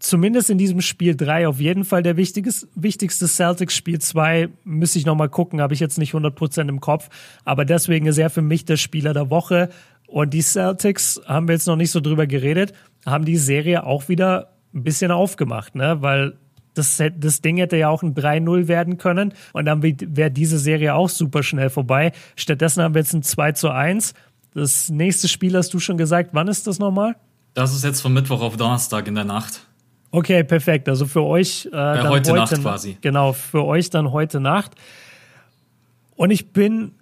zumindest 0.05 0.51
in 0.51 0.59
diesem 0.59 0.81
Spiel 0.81 1.17
3 1.17 1.49
auf 1.49 1.61
jeden 1.61 1.85
Fall 1.85 2.03
der 2.03 2.17
wichtigste 2.17 3.29
Celtics. 3.29 3.75
Spiel 3.75 4.01
2 4.01 4.51
müsste 4.65 4.99
ich 4.99 5.07
nochmal 5.07 5.29
gucken, 5.29 5.61
habe 5.61 5.75
ich 5.75 5.81
jetzt 5.81 5.99
nicht 5.99 6.15
100% 6.15 6.69
im 6.69 6.81
Kopf. 6.81 7.09
Aber 7.45 7.65
deswegen 7.65 8.07
ist 8.07 8.19
er 8.19 8.31
für 8.31 8.43
mich 8.43 8.65
der 8.65 8.77
Spieler 8.77 9.15
der 9.15 9.31
Woche. 9.31 9.71
Und 10.07 10.35
die 10.35 10.43
Celtics, 10.43 11.21
haben 11.27 11.49
wir 11.49 11.55
jetzt 11.55 11.67
noch 11.67 11.77
nicht 11.77 11.91
so 11.91 12.01
drüber 12.01 12.27
geredet, 12.27 12.73
haben 13.07 13.25
die 13.25 13.37
Serie 13.37 13.85
auch 13.85 14.09
wieder 14.09 14.53
ein 14.75 14.85
bisschen 14.85 15.11
aufgemacht, 15.11 15.75
ne? 15.75 15.97
Weil 16.01 16.35
das, 16.75 17.03
das 17.17 17.41
Ding 17.41 17.57
hätte 17.57 17.77
ja 17.77 17.89
auch 17.89 18.03
ein 18.03 18.15
3-0 18.15 18.69
werden 18.69 18.99
können 18.99 19.33
und 19.53 19.65
dann 19.65 19.83
wäre 19.83 20.31
diese 20.31 20.59
Serie 20.59 20.95
auch 20.95 21.09
super 21.09 21.43
schnell 21.43 21.71
vorbei. 21.71 22.13
Stattdessen 22.37 22.83
haben 22.83 22.95
wir 22.95 23.01
jetzt 23.01 23.15
ein 23.15 23.23
2 23.23 23.53
zu 23.53 23.71
1. 23.71 24.13
Das 24.55 24.91
nächste 24.91 25.29
Spiel 25.29 25.57
hast 25.57 25.73
du 25.73 25.79
schon 25.79 25.97
gesagt. 25.97 26.31
Wann 26.33 26.49
ist 26.49 26.67
das 26.67 26.79
nochmal? 26.79 27.17
Das 27.55 27.75
ist 27.75 27.85
jetzt 27.85 28.01
von 28.01 28.13
Mittwoch 28.13 28.43
auf 28.43 28.57
Donnerstag 28.57 29.07
in 29.07 29.15
der 29.15 29.25
Nacht. 29.25 29.67
Okay, 30.15 30.45
perfekt. 30.45 30.89
Also 30.89 31.07
für 31.07 31.23
euch 31.23 31.67
äh, 31.67 31.71
dann 31.71 32.09
heute, 32.09 32.31
heute 32.31 32.35
Nacht 32.35 32.63
quasi. 32.63 32.97
Genau, 33.01 33.33
für 33.33 33.65
euch 33.65 33.91
dann 33.91 34.13
heute 34.13 34.39
Nacht. 34.39 34.73
Und 36.15 36.31
ich 36.31 36.53
bin, 36.53 36.93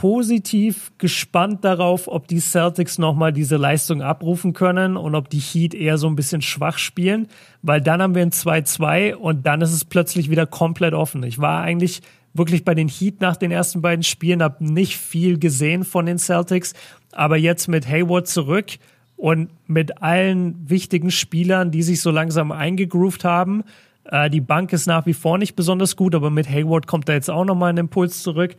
positiv 0.00 0.92
gespannt 0.98 1.64
darauf, 1.64 2.06
ob 2.06 2.28
die 2.28 2.40
Celtics 2.40 2.98
nochmal 2.98 3.32
diese 3.32 3.56
Leistung 3.56 4.02
abrufen 4.02 4.52
können 4.52 4.98
und 4.98 5.14
ob 5.14 5.30
die 5.30 5.38
Heat 5.38 5.72
eher 5.72 5.96
so 5.96 6.06
ein 6.06 6.16
bisschen 6.16 6.42
schwach 6.42 6.76
spielen, 6.76 7.28
weil 7.62 7.80
dann 7.80 8.02
haben 8.02 8.14
wir 8.14 8.20
ein 8.20 8.30
2-2 8.30 9.14
und 9.14 9.46
dann 9.46 9.62
ist 9.62 9.72
es 9.72 9.86
plötzlich 9.86 10.28
wieder 10.28 10.44
komplett 10.44 10.92
offen. 10.92 11.22
Ich 11.22 11.38
war 11.38 11.62
eigentlich 11.62 12.02
wirklich 12.34 12.62
bei 12.62 12.74
den 12.74 12.88
Heat 12.88 13.22
nach 13.22 13.38
den 13.38 13.50
ersten 13.50 13.80
beiden 13.80 14.02
Spielen, 14.02 14.42
habe 14.42 14.62
nicht 14.62 14.98
viel 14.98 15.38
gesehen 15.38 15.82
von 15.82 16.04
den 16.04 16.18
Celtics, 16.18 16.74
aber 17.12 17.38
jetzt 17.38 17.66
mit 17.66 17.88
Hayward 17.88 18.28
zurück 18.28 18.72
und 19.16 19.50
mit 19.66 20.02
allen 20.02 20.68
wichtigen 20.68 21.10
Spielern, 21.10 21.70
die 21.70 21.82
sich 21.82 22.00
so 22.00 22.10
langsam 22.10 22.52
eingegroovt 22.52 23.24
haben, 23.24 23.64
äh, 24.04 24.30
die 24.30 24.40
Bank 24.40 24.72
ist 24.72 24.86
nach 24.86 25.06
wie 25.06 25.14
vor 25.14 25.38
nicht 25.38 25.56
besonders 25.56 25.96
gut, 25.96 26.14
aber 26.14 26.30
mit 26.30 26.48
Hayward 26.48 26.86
kommt 26.86 27.08
da 27.08 27.14
jetzt 27.14 27.30
auch 27.30 27.44
nochmal 27.44 27.70
ein 27.70 27.78
Impuls 27.78 28.22
zurück. 28.22 28.56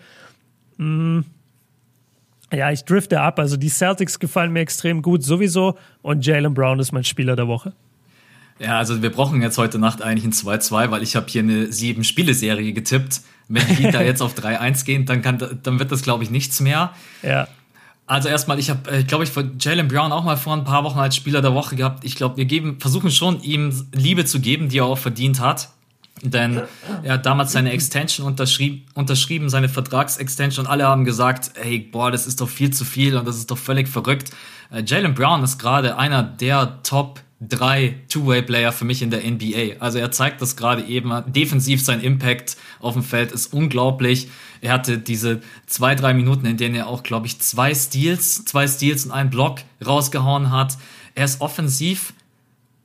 Mm. 0.78 1.22
Ja, 2.51 2.72
ich 2.72 2.86
drifte 2.86 3.20
ab. 3.20 3.39
Also 3.39 3.58
die 3.58 3.70
Celtics 3.70 4.20
gefallen 4.20 4.53
mir 4.53 4.62
extrem 4.62 5.01
gut 5.01 5.22
sowieso 5.22 5.78
und 6.01 6.26
Jalen 6.26 6.53
Brown 6.53 6.80
ist 6.80 6.93
mein 6.93 7.03
Spieler 7.03 7.36
der 7.36 7.47
Woche. 7.47 7.74
Ja, 8.60 8.78
also 8.78 9.01
wir 9.01 9.12
brauchen 9.12 9.41
jetzt 9.41 9.58
heute 9.58 9.78
Nacht 9.80 10.01
eigentlich 10.01 10.26
ein 10.26 10.32
2-2, 10.32 10.89
weil 10.89 11.03
ich 11.03 11.16
habe 11.16 11.28
hier 11.28 11.43
eine 11.43 11.72
sieben 11.72 12.03
Spiele-Serie 12.03 12.74
getippt. 12.74 13.22
Wenn 13.49 13.68
die 13.76 13.91
da 13.91 14.01
jetzt 14.03 14.22
auf 14.22 14.34
3-1 14.34 14.86
gehen, 14.86 15.05
dann, 15.05 15.22
kann, 15.22 15.60
dann 15.62 15.80
wird 15.80 15.91
das, 15.91 16.01
glaube 16.01 16.24
ich, 16.24 16.32
nichts 16.32 16.60
mehr. 16.62 16.91
Ja. 17.22 17.47
Also 18.08 18.30
erstmal, 18.30 18.58
ich 18.58 18.70
habe, 18.70 18.89
äh, 18.89 19.03
glaube 19.03 19.26
ich, 19.26 19.32
Jalen 19.60 19.89
Brown 19.89 20.14
auch 20.14 20.24
mal 20.24 20.38
vor 20.38 20.53
ein 20.53 20.64
paar 20.64 20.86
Wochen 20.86 20.97
als 20.97 21.16
Spieler 21.16 21.41
der 21.41 21.53
Woche 21.53 21.76
gehabt. 21.76 22.05
Ich 22.05 22.16
glaube, 22.16 22.38
wir 22.38 22.45
geben, 22.45 22.80
versuchen 22.80 23.12
schon, 23.12 23.41
ihm 23.41 23.88
Liebe 23.91 24.24
zu 24.24 24.39
geben, 24.39 24.70
die 24.70 24.80
er 24.80 24.86
auch 24.86 24.97
verdient 24.97 25.41
hat. 25.41 25.70
Denn 26.24 26.64
er 27.03 27.14
hat 27.14 27.26
damals 27.26 27.51
seine 27.51 27.72
Extension 27.72 28.26
unterschrieben, 28.26 28.86
unterschrieben, 28.95 29.49
seine 29.49 29.70
Vertragsextension 29.70 30.66
und 30.66 30.72
alle 30.72 30.88
haben 30.88 31.05
gesagt, 31.05 31.51
hey, 31.55 31.80
boah, 31.80 32.10
das 32.10 32.26
ist 32.26 32.41
doch 32.41 32.49
viel 32.49 32.72
zu 32.72 32.86
viel 32.86 33.16
und 33.18 33.28
das 33.28 33.38
ist 33.38 33.51
doch 33.51 33.58
völlig 33.58 33.88
verrückt. 33.88 34.32
Äh, 34.72 34.84
Jalen 34.84 35.14
Brown 35.14 35.43
ist 35.43 35.60
gerade 35.60 35.97
einer 35.97 36.24
der 36.24 36.82
Top 36.84 37.22
drei 37.40 37.96
Two-Way-Player 38.10 38.72
für 38.72 38.86
mich 38.86 39.02
in 39.02 39.12
der 39.12 39.22
NBA. 39.30 39.80
Also 39.80 40.00
er 40.00 40.12
zeigt 40.12 40.42
das 40.42 40.56
gerade 40.56 40.84
eben. 40.84 41.12
Defensiv 41.28 41.84
sein 41.84 42.02
Impact 42.02 42.58
auf 42.80 42.94
dem 42.94 43.04
Feld 43.04 43.32
ist 43.32 43.54
unglaublich. 43.54 44.30
Er 44.62 44.74
hatte 44.74 44.98
diese 44.98 45.42
zwei, 45.68 45.94
drei 45.94 46.14
Minuten, 46.14 46.46
in 46.46 46.58
denen 46.58 46.76
er 46.76 46.88
auch, 46.88 47.04
glaube 47.04 47.28
ich, 47.28 47.40
zwei 47.40 47.76
Steals, 47.76 48.44
zwei 48.46 48.68
Steals 48.68 49.06
und 49.06 49.12
einen 49.12 49.30
Block 49.30 49.60
rausgehauen 49.86 50.52
hat. 50.52 50.78
Er 51.14 51.26
ist 51.26 51.42
offensiv 51.42 52.14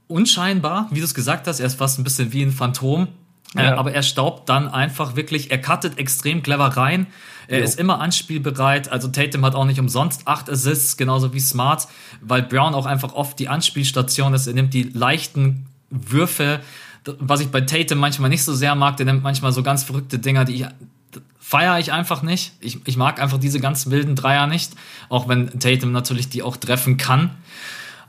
unscheinbar, 0.06 0.88
wie 0.90 0.98
du 0.98 1.04
es 1.04 1.14
gesagt 1.14 1.46
hast. 1.46 1.60
Er 1.60 1.66
ist 1.66 1.76
fast 1.76 1.98
ein 1.98 2.04
bisschen 2.04 2.32
wie 2.32 2.42
ein 2.42 2.52
Phantom. 2.52 3.08
Ja. 3.54 3.62
Äh, 3.62 3.74
aber 3.74 3.92
er 3.92 4.02
staubt 4.02 4.48
dann 4.48 4.68
einfach 4.68 5.16
wirklich, 5.16 5.50
er 5.50 5.60
cuttet 5.60 5.98
extrem 5.98 6.42
clever 6.42 6.68
rein. 6.68 7.06
Er 7.48 7.58
jo. 7.58 7.64
ist 7.64 7.78
immer 7.78 8.00
anspielbereit. 8.00 8.90
Also 8.90 9.08
Tatum 9.08 9.44
hat 9.44 9.54
auch 9.54 9.64
nicht 9.64 9.80
umsonst 9.80 10.22
acht 10.26 10.48
Assists, 10.48 10.96
genauso 10.96 11.34
wie 11.34 11.40
Smart, 11.40 11.88
weil 12.20 12.42
Brown 12.42 12.74
auch 12.74 12.86
einfach 12.86 13.14
oft 13.14 13.38
die 13.38 13.48
Anspielstation 13.48 14.32
ist. 14.34 14.46
Er 14.46 14.54
nimmt 14.54 14.72
die 14.72 14.84
leichten 14.84 15.66
Würfe, 15.90 16.60
was 17.18 17.40
ich 17.40 17.48
bei 17.48 17.60
Tatum 17.60 17.98
manchmal 17.98 18.30
nicht 18.30 18.44
so 18.44 18.54
sehr 18.54 18.74
mag. 18.74 18.96
Der 18.96 19.06
nimmt 19.06 19.22
manchmal 19.22 19.52
so 19.52 19.62
ganz 19.62 19.82
verrückte 19.82 20.18
Dinger, 20.18 20.44
die 20.44 20.54
ich 20.54 20.66
feiere 21.38 21.78
ich 21.78 21.92
einfach 21.92 22.22
nicht. 22.22 22.52
Ich, 22.60 22.78
ich 22.86 22.96
mag 22.96 23.20
einfach 23.20 23.36
diese 23.36 23.60
ganz 23.60 23.90
wilden 23.90 24.16
Dreier 24.16 24.46
nicht, 24.46 24.72
auch 25.10 25.28
wenn 25.28 25.58
Tatum 25.58 25.92
natürlich 25.92 26.30
die 26.30 26.42
auch 26.42 26.56
treffen 26.56 26.96
kann. 26.96 27.30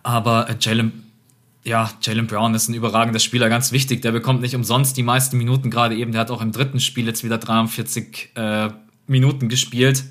Aber 0.02 0.48
Jalen 0.62 1.04
ja, 1.64 1.89
Jalen 2.01 2.28
Brown 2.28 2.53
ist 2.55 2.68
ein 2.68 2.74
überragender 2.74 3.20
Spieler, 3.20 3.49
ganz 3.49 3.72
wichtig. 3.72 4.01
Der 4.01 4.11
bekommt 4.11 4.41
nicht 4.41 4.55
umsonst 4.55 4.97
die 4.97 5.03
meisten 5.03 5.38
Minuten, 5.38 5.70
gerade 5.70 5.95
eben. 5.95 6.11
Der 6.11 6.22
hat 6.22 6.32
auch 6.32 6.41
im 6.41 6.51
dritten 6.51 6.80
Spiel 6.80 7.05
jetzt 7.07 7.24
wieder 7.24 7.38
43 7.38 8.32
äh, 8.36 8.70
Minuten 9.07 9.49
gespielt. 9.49 10.03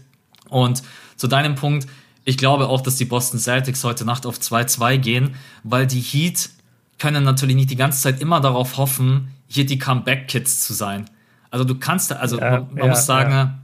Und 0.49 0.83
zu 1.17 1.29
deinem 1.29 1.55
Punkt, 1.55 1.87
ich 2.25 2.39
glaube 2.39 2.69
auch, 2.69 2.81
dass 2.81 2.97
die 2.97 3.05
Boston 3.05 3.39
Celtics 3.39 3.85
heute 3.85 4.05
Nacht 4.05 4.25
auf 4.27 4.39
2-2 4.39 4.99
gehen, 4.99 5.35
weil 5.63 5.87
die 5.87 6.01
Heat 6.01 6.51
können 6.99 7.25
natürlich 7.25 7.57
nicht 7.57 7.71
die 7.71 7.77
ganze 7.77 8.01
Zeit 8.01 8.21
immer 8.21 8.41
darauf 8.41 8.77
hoffen, 8.79 9.29
hier 9.49 9.67
die 9.67 9.79
Comeback-Kids 9.79 10.65
zu 10.65 10.73
sein. 10.73 11.11
Also 11.51 11.65
du 11.65 11.75
kannst, 11.75 12.13
also 12.13 12.39
ja, 12.39 12.51
man, 12.51 12.69
man 12.69 12.79
ja, 12.79 12.87
muss 12.87 13.05
sagen, 13.05 13.31
ja 13.31 13.62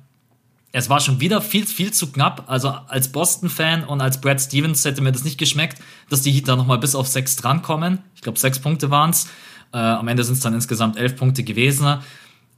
es 0.72 0.90
war 0.90 1.00
schon 1.00 1.20
wieder 1.20 1.40
viel, 1.40 1.66
viel 1.66 1.92
zu 1.92 2.12
knapp. 2.12 2.44
Also 2.46 2.68
als 2.68 3.08
Boston-Fan 3.08 3.84
und 3.84 4.00
als 4.00 4.20
Brad 4.20 4.40
Stevens 4.40 4.84
hätte 4.84 5.00
mir 5.00 5.12
das 5.12 5.24
nicht 5.24 5.38
geschmeckt, 5.38 5.78
dass 6.10 6.22
die 6.22 6.30
Heat 6.30 6.48
da 6.48 6.56
nochmal 6.56 6.78
bis 6.78 6.94
auf 6.94 7.08
sechs 7.08 7.36
drankommen. 7.36 8.00
Ich 8.14 8.20
glaube, 8.20 8.38
sechs 8.38 8.58
Punkte 8.58 8.90
waren's. 8.90 9.28
Äh, 9.72 9.78
am 9.78 10.08
Ende 10.08 10.24
sind 10.24 10.34
es 10.34 10.40
dann 10.40 10.54
insgesamt 10.54 10.96
elf 10.96 11.16
Punkte 11.16 11.42
gewesen. 11.42 11.98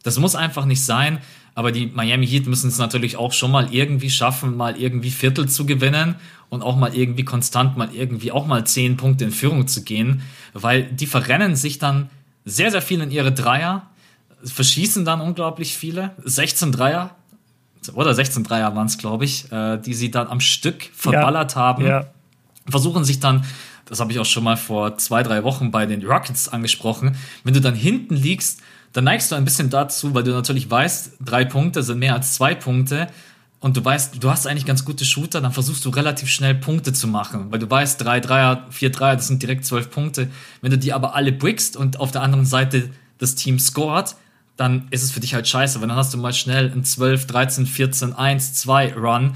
Das 0.03 0.19
muss 0.19 0.35
einfach 0.35 0.65
nicht 0.65 0.85
sein. 0.85 1.19
Aber 1.55 1.73
die 1.73 1.87
Miami 1.87 2.27
Heat 2.27 2.47
müssen 2.47 2.69
es 2.69 2.79
natürlich 2.79 3.17
auch 3.17 3.33
schon 3.33 3.51
mal 3.51 3.73
irgendwie 3.73 4.11
schaffen, 4.11 4.57
mal 4.57 4.77
irgendwie 4.81 5.11
Viertel 5.11 5.49
zu 5.49 5.67
gewinnen 5.67 6.15
und 6.49 6.63
auch 6.63 6.77
mal 6.77 6.95
irgendwie 6.95 7.25
konstant 7.25 7.77
mal 7.77 7.91
irgendwie 7.93 8.33
auch 8.33 8.47
mal 8.47 8.65
zehn 8.67 8.97
Punkte 8.97 9.25
in 9.25 9.31
Führung 9.31 9.67
zu 9.67 9.83
gehen, 9.83 10.23
weil 10.53 10.85
die 10.85 11.07
verrennen 11.07 11.57
sich 11.57 11.79
dann 11.79 12.09
sehr, 12.45 12.71
sehr 12.71 12.83
viel 12.83 13.01
in 13.01 13.11
ihre 13.11 13.33
Dreier, 13.33 13.91
verschießen 14.45 15.05
dann 15.05 15.21
unglaublich 15.21 15.75
viele, 15.77 16.13
16 16.25 16.73
Dreier, 16.73 17.17
oder 17.95 18.15
16 18.15 18.45
Dreier 18.45 18.75
waren 18.75 18.87
es, 18.87 18.99
glaube 18.99 19.25
ich, 19.25 19.51
äh, 19.53 19.79
die 19.79 19.95
sie 19.95 20.11
dann 20.11 20.29
am 20.29 20.41
Stück 20.41 20.91
verballert 20.95 21.55
ja, 21.55 21.61
haben. 21.61 21.87
Ja. 21.87 22.07
Versuchen 22.69 23.05
sich 23.05 23.21
dann, 23.21 23.45
das 23.87 24.01
habe 24.01 24.13
ich 24.13 24.19
auch 24.19 24.27
schon 24.27 24.45
mal 24.45 24.57
vor 24.57 24.99
zwei, 24.99 25.23
drei 25.23 25.45
Wochen 25.45 25.71
bei 25.71 25.87
den 25.87 26.05
Rockets 26.05 26.49
angesprochen, 26.49 27.17
wenn 27.45 27.55
du 27.55 27.61
dann 27.61 27.75
hinten 27.75 28.15
liegst, 28.15 28.61
dann 28.93 29.05
neigst 29.05 29.31
du 29.31 29.37
ein 29.37 29.45
bisschen 29.45 29.71
dazu, 29.71 30.15
weil 30.15 30.25
du 30.25 30.33
natürlich 30.33 30.71
weißt, 30.71 31.19
drei 31.21 31.45
Punkte 31.45 31.83
sind 31.83 31.99
mehr 31.99 32.15
als 32.15 32.35
zwei 32.35 32.55
Punkte 32.55 33.07
und 33.61 33.77
du 33.77 33.85
weißt, 33.85 34.23
du 34.23 34.31
hast 34.31 34.47
eigentlich 34.47 34.67
ganz 34.67 34.85
gute 34.85 35.05
Shooter, 35.05 35.41
dann 35.41 35.53
versuchst 35.53 35.85
du 35.85 35.91
relativ 35.91 36.29
schnell 36.31 36.55
Punkte 36.55 36.93
zu 36.93 37.07
machen, 37.07 37.53
weil 37.53 37.59
du 37.59 37.71
weißt, 37.71 38.03
drei 38.03 38.19
Dreier, 38.19 38.67
vier 38.71 38.91
Dreier, 38.91 39.17
das 39.17 39.29
sind 39.29 39.43
direkt 39.43 39.65
zwölf 39.67 39.91
Punkte. 39.91 40.29
Wenn 40.63 40.71
du 40.71 40.79
die 40.79 40.93
aber 40.93 41.15
alle 41.15 41.31
brickst 41.31 41.77
und 41.77 42.01
auf 42.01 42.11
der 42.11 42.23
anderen 42.23 42.47
Seite 42.47 42.91
das 43.19 43.35
Team 43.35 43.59
scored, 43.59 44.17
dann 44.61 44.89
ist 44.91 45.03
es 45.03 45.11
für 45.11 45.21
dich 45.21 45.33
halt 45.33 45.49
scheiße, 45.49 45.81
weil 45.81 45.89
dann 45.89 45.97
hast 45.97 46.13
du 46.13 46.19
mal 46.19 46.35
schnell 46.35 46.71
ein 46.71 46.85
12, 46.85 47.27
13, 47.27 47.67
14, 47.67 48.13
1, 48.13 48.53
2 48.55 48.95
Run. 48.95 49.35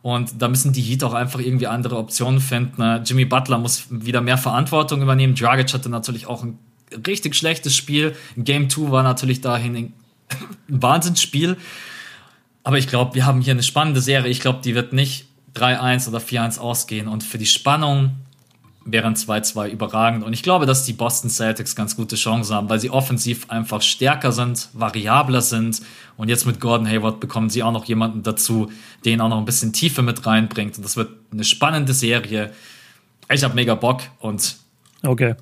Und 0.00 0.40
da 0.40 0.46
müssen 0.46 0.72
die 0.72 0.80
Heat 0.80 1.02
auch 1.02 1.12
einfach 1.12 1.40
irgendwie 1.40 1.66
andere 1.66 1.96
Optionen 1.96 2.40
finden. 2.40 2.80
Ne? 2.80 3.02
Jimmy 3.04 3.24
Butler 3.24 3.58
muss 3.58 3.86
wieder 3.90 4.20
mehr 4.20 4.38
Verantwortung 4.38 5.02
übernehmen. 5.02 5.34
Dragic 5.34 5.74
hatte 5.74 5.88
natürlich 5.88 6.26
auch 6.26 6.44
ein 6.44 6.56
richtig 7.04 7.34
schlechtes 7.34 7.76
Spiel. 7.76 8.14
Game 8.36 8.70
2 8.70 8.92
war 8.92 9.02
natürlich 9.02 9.40
dahin 9.40 9.76
ein 9.76 9.92
Wahnsinnsspiel. 10.68 11.56
Aber 12.62 12.78
ich 12.78 12.86
glaube, 12.86 13.16
wir 13.16 13.26
haben 13.26 13.40
hier 13.40 13.54
eine 13.54 13.64
spannende 13.64 14.00
Serie. 14.00 14.30
Ich 14.30 14.38
glaube, 14.38 14.60
die 14.62 14.76
wird 14.76 14.92
nicht 14.92 15.26
3-1 15.56 16.08
oder 16.08 16.18
4-1 16.18 16.60
ausgehen. 16.60 17.08
Und 17.08 17.24
für 17.24 17.38
die 17.38 17.46
Spannung 17.46 18.12
wären 18.92 19.14
2-2 19.14 19.68
überragend. 19.68 20.24
Und 20.24 20.32
ich 20.32 20.42
glaube, 20.42 20.66
dass 20.66 20.84
die 20.84 20.92
Boston 20.92 21.30
Celtics 21.30 21.74
ganz 21.76 21.96
gute 21.96 22.16
Chancen 22.16 22.54
haben, 22.54 22.68
weil 22.68 22.80
sie 22.80 22.90
offensiv 22.90 23.50
einfach 23.50 23.82
stärker 23.82 24.32
sind, 24.32 24.68
variabler 24.72 25.42
sind. 25.42 25.82
Und 26.16 26.28
jetzt 26.28 26.46
mit 26.46 26.60
Gordon 26.60 26.88
Hayward 26.88 27.20
bekommen 27.20 27.50
sie 27.50 27.62
auch 27.62 27.72
noch 27.72 27.84
jemanden 27.84 28.22
dazu, 28.22 28.70
den 29.04 29.20
auch 29.20 29.28
noch 29.28 29.38
ein 29.38 29.44
bisschen 29.44 29.72
Tiefe 29.72 30.02
mit 30.02 30.26
reinbringt. 30.26 30.76
Und 30.76 30.84
das 30.84 30.96
wird 30.96 31.10
eine 31.32 31.44
spannende 31.44 31.92
Serie. 31.92 32.52
Ich 33.30 33.44
habe 33.44 33.54
mega 33.54 33.74
Bock 33.74 34.02
und 34.18 34.56
okay. 35.02 35.34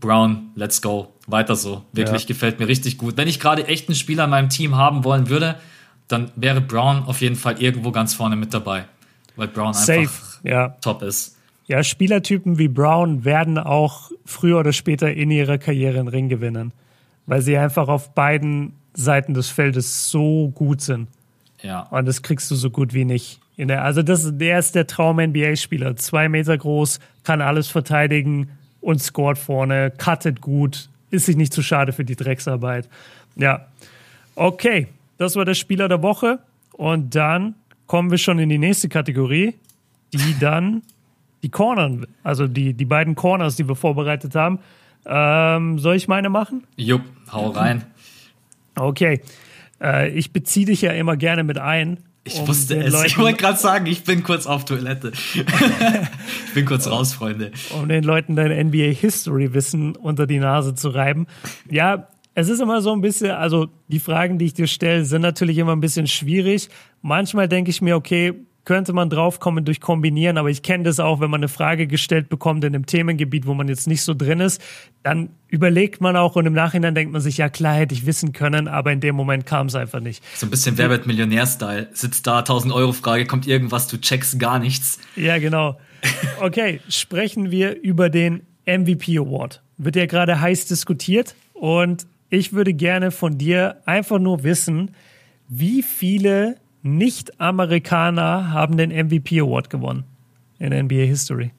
Brown, 0.00 0.50
let's 0.54 0.82
go. 0.82 1.12
Weiter 1.26 1.56
so. 1.56 1.84
Wirklich 1.92 2.22
ja. 2.22 2.28
gefällt 2.28 2.58
mir 2.58 2.68
richtig 2.68 2.98
gut. 2.98 3.16
Wenn 3.16 3.28
ich 3.28 3.40
gerade 3.40 3.66
echt 3.66 3.88
einen 3.88 3.94
Spieler 3.94 4.24
in 4.24 4.30
meinem 4.30 4.48
Team 4.48 4.76
haben 4.76 5.04
wollen 5.04 5.28
würde, 5.28 5.56
dann 6.08 6.30
wäre 6.36 6.60
Brown 6.60 7.04
auf 7.04 7.20
jeden 7.20 7.36
Fall 7.36 7.60
irgendwo 7.60 7.90
ganz 7.90 8.14
vorne 8.14 8.36
mit 8.36 8.52
dabei. 8.52 8.86
Weil 9.36 9.48
Brown 9.48 9.68
einfach 9.68 9.80
Safe. 9.80 10.10
Ja. 10.42 10.68
top 10.80 11.02
ist. 11.02 11.37
Ja, 11.68 11.84
Spielertypen 11.84 12.58
wie 12.58 12.68
Brown 12.68 13.26
werden 13.26 13.58
auch 13.58 14.10
früher 14.24 14.58
oder 14.58 14.72
später 14.72 15.12
in 15.12 15.30
ihrer 15.30 15.58
Karriere 15.58 15.98
einen 15.98 16.08
Ring 16.08 16.30
gewinnen, 16.30 16.72
weil 17.26 17.42
sie 17.42 17.58
einfach 17.58 17.88
auf 17.88 18.14
beiden 18.14 18.72
Seiten 18.94 19.34
des 19.34 19.50
Feldes 19.50 20.10
so 20.10 20.48
gut 20.54 20.80
sind. 20.80 21.08
Ja. 21.62 21.82
Und 21.90 22.06
das 22.06 22.22
kriegst 22.22 22.50
du 22.50 22.54
so 22.54 22.70
gut 22.70 22.94
wie 22.94 23.04
nicht. 23.04 23.40
In 23.56 23.68
der, 23.68 23.84
also 23.84 24.02
das, 24.02 24.38
der 24.38 24.58
ist 24.58 24.76
der 24.76 24.86
Traum-NBA-Spieler. 24.86 25.96
Zwei 25.96 26.30
Meter 26.30 26.56
groß, 26.56 27.00
kann 27.22 27.42
alles 27.42 27.68
verteidigen 27.68 28.48
und 28.80 29.02
scoret 29.02 29.36
vorne, 29.36 29.92
cuttet 29.98 30.40
gut, 30.40 30.88
ist 31.10 31.26
sich 31.26 31.36
nicht 31.36 31.52
zu 31.52 31.62
schade 31.62 31.92
für 31.92 32.04
die 32.04 32.16
Drecksarbeit. 32.16 32.88
Ja. 33.36 33.66
Okay, 34.36 34.88
das 35.18 35.36
war 35.36 35.44
der 35.44 35.54
Spieler 35.54 35.88
der 35.88 36.02
Woche. 36.02 36.38
Und 36.72 37.14
dann 37.14 37.56
kommen 37.86 38.10
wir 38.10 38.18
schon 38.18 38.38
in 38.38 38.48
die 38.48 38.58
nächste 38.58 38.88
Kategorie, 38.88 39.54
die 40.14 40.38
dann 40.38 40.82
die 41.42 41.50
Corner, 41.50 42.06
also 42.22 42.46
die, 42.46 42.74
die 42.74 42.84
beiden 42.84 43.14
Corners, 43.14 43.56
die 43.56 43.68
wir 43.68 43.76
vorbereitet 43.76 44.34
haben. 44.34 44.58
Ähm, 45.06 45.78
soll 45.78 45.96
ich 45.96 46.08
meine 46.08 46.28
machen? 46.28 46.64
Jupp, 46.76 47.02
hau 47.32 47.48
rein. 47.50 47.84
Okay. 48.74 49.20
Äh, 49.80 50.10
ich 50.10 50.32
beziehe 50.32 50.66
dich 50.66 50.82
ja 50.82 50.92
immer 50.92 51.16
gerne 51.16 51.44
mit 51.44 51.58
ein. 51.58 51.98
Ich 52.24 52.40
um 52.40 52.48
wusste 52.48 52.76
es. 52.76 52.92
Leuten, 52.92 53.06
ich 53.06 53.18
wollte 53.18 53.38
gerade 53.38 53.58
sagen, 53.58 53.86
ich 53.86 54.04
bin 54.04 54.22
kurz 54.22 54.46
auf 54.46 54.64
Toilette. 54.64 55.12
ich 55.34 56.54
bin 56.54 56.66
kurz 56.66 56.86
raus, 56.86 57.14
Freunde. 57.14 57.52
Um 57.74 57.88
den 57.88 58.04
Leuten 58.04 58.36
dein 58.36 58.66
NBA 58.66 58.92
History 58.92 59.54
Wissen 59.54 59.96
unter 59.96 60.26
die 60.26 60.38
Nase 60.38 60.74
zu 60.74 60.90
reiben. 60.90 61.26
Ja, 61.70 62.08
es 62.34 62.48
ist 62.48 62.60
immer 62.60 62.82
so 62.82 62.92
ein 62.92 63.00
bisschen, 63.00 63.30
also 63.30 63.68
die 63.88 63.98
Fragen, 63.98 64.38
die 64.38 64.44
ich 64.44 64.54
dir 64.54 64.66
stelle, 64.66 65.04
sind 65.04 65.22
natürlich 65.22 65.58
immer 65.58 65.72
ein 65.72 65.80
bisschen 65.80 66.06
schwierig. 66.06 66.68
Manchmal 67.02 67.48
denke 67.48 67.70
ich 67.70 67.80
mir, 67.80 67.96
okay, 67.96 68.34
könnte 68.68 68.92
man 68.92 69.08
draufkommen 69.08 69.64
durch 69.64 69.80
Kombinieren, 69.80 70.36
aber 70.36 70.50
ich 70.50 70.60
kenne 70.60 70.84
das 70.84 71.00
auch, 71.00 71.20
wenn 71.20 71.30
man 71.30 71.40
eine 71.40 71.48
Frage 71.48 71.86
gestellt 71.86 72.28
bekommt 72.28 72.64
in 72.64 72.74
einem 72.74 72.84
Themengebiet, 72.84 73.46
wo 73.46 73.54
man 73.54 73.66
jetzt 73.66 73.86
nicht 73.86 74.02
so 74.02 74.12
drin 74.12 74.40
ist, 74.40 74.60
dann 75.02 75.30
überlegt 75.48 76.02
man 76.02 76.16
auch 76.16 76.36
und 76.36 76.44
im 76.44 76.52
Nachhinein 76.52 76.94
denkt 76.94 77.10
man 77.10 77.22
sich, 77.22 77.38
ja 77.38 77.48
klar, 77.48 77.72
hätte 77.72 77.94
ich 77.94 78.04
wissen 78.04 78.34
können, 78.34 78.68
aber 78.68 78.92
in 78.92 79.00
dem 79.00 79.16
Moment 79.16 79.46
kam 79.46 79.68
es 79.68 79.74
einfach 79.74 80.00
nicht. 80.00 80.22
So 80.36 80.46
ein 80.46 80.50
bisschen 80.50 80.76
Wer 80.76 80.90
wird 80.90 81.06
Millionär-Style. 81.06 81.88
Sitzt 81.94 82.26
da, 82.26 82.40
1000 82.40 82.74
Euro 82.74 82.92
Frage, 82.92 83.24
kommt 83.24 83.46
irgendwas, 83.46 83.86
du 83.86 83.98
checkst 83.98 84.38
gar 84.38 84.58
nichts. 84.58 85.00
Ja, 85.16 85.38
genau. 85.38 85.80
Okay, 86.38 86.82
sprechen 86.90 87.50
wir 87.50 87.80
über 87.80 88.10
den 88.10 88.42
MVP 88.66 89.16
Award. 89.16 89.62
Wird 89.78 89.96
ja 89.96 90.04
gerade 90.04 90.42
heiß 90.42 90.66
diskutiert 90.66 91.34
und 91.54 92.06
ich 92.28 92.52
würde 92.52 92.74
gerne 92.74 93.12
von 93.12 93.38
dir 93.38 93.80
einfach 93.86 94.18
nur 94.18 94.44
wissen, 94.44 94.90
wie 95.48 95.82
viele 95.82 96.56
nicht-Amerikaner 96.82 98.52
haben 98.52 98.76
den 98.76 98.90
MVP 98.90 99.40
Award 99.40 99.70
gewonnen 99.70 100.04
in 100.58 100.72
NBA 100.72 101.04
History. 101.06 101.52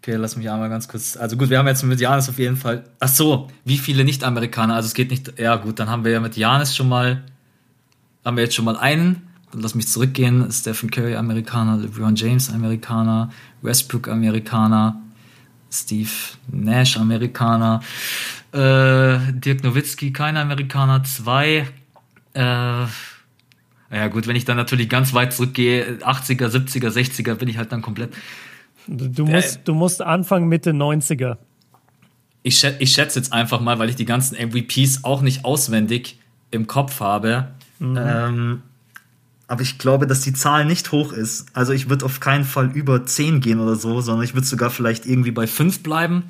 Okay, 0.00 0.16
lass 0.16 0.36
mich 0.36 0.48
einmal 0.50 0.70
ganz 0.70 0.88
kurz. 0.88 1.16
Also 1.16 1.36
gut, 1.36 1.50
wir 1.50 1.58
haben 1.58 1.66
jetzt 1.66 1.82
mit 1.82 2.00
Janis 2.00 2.28
auf 2.28 2.38
jeden 2.38 2.56
Fall. 2.56 2.84
Ach 2.98 3.08
so, 3.08 3.48
wie 3.64 3.76
viele 3.76 4.04
Nicht-Amerikaner? 4.04 4.74
Also 4.74 4.86
es 4.86 4.94
geht 4.94 5.10
nicht. 5.10 5.38
Ja 5.38 5.56
gut, 5.56 5.78
dann 5.78 5.90
haben 5.90 6.04
wir 6.04 6.12
ja 6.12 6.20
mit 6.20 6.36
Janis 6.36 6.74
schon 6.74 6.88
mal. 6.88 7.24
Haben 8.24 8.36
wir 8.36 8.44
jetzt 8.44 8.54
schon 8.54 8.64
mal 8.64 8.76
einen. 8.76 9.28
Dann 9.52 9.60
lass 9.60 9.74
mich 9.74 9.88
zurückgehen. 9.88 10.50
Stephen 10.50 10.90
Curry 10.90 11.14
Amerikaner, 11.14 11.76
LeBron 11.76 12.14
James 12.14 12.50
Amerikaner, 12.50 13.30
Westbrook 13.60 14.08
Amerikaner, 14.08 14.98
Steve 15.70 16.10
Nash 16.50 16.96
Amerikaner. 16.96 17.80
Äh, 18.52 19.18
Dirk 19.32 19.62
Nowitzki, 19.62 20.12
kein 20.12 20.36
Amerikaner. 20.36 21.04
Zwei. 21.04 21.66
Äh, 22.34 22.86
ja 23.90 24.08
gut, 24.10 24.26
wenn 24.26 24.36
ich 24.36 24.44
dann 24.44 24.56
natürlich 24.56 24.88
ganz 24.88 25.14
weit 25.14 25.32
zurückgehe, 25.32 25.98
80er, 26.02 26.48
70er, 26.48 26.90
60er, 26.90 27.34
bin 27.34 27.48
ich 27.48 27.56
halt 27.58 27.72
dann 27.72 27.82
komplett. 27.82 28.12
Du 28.86 29.26
musst, 29.26 29.56
äh, 29.56 29.60
du 29.64 29.74
musst 29.74 30.02
Anfang 30.02 30.48
Mitte 30.48 30.70
90er. 30.70 31.36
Ich, 32.42 32.58
schätze, 32.58 32.76
ich 32.80 32.92
schätze 32.92 33.18
jetzt 33.18 33.32
einfach 33.32 33.60
mal, 33.60 33.78
weil 33.78 33.90
ich 33.90 33.96
die 33.96 34.04
ganzen 34.04 34.36
MVPs 34.36 35.04
auch 35.04 35.20
nicht 35.20 35.44
auswendig 35.44 36.18
im 36.50 36.66
Kopf 36.66 37.00
habe. 37.00 37.48
Mhm. 37.78 37.98
Ähm, 37.98 38.62
aber 39.48 39.62
ich 39.62 39.78
glaube, 39.78 40.06
dass 40.06 40.20
die 40.20 40.32
Zahl 40.32 40.64
nicht 40.64 40.92
hoch 40.92 41.12
ist. 41.12 41.46
Also 41.54 41.72
ich 41.72 41.88
würde 41.88 42.04
auf 42.04 42.20
keinen 42.20 42.44
Fall 42.44 42.70
über 42.72 43.04
10 43.04 43.40
gehen 43.40 43.58
oder 43.58 43.74
so, 43.76 44.00
sondern 44.00 44.24
ich 44.24 44.34
würde 44.34 44.46
sogar 44.46 44.70
vielleicht 44.70 45.06
irgendwie 45.06 45.30
bei 45.30 45.46
5 45.46 45.82
bleiben. 45.82 46.24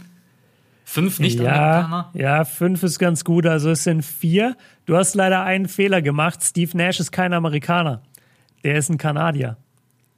Fünf 0.85 1.21
Nicht-Amerikaner? 1.21 2.11
Ja, 2.15 2.39
ja, 2.39 2.45
fünf 2.47 2.83
ist 2.83 2.99
ganz 2.99 3.23
gut. 3.23 3.45
Also 3.45 3.69
es 3.69 3.85
sind 3.85 4.03
vier. 4.03 4.57
Du 4.87 4.97
hast 4.97 5.15
leider 5.15 5.43
einen 5.43 5.69
Fehler 5.69 6.01
gemacht. 6.01 6.43
Steve 6.43 6.75
Nash 6.75 6.99
ist 6.99 7.13
kein 7.13 7.35
Amerikaner. 7.35 8.01
Der 8.65 8.77
ist 8.77 8.89
ein 8.89 8.97
Kanadier. 8.97 9.59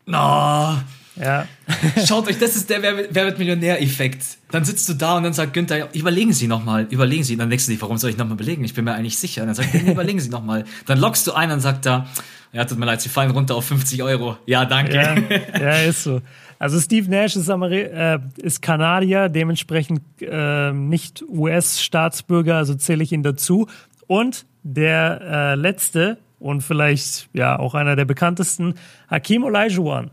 No. 0.06 0.78
Ja. 1.16 1.48
Schaut 2.06 2.28
euch, 2.28 2.38
das 2.38 2.54
ist 2.54 2.70
der 2.70 2.82
Wer, 2.82 3.24
wird 3.26 3.38
Millionär-Effekt. 3.40 4.22
Dann 4.52 4.64
sitzt 4.64 4.88
du 4.88 4.94
da 4.94 5.16
und 5.16 5.24
dann 5.24 5.32
sagt 5.32 5.54
Günther, 5.54 5.88
überlegen 5.92 6.32
Sie 6.32 6.46
nochmal, 6.46 6.86
überlegen 6.88 7.24
Sie. 7.24 7.36
dann 7.36 7.50
denkst 7.50 7.66
du 7.66 7.72
dir, 7.72 7.82
warum 7.82 7.98
soll 7.98 8.10
ich 8.10 8.16
nochmal 8.16 8.34
überlegen? 8.34 8.62
Ich 8.62 8.74
bin 8.74 8.84
mir 8.84 8.94
eigentlich 8.94 9.18
sicher. 9.18 9.42
Und 9.42 9.48
dann 9.48 9.56
sagt 9.56 9.74
er, 9.74 9.90
überlegen 9.90 10.20
Sie 10.20 10.28
nochmal. 10.28 10.64
Dann 10.86 11.00
lockst 11.00 11.26
du 11.26 11.32
ein 11.32 11.50
und 11.50 11.58
sagt 11.58 11.84
er, 11.84 12.06
ja, 12.52 12.64
tut 12.64 12.78
mir 12.78 12.86
leid, 12.86 13.00
Sie 13.00 13.08
fallen 13.08 13.30
runter 13.30 13.54
auf 13.54 13.64
50 13.66 14.02
Euro. 14.02 14.36
Ja, 14.46 14.64
danke. 14.64 14.94
Ja, 14.94 15.14
ja 15.60 15.72
ist 15.82 16.02
so. 16.02 16.20
Also 16.58 16.78
Steve 16.78 17.10
Nash 17.10 17.36
ist, 17.36 17.48
Ameri 17.48 17.82
äh, 17.82 18.18
ist 18.36 18.60
Kanadier, 18.60 19.28
dementsprechend 19.28 20.02
äh, 20.20 20.72
nicht 20.72 21.24
US-Staatsbürger, 21.26 22.56
also 22.56 22.74
zähle 22.74 23.02
ich 23.02 23.12
ihn 23.12 23.22
dazu. 23.22 23.66
Und 24.06 24.46
der 24.62 25.20
äh, 25.22 25.54
letzte 25.54 26.18
und 26.38 26.62
vielleicht 26.62 27.28
ja 27.32 27.58
auch 27.58 27.74
einer 27.74 27.96
der 27.96 28.04
bekanntesten, 28.04 28.74
Hakim 29.08 29.44
Olajuwon. 29.44 30.10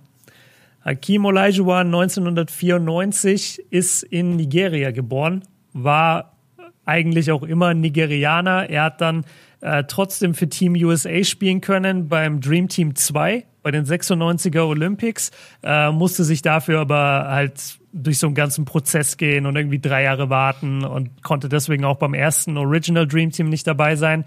Hakim 0.86 1.26
Olajuwon 1.26 1.88
1994 1.88 3.66
ist 3.72 4.04
in 4.04 4.36
Nigeria 4.36 4.92
geboren, 4.92 5.44
war 5.74 6.38
eigentlich 6.86 7.32
auch 7.32 7.44
immer 7.44 7.74
Nigerianer. 7.74 8.70
Er 8.70 8.84
hat 8.84 9.02
dann 9.02 9.26
äh, 9.62 9.84
trotzdem 9.88 10.34
für 10.34 10.50
Team 10.50 10.76
USA 10.76 11.24
spielen 11.24 11.62
können 11.62 12.08
beim 12.08 12.42
Dream 12.42 12.68
Team 12.68 12.96
2 12.96 13.46
bei 13.64 13.72
den 13.72 13.86
96er 13.86 14.62
Olympics, 14.62 15.32
äh, 15.62 15.92
musste 15.92 16.24
sich 16.24 16.42
dafür 16.42 16.80
aber 16.80 17.26
halt 17.28 17.80
durch 17.92 18.18
so 18.18 18.28
einen 18.28 18.36
ganzen 18.36 18.64
Prozess 18.64 19.18
gehen 19.18 19.46
und 19.46 19.58
irgendwie 19.58 19.80
drei 19.80 20.04
Jahre 20.04 20.30
warten 20.30 20.86
und 20.86 21.22
konnte 21.22 21.50
deswegen 21.50 21.84
auch 21.84 21.98
beim 21.98 22.14
ersten 22.14 22.58
Original 22.58 23.08
Dream 23.08 23.32
Team 23.32 23.50
nicht 23.50 23.68
dabei 23.68 23.96
sein. 23.96 24.24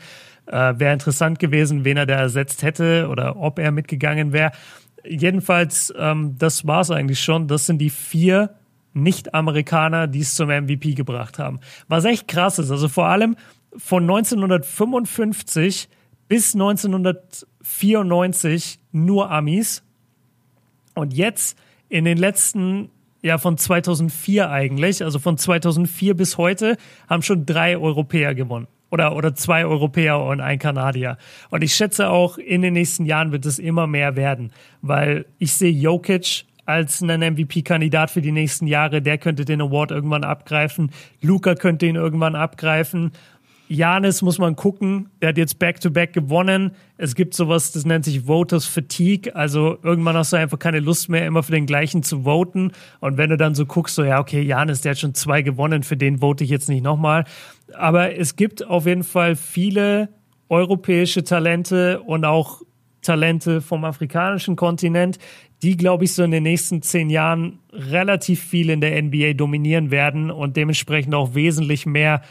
Äh, 0.47 0.74
wäre 0.76 0.93
interessant 0.93 1.39
gewesen, 1.39 1.85
wen 1.85 1.97
er 1.97 2.07
da 2.07 2.16
ersetzt 2.16 2.62
hätte 2.62 3.09
oder 3.09 3.37
ob 3.37 3.59
er 3.59 3.70
mitgegangen 3.70 4.33
wäre. 4.33 4.53
Jedenfalls, 5.09 5.91
ähm, 5.97 6.37
das 6.39 6.66
war 6.66 6.81
es 6.81 6.91
eigentlich 6.91 7.20
schon. 7.20 7.47
Das 7.49 7.66
sind 7.66 7.78
die 7.78 7.91
vier 7.91 8.51
Nicht-Amerikaner, 8.93 10.07
die 10.07 10.20
es 10.20 10.35
zum 10.35 10.49
MVP 10.49 10.95
gebracht 10.95 11.39
haben. 11.39 11.61
Was 11.89 12.05
echt 12.05 12.28
krass 12.28 12.59
ist. 12.59 12.70
Also 12.70 12.89
vor 12.89 13.07
allem 13.07 13.37
von 13.76 14.04
1955 14.04 15.88
bis 16.28 16.54
1994 16.54 18.78
nur 18.92 19.30
Amis. 19.30 19.82
Und 20.94 21.12
jetzt 21.14 21.58
in 21.88 22.04
den 22.04 22.18
letzten, 22.18 22.90
ja, 23.22 23.38
von 23.38 23.56
2004 23.58 24.50
eigentlich, 24.50 25.02
also 25.02 25.18
von 25.18 25.38
2004 25.38 26.14
bis 26.14 26.38
heute, 26.38 26.76
haben 27.08 27.22
schon 27.22 27.46
drei 27.46 27.76
Europäer 27.76 28.34
gewonnen. 28.34 28.68
Oder, 28.90 29.14
oder 29.14 29.36
zwei 29.36 29.64
Europäer 29.64 30.20
und 30.20 30.40
ein 30.40 30.58
Kanadier. 30.58 31.16
Und 31.50 31.62
ich 31.62 31.74
schätze 31.74 32.10
auch, 32.10 32.38
in 32.38 32.62
den 32.62 32.72
nächsten 32.72 33.06
Jahren 33.06 33.30
wird 33.30 33.46
es 33.46 33.60
immer 33.60 33.86
mehr 33.86 34.16
werden, 34.16 34.52
weil 34.82 35.26
ich 35.38 35.52
sehe 35.52 35.70
Jokic 35.70 36.44
als 36.70 37.02
einen 37.02 37.34
MVP-Kandidat 37.34 38.10
für 38.10 38.22
die 38.22 38.32
nächsten 38.32 38.66
Jahre. 38.66 39.02
Der 39.02 39.18
könnte 39.18 39.44
den 39.44 39.60
Award 39.60 39.90
irgendwann 39.90 40.24
abgreifen. 40.24 40.90
Luca 41.20 41.54
könnte 41.54 41.86
ihn 41.86 41.96
irgendwann 41.96 42.34
abgreifen. 42.34 43.12
Janis 43.72 44.20
muss 44.20 44.38
man 44.38 44.56
gucken, 44.56 45.10
der 45.22 45.28
hat 45.28 45.38
jetzt 45.38 45.60
Back-to-Back 45.60 46.10
-back 46.10 46.12
gewonnen. 46.12 46.72
Es 46.96 47.14
gibt 47.14 47.34
sowas, 47.34 47.70
das 47.70 47.84
nennt 47.84 48.04
sich 48.04 48.26
Voters 48.26 48.66
Fatigue. 48.66 49.36
Also 49.36 49.78
irgendwann 49.84 50.16
hast 50.16 50.32
du 50.32 50.36
einfach 50.38 50.58
keine 50.58 50.80
Lust 50.80 51.08
mehr, 51.08 51.24
immer 51.24 51.44
für 51.44 51.52
den 51.52 51.66
gleichen 51.66 52.02
zu 52.02 52.24
voten. 52.24 52.72
Und 52.98 53.16
wenn 53.16 53.30
du 53.30 53.36
dann 53.36 53.54
so 53.54 53.66
guckst, 53.66 53.94
so 53.94 54.02
ja, 54.02 54.18
okay, 54.18 54.42
Janis, 54.42 54.80
der 54.80 54.90
hat 54.90 54.98
schon 54.98 55.14
zwei 55.14 55.42
gewonnen, 55.42 55.84
für 55.84 55.96
den 55.96 56.18
vote 56.18 56.42
ich 56.42 56.50
jetzt 56.50 56.68
nicht 56.68 56.82
nochmal. 56.82 57.24
Aber 57.72 58.16
es 58.16 58.34
gibt 58.34 58.66
auf 58.66 58.86
jeden 58.86 59.04
Fall 59.04 59.36
viele 59.36 60.08
europäische 60.48 61.22
Talente 61.22 62.00
und 62.00 62.24
auch 62.24 62.62
Talente 63.02 63.60
vom 63.60 63.84
afrikanischen 63.84 64.56
Kontinent, 64.56 65.20
die, 65.62 65.76
glaube 65.76 66.04
ich, 66.04 66.14
so 66.14 66.24
in 66.24 66.32
den 66.32 66.42
nächsten 66.42 66.82
zehn 66.82 67.08
Jahren 67.08 67.60
relativ 67.72 68.42
viel 68.42 68.68
in 68.68 68.80
der 68.80 69.00
NBA 69.00 69.34
dominieren 69.34 69.92
werden 69.92 70.32
und 70.32 70.56
dementsprechend 70.56 71.14
auch 71.14 71.36
wesentlich 71.36 71.86
mehr 71.86 72.22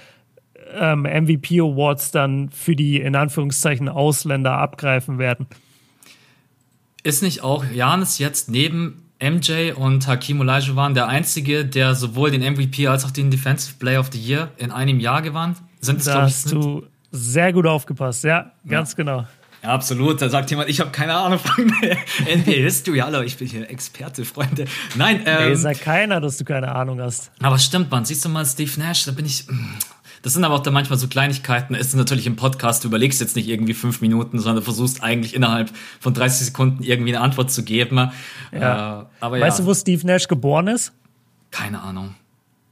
ähm, 0.74 1.02
MVP 1.02 1.60
Awards 1.60 2.12
dann 2.12 2.50
für 2.50 2.76
die 2.76 2.98
in 3.00 3.16
Anführungszeichen 3.16 3.90
Ausländer 3.90 4.58
abgreifen 4.58 5.18
werden. 5.18 5.48
Ist 7.04 7.24
nicht 7.24 7.44
auch 7.44 7.66
Janis 7.66 8.20
jetzt 8.20 8.50
neben 8.50 9.10
MJ 9.22 9.74
und 9.74 10.08
Hakim 10.08 10.40
Olajuwon 10.40 10.94
der 10.94 11.08
einzige, 11.08 11.66
der 11.66 11.96
sowohl 11.96 12.32
den 12.32 12.42
MVP 12.42 12.88
als 12.88 13.06
auch 13.06 13.12
den 13.12 13.32
Defensive 13.32 13.76
Player 13.78 14.00
of 14.00 14.10
the 14.12 14.20
Year 14.20 14.52
in 14.58 14.72
einem 14.72 15.00
Jahr 15.00 15.22
gewann? 15.22 15.56
Sind 15.82 16.00
es, 16.00 16.06
da 16.06 16.24
hast 16.24 16.52
du 16.52 16.84
sehr 17.12 17.54
gut 17.54 17.66
aufgepasst, 17.66 18.24
ja, 18.24 18.52
ganz 18.68 18.92
ja. 18.92 18.98
genau. 18.98 19.26
Ja, 19.62 19.70
absolut. 19.70 20.22
Da 20.22 20.30
sagt 20.30 20.50
jemand, 20.52 20.70
ich 20.70 20.80
habe 20.80 20.92
keine 20.92 21.16
Ahnung 21.16 21.40
von 21.40 21.66
NBA 22.20 22.52
History. 22.52 23.00
Hallo, 23.00 23.22
ich 23.22 23.38
bin 23.38 23.48
hier 23.48 23.70
Experte, 23.70 24.24
Freunde. 24.24 24.66
Nein, 24.96 25.22
ähm, 25.26 25.50
nee, 25.50 25.56
sagt 25.56 25.82
keiner, 25.82 26.22
dass 26.22 26.38
du 26.38 26.46
keine 26.46 26.74
Ahnung 26.74 27.02
hast. 27.02 27.32
Aber 27.42 27.60
stimmt, 27.60 27.92
man. 27.92 28.06
Siehst 28.06 28.24
du 28.24 28.30
mal 28.30 28.46
Steve 28.46 28.72
Nash, 28.78 29.04
da 29.04 29.12
bin 29.12 29.26
ich. 29.26 29.46
Das 30.22 30.34
sind 30.34 30.44
aber 30.44 30.56
auch 30.56 30.60
da 30.60 30.72
manchmal 30.72 31.00
so 31.00 31.08
Kleinigkeiten. 31.08 31.76
Es 31.76 31.88
ist 31.88 31.96
natürlich 31.96 32.28
im 32.28 32.36
Podcast, 32.36 32.84
du 32.84 32.90
überlegst 32.90 33.22
jetzt 33.22 33.36
nicht 33.36 33.48
irgendwie 33.48 33.74
fünf 33.74 34.02
Minuten, 34.02 34.40
sondern 34.40 34.58
du 34.58 34.62
versuchst 34.62 35.02
eigentlich 35.02 35.34
innerhalb 35.34 35.72
von 36.00 36.14
30 36.14 36.48
Sekunden 36.48 36.84
irgendwie 36.84 37.16
eine 37.16 37.24
Antwort 37.24 37.52
zu 37.52 37.64
geben. 37.64 38.12
Ja. 38.52 39.02
Äh, 39.02 39.06
aber 39.20 39.40
weißt 39.40 39.60
ja. 39.60 39.66
du, 39.66 39.70
wo 39.70 39.74
Steve 39.74 40.06
Nash 40.06 40.28
geboren 40.28 40.68
ist? 40.68 40.94
Keine 41.52 41.82
Ahnung. 41.82 42.16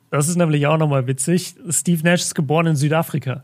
Das 0.10 0.28
ist 0.28 0.36
nämlich 0.36 0.68
auch 0.68 0.78
nochmal 0.78 1.08
witzig. 1.08 1.56
Steve 1.70 2.04
Nash 2.04 2.22
ist 2.22 2.36
geboren 2.36 2.68
in 2.68 2.76
Südafrika. 2.76 3.44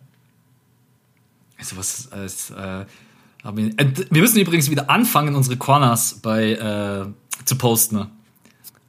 Also 1.57 1.77
was 1.77 2.05
ist, 2.25 2.51
äh, 2.51 2.81
äh, 2.81 2.85
wir 3.43 4.21
müssen 4.21 4.39
übrigens 4.39 4.69
wieder 4.69 4.89
anfangen, 4.89 5.35
unsere 5.35 5.57
Corners 5.57 6.19
bei 6.21 6.53
äh, 6.53 7.05
zu 7.45 7.57
posten. 7.57 8.07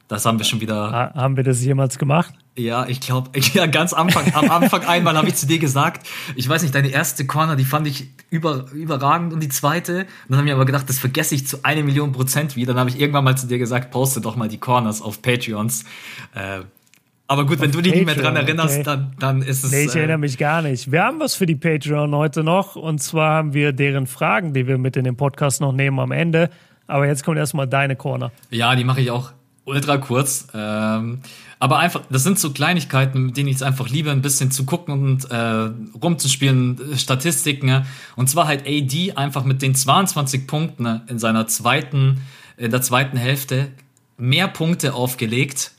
Das 0.07 0.25
haben 0.25 0.37
wir 0.37 0.45
schon 0.45 0.61
wieder. 0.61 1.11
haben 1.15 1.35
wir 1.35 1.43
das 1.43 1.63
jemals 1.63 1.97
gemacht? 1.97 2.33
Ja, 2.57 2.87
ich 2.87 3.01
glaube, 3.01 3.31
ja, 3.53 3.65
ganz 3.65 3.91
Anfang, 3.91 4.33
am 4.33 4.49
Anfang 4.49 4.85
einmal 4.85 5.17
habe 5.17 5.27
ich 5.27 5.35
zu 5.35 5.45
dir 5.45 5.59
gesagt, 5.59 6.07
ich 6.35 6.47
weiß 6.47 6.61
nicht, 6.61 6.73
deine 6.73 6.87
erste 6.87 7.25
Corner, 7.25 7.55
die 7.55 7.65
fand 7.65 7.85
ich 7.85 8.07
über, 8.29 8.65
überragend 8.71 9.33
und 9.33 9.41
die 9.41 9.49
zweite. 9.49 9.99
Und 9.99 10.07
dann 10.29 10.37
habe 10.37 10.47
ich 10.47 10.53
aber 10.53 10.65
gedacht, 10.65 10.87
das 10.87 10.97
vergesse 10.97 11.35
ich 11.35 11.47
zu 11.47 11.63
eine 11.63 11.83
Million 11.83 12.13
Prozent 12.13 12.55
wieder. 12.55 12.73
Dann 12.73 12.79
habe 12.79 12.89
ich 12.89 12.99
irgendwann 12.99 13.25
mal 13.25 13.37
zu 13.37 13.47
dir 13.47 13.57
gesagt, 13.57 13.91
poste 13.91 14.21
doch 14.21 14.37
mal 14.37 14.47
die 14.47 14.57
Corners 14.57 15.01
auf 15.01 15.21
Patreons. 15.21 15.83
Äh, 16.33 16.61
Aber 17.27 17.45
gut, 17.45 17.59
wenn 17.59 17.71
du 17.71 17.81
dich 17.81 17.93
nicht 17.93 18.05
mehr 18.05 18.15
dran 18.15 18.37
erinnerst, 18.37 18.75
okay. 18.75 18.83
dann, 18.83 19.15
dann 19.19 19.41
ist 19.41 19.65
es. 19.65 19.71
Nee, 19.71 19.85
ich 19.85 19.95
erinnere 19.95 20.15
äh, 20.15 20.19
mich 20.19 20.37
gar 20.37 20.61
nicht. 20.61 20.89
Wir 20.89 21.03
haben 21.03 21.19
was 21.19 21.35
für 21.35 21.45
die 21.45 21.55
Patreon 21.55 22.15
heute 22.15 22.41
noch. 22.43 22.77
Und 22.77 23.03
zwar 23.03 23.35
haben 23.35 23.53
wir 23.53 23.73
deren 23.73 24.07
Fragen, 24.07 24.53
die 24.53 24.65
wir 24.65 24.77
mit 24.77 24.95
in 24.95 25.03
den 25.03 25.17
Podcast 25.17 25.59
noch 25.59 25.73
nehmen 25.73 25.99
am 25.99 26.11
Ende. 26.11 26.49
Aber 26.87 27.05
jetzt 27.05 27.25
kommt 27.25 27.37
erstmal 27.37 27.67
deine 27.67 27.97
Corner. 27.97 28.31
Ja, 28.49 28.75
die 28.75 28.85
mache 28.85 29.01
ich 29.01 29.11
auch 29.11 29.33
ultra 29.65 29.97
kurz. 29.97 30.47
Ähm, 30.53 31.19
aber 31.59 31.79
einfach, 31.79 32.03
das 32.09 32.23
sind 32.23 32.37
so 32.37 32.51
Kleinigkeiten, 32.51 33.27
mit 33.27 33.37
denen 33.37 33.49
ich 33.49 33.55
es 33.55 33.61
einfach 33.63 33.89
liebe, 33.89 34.11
ein 34.11 34.21
bisschen 34.21 34.51
zu 34.51 34.65
gucken 34.65 34.93
und 34.93 35.31
äh, 35.31 35.69
rumzuspielen, 36.01 36.97
Statistiken. 36.97 37.85
Und 38.15 38.29
zwar 38.29 38.47
halt 38.47 38.67
AD 38.67 39.13
einfach 39.15 39.43
mit 39.45 39.61
den 39.61 39.73
22 39.73 40.47
Punkten 40.47 41.01
in 41.07 41.17
seiner 41.17 41.47
zweiten, 41.47 42.21
in 42.57 42.71
der 42.71 42.81
zweiten 42.81 43.17
Hälfte 43.17 43.71
mehr 44.17 44.47
Punkte 44.47 44.93
aufgelegt 44.93 45.71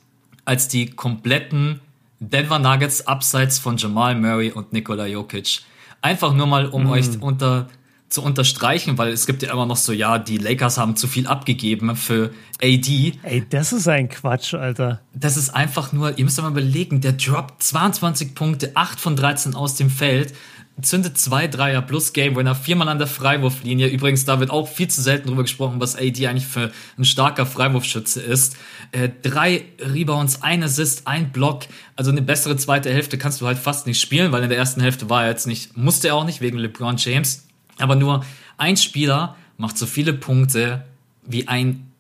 als 0.45 0.69
die 0.69 0.87
kompletten 0.87 1.81
Denver 2.21 2.59
Nuggets 2.59 3.07
abseits 3.07 3.59
von 3.59 3.77
Jamal 3.77 4.15
Murray 4.15 4.51
und 4.51 4.73
Nikola 4.73 5.07
Jokic. 5.07 5.61
Einfach 6.01 6.33
nur 6.33 6.47
mal, 6.47 6.67
um 6.67 6.85
mm. 6.85 6.91
euch 6.91 7.21
unter 7.21 7.69
zu 8.17 8.23
unterstreichen, 8.23 8.97
weil 8.97 9.13
es 9.13 9.27
gibt 9.27 9.43
ja 9.43 9.53
immer 9.53 9.67
noch 9.67 9.77
so, 9.77 9.93
ja, 9.93 10.19
die 10.19 10.39
Lakers 10.39 10.79
haben 10.79 10.97
zu 10.97 11.07
viel 11.07 11.27
abgegeben 11.27 11.95
für 11.97 12.31
AD. 12.63 13.13
Ey, 13.23 13.45
das 13.51 13.75
ist 13.75 13.87
ein 13.89 14.09
Quatsch, 14.09 14.55
Alter. 14.55 15.03
Das 15.13 15.37
ist 15.37 15.51
einfach 15.51 15.93
nur, 15.93 16.17
ihr 16.17 16.25
müsst 16.25 16.41
mal 16.41 16.51
überlegen, 16.51 17.03
der 17.03 17.13
droppt 17.13 17.63
22 17.63 18.35
Punkte, 18.35 18.71
8 18.75 18.99
von 18.99 19.17
13 19.17 19.55
aus 19.55 19.75
dem 19.75 19.91
Feld, 19.91 20.33
zündet 20.81 21.19
zwei 21.19 21.47
Dreier 21.47 21.83
plus 21.83 22.15
Game 22.15 22.37
Winner, 22.37 22.55
viermal 22.55 22.89
an 22.89 22.97
der 22.97 23.07
Freiwurflinie. 23.07 23.89
Übrigens, 23.89 24.25
da 24.25 24.41
wird 24.41 24.51
auch 24.51 24.67
viel 24.67 24.89
zu 24.89 25.03
selten 25.03 25.29
drüber 25.29 25.43
gesprochen, 25.43 25.79
was 25.79 25.95
AD 25.95 26.27
eigentlich 26.27 26.47
für 26.47 26.71
ein 26.97 27.05
starker 27.05 27.45
Freiwurfschütze 27.45 28.23
ist. 28.23 28.57
Äh, 28.93 29.11
drei 29.23 29.65
Rebounds, 29.79 30.41
ein 30.43 30.63
Assist, 30.63 31.07
ein 31.07 31.33
Block. 31.33 31.65
Also 31.97 32.11
eine 32.11 32.23
bessere 32.23 32.57
zweite 32.57 32.91
Hälfte 32.91 33.19
kannst 33.19 33.43
du 33.43 33.47
halt 33.47 33.59
fast 33.59 33.87
nicht 33.87 34.01
spielen, 34.01 34.33
weil 34.33 34.43
in 34.43 34.49
der 34.49 34.59
ersten 34.59 34.81
Hälfte 34.81 35.11
war 35.11 35.25
er 35.25 35.31
jetzt 35.31 35.47
nicht, 35.47 35.77
musste 35.77 36.09
er 36.09 36.15
auch 36.15 36.25
nicht 36.25 36.41
wegen 36.41 36.57
LeBron 36.57 36.97
James. 36.97 37.46
Aber 37.79 37.95
nur 37.95 38.25
ein 38.59 38.77
Spieler 38.77 39.37
macht 39.59 39.79
so 39.79 39.87
viele 39.87 40.13
Punkte 40.13 40.85
wie 41.25 41.49
ein 41.49 41.91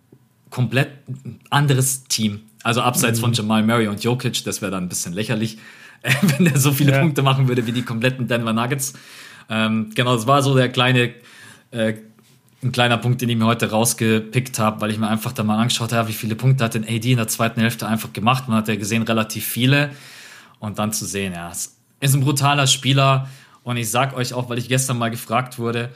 komplett 0.51 0.91
anderes 1.51 2.05
Team. 2.05 2.41
Also 2.63 2.83
abseits 2.83 3.19
mhm. 3.19 3.25
von 3.25 3.33
Jamal 3.33 3.63
Murray 3.63 3.89
und 3.89 4.03
Jokic, 4.03 4.45
das 4.45 4.61
wäre 4.63 4.73
dann 4.73 4.85
ein 4.85 4.89
bisschen 4.89 5.13
lächerlich, 5.13 5.59
wenn 6.39 6.47
er 6.47 6.59
so 6.59 6.73
viele 6.73 6.93
ja. 6.93 7.01
Punkte 7.01 7.23
machen 7.23 7.49
würde 7.49 7.67
wie 7.67 7.73
die 7.73 7.83
kompletten 7.83 8.27
Denver 8.27 8.53
Nuggets. 8.53 8.95
Ähm, 9.49 9.91
genau, 9.95 10.15
das 10.15 10.27
war 10.27 10.43
so 10.43 10.55
der 10.55 10.69
kleine, 10.69 11.15
äh, 11.71 11.95
ein 12.63 12.73
kleiner 12.73 12.99
Punkt, 12.99 13.21
den 13.21 13.29
ich 13.29 13.37
mir 13.37 13.47
heute 13.47 13.71
rausgepickt 13.71 14.59
habe, 14.59 14.81
weil 14.81 14.91
ich 14.91 14.99
mir 14.99 15.09
einfach 15.09 15.33
da 15.33 15.45
mal 15.45 15.59
angeschaut 15.59 15.93
habe, 15.93 16.09
wie 16.09 16.13
viele 16.13 16.35
Punkte 16.35 16.65
hat 16.65 16.75
denn 16.75 16.85
AD 16.85 17.11
in 17.11 17.19
der 17.19 17.29
zweiten 17.29 17.61
Hälfte 17.61 17.87
einfach 17.87 18.13
gemacht. 18.13 18.49
Man 18.49 18.57
hat 18.57 18.69
ja 18.69 18.77
gesehen, 18.77 19.03
relativ 19.03 19.47
viele. 19.47 19.91
Und 20.59 20.79
dann 20.79 20.93
zu 20.93 21.05
sehen, 21.05 21.35
ja, 21.35 21.51
ist 21.51 22.15
ein 22.15 22.21
brutaler 22.21 22.67
Spieler 22.67 23.29
und 23.67 23.77
ich 23.77 23.91
sag 23.91 24.17
euch 24.17 24.33
auch, 24.33 24.49
weil 24.49 24.59
ich 24.59 24.69
gestern 24.69 24.97
mal 24.97 25.11
gefragt 25.11 25.59
wurde, 25.59 25.93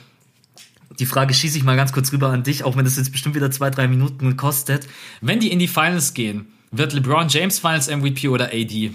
die 0.98 1.06
Frage 1.06 1.32
schieße 1.32 1.56
ich 1.56 1.62
mal 1.62 1.76
ganz 1.76 1.92
kurz 1.92 2.12
rüber 2.12 2.30
an 2.30 2.42
dich, 2.42 2.64
auch 2.64 2.76
wenn 2.76 2.84
das 2.84 2.96
jetzt 2.96 3.12
bestimmt 3.12 3.36
wieder 3.36 3.48
zwei, 3.52 3.70
drei 3.70 3.86
Minuten 3.86 4.36
kostet. 4.36 4.88
Wenn 5.20 5.38
die 5.38 5.52
in 5.52 5.60
die 5.60 5.68
Finals 5.68 6.12
gehen, 6.12 6.52
wird 6.72 6.94
LeBron 6.94 7.28
James 7.28 7.60
Finals 7.60 7.88
MVP 7.88 8.26
oder 8.26 8.46
AD? 8.46 8.90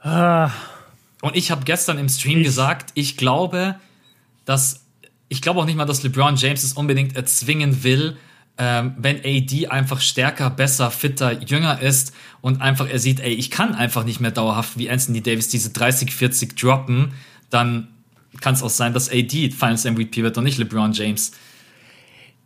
Ah. 0.00 0.50
Und 1.22 1.36
ich 1.36 1.52
habe 1.52 1.64
gestern 1.64 1.98
im 1.98 2.08
Stream 2.08 2.38
ich. 2.38 2.44
gesagt, 2.44 2.90
ich 2.94 3.16
glaube, 3.16 3.76
dass 4.44 4.84
ich 5.28 5.42
glaube 5.42 5.60
auch 5.60 5.64
nicht 5.64 5.76
mal, 5.76 5.84
dass 5.84 6.02
LeBron 6.02 6.34
James 6.34 6.64
es 6.64 6.72
unbedingt 6.72 7.14
erzwingen 7.14 7.84
will, 7.84 8.16
ähm, 8.58 8.94
wenn 8.96 9.18
AD 9.18 9.68
einfach 9.68 10.00
stärker, 10.00 10.48
besser, 10.50 10.90
fitter, 10.90 11.42
jünger 11.42 11.80
ist 11.80 12.14
und 12.40 12.62
einfach 12.62 12.88
er 12.88 12.98
sieht, 12.98 13.20
ey, 13.20 13.34
ich 13.34 13.50
kann 13.50 13.74
einfach 13.74 14.04
nicht 14.04 14.20
mehr 14.20 14.30
dauerhaft 14.30 14.78
wie 14.78 14.88
Anthony 14.88 15.20
Davis 15.20 15.48
diese 15.48 15.70
30, 15.70 16.10
40 16.10 16.56
droppen, 16.56 17.12
dann 17.50 17.88
kann 18.40 18.54
es 18.54 18.62
auch 18.62 18.70
sein, 18.70 18.92
dass 18.92 19.10
AD 19.10 19.50
Finals 19.50 19.84
MVP 19.84 20.22
wird 20.22 20.38
und 20.38 20.44
nicht 20.44 20.58
LeBron 20.58 20.92
James. 20.92 21.32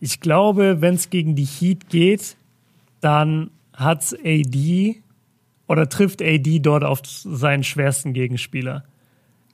Ich 0.01 0.21
glaube, 0.21 0.81
wenn 0.81 0.95
es 0.95 1.11
gegen 1.11 1.37
die 1.37 1.45
Heat 1.45 1.89
geht, 1.89 2.37
dann 3.01 3.51
hat 3.75 4.15
AD 4.25 4.97
oder 5.69 5.89
trifft 5.89 6.23
AD 6.23 6.59
dort 6.61 6.85
auf 6.85 7.01
seinen 7.05 7.63
schwersten 7.63 8.13
Gegenspieler. 8.13 8.85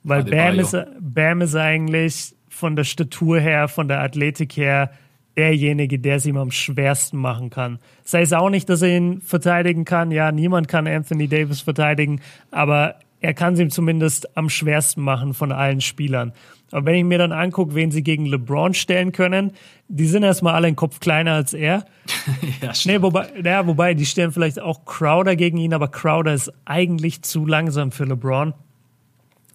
Weil 0.03 0.23
Bam 0.23 0.57
ist, 0.57 0.75
Bam 0.99 1.41
ist 1.41 1.55
eigentlich 1.55 2.33
von 2.49 2.75
der 2.75 2.85
Statur 2.85 3.39
her, 3.39 3.67
von 3.67 3.87
der 3.87 4.01
Athletik 4.01 4.57
her 4.57 4.91
derjenige, 5.37 5.99
der 5.99 6.15
es 6.15 6.25
ihm 6.25 6.37
am 6.37 6.51
schwersten 6.51 7.17
machen 7.17 7.49
kann. 7.49 7.79
Sei 8.03 8.21
es 8.21 8.33
auch 8.33 8.49
nicht, 8.49 8.67
dass 8.69 8.81
er 8.81 8.97
ihn 8.97 9.21
verteidigen 9.21 9.85
kann. 9.85 10.11
Ja, 10.11 10.31
niemand 10.31 10.67
kann 10.67 10.87
Anthony 10.87 11.27
Davis 11.27 11.61
verteidigen, 11.61 12.21
aber 12.51 12.95
er 13.19 13.33
kann 13.33 13.53
es 13.53 13.59
ihm 13.59 13.69
zumindest 13.69 14.35
am 14.37 14.49
schwersten 14.49 15.01
machen 15.01 15.33
von 15.33 15.51
allen 15.51 15.81
Spielern. 15.81 16.33
Aber 16.71 16.87
wenn 16.87 16.95
ich 16.95 17.03
mir 17.03 17.17
dann 17.17 17.31
angucke, 17.31 17.75
wen 17.75 17.91
sie 17.91 18.03
gegen 18.03 18.25
LeBron 18.25 18.73
stellen 18.73 19.11
können, 19.11 19.51
die 19.87 20.05
sind 20.05 20.23
erstmal 20.23 20.53
alle 20.53 20.67
einen 20.67 20.75
Kopf 20.75 20.99
kleiner 20.99 21.33
als 21.33 21.53
er. 21.53 21.85
ja, 22.61 22.73
stimmt. 22.73 22.95
Nee, 22.95 23.01
wobei, 23.01 23.27
ja, 23.43 23.65
wobei, 23.65 23.93
die 23.93 24.05
stellen 24.05 24.31
vielleicht 24.31 24.59
auch 24.59 24.85
Crowder 24.85 25.35
gegen 25.35 25.57
ihn, 25.57 25.73
aber 25.73 25.87
Crowder 25.87 26.33
ist 26.33 26.51
eigentlich 26.65 27.21
zu 27.21 27.45
langsam 27.45 27.91
für 27.91 28.03
LeBron. 28.03 28.53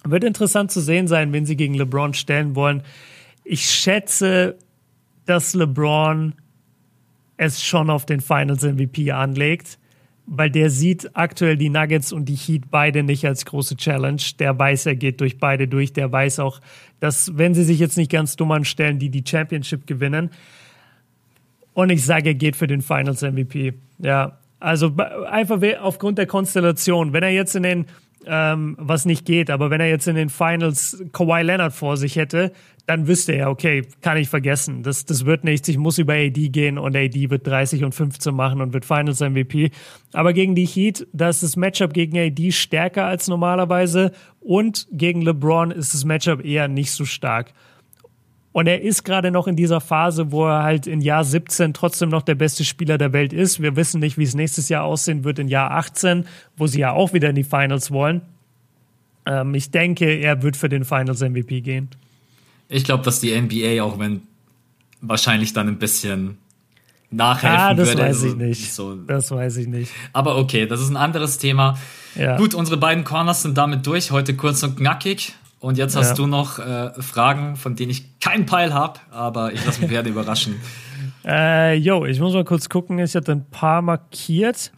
Wird 0.04 0.24
interessant 0.24 0.70
zu 0.70 0.80
sehen 0.80 1.06
sein, 1.06 1.32
wen 1.32 1.46
sie 1.46 1.56
gegen 1.56 1.74
LeBron 1.74 2.14
stellen 2.14 2.56
wollen. 2.56 2.82
Ich 3.44 3.68
schätze, 3.68 4.56
dass 5.26 5.54
LeBron 5.54 6.34
es 7.36 7.62
schon 7.62 7.90
auf 7.90 8.06
den 8.06 8.20
Finals 8.20 8.62
MVP 8.62 9.10
anlegt, 9.12 9.78
weil 10.26 10.50
der 10.50 10.70
sieht 10.70 11.10
aktuell 11.16 11.56
die 11.56 11.68
Nuggets 11.68 12.12
und 12.12 12.26
die 12.26 12.36
Heat 12.36 12.70
beide 12.70 13.02
nicht 13.02 13.26
als 13.26 13.44
große 13.44 13.76
Challenge. 13.76 14.22
Der 14.38 14.58
weiß, 14.58 14.86
er 14.86 14.94
geht 14.94 15.20
durch 15.20 15.38
beide 15.38 15.66
durch. 15.66 15.92
Der 15.92 16.10
weiß 16.12 16.38
auch, 16.38 16.60
dass 17.00 17.36
wenn 17.36 17.54
sie 17.54 17.64
sich 17.64 17.78
jetzt 17.78 17.96
nicht 17.96 18.10
ganz 18.10 18.36
dumm 18.36 18.52
anstellen, 18.52 18.98
die 18.98 19.10
die 19.10 19.24
Championship 19.26 19.86
gewinnen. 19.86 20.30
Und 21.74 21.90
ich 21.90 22.04
sage, 22.04 22.30
er 22.30 22.34
geht 22.34 22.54
für 22.54 22.66
den 22.66 22.82
Finals 22.82 23.22
MVP. 23.22 23.74
Ja, 23.98 24.38
also 24.60 24.94
einfach 25.28 25.60
aufgrund 25.80 26.18
der 26.18 26.26
Konstellation. 26.26 27.12
Wenn 27.12 27.24
er 27.24 27.30
jetzt 27.30 27.56
in 27.56 27.64
den 27.64 27.86
ähm, 28.26 28.76
was 28.78 29.04
nicht 29.04 29.24
geht. 29.24 29.50
Aber 29.50 29.70
wenn 29.70 29.80
er 29.80 29.88
jetzt 29.88 30.08
in 30.08 30.16
den 30.16 30.28
Finals 30.28 31.02
Kawhi 31.12 31.42
Leonard 31.42 31.72
vor 31.72 31.96
sich 31.96 32.16
hätte, 32.16 32.52
dann 32.86 33.06
wüsste 33.06 33.32
er, 33.32 33.48
okay, 33.48 33.82
kann 34.00 34.16
ich 34.16 34.28
vergessen. 34.28 34.82
Das, 34.82 35.04
das 35.04 35.24
wird 35.24 35.44
nichts. 35.44 35.68
Ich 35.68 35.78
muss 35.78 35.98
über 35.98 36.14
AD 36.14 36.48
gehen 36.48 36.78
und 36.78 36.96
AD 36.96 37.30
wird 37.30 37.46
30 37.46 37.84
und 37.84 37.94
15 37.94 38.34
machen 38.34 38.60
und 38.60 38.72
wird 38.72 38.84
Finals 38.84 39.20
MVP. 39.20 39.70
Aber 40.12 40.32
gegen 40.32 40.54
die 40.54 40.66
Heat, 40.66 41.06
da 41.12 41.28
ist 41.28 41.42
das 41.42 41.56
Matchup 41.56 41.92
gegen 41.92 42.18
AD 42.18 42.50
stärker 42.52 43.06
als 43.06 43.28
normalerweise 43.28 44.12
und 44.40 44.88
gegen 44.90 45.22
LeBron 45.22 45.70
ist 45.70 45.94
das 45.94 46.04
Matchup 46.04 46.44
eher 46.44 46.68
nicht 46.68 46.90
so 46.90 47.04
stark. 47.04 47.52
Und 48.52 48.66
er 48.66 48.82
ist 48.82 49.04
gerade 49.04 49.30
noch 49.30 49.46
in 49.46 49.56
dieser 49.56 49.80
Phase, 49.80 50.30
wo 50.30 50.46
er 50.46 50.62
halt 50.62 50.86
in 50.86 51.00
Jahr 51.00 51.24
17 51.24 51.72
trotzdem 51.72 52.10
noch 52.10 52.22
der 52.22 52.34
beste 52.34 52.64
Spieler 52.64 52.98
der 52.98 53.12
Welt 53.14 53.32
ist. 53.32 53.62
Wir 53.62 53.76
wissen 53.76 54.00
nicht, 54.00 54.18
wie 54.18 54.24
es 54.24 54.34
nächstes 54.34 54.68
Jahr 54.68 54.84
aussehen 54.84 55.24
wird 55.24 55.38
in 55.38 55.48
Jahr 55.48 55.70
18, 55.70 56.26
wo 56.56 56.66
sie 56.66 56.80
ja 56.80 56.92
auch 56.92 57.14
wieder 57.14 57.30
in 57.30 57.34
die 57.34 57.44
Finals 57.44 57.90
wollen. 57.90 58.20
Ähm, 59.24 59.54
ich 59.54 59.70
denke, 59.70 60.04
er 60.04 60.42
wird 60.42 60.56
für 60.56 60.68
den 60.68 60.84
Finals 60.84 61.20
MVP 61.20 61.62
gehen. 61.62 61.88
Ich 62.68 62.84
glaube, 62.84 63.04
dass 63.04 63.20
die 63.20 63.38
NBA, 63.38 63.82
auch 63.82 63.98
wenn 63.98 64.22
wahrscheinlich 65.00 65.54
dann 65.54 65.68
ein 65.68 65.78
bisschen 65.78 66.38
nachhelfen 67.10 67.58
ah, 67.58 67.74
das 67.74 67.88
würde. 67.88 68.02
weiß 68.02 68.22
ich 68.22 68.32
also 68.32 68.36
nicht. 68.36 68.72
So. 68.72 68.94
Das 68.94 69.30
weiß 69.30 69.56
ich 69.58 69.68
nicht. 69.68 69.92
Aber 70.12 70.36
okay, 70.36 70.66
das 70.66 70.80
ist 70.80 70.90
ein 70.90 70.96
anderes 70.96 71.38
Thema. 71.38 71.78
Ja. 72.14 72.36
Gut, 72.36 72.54
unsere 72.54 72.76
beiden 72.76 73.04
Corners 73.04 73.42
sind 73.42 73.56
damit 73.56 73.86
durch. 73.86 74.10
Heute 74.10 74.34
kurz 74.34 74.62
und 74.62 74.76
knackig. 74.76 75.34
Und 75.62 75.78
jetzt 75.78 75.94
hast 75.94 76.08
ja. 76.10 76.14
du 76.16 76.26
noch 76.26 76.58
äh, 76.58 76.90
Fragen, 77.00 77.54
von 77.54 77.76
denen 77.76 77.92
ich 77.92 78.18
keinen 78.18 78.46
Peil 78.46 78.74
habe, 78.74 78.98
aber 79.12 79.52
ich 79.52 79.64
lasse 79.64 79.80
mich 79.80 79.90
gerne 79.90 80.08
überraschen. 80.08 80.60
Äh, 81.24 81.76
yo, 81.76 82.04
ich 82.04 82.18
muss 82.18 82.34
mal 82.34 82.42
kurz 82.42 82.68
gucken. 82.68 82.98
Ich 82.98 83.14
hatte 83.14 83.30
ein 83.30 83.44
paar 83.48 83.80
markiert. 83.80 84.72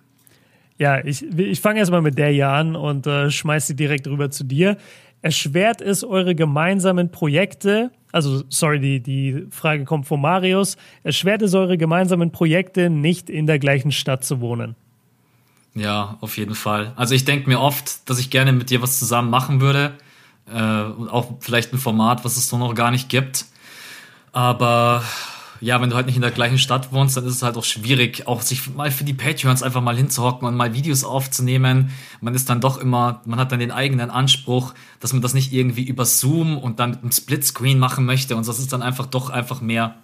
Ja, 0.77 1.03
ich, 1.03 1.23
ich 1.39 1.59
fange 1.59 1.79
erstmal 1.79 2.03
mit 2.03 2.19
der 2.19 2.29
hier 2.29 2.51
an 2.51 2.77
und 2.77 3.07
äh, 3.07 3.31
schmeiß 3.31 3.67
sie 3.67 3.75
direkt 3.75 4.07
rüber 4.07 4.31
zu 4.31 4.45
dir. 4.45 4.77
Erschwert 5.23 5.81
es 5.81 6.05
eure 6.05 6.35
gemeinsamen 6.35 7.11
Projekte, 7.11 7.93
also 8.13 8.43
sorry, 8.51 8.79
die, 8.79 9.01
die 9.01 9.47
Frage 9.49 9.87
kommt 9.87 10.07
von 10.07 10.21
Marius, 10.21 10.77
erschwert 11.03 11.41
es 11.41 11.55
eure 11.55 11.79
gemeinsamen 11.79 12.31
Projekte, 12.31 12.91
nicht 12.91 13.31
in 13.31 13.47
der 13.47 13.59
gleichen 13.59 13.91
Stadt 13.91 14.23
zu 14.23 14.43
wohnen? 14.43 14.77
Ja, 15.75 16.19
auf 16.21 16.37
jeden 16.37 16.55
Fall. 16.55 16.93
Also 16.97 17.15
ich 17.15 17.25
denke 17.25 17.49
mir 17.49 17.59
oft, 17.59 18.07
dass 18.11 18.19
ich 18.19 18.29
gerne 18.29 18.53
mit 18.53 18.69
dir 18.69 18.83
was 18.83 18.99
zusammen 18.99 19.31
machen 19.31 19.63
würde 19.63 19.95
äh, 20.53 20.59
auch 20.59 21.33
vielleicht 21.41 21.73
ein 21.73 21.79
Format, 21.79 22.25
was 22.25 22.37
es 22.37 22.49
so 22.49 22.59
noch 22.59 22.75
gar 22.75 22.91
nicht 22.91 23.09
gibt. 23.09 23.47
Aber 24.33 25.03
ja, 25.61 25.81
wenn 25.81 25.89
du 25.89 25.97
halt 25.97 26.07
nicht 26.07 26.17
in 26.17 26.23
der 26.23 26.31
gleichen 26.31 26.59
Stadt 26.59 26.93
wohnst, 26.93 27.17
dann 27.17 27.25
ist 27.25 27.37
es 27.37 27.43
halt 27.43 27.57
auch 27.57 27.65
schwierig, 27.65 28.27
auch 28.27 28.43
sich 28.43 28.75
mal 28.75 28.91
für 28.91 29.05
die 29.05 29.15
Patreons 29.15 29.63
einfach 29.63 29.81
mal 29.81 29.97
hinzuhocken 29.97 30.47
und 30.47 30.57
mal 30.57 30.75
Videos 30.75 31.05
aufzunehmen. 31.05 31.91
Man 32.21 32.35
ist 32.35 32.51
dann 32.51 32.61
doch 32.61 32.77
immer, 32.77 33.23
man 33.25 33.39
hat 33.39 33.53
dann 33.53 33.61
den 33.61 33.71
eigenen 33.71 34.11
Anspruch, 34.11 34.75
dass 35.01 35.13
man 35.13 35.23
das 35.23 35.33
nicht 35.33 35.53
irgendwie 35.53 35.83
über 35.83 36.05
Zoom 36.05 36.59
und 36.59 36.81
dann 36.81 36.91
mit 36.91 37.03
einem 37.03 37.13
Splitscreen 37.13 37.79
machen 37.79 38.05
möchte 38.05 38.37
und 38.37 38.47
das 38.47 38.59
ist 38.59 38.73
dann 38.73 38.83
einfach 38.83 39.07
doch 39.07 39.31
einfach 39.31 39.63
mehr 39.63 39.95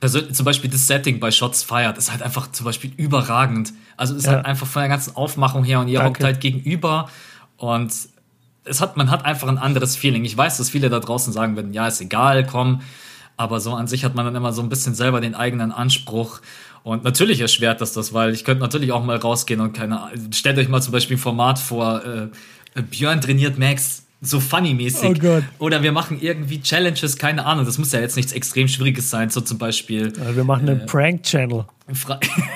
Also 0.00 0.20
zum 0.20 0.44
Beispiel 0.44 0.68
das 0.68 0.86
Setting 0.86 1.20
bei 1.20 1.30
Shots 1.30 1.62
Fired 1.62 1.96
ist 1.96 2.10
halt 2.10 2.22
einfach 2.22 2.52
zum 2.52 2.66
Beispiel 2.66 2.92
überragend. 2.96 3.72
Also 3.96 4.14
ist 4.14 4.26
ja. 4.26 4.32
halt 4.32 4.44
einfach 4.44 4.66
von 4.66 4.80
der 4.80 4.90
ganzen 4.90 5.16
Aufmachung 5.16 5.64
her 5.64 5.80
und 5.80 5.88
ihr 5.88 6.00
Danke. 6.00 6.08
hockt 6.10 6.24
halt 6.24 6.40
gegenüber 6.40 7.08
und 7.56 7.92
es 8.66 8.80
hat, 8.80 8.96
man 8.96 9.10
hat 9.10 9.24
einfach 9.24 9.48
ein 9.48 9.58
anderes 9.58 9.96
Feeling. 9.96 10.24
Ich 10.24 10.36
weiß, 10.36 10.58
dass 10.58 10.70
viele 10.70 10.90
da 10.90 11.00
draußen 11.00 11.32
sagen 11.32 11.56
würden, 11.56 11.72
ja, 11.72 11.86
ist 11.86 12.00
egal, 12.00 12.46
komm. 12.46 12.80
Aber 13.36 13.60
so 13.60 13.74
an 13.74 13.86
sich 13.86 14.04
hat 14.04 14.14
man 14.14 14.24
dann 14.24 14.34
immer 14.34 14.52
so 14.52 14.62
ein 14.62 14.68
bisschen 14.68 14.94
selber 14.94 15.20
den 15.20 15.34
eigenen 15.34 15.72
Anspruch. 15.72 16.40
Und 16.82 17.04
natürlich 17.04 17.40
erschwert 17.40 17.80
das 17.80 17.92
das, 17.92 18.14
weil 18.14 18.32
ich 18.32 18.44
könnte 18.44 18.62
natürlich 18.62 18.92
auch 18.92 19.04
mal 19.04 19.16
rausgehen 19.16 19.60
und 19.60 19.72
keine 19.72 20.00
Stellt 20.32 20.58
euch 20.58 20.68
mal 20.68 20.80
zum 20.80 20.92
Beispiel 20.92 21.16
ein 21.16 21.20
Format 21.20 21.58
vor, 21.58 22.02
äh, 22.04 22.82
Björn 22.82 23.20
trainiert 23.20 23.58
Max 23.58 24.06
so 24.20 24.40
funny-mäßig. 24.40 25.10
Oh 25.10 25.14
Gott. 25.14 25.44
Oder 25.58 25.82
wir 25.82 25.92
machen 25.92 26.18
irgendwie 26.20 26.60
Challenges, 26.60 27.16
keine 27.16 27.44
Ahnung. 27.44 27.66
Das 27.66 27.78
muss 27.78 27.92
ja 27.92 28.00
jetzt 28.00 28.16
nichts 28.16 28.32
extrem 28.32 28.68
Schwieriges 28.68 29.10
sein, 29.10 29.30
so 29.30 29.40
zum 29.40 29.58
Beispiel. 29.58 30.12
Ja, 30.16 30.34
wir 30.34 30.44
machen 30.44 30.68
einen 30.68 30.80
äh, 30.80 30.86
Prank-Channel. 30.86 31.66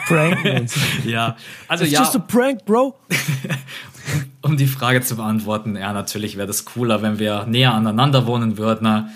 Pranken 0.07 0.51
uns. 0.61 0.75
ja, 1.05 1.37
also 1.69 1.85
It's 1.85 1.93
ja. 1.93 2.01
just 2.01 2.17
a 2.17 2.19
prank, 2.19 2.65
bro. 2.65 2.97
um 4.51 4.57
die 4.57 4.67
Frage 4.67 5.01
zu 5.01 5.17
beantworten, 5.17 5.77
ja, 5.77 5.93
natürlich 5.93 6.37
wäre 6.37 6.47
das 6.47 6.65
cooler, 6.65 7.03
wenn 7.03 7.19
wir 7.19 7.47
näher 7.47 7.75
aneinander 7.75 8.27
wohnen 8.27 8.59
würden. 8.59 8.85
Ne? 8.85 9.09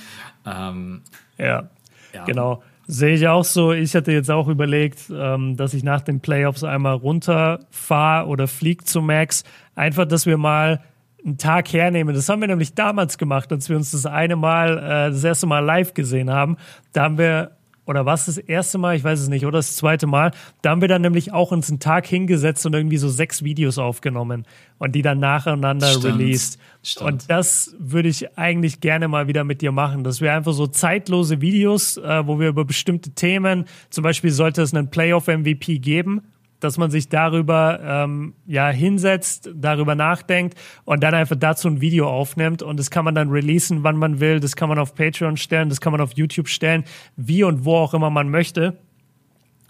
Ähm, 0.46 1.02
ja, 1.38 1.68
ja, 2.12 2.24
genau. 2.24 2.62
Sehe 2.86 3.14
ich 3.14 3.26
auch 3.26 3.44
so. 3.44 3.72
Ich 3.72 3.94
hatte 3.94 4.12
jetzt 4.12 4.30
auch 4.30 4.46
überlegt, 4.48 5.10
ähm, 5.10 5.56
dass 5.56 5.72
ich 5.72 5.82
nach 5.82 6.02
den 6.02 6.20
Playoffs 6.20 6.64
einmal 6.64 6.94
runterfahre 6.94 8.26
oder 8.26 8.46
fliege 8.46 8.84
zu 8.84 9.00
Max. 9.00 9.42
Einfach, 9.74 10.04
dass 10.04 10.26
wir 10.26 10.36
mal 10.36 10.82
einen 11.24 11.38
Tag 11.38 11.72
hernehmen. 11.72 12.14
Das 12.14 12.28
haben 12.28 12.40
wir 12.42 12.48
nämlich 12.48 12.74
damals 12.74 13.16
gemacht, 13.16 13.50
als 13.52 13.70
wir 13.70 13.76
uns 13.76 13.92
das 13.92 14.04
eine 14.04 14.36
Mal, 14.36 14.78
äh, 14.78 15.10
das 15.10 15.24
erste 15.24 15.46
Mal 15.46 15.60
live 15.60 15.94
gesehen 15.94 16.30
haben. 16.30 16.58
Da 16.92 17.04
haben 17.04 17.16
wir 17.16 17.52
oder 17.86 18.06
was 18.06 18.26
das 18.26 18.38
erste 18.38 18.78
Mal, 18.78 18.96
ich 18.96 19.04
weiß 19.04 19.20
es 19.20 19.28
nicht, 19.28 19.44
oder 19.44 19.58
das 19.58 19.76
zweite 19.76 20.06
Mal, 20.06 20.30
da 20.62 20.70
haben 20.70 20.80
wir 20.80 20.88
dann 20.88 21.02
nämlich 21.02 21.32
auch 21.32 21.52
uns 21.52 21.68
einen 21.68 21.80
Tag 21.80 22.06
hingesetzt 22.06 22.64
und 22.66 22.74
irgendwie 22.74 22.96
so 22.96 23.08
sechs 23.08 23.44
Videos 23.44 23.78
aufgenommen 23.78 24.46
und 24.78 24.94
die 24.94 25.02
dann 25.02 25.18
nacheinander 25.18 25.88
Stimmt. 25.88 26.04
released. 26.04 26.58
Stimmt. 26.82 27.10
Und 27.10 27.30
das 27.30 27.74
würde 27.78 28.08
ich 28.08 28.38
eigentlich 28.38 28.80
gerne 28.80 29.08
mal 29.08 29.28
wieder 29.28 29.44
mit 29.44 29.62
dir 29.62 29.72
machen, 29.72 30.04
dass 30.04 30.20
wir 30.20 30.32
einfach 30.32 30.52
so 30.52 30.66
zeitlose 30.66 31.40
Videos, 31.40 31.96
äh, 31.96 32.26
wo 32.26 32.40
wir 32.40 32.48
über 32.48 32.64
bestimmte 32.64 33.10
Themen, 33.10 33.64
zum 33.90 34.02
Beispiel 34.02 34.30
sollte 34.30 34.62
es 34.62 34.74
einen 34.74 34.90
Playoff-MVP 34.90 35.78
geben, 35.78 36.22
dass 36.64 36.78
man 36.78 36.90
sich 36.90 37.08
darüber 37.08 37.78
ähm, 37.82 38.34
ja 38.46 38.68
hinsetzt, 38.70 39.50
darüber 39.54 39.94
nachdenkt 39.94 40.58
und 40.84 41.02
dann 41.02 41.14
einfach 41.14 41.36
dazu 41.36 41.68
ein 41.68 41.80
Video 41.80 42.08
aufnimmt 42.08 42.62
und 42.62 42.78
das 42.78 42.90
kann 42.90 43.04
man 43.04 43.14
dann 43.14 43.30
releasen, 43.30 43.84
wann 43.84 43.96
man 43.96 44.18
will, 44.18 44.40
das 44.40 44.56
kann 44.56 44.68
man 44.68 44.78
auf 44.78 44.94
Patreon 44.94 45.36
stellen, 45.36 45.68
das 45.68 45.80
kann 45.80 45.92
man 45.92 46.00
auf 46.00 46.12
YouTube 46.14 46.48
stellen, 46.48 46.84
wie 47.16 47.44
und 47.44 47.64
wo 47.64 47.76
auch 47.76 47.94
immer 47.94 48.10
man 48.10 48.30
möchte. 48.30 48.78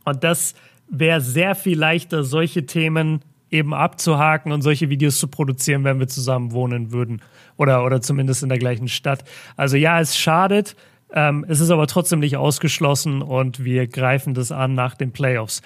Und 0.05 0.23
das 0.23 0.55
wäre 0.89 1.21
sehr 1.21 1.55
viel 1.55 1.79
leichter, 1.79 2.25
solche 2.25 2.67
Themen 2.67 3.21
eben 3.51 3.75
abzuhaken 3.75 4.53
und 4.53 4.63
solche 4.63 4.91
Videos 4.91 5.19
zu 5.19 5.29
produzieren, 5.29 5.85
wenn 5.85 5.99
wir 5.99 6.09
zusammen 6.09 6.53
wohnen 6.53 6.93
würden 6.93 7.23
oder, 7.57 7.85
oder 7.85 8.01
zumindest 8.01 8.43
in 8.43 8.49
der 8.49 8.59
gleichen 8.59 8.89
Stadt. 8.89 9.25
Also 9.57 9.77
ja, 9.77 10.01
es 10.01 10.17
schadet, 10.17 10.77
ähm, 11.13 11.45
es 11.49 11.61
ist 11.61 11.71
aber 11.71 11.87
trotzdem 11.87 12.19
nicht 12.19 12.37
ausgeschlossen 12.37 13.23
und 13.23 13.65
wir 13.65 13.87
greifen 13.87 14.35
das 14.35 14.51
an 14.51 14.75
nach 14.75 14.97
den 14.97 15.13
Playoffs. 15.13 15.63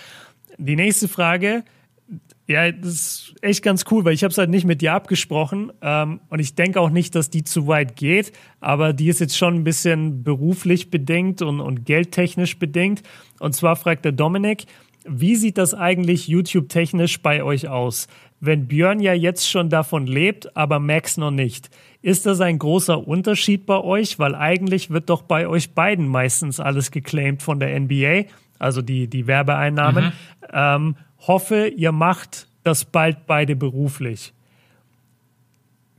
Die 0.58 0.76
nächste 0.76 1.08
Frage, 1.08 1.64
ja, 2.46 2.72
das 2.72 2.90
ist 2.90 3.34
echt 3.42 3.62
ganz 3.62 3.84
cool, 3.90 4.04
weil 4.04 4.14
ich 4.14 4.24
habe 4.24 4.32
es 4.32 4.38
halt 4.38 4.48
nicht 4.50 4.64
mit 4.64 4.80
dir 4.80 4.94
abgesprochen 4.94 5.70
ähm, 5.82 6.20
und 6.30 6.38
ich 6.38 6.54
denke 6.54 6.80
auch 6.80 6.90
nicht, 6.90 7.14
dass 7.14 7.28
die 7.28 7.44
zu 7.44 7.66
weit 7.66 7.94
geht, 7.96 8.32
aber 8.60 8.92
die 8.92 9.08
ist 9.08 9.20
jetzt 9.20 9.36
schon 9.36 9.54
ein 9.54 9.64
bisschen 9.64 10.22
beruflich 10.22 10.90
bedingt 10.90 11.42
und, 11.42 11.60
und 11.60 11.84
geldtechnisch 11.84 12.58
bedingt. 12.58 13.02
Und 13.38 13.54
zwar 13.54 13.76
fragt 13.76 14.06
der 14.06 14.12
Dominik, 14.12 14.64
wie 15.06 15.36
sieht 15.36 15.58
das 15.58 15.74
eigentlich 15.74 16.28
YouTube-technisch 16.28 17.22
bei 17.22 17.42
euch 17.42 17.68
aus? 17.68 18.08
Wenn 18.40 18.66
Björn 18.66 19.00
ja 19.00 19.12
jetzt 19.12 19.48
schon 19.48 19.68
davon 19.68 20.06
lebt, 20.06 20.56
aber 20.56 20.78
Max 20.78 21.16
noch 21.16 21.30
nicht. 21.30 21.70
Ist 22.02 22.26
das 22.26 22.40
ein 22.40 22.58
großer 22.58 23.06
Unterschied 23.06 23.66
bei 23.66 23.78
euch? 23.78 24.18
Weil 24.18 24.34
eigentlich 24.34 24.90
wird 24.90 25.10
doch 25.10 25.22
bei 25.22 25.48
euch 25.48 25.74
beiden 25.74 26.08
meistens 26.08 26.60
alles 26.60 26.90
geclaimed 26.90 27.42
von 27.42 27.60
der 27.60 27.78
NBA 27.78 28.24
also 28.58 28.82
die, 28.82 29.08
die 29.08 29.26
Werbeeinnahmen. 29.26 30.06
Mhm. 30.06 30.12
Ähm, 30.52 30.96
hoffe, 31.26 31.68
ihr 31.68 31.92
macht 31.92 32.48
das 32.64 32.84
bald 32.84 33.26
beide 33.26 33.56
beruflich. 33.56 34.32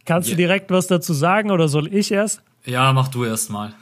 Kannst 0.05 0.29
ja. 0.29 0.35
du 0.35 0.37
direkt 0.37 0.71
was 0.71 0.87
dazu 0.87 1.13
sagen 1.13 1.51
oder 1.51 1.67
soll 1.67 1.93
ich 1.93 2.11
erst? 2.11 2.41
Ja, 2.65 2.91
mach 2.93 3.09
du 3.09 3.25
erst 3.25 3.49
mal. 3.49 3.73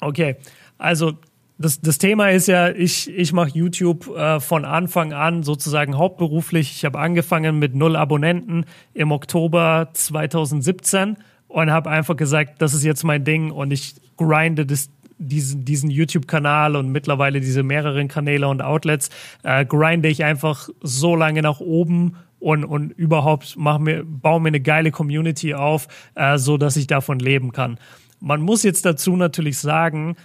Okay, 0.00 0.36
also 0.78 1.14
das, 1.58 1.80
das 1.80 1.98
Thema 1.98 2.30
ist 2.30 2.46
ja, 2.46 2.68
ich, 2.70 3.10
ich 3.10 3.32
mache 3.32 3.50
YouTube 3.50 4.06
äh, 4.16 4.38
von 4.38 4.64
Anfang 4.64 5.12
an 5.12 5.42
sozusagen 5.42 5.98
hauptberuflich. 5.98 6.70
Ich 6.70 6.84
habe 6.84 7.00
angefangen 7.00 7.58
mit 7.58 7.74
null 7.74 7.96
Abonnenten 7.96 8.64
im 8.94 9.10
Oktober 9.10 9.88
2017 9.92 11.16
und 11.48 11.70
habe 11.70 11.90
einfach 11.90 12.16
gesagt, 12.16 12.62
das 12.62 12.74
ist 12.74 12.84
jetzt 12.84 13.02
mein 13.02 13.24
Ding 13.24 13.50
und 13.50 13.72
ich 13.72 13.96
grinde 14.16 14.66
das 14.66 14.90
diesen, 15.18 15.64
diesen 15.64 15.90
YouTube-Kanal 15.90 16.76
und 16.76 16.90
mittlerweile 16.90 17.40
diese 17.40 17.62
mehreren 17.62 18.08
Kanäle 18.08 18.48
und 18.48 18.62
Outlets, 18.62 19.10
äh, 19.42 19.64
grinde 19.64 20.08
ich 20.08 20.24
einfach 20.24 20.68
so 20.80 21.16
lange 21.16 21.42
nach 21.42 21.60
oben 21.60 22.16
und, 22.38 22.64
und 22.64 22.92
überhaupt 22.92 23.54
mach 23.56 23.78
mir, 23.78 24.04
baue 24.04 24.40
mir 24.40 24.48
eine 24.48 24.60
geile 24.60 24.90
Community 24.90 25.54
auf, 25.54 25.88
äh, 26.14 26.38
so 26.38 26.56
dass 26.56 26.76
ich 26.76 26.86
davon 26.86 27.18
leben 27.18 27.52
kann. 27.52 27.78
Man 28.20 28.40
muss 28.40 28.62
jetzt 28.62 28.84
dazu 28.84 29.16
natürlich 29.16 29.58
sagen, 29.58 30.16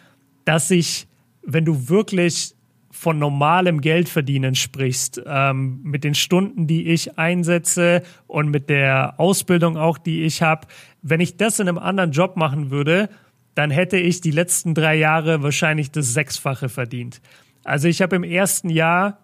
dass 0.46 0.72
ich, 0.72 1.08
wenn 1.44 1.66
du 1.66 1.90
wirklich 1.90 2.56
von 2.92 3.18
normalem 3.18 3.82
Geldverdienen 3.82 4.54
sprichst, 4.54 5.22
ähm, 5.26 5.80
mit 5.84 6.04
den 6.04 6.14
Stunden, 6.14 6.68
die 6.68 6.88
ich 6.88 7.18
einsetze 7.18 8.04
und 8.28 8.50
mit 8.50 8.70
der 8.70 9.20
Ausbildung 9.20 9.78
auch, 9.78 9.98
die 9.98 10.24
ich 10.24 10.44
habe, 10.44 10.68
wenn 11.02 11.20
ich 11.20 11.36
das 11.36 11.60
in 11.60 11.68
einem 11.68 11.80
anderen 11.80 12.12
Job 12.12 12.38
machen 12.38 12.70
würde, 12.70 13.10
dann 13.56 13.72
hätte 13.72 13.98
ich 13.98 14.22
die 14.22 14.32
letzten 14.32 14.74
drei 14.74 14.96
Jahre 14.96 15.44
wahrscheinlich 15.44 15.92
das 15.92 16.14
Sechsfache 16.14 16.70
verdient. 16.70 17.22
Also 17.64 17.88
ich 17.88 18.02
habe 18.02 18.16
im 18.16 18.24
ersten 18.24 18.70
Jahr 18.70 19.20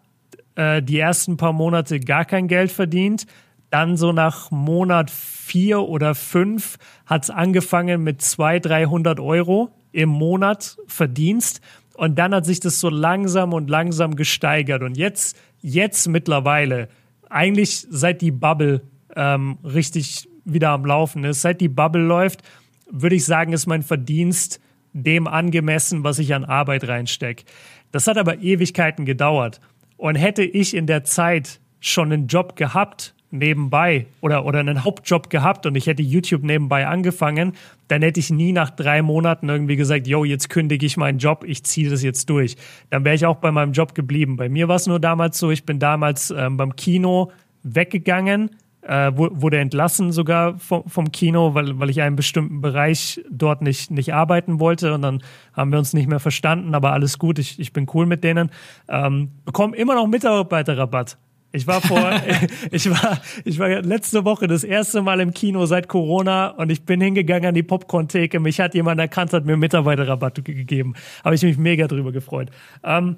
äh, 0.55 0.81
die 0.81 0.99
ersten 0.99 1.37
paar 1.37 1.53
Monate 1.53 1.99
gar 1.99 2.25
kein 2.25 2.47
Geld 2.47 2.71
verdient. 2.71 3.25
Dann 3.69 3.97
so 3.97 4.11
nach 4.11 4.51
Monat 4.51 5.11
vier 5.11 5.81
oder 5.81 6.15
fünf 6.15 6.77
hat 7.05 7.23
es 7.23 7.29
angefangen 7.29 8.03
mit 8.03 8.21
zwei, 8.21 8.59
300 8.59 9.19
Euro 9.19 9.71
im 9.91 10.09
Monat 10.09 10.77
Verdienst. 10.87 11.61
Und 11.95 12.17
dann 12.17 12.33
hat 12.33 12.45
sich 12.45 12.59
das 12.59 12.79
so 12.79 12.89
langsam 12.89 13.53
und 13.53 13.69
langsam 13.69 14.15
gesteigert. 14.15 14.83
Und 14.83 14.97
jetzt, 14.97 15.37
jetzt 15.61 16.07
mittlerweile, 16.07 16.87
eigentlich 17.29 17.85
seit 17.89 18.21
die 18.21 18.31
Bubble 18.31 18.81
ähm, 19.15 19.57
richtig 19.63 20.29
wieder 20.45 20.69
am 20.69 20.85
Laufen 20.85 21.23
ist, 21.23 21.41
seit 21.41 21.61
die 21.61 21.67
Bubble 21.67 22.01
läuft, 22.01 22.41
würde 22.91 23.15
ich 23.15 23.25
sagen, 23.25 23.53
ist 23.53 23.67
mein 23.67 23.83
Verdienst 23.83 24.59
dem 24.93 25.27
angemessen, 25.27 26.03
was 26.03 26.19
ich 26.19 26.33
an 26.33 26.45
Arbeit 26.45 26.87
reinstecke. 26.87 27.43
Das 27.91 28.07
hat 28.07 28.17
aber 28.17 28.39
Ewigkeiten 28.39 29.05
gedauert. 29.05 29.59
Und 29.97 30.15
hätte 30.15 30.43
ich 30.43 30.75
in 30.75 30.87
der 30.87 31.03
Zeit 31.03 31.59
schon 31.79 32.11
einen 32.11 32.27
Job 32.27 32.55
gehabt, 32.55 33.13
nebenbei 33.31 34.07
oder, 34.21 34.45
oder 34.45 34.59
einen 34.59 34.83
Hauptjob 34.83 35.29
gehabt 35.29 35.65
und 35.65 35.75
ich 35.75 35.87
hätte 35.87 36.01
YouTube 36.01 36.43
nebenbei 36.43 36.87
angefangen, 36.87 37.53
dann 37.87 38.01
hätte 38.01 38.19
ich 38.19 38.31
nie 38.31 38.51
nach 38.51 38.69
drei 38.69 39.01
Monaten 39.01 39.49
irgendwie 39.49 39.75
gesagt, 39.75 40.07
yo, 40.07 40.23
jetzt 40.23 40.49
kündige 40.49 40.85
ich 40.85 40.97
meinen 40.97 41.19
Job, 41.19 41.43
ich 41.45 41.63
ziehe 41.63 41.89
das 41.89 42.01
jetzt 42.01 42.29
durch. 42.29 42.55
Dann 42.89 43.05
wäre 43.05 43.15
ich 43.15 43.25
auch 43.25 43.37
bei 43.37 43.51
meinem 43.51 43.73
Job 43.73 43.93
geblieben. 43.93 44.35
Bei 44.35 44.49
mir 44.49 44.67
war 44.67 44.77
es 44.77 44.87
nur 44.87 44.99
damals 44.99 45.37
so, 45.37 45.51
ich 45.51 45.65
bin 45.65 45.79
damals 45.79 46.31
ähm, 46.31 46.57
beim 46.57 46.75
Kino 46.75 47.31
weggegangen, 47.63 48.51
äh, 48.81 49.11
wurde 49.15 49.57
entlassen 49.57 50.11
sogar 50.11 50.57
vom, 50.57 50.87
vom, 50.87 51.11
Kino, 51.11 51.53
weil, 51.53 51.79
weil 51.79 51.89
ich 51.89 52.01
einen 52.01 52.15
bestimmten 52.15 52.61
Bereich 52.61 53.21
dort 53.29 53.61
nicht, 53.61 53.91
nicht 53.91 54.13
arbeiten 54.13 54.59
wollte 54.59 54.93
und 54.93 55.01
dann 55.01 55.21
haben 55.53 55.71
wir 55.71 55.79
uns 55.79 55.93
nicht 55.93 56.07
mehr 56.07 56.19
verstanden, 56.19 56.73
aber 56.73 56.93
alles 56.93 57.19
gut, 57.19 57.39
ich, 57.39 57.59
ich 57.59 57.73
bin 57.73 57.87
cool 57.93 58.05
mit 58.05 58.23
denen. 58.23 58.51
Ähm, 58.87 59.31
bekomme 59.45 59.75
immer 59.75 59.95
noch 59.95 60.07
Mitarbeiterrabatt. 60.07 61.17
Ich 61.51 61.67
war 61.67 61.81
vor, 61.81 61.99
ich 62.71 62.89
war, 62.89 63.19
ich 63.43 63.59
war 63.59 63.69
letzte 63.81 64.23
Woche 64.23 64.47
das 64.47 64.63
erste 64.63 65.01
Mal 65.01 65.19
im 65.19 65.33
Kino 65.33 65.65
seit 65.65 65.87
Corona 65.87 66.49
und 66.49 66.71
ich 66.71 66.83
bin 66.83 67.01
hingegangen 67.01 67.49
an 67.49 67.55
die 67.55 67.63
Popcorn-Theke. 67.63 68.39
Mich 68.39 68.59
hat 68.59 68.75
jemand 68.75 68.99
erkannt, 68.99 69.33
hat 69.33 69.45
mir 69.45 69.57
Mitarbeiterrabatt 69.57 70.43
gegeben. 70.45 70.93
Habe 71.23 71.35
ich 71.35 71.43
mich 71.43 71.57
mega 71.57 71.87
drüber 71.87 72.11
gefreut. 72.11 72.49
Ähm, 72.83 73.17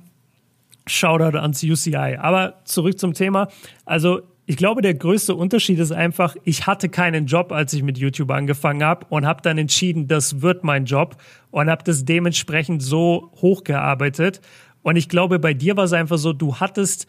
Shoutout 0.88 1.38
ans 1.38 1.64
UCI. 1.64 2.18
Aber 2.20 2.62
zurück 2.66 2.98
zum 2.98 3.14
Thema. 3.14 3.50
Also 3.86 4.22
ich 4.46 4.58
glaube, 4.58 4.82
der 4.82 4.94
größte 4.94 5.36
Unterschied 5.36 5.80
ist 5.80 5.92
einfach, 5.92 6.36
ich 6.44 6.66
hatte 6.68 6.90
keinen 6.90 7.26
Job, 7.28 7.52
als 7.52 7.74
ich 7.74 7.84
mit 7.84 7.98
YouTube 7.98 8.32
angefangen 8.32 8.84
habe 8.84 9.06
und 9.10 9.26
habe 9.26 9.42
dann 9.42 9.58
entschieden, 9.58 10.08
das 10.08 10.42
wird 10.42 10.64
mein 10.64 10.86
Job 10.86 11.18
und 11.52 11.70
habe 11.70 11.84
das 11.84 12.06
dementsprechend 12.06 12.82
so 12.82 13.32
hochgearbeitet. 13.42 14.42
Und 14.82 14.96
ich 14.96 15.10
glaube, 15.10 15.40
bei 15.40 15.54
dir 15.54 15.78
war 15.78 15.84
es 15.84 15.94
einfach 15.94 16.18
so, 16.18 16.34
du 16.34 16.56
hattest 16.56 17.08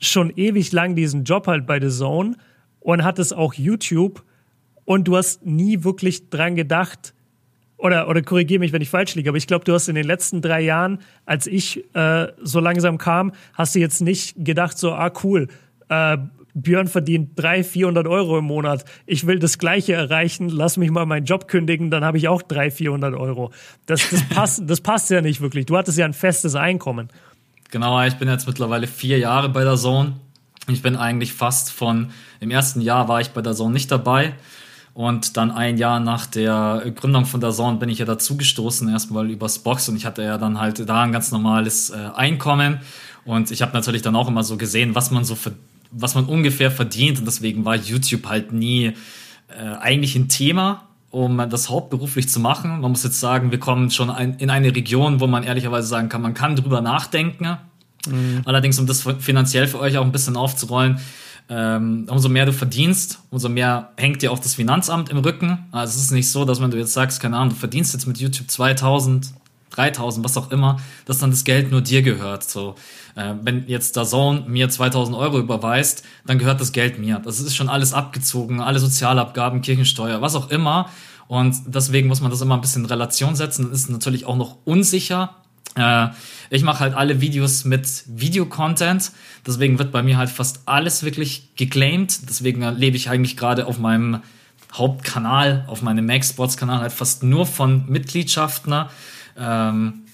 schon 0.00 0.30
ewig 0.36 0.72
lang 0.72 0.94
diesen 0.94 1.24
Job 1.24 1.46
halt 1.46 1.66
bei 1.66 1.80
The 1.80 1.88
Zone 1.88 2.36
und 2.80 3.04
hattest 3.04 3.34
auch 3.34 3.54
YouTube 3.54 4.22
und 4.84 5.08
du 5.08 5.16
hast 5.16 5.44
nie 5.44 5.82
wirklich 5.82 6.30
dran 6.30 6.56
gedacht, 6.56 7.14
oder, 7.76 8.08
oder 8.08 8.20
korrigiere 8.20 8.60
mich, 8.60 8.72
wenn 8.72 8.82
ich 8.82 8.90
falsch 8.90 9.14
liege, 9.14 9.30
aber 9.30 9.38
ich 9.38 9.46
glaube, 9.46 9.64
du 9.64 9.72
hast 9.72 9.88
in 9.88 9.94
den 9.94 10.06
letzten 10.06 10.42
drei 10.42 10.60
Jahren, 10.60 10.98
als 11.24 11.46
ich 11.46 11.82
äh, 11.94 12.28
so 12.42 12.60
langsam 12.60 12.98
kam, 12.98 13.32
hast 13.54 13.74
du 13.74 13.78
jetzt 13.78 14.02
nicht 14.02 14.34
gedacht, 14.44 14.76
so, 14.76 14.92
ah, 14.92 15.10
cool, 15.24 15.48
äh, 15.88 16.18
Björn 16.54 16.88
verdient 16.88 17.30
300, 17.36 17.66
400 17.66 18.06
Euro 18.06 18.38
im 18.38 18.44
Monat. 18.44 18.84
Ich 19.06 19.26
will 19.26 19.38
das 19.38 19.58
Gleiche 19.58 19.92
erreichen. 19.92 20.48
Lass 20.48 20.76
mich 20.76 20.90
mal 20.90 21.06
meinen 21.06 21.24
Job 21.24 21.48
kündigen, 21.48 21.90
dann 21.90 22.04
habe 22.04 22.18
ich 22.18 22.28
auch 22.28 22.42
300, 22.42 22.72
400 22.72 23.14
Euro. 23.14 23.52
Das, 23.86 24.08
das, 24.10 24.22
passt, 24.28 24.62
das 24.66 24.80
passt 24.80 25.10
ja 25.10 25.20
nicht 25.20 25.40
wirklich. 25.40 25.66
Du 25.66 25.76
hattest 25.76 25.98
ja 25.98 26.04
ein 26.04 26.14
festes 26.14 26.54
Einkommen. 26.54 27.08
Genau, 27.70 28.02
ich 28.04 28.14
bin 28.14 28.28
jetzt 28.28 28.46
mittlerweile 28.46 28.86
vier 28.86 29.18
Jahre 29.18 29.48
bei 29.48 29.62
der 29.62 29.76
Zone. 29.76 30.14
Ich 30.68 30.82
bin 30.82 30.96
eigentlich 30.96 31.32
fast 31.32 31.72
von, 31.72 32.10
im 32.40 32.50
ersten 32.50 32.80
Jahr 32.80 33.08
war 33.08 33.20
ich 33.20 33.30
bei 33.30 33.42
der 33.42 33.54
Zone 33.54 33.72
nicht 33.72 33.90
dabei. 33.90 34.34
Und 34.92 35.36
dann 35.36 35.50
ein 35.50 35.78
Jahr 35.78 36.00
nach 36.00 36.26
der 36.26 36.92
Gründung 36.94 37.24
von 37.24 37.40
der 37.40 37.52
Zone 37.52 37.78
bin 37.78 37.88
ich 37.88 37.98
ja 37.98 38.04
dazugestoßen, 38.04 38.88
erstmal 38.88 39.30
übers 39.30 39.60
Box 39.60 39.88
und 39.88 39.96
ich 39.96 40.04
hatte 40.04 40.22
ja 40.22 40.36
dann 40.36 40.58
halt 40.58 40.86
da 40.88 41.02
ein 41.02 41.12
ganz 41.12 41.30
normales 41.30 41.90
äh, 41.90 42.10
Einkommen. 42.14 42.80
Und 43.24 43.50
ich 43.50 43.62
habe 43.62 43.72
natürlich 43.72 44.02
dann 44.02 44.16
auch 44.16 44.28
immer 44.28 44.42
so 44.42 44.56
gesehen, 44.56 44.94
was 44.94 45.10
man 45.10 45.24
so 45.24 45.36
für, 45.36 45.52
was 45.90 46.14
man 46.14 46.26
ungefähr 46.26 46.70
verdient. 46.70 47.18
Und 47.18 47.24
deswegen 47.24 47.64
war 47.64 47.76
YouTube 47.76 48.26
halt 48.26 48.52
nie 48.52 48.92
äh, 49.48 49.76
eigentlich 49.80 50.16
ein 50.16 50.28
Thema, 50.28 50.88
um 51.10 51.36
das 51.50 51.68
hauptberuflich 51.68 52.28
zu 52.28 52.40
machen. 52.40 52.80
Man 52.80 52.90
muss 52.90 53.02
jetzt 53.02 53.20
sagen, 53.20 53.50
wir 53.50 53.58
kommen 53.58 53.90
schon 53.90 54.10
ein, 54.10 54.34
in 54.38 54.50
eine 54.50 54.74
Region, 54.74 55.20
wo 55.20 55.26
man 55.26 55.42
ehrlicherweise 55.42 55.88
sagen 55.88 56.08
kann, 56.08 56.22
man 56.22 56.34
kann 56.34 56.56
drüber 56.56 56.80
nachdenken. 56.80 57.56
Mhm. 58.08 58.42
Allerdings, 58.44 58.78
um 58.78 58.86
das 58.86 59.06
finanziell 59.18 59.66
für 59.66 59.80
euch 59.80 59.98
auch 59.98 60.04
ein 60.04 60.12
bisschen 60.12 60.36
aufzurollen, 60.36 61.00
ähm, 61.48 62.06
umso 62.08 62.28
mehr 62.28 62.46
du 62.46 62.52
verdienst, 62.52 63.18
umso 63.30 63.48
mehr 63.48 63.90
hängt 63.96 64.22
dir 64.22 64.30
auch 64.30 64.38
das 64.38 64.54
Finanzamt 64.54 65.08
im 65.08 65.18
Rücken. 65.18 65.58
Also 65.72 65.96
es 65.96 66.04
ist 66.04 66.12
nicht 66.12 66.30
so, 66.30 66.44
dass 66.44 66.62
wenn 66.62 66.70
du 66.70 66.78
jetzt 66.78 66.92
sagst, 66.92 67.20
keine 67.20 67.36
Ahnung, 67.36 67.50
du 67.50 67.56
verdienst 67.56 67.92
jetzt 67.92 68.06
mit 68.06 68.18
YouTube 68.18 68.48
2000, 68.48 69.32
3000, 69.70 70.24
was 70.24 70.36
auch 70.36 70.50
immer, 70.50 70.80
dass 71.06 71.18
dann 71.18 71.30
das 71.30 71.44
Geld 71.44 71.70
nur 71.70 71.80
dir 71.80 72.02
gehört. 72.02 72.44
So, 72.44 72.74
äh, 73.16 73.34
wenn 73.42 73.66
jetzt 73.68 73.96
der 73.96 74.04
Sohn 74.04 74.44
mir 74.48 74.68
2000 74.68 75.16
Euro 75.16 75.38
überweist, 75.38 76.04
dann 76.26 76.38
gehört 76.38 76.60
das 76.60 76.72
Geld 76.72 76.98
mir. 76.98 77.20
Das 77.24 77.40
ist 77.40 77.56
schon 77.56 77.68
alles 77.68 77.92
abgezogen, 77.92 78.60
alle 78.60 78.78
Sozialabgaben, 78.78 79.62
Kirchensteuer, 79.62 80.20
was 80.20 80.34
auch 80.34 80.50
immer. 80.50 80.88
Und 81.28 81.56
deswegen 81.66 82.08
muss 82.08 82.20
man 82.20 82.30
das 82.30 82.40
immer 82.40 82.56
ein 82.56 82.60
bisschen 82.60 82.82
in 82.82 82.90
Relation 82.90 83.36
setzen. 83.36 83.70
Das 83.70 83.82
ist 83.82 83.90
natürlich 83.90 84.26
auch 84.26 84.36
noch 84.36 84.58
unsicher. 84.64 85.36
Äh, 85.76 86.08
ich 86.50 86.64
mache 86.64 86.80
halt 86.80 86.94
alle 86.94 87.20
Videos 87.20 87.64
mit 87.64 88.02
Videocontent. 88.08 89.12
Deswegen 89.46 89.78
wird 89.78 89.92
bei 89.92 90.02
mir 90.02 90.18
halt 90.18 90.30
fast 90.30 90.62
alles 90.66 91.04
wirklich 91.04 91.54
geclaimed. 91.54 92.28
Deswegen 92.28 92.62
lebe 92.76 92.96
ich 92.96 93.08
eigentlich 93.08 93.36
gerade 93.36 93.66
auf 93.66 93.78
meinem 93.78 94.20
Hauptkanal, 94.72 95.64
auf 95.68 95.82
meinem 95.82 96.06
Max 96.06 96.30
Sports 96.30 96.56
Kanal 96.56 96.80
halt 96.80 96.92
fast 96.92 97.22
nur 97.22 97.46
von 97.46 97.88
Mitgliedschaften. 97.88 98.86
Ähm, 99.36 100.04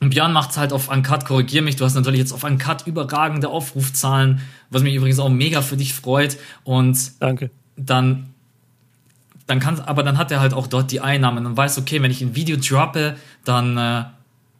und 0.00 0.10
Björn 0.10 0.32
macht 0.32 0.50
es 0.50 0.58
halt 0.58 0.72
auf 0.72 0.88
Uncut, 0.88 1.24
korrigier 1.24 1.62
mich, 1.62 1.76
du 1.76 1.84
hast 1.84 1.94
natürlich 1.94 2.20
jetzt 2.20 2.32
auf 2.32 2.44
Uncut 2.44 2.86
überragende 2.86 3.48
Aufrufzahlen, 3.48 4.40
was 4.70 4.82
mich 4.82 4.94
übrigens 4.94 5.18
auch 5.18 5.28
mega 5.28 5.62
für 5.62 5.76
dich 5.76 5.94
freut. 5.94 6.36
Und 6.64 7.20
Danke. 7.20 7.50
dann, 7.76 8.34
dann 9.46 9.58
kann, 9.58 9.80
aber 9.80 10.02
dann 10.02 10.18
hat 10.18 10.30
er 10.30 10.40
halt 10.40 10.52
auch 10.52 10.66
dort 10.66 10.92
die 10.92 11.00
Einnahmen 11.00 11.46
und 11.46 11.56
weiß, 11.56 11.78
okay, 11.78 12.02
wenn 12.02 12.10
ich 12.10 12.20
ein 12.20 12.34
Video 12.34 12.56
droppe, 12.56 13.16
dann, 13.44 13.78
äh, 13.78 14.04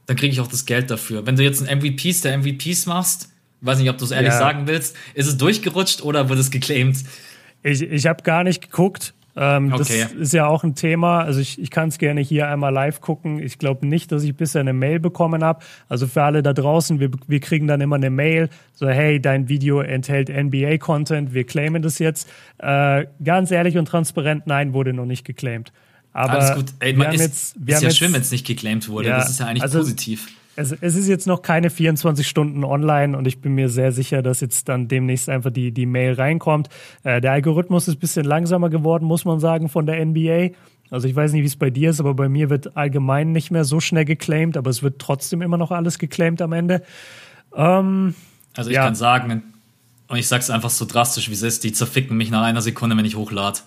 dann 0.07 0.17
kriege 0.17 0.29
ich 0.33 0.41
auch 0.41 0.47
das 0.47 0.65
Geld 0.65 0.91
dafür. 0.91 1.27
Wenn 1.27 1.37
du 1.37 1.43
jetzt 1.43 1.67
ein 1.67 1.79
MVPs 1.79 2.23
der 2.23 2.39
MVPs 2.39 2.87
machst, 2.87 3.29
weiß 3.61 3.79
nicht, 3.79 3.91
ob 3.91 3.99
du 3.99 4.05
es 4.05 4.13
ehrlich 4.13 4.33
ja. 4.33 4.39
sagen 4.39 4.67
willst, 4.67 4.97
ist 5.15 5.27
es 5.27 5.37
durchgerutscht 5.37 6.03
oder 6.03 6.29
wird 6.29 6.39
es 6.39 6.51
geclaimed? 6.51 6.97
Ich, 7.63 7.83
ich 7.83 8.07
habe 8.07 8.23
gar 8.23 8.45
nicht 8.45 8.63
geguckt. 8.63 9.13
Ähm, 9.37 9.73
okay. 9.73 10.03
Das 10.03 10.13
ist 10.13 10.33
ja 10.33 10.47
auch 10.47 10.65
ein 10.65 10.75
Thema. 10.75 11.21
Also 11.21 11.41
ich, 11.41 11.61
ich 11.61 11.71
kann 11.71 11.89
es 11.89 11.99
gerne 11.99 12.23
hier 12.23 12.49
einmal 12.49 12.73
live 12.73 13.03
gucken. 13.03 13.39
Ich 13.43 13.59
glaube 13.59 13.87
nicht, 13.87 14.11
dass 14.11 14.25
ich 14.25 14.35
bisher 14.35 14.63
eine 14.63 14.73
Mail 14.73 14.99
bekommen 14.99 15.45
habe. 15.45 15.63
Also 15.89 16.07
für 16.07 16.23
alle 16.23 16.43
da 16.43 16.55
draußen, 16.55 17.01
wir, 17.01 17.11
wir 17.27 17.41
kriegen 17.41 17.67
dann 17.67 17.83
immer 17.83 17.97
eine 17.97 18.09
Mail, 18.09 18.49
so 18.73 18.89
hey, 18.89 19.21
dein 19.21 19.49
Video 19.49 19.81
enthält 19.81 20.31
NBA-Content, 20.31 21.35
wir 21.35 21.45
claimen 21.45 21.83
das 21.83 21.99
jetzt. 21.99 22.29
Äh, 22.59 23.07
ganz 23.23 23.51
ehrlich 23.51 23.77
und 23.77 23.87
transparent, 23.87 24.47
nein, 24.47 24.73
wurde 24.73 24.95
noch 24.95 25.07
nicht 25.07 25.27
geclaimed. 25.27 25.71
Aber 26.15 26.33
Alles 26.33 26.55
gut. 26.55 26.73
Ey, 26.79 26.97
wir 26.97 27.13
ist, 27.13 27.21
jetzt, 27.21 27.57
wir 27.59 27.75
ist 27.75 27.83
ja 27.83 27.89
jetzt, 27.89 27.99
schön, 27.99 28.15
wenn 28.15 28.23
es 28.23 28.31
nicht 28.31 28.47
geclaimed 28.47 28.89
wurde. 28.89 29.09
Ja, 29.09 29.19
das 29.19 29.29
ist 29.29 29.41
ja 29.41 29.47
eigentlich 29.47 29.63
also, 29.63 29.81
positiv 29.81 30.29
es, 30.57 30.73
es 30.73 30.97
ist 30.97 31.07
jetzt 31.07 31.27
noch 31.27 31.43
keine 31.43 31.71
24 31.71 32.27
Stunden 32.27 32.65
online 32.65 33.17
und 33.17 33.27
ich 33.27 33.41
bin 33.41 33.55
mir 33.55 33.69
sehr 33.69 33.93
sicher, 33.93 34.23
dass 34.23 34.41
jetzt 34.41 34.69
dann 34.69 34.89
demnächst 34.89 35.29
einfach 35.29 35.51
die, 35.51 35.71
die 35.71 35.87
Mail 35.87 36.15
reinkommt. 36.15 36.69
Äh, 37.05 37.21
der 37.21 37.33
Algorithmus 37.33 37.89
ist 37.89 37.97
ein 37.97 38.01
bisschen 38.01 38.25
langsamer 38.25 38.71
geworden, 38.71 39.05
muss 39.05 39.25
man 39.25 39.39
sagen, 39.39 39.69
von 39.69 39.87
der 39.87 40.05
NBA. 40.05 40.51
Also 40.91 41.09
ich 41.09 41.15
weiß 41.15 41.33
nicht, 41.33 41.43
wie 41.43 41.47
es 41.47 41.57
bei 41.57 41.71
dir 41.71 41.91
ist, 41.91 42.01
aber 42.01 42.15
bei 42.15 42.29
mir 42.29 42.49
wird 42.49 42.77
allgemein 42.77 43.33
nicht 43.33 43.51
mehr 43.51 43.65
so 43.65 43.81
schnell 43.81 44.05
geclaimed, 44.05 44.57
aber 44.57 44.71
es 44.71 44.83
wird 44.83 44.99
trotzdem 44.99 45.43
immer 45.43 45.59
noch 45.59 45.71
alles 45.71 45.99
geclaimed 45.99 46.41
am 46.41 46.53
Ende. 46.53 46.83
Ähm, 47.55 48.15
also 48.57 48.71
ich 48.71 48.77
ja. 48.77 48.85
kann 48.85 48.95
sagen, 48.95 49.43
und 50.09 50.17
ich 50.17 50.29
sag's 50.29 50.49
einfach 50.49 50.71
so 50.71 50.85
drastisch, 50.85 51.29
wie 51.29 51.35
es 51.35 51.43
ist, 51.43 51.65
die 51.65 51.73
zerficken 51.73 52.17
mich 52.17 52.31
nach 52.31 52.43
einer 52.43 52.63
Sekunde, 52.63 52.97
wenn 52.97 53.05
ich 53.05 53.17
hochlade. 53.17 53.61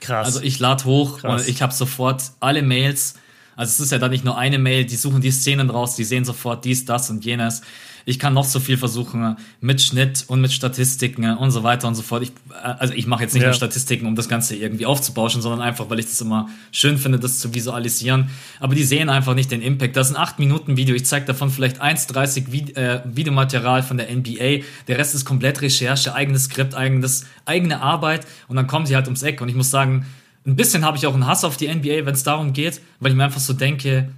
Krass. 0.00 0.26
Also 0.26 0.40
ich 0.42 0.58
lade 0.58 0.84
hoch 0.84 1.20
Krass. 1.20 1.42
und 1.42 1.48
ich 1.48 1.62
habe 1.62 1.72
sofort 1.72 2.32
alle 2.40 2.62
Mails 2.62 3.14
also 3.56 3.70
es 3.70 3.80
ist 3.80 3.92
ja 3.92 3.98
dann 3.98 4.10
nicht 4.10 4.24
nur 4.24 4.36
eine 4.36 4.58
Mail, 4.58 4.84
die 4.84 4.96
suchen 4.96 5.22
die 5.22 5.30
Szenen 5.30 5.70
raus, 5.70 5.96
die 5.96 6.04
sehen 6.04 6.24
sofort 6.24 6.64
dies, 6.64 6.84
das 6.84 7.08
und 7.10 7.24
jenes. 7.24 7.62
Ich 8.08 8.20
kann 8.20 8.34
noch 8.34 8.44
so 8.44 8.60
viel 8.60 8.76
versuchen 8.76 9.36
mit 9.60 9.80
Schnitt 9.80 10.24
und 10.28 10.40
mit 10.40 10.52
Statistiken 10.52 11.28
und 11.38 11.50
so 11.50 11.64
weiter 11.64 11.88
und 11.88 11.96
so 11.96 12.02
fort. 12.02 12.22
Ich, 12.22 12.28
äh, 12.50 12.66
also 12.78 12.94
ich 12.94 13.08
mache 13.08 13.24
jetzt 13.24 13.32
nicht 13.32 13.42
ja. 13.42 13.48
nur 13.48 13.54
Statistiken, 13.54 14.06
um 14.06 14.14
das 14.14 14.28
Ganze 14.28 14.54
irgendwie 14.54 14.86
aufzubauschen, 14.86 15.42
sondern 15.42 15.60
einfach, 15.60 15.90
weil 15.90 15.98
ich 15.98 16.06
das 16.06 16.20
immer 16.20 16.48
schön 16.70 16.98
finde, 16.98 17.18
das 17.18 17.40
zu 17.40 17.52
visualisieren. 17.52 18.30
Aber 18.60 18.76
die 18.76 18.84
sehen 18.84 19.08
einfach 19.08 19.34
nicht 19.34 19.50
den 19.50 19.60
Impact. 19.60 19.96
Das 19.96 20.10
ist 20.10 20.16
ein 20.16 20.22
8 20.22 20.38
Minuten 20.38 20.76
Video. 20.76 20.94
Ich 20.94 21.04
zeige 21.04 21.26
davon 21.26 21.50
vielleicht 21.50 21.82
1,30 21.82 22.52
Vide 22.52 22.76
äh, 22.76 23.00
Videomaterial 23.04 23.82
von 23.82 23.96
der 23.96 24.14
NBA. 24.14 24.64
Der 24.86 24.98
Rest 24.98 25.16
ist 25.16 25.24
komplett 25.24 25.60
Recherche, 25.60 26.14
eigenes 26.14 26.44
Skript, 26.44 26.76
eigenes, 26.76 27.26
eigene 27.44 27.80
Arbeit. 27.80 28.24
Und 28.46 28.54
dann 28.54 28.68
kommen 28.68 28.86
sie 28.86 28.94
halt 28.94 29.06
ums 29.06 29.24
Eck. 29.24 29.40
Und 29.40 29.48
ich 29.48 29.56
muss 29.56 29.70
sagen, 29.70 30.06
ein 30.46 30.56
bisschen 30.56 30.84
habe 30.84 30.96
ich 30.96 31.06
auch 31.06 31.14
einen 31.14 31.26
Hass 31.26 31.44
auf 31.44 31.56
die 31.56 31.68
NBA, 31.68 32.06
wenn 32.06 32.14
es 32.14 32.22
darum 32.22 32.52
geht, 32.52 32.80
weil 33.00 33.10
ich 33.10 33.16
mir 33.16 33.24
einfach 33.24 33.40
so 33.40 33.52
denke, 33.52 34.08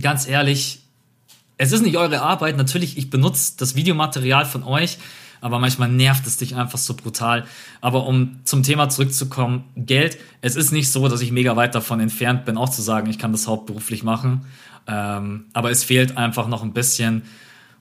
ganz 0.00 0.28
ehrlich, 0.28 0.80
es 1.56 1.72
ist 1.72 1.82
nicht 1.82 1.96
eure 1.96 2.22
Arbeit. 2.22 2.56
Natürlich, 2.56 2.96
ich 2.96 3.10
benutze 3.10 3.54
das 3.58 3.74
Videomaterial 3.74 4.46
von 4.46 4.62
euch, 4.62 4.98
aber 5.40 5.58
manchmal 5.58 5.88
nervt 5.88 6.26
es 6.26 6.36
dich 6.36 6.54
einfach 6.54 6.78
so 6.78 6.94
brutal. 6.94 7.44
Aber 7.80 8.06
um 8.06 8.40
zum 8.44 8.62
Thema 8.62 8.88
zurückzukommen, 8.88 9.64
Geld, 9.76 10.18
es 10.40 10.56
ist 10.56 10.70
nicht 10.70 10.90
so, 10.90 11.08
dass 11.08 11.20
ich 11.20 11.32
mega 11.32 11.56
weit 11.56 11.74
davon 11.74 12.00
entfernt 12.00 12.44
bin, 12.44 12.56
auch 12.56 12.68
zu 12.68 12.80
sagen, 12.80 13.10
ich 13.10 13.18
kann 13.18 13.32
das 13.32 13.46
hauptberuflich 13.46 14.02
machen. 14.02 14.46
Ähm, 14.86 15.46
aber 15.52 15.70
es 15.70 15.84
fehlt 15.84 16.16
einfach 16.16 16.46
noch 16.46 16.62
ein 16.62 16.72
bisschen. 16.72 17.22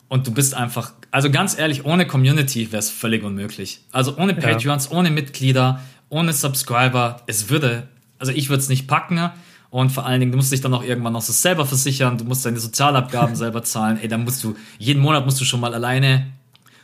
Und 0.07 0.25
du 0.25 0.31
bist 0.31 0.55
einfach, 0.55 0.93
also 1.11 1.29
ganz 1.29 1.57
ehrlich, 1.57 1.85
ohne 1.85 2.07
Community 2.07 2.71
wäre 2.71 2.79
es 2.79 2.89
völlig 2.89 3.23
unmöglich. 3.23 3.81
Also 3.91 4.17
ohne 4.17 4.33
Patreons, 4.33 4.89
ja. 4.89 4.97
ohne 4.97 5.11
Mitglieder, 5.11 5.81
ohne 6.09 6.33
Subscriber, 6.33 7.21
es 7.27 7.49
würde, 7.49 7.87
also 8.17 8.31
ich 8.31 8.49
würde 8.49 8.61
es 8.61 8.69
nicht 8.69 8.87
packen. 8.87 9.31
Und 9.71 9.91
vor 9.91 10.05
allen 10.05 10.19
Dingen, 10.19 10.31
du 10.31 10.37
musst 10.37 10.51
dich 10.51 10.61
dann 10.61 10.73
auch 10.73 10.83
irgendwann 10.83 11.13
noch 11.13 11.21
so 11.21 11.31
selber 11.31 11.65
versichern, 11.65 12.17
du 12.17 12.25
musst 12.25 12.45
deine 12.45 12.59
Sozialabgaben 12.59 13.35
selber 13.37 13.63
zahlen. 13.63 13.99
Ey, 14.01 14.07
dann 14.07 14.23
musst 14.23 14.43
du, 14.43 14.55
jeden 14.79 15.01
Monat 15.01 15.25
musst 15.25 15.39
du 15.39 15.45
schon 15.45 15.59
mal 15.59 15.73
alleine 15.73 16.25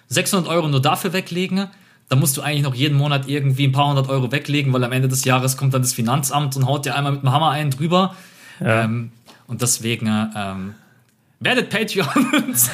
600 0.09 0.49
Euro 0.49 0.67
nur 0.67 0.81
dafür 0.81 1.13
weglegen. 1.13 1.67
Dann 2.09 2.19
musst 2.19 2.37
du 2.37 2.41
eigentlich 2.41 2.61
noch 2.61 2.75
jeden 2.75 2.97
Monat 2.97 3.27
irgendwie 3.27 3.65
ein 3.65 3.71
paar 3.71 3.89
hundert 3.89 4.09
Euro 4.09 4.31
weglegen, 4.31 4.71
weil 4.71 4.83
am 4.83 4.91
Ende 4.91 5.07
des 5.07 5.25
Jahres 5.25 5.57
kommt 5.57 5.73
dann 5.73 5.81
das 5.81 5.93
Finanzamt 5.93 6.55
und 6.55 6.67
haut 6.67 6.85
dir 6.85 6.95
einmal 6.95 7.13
mit 7.13 7.23
dem 7.23 7.31
Hammer 7.31 7.49
einen 7.49 7.71
drüber. 7.71 8.15
Ja. 8.59 8.83
Ähm, 8.83 9.11
und 9.47 9.63
deswegen 9.63 10.07
ähm, 10.35 10.75
werdet 11.39 11.71
Patreons. 11.71 12.69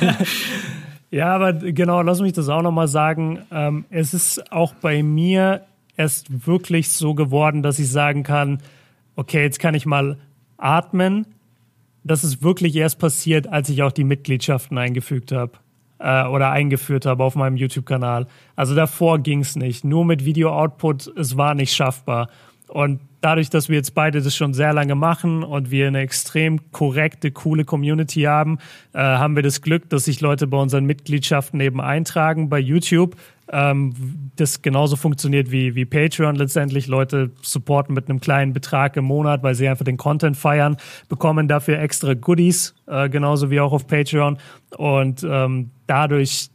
ja, 1.11 1.33
aber 1.33 1.53
genau, 1.53 2.01
lass 2.01 2.19
mich 2.19 2.33
das 2.33 2.49
auch 2.49 2.61
nochmal 2.61 2.89
sagen. 2.89 3.39
Ähm, 3.51 3.85
es 3.89 4.13
ist 4.13 4.51
auch 4.51 4.73
bei 4.73 5.01
mir 5.01 5.61
erst 5.97 6.47
wirklich 6.47 6.89
so 6.89 7.13
geworden, 7.13 7.63
dass 7.63 7.79
ich 7.79 7.89
sagen 7.89 8.23
kann, 8.23 8.59
okay, 9.15 9.43
jetzt 9.43 9.59
kann 9.59 9.75
ich 9.75 9.85
mal 9.85 10.17
atmen. 10.57 11.25
Das 12.03 12.23
ist 12.23 12.41
wirklich 12.43 12.75
erst 12.75 12.99
passiert, 12.99 13.47
als 13.47 13.69
ich 13.69 13.83
auch 13.83 13.91
die 13.91 14.03
Mitgliedschaften 14.03 14.77
eingefügt 14.77 15.31
habe 15.31 15.53
äh, 15.99 16.25
oder 16.25 16.51
eingeführt 16.51 17.05
habe 17.05 17.23
auf 17.23 17.35
meinem 17.35 17.57
YouTube-Kanal. 17.57 18.27
Also 18.55 18.75
davor 18.75 19.19
ging 19.19 19.41
es 19.41 19.55
nicht. 19.55 19.83
Nur 19.83 20.05
mit 20.05 20.25
Video-Output, 20.25 21.13
es 21.17 21.37
war 21.37 21.53
nicht 21.53 21.73
schaffbar. 21.73 22.29
Und 22.67 23.01
dadurch, 23.19 23.49
dass 23.49 23.67
wir 23.67 23.75
jetzt 23.75 23.93
beide 23.93 24.21
das 24.21 24.33
schon 24.35 24.53
sehr 24.53 24.71
lange 24.71 24.95
machen 24.95 25.43
und 25.43 25.71
wir 25.71 25.87
eine 25.87 25.99
extrem 25.99 26.71
korrekte, 26.71 27.31
coole 27.31 27.65
Community 27.65 28.21
haben, 28.21 28.59
äh, 28.93 28.99
haben 28.99 29.35
wir 29.35 29.43
das 29.43 29.61
Glück, 29.61 29.89
dass 29.89 30.05
sich 30.05 30.21
Leute 30.21 30.47
bei 30.47 30.57
unseren 30.57 30.85
Mitgliedschaften 30.85 31.59
eben 31.59 31.81
eintragen 31.81 32.49
bei 32.49 32.59
YouTube 32.59 33.17
ähm, 33.51 33.93
das 34.37 34.61
genauso 34.61 34.95
funktioniert 34.95 35.51
wie, 35.51 35.75
wie 35.75 35.85
Patreon 35.85 36.35
letztendlich. 36.35 36.87
Leute 36.87 37.31
supporten 37.41 37.93
mit 37.93 38.09
einem 38.09 38.21
kleinen 38.21 38.53
Betrag 38.53 38.95
im 38.95 39.05
Monat, 39.05 39.43
weil 39.43 39.55
sie 39.55 39.67
einfach 39.67 39.85
den 39.85 39.97
Content 39.97 40.37
feiern, 40.37 40.77
bekommen 41.09 41.47
dafür 41.47 41.79
extra 41.79 42.13
Goodies, 42.13 42.73
äh, 42.87 43.09
genauso 43.09 43.51
wie 43.51 43.59
auch 43.59 43.73
auf 43.73 43.87
Patreon. 43.87 44.37
Und 44.77 45.25
ähm, 45.29 45.71
dadurch 45.85 46.49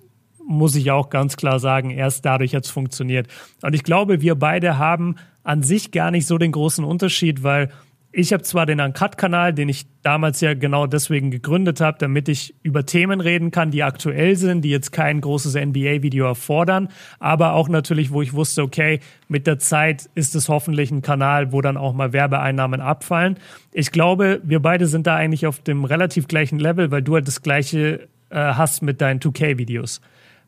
muss 0.46 0.74
ich 0.74 0.90
auch 0.90 1.10
ganz 1.10 1.36
klar 1.36 1.58
sagen, 1.58 1.90
erst 1.90 2.24
dadurch 2.24 2.54
hat 2.54 2.64
es 2.64 2.70
funktioniert. 2.70 3.28
Und 3.62 3.74
ich 3.74 3.82
glaube, 3.82 4.22
wir 4.22 4.36
beide 4.36 4.78
haben 4.78 5.16
an 5.42 5.62
sich 5.62 5.90
gar 5.90 6.10
nicht 6.10 6.26
so 6.26 6.38
den 6.38 6.52
großen 6.52 6.84
Unterschied, 6.84 7.42
weil 7.42 7.70
ich 8.18 8.32
habe 8.32 8.42
zwar 8.42 8.64
den 8.64 8.80
Uncut-Kanal, 8.80 9.52
den 9.52 9.68
ich 9.68 9.84
damals 10.00 10.40
ja 10.40 10.54
genau 10.54 10.86
deswegen 10.86 11.30
gegründet 11.30 11.82
habe, 11.82 11.98
damit 12.00 12.30
ich 12.30 12.54
über 12.62 12.86
Themen 12.86 13.20
reden 13.20 13.50
kann, 13.50 13.70
die 13.70 13.82
aktuell 13.82 14.36
sind, 14.36 14.62
die 14.62 14.70
jetzt 14.70 14.90
kein 14.90 15.20
großes 15.20 15.54
NBA-Video 15.54 16.24
erfordern, 16.24 16.88
aber 17.18 17.52
auch 17.52 17.68
natürlich, 17.68 18.12
wo 18.12 18.22
ich 18.22 18.32
wusste, 18.32 18.62
okay, 18.62 19.00
mit 19.28 19.46
der 19.46 19.58
Zeit 19.58 20.08
ist 20.14 20.34
es 20.34 20.48
hoffentlich 20.48 20.90
ein 20.90 21.02
Kanal, 21.02 21.52
wo 21.52 21.60
dann 21.60 21.76
auch 21.76 21.92
mal 21.92 22.14
Werbeeinnahmen 22.14 22.80
abfallen. 22.80 23.36
Ich 23.72 23.92
glaube, 23.92 24.40
wir 24.42 24.60
beide 24.60 24.86
sind 24.86 25.06
da 25.06 25.14
eigentlich 25.14 25.46
auf 25.46 25.60
dem 25.60 25.84
relativ 25.84 26.26
gleichen 26.26 26.58
Level, 26.58 26.90
weil 26.90 27.02
du 27.02 27.16
halt 27.16 27.28
das 27.28 27.42
gleiche 27.42 28.08
äh, 28.30 28.36
hast 28.36 28.82
mit 28.82 29.02
deinen 29.02 29.20
2K-Videos. 29.20 30.00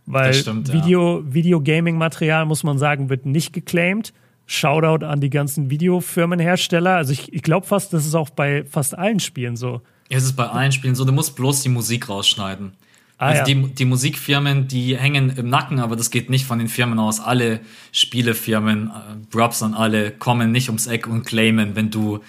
Weil 0.06 0.32
stimmt, 0.32 0.72
Video, 0.72 1.18
ja. 1.18 1.34
Video-Gaming-Material, 1.34 2.46
muss 2.46 2.64
man 2.64 2.78
sagen, 2.78 3.10
wird 3.10 3.26
nicht 3.26 3.52
geclaimed. 3.52 4.14
Shoutout 4.50 5.04
an 5.04 5.20
die 5.20 5.28
ganzen 5.28 5.68
Videofirmenhersteller. 5.68 6.96
Also 6.96 7.12
ich, 7.12 7.32
ich 7.34 7.42
glaube 7.42 7.66
fast, 7.66 7.92
das 7.92 8.06
ist 8.06 8.14
auch 8.14 8.30
bei 8.30 8.64
fast 8.64 8.96
allen 8.96 9.20
Spielen 9.20 9.56
so. 9.56 9.82
Es 10.08 10.24
ist 10.24 10.32
bei 10.32 10.46
allen 10.46 10.72
Spielen 10.72 10.94
so. 10.94 11.04
Du 11.04 11.12
musst 11.12 11.36
bloß 11.36 11.62
die 11.62 11.68
Musik 11.68 12.08
rausschneiden. 12.08 12.72
Ah, 13.18 13.26
also 13.26 13.38
ja. 13.40 13.44
die, 13.44 13.74
die 13.74 13.84
Musikfirmen, 13.84 14.66
die 14.66 14.96
hängen 14.96 15.30
im 15.36 15.50
Nacken, 15.50 15.80
aber 15.80 15.96
das 15.96 16.10
geht 16.10 16.30
nicht 16.30 16.46
von 16.46 16.58
den 16.58 16.68
Firmen 16.68 16.98
aus. 16.98 17.20
Alle 17.20 17.60
Spielefirmen, 17.92 18.86
äh, 18.86 19.26
Props 19.30 19.62
an 19.62 19.74
alle, 19.74 20.12
kommen 20.12 20.50
nicht 20.50 20.70
ums 20.70 20.86
Eck 20.86 21.06
und 21.06 21.24
claimen, 21.24 21.76
wenn 21.76 21.90
du 21.90 22.20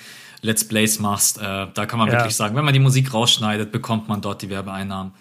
Let's 0.42 0.68
Plays 0.68 1.00
machst. 1.00 1.38
Äh, 1.38 1.68
da 1.74 1.86
kann 1.86 2.00
man 2.00 2.10
ja. 2.10 2.16
wirklich 2.16 2.36
sagen, 2.36 2.54
wenn 2.58 2.66
man 2.66 2.74
die 2.74 2.82
Musik 2.82 3.14
rausschneidet, 3.14 3.72
bekommt 3.72 4.10
man 4.10 4.20
dort 4.20 4.42
die 4.42 4.50
Werbeeinnahmen. 4.50 5.14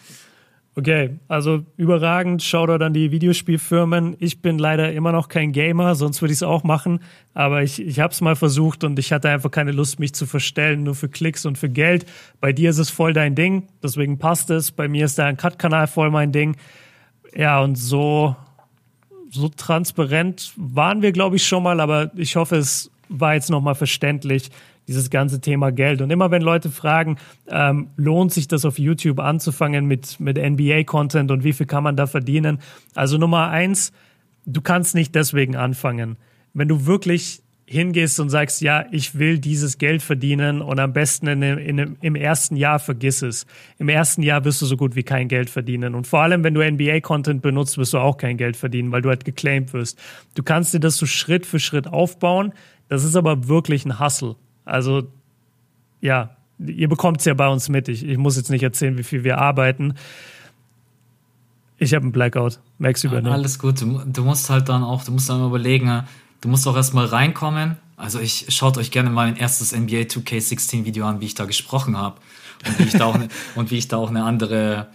Okay, 0.78 1.18
also 1.26 1.64
überragend. 1.76 2.40
Shoutout 2.40 2.84
an 2.84 2.92
die 2.92 3.10
Videospielfirmen. 3.10 4.14
Ich 4.20 4.42
bin 4.42 4.60
leider 4.60 4.92
immer 4.92 5.10
noch 5.10 5.26
kein 5.26 5.50
Gamer, 5.50 5.96
sonst 5.96 6.22
würde 6.22 6.30
ich 6.30 6.38
es 6.38 6.44
auch 6.44 6.62
machen. 6.62 7.00
Aber 7.34 7.64
ich, 7.64 7.84
ich 7.84 7.98
habe 7.98 8.12
es 8.12 8.20
mal 8.20 8.36
versucht 8.36 8.84
und 8.84 8.96
ich 8.96 9.12
hatte 9.12 9.28
einfach 9.28 9.50
keine 9.50 9.72
Lust, 9.72 9.98
mich 9.98 10.14
zu 10.14 10.24
verstellen, 10.24 10.84
nur 10.84 10.94
für 10.94 11.08
Klicks 11.08 11.46
und 11.46 11.58
für 11.58 11.68
Geld. 11.68 12.06
Bei 12.40 12.52
dir 12.52 12.70
ist 12.70 12.78
es 12.78 12.90
voll 12.90 13.12
dein 13.12 13.34
Ding, 13.34 13.66
deswegen 13.82 14.20
passt 14.20 14.50
es. 14.50 14.70
Bei 14.70 14.86
mir 14.86 15.06
ist 15.06 15.18
der 15.18 15.34
Cut-Kanal 15.34 15.88
voll 15.88 16.12
mein 16.12 16.30
Ding. 16.30 16.56
Ja, 17.34 17.60
und 17.60 17.74
so, 17.74 18.36
so 19.30 19.48
transparent 19.48 20.52
waren 20.54 21.02
wir, 21.02 21.10
glaube 21.10 21.34
ich, 21.34 21.44
schon 21.44 21.64
mal, 21.64 21.80
aber 21.80 22.12
ich 22.14 22.36
hoffe, 22.36 22.54
es 22.54 22.88
war 23.08 23.34
jetzt 23.34 23.50
nochmal 23.50 23.74
verständlich, 23.74 24.48
dieses 24.88 25.10
ganze 25.10 25.40
Thema 25.40 25.70
Geld. 25.70 26.00
Und 26.00 26.10
immer 26.10 26.30
wenn 26.30 26.42
Leute 26.42 26.70
fragen, 26.70 27.18
ähm, 27.48 27.90
lohnt 27.96 28.32
sich 28.32 28.48
das 28.48 28.64
auf 28.64 28.78
YouTube 28.78 29.20
anzufangen 29.20 29.86
mit, 29.86 30.18
mit 30.18 30.38
NBA-Content 30.38 31.30
und 31.30 31.44
wie 31.44 31.52
viel 31.52 31.66
kann 31.66 31.84
man 31.84 31.94
da 31.94 32.06
verdienen? 32.06 32.58
Also 32.94 33.18
Nummer 33.18 33.48
eins, 33.50 33.92
du 34.46 34.60
kannst 34.60 34.94
nicht 34.94 35.14
deswegen 35.14 35.54
anfangen. 35.54 36.16
Wenn 36.54 36.68
du 36.68 36.86
wirklich 36.86 37.42
hingehst 37.70 38.18
und 38.18 38.30
sagst, 38.30 38.62
ja, 38.62 38.86
ich 38.90 39.18
will 39.18 39.38
dieses 39.38 39.76
Geld 39.76 40.00
verdienen 40.00 40.62
und 40.62 40.80
am 40.80 40.94
besten 40.94 41.26
in, 41.26 41.42
in, 41.42 41.96
im 42.00 42.14
ersten 42.16 42.56
Jahr 42.56 42.78
vergiss 42.78 43.20
es. 43.20 43.46
Im 43.78 43.90
ersten 43.90 44.22
Jahr 44.22 44.46
wirst 44.46 44.62
du 44.62 44.66
so 44.66 44.78
gut 44.78 44.96
wie 44.96 45.02
kein 45.02 45.28
Geld 45.28 45.50
verdienen. 45.50 45.94
Und 45.94 46.06
vor 46.06 46.20
allem, 46.20 46.44
wenn 46.44 46.54
du 46.54 46.62
NBA-Content 46.62 47.42
benutzt, 47.42 47.76
wirst 47.76 47.92
du 47.92 47.98
auch 47.98 48.16
kein 48.16 48.38
Geld 48.38 48.56
verdienen, 48.56 48.90
weil 48.90 49.02
du 49.02 49.10
halt 49.10 49.26
geclaimed 49.26 49.74
wirst. 49.74 49.98
Du 50.34 50.42
kannst 50.42 50.72
dir 50.72 50.80
das 50.80 50.96
so 50.96 51.04
Schritt 51.04 51.44
für 51.44 51.60
Schritt 51.60 51.86
aufbauen. 51.86 52.54
Das 52.88 53.04
ist 53.04 53.16
aber 53.16 53.48
wirklich 53.48 53.84
ein 53.84 54.00
Hustle. 54.00 54.36
Also 54.68 55.08
ja, 56.00 56.36
ihr 56.58 56.88
bekommt 56.88 57.20
es 57.20 57.24
ja 57.24 57.34
bei 57.34 57.48
uns 57.48 57.68
mit. 57.68 57.88
Ich, 57.88 58.04
ich 58.04 58.18
muss 58.18 58.36
jetzt 58.36 58.50
nicht 58.50 58.62
erzählen, 58.62 58.98
wie 58.98 59.02
viel 59.02 59.24
wir 59.24 59.38
arbeiten. 59.38 59.94
Ich 61.78 61.94
habe 61.94 62.02
einen 62.02 62.12
Blackout. 62.12 62.60
Max 62.78 63.04
übernimmt. 63.04 63.34
Alles 63.34 63.58
gut. 63.58 63.80
Du, 63.80 64.02
du, 64.04 64.24
musst 64.24 64.50
halt 64.50 64.68
dann 64.68 64.82
auch, 64.82 65.04
du 65.04 65.12
musst 65.12 65.28
dann 65.28 65.44
überlegen, 65.44 66.04
du 66.40 66.48
musst 66.48 66.66
auch 66.66 66.76
erstmal 66.76 67.06
reinkommen. 67.06 67.76
Also 67.96 68.20
ich 68.20 68.46
schaut 68.48 68.78
euch 68.78 68.90
gerne 68.90 69.10
mal 69.10 69.30
mein 69.30 69.36
erstes 69.36 69.72
NBA 69.72 70.02
2K16 70.02 70.84
Video 70.84 71.06
an, 71.06 71.20
wie 71.20 71.26
ich 71.26 71.34
da 71.34 71.44
gesprochen 71.44 71.96
habe. 71.96 72.20
Und 72.66 72.78
wie 72.78 72.84
ich 72.84 72.92
da 72.92 73.06
auch 73.06 73.18
ne, 73.18 73.28
und 73.54 73.70
wie 73.70 73.78
ich 73.78 73.88
da 73.88 73.96
auch 73.96 74.10
eine 74.10 74.24
andere, 74.24 74.88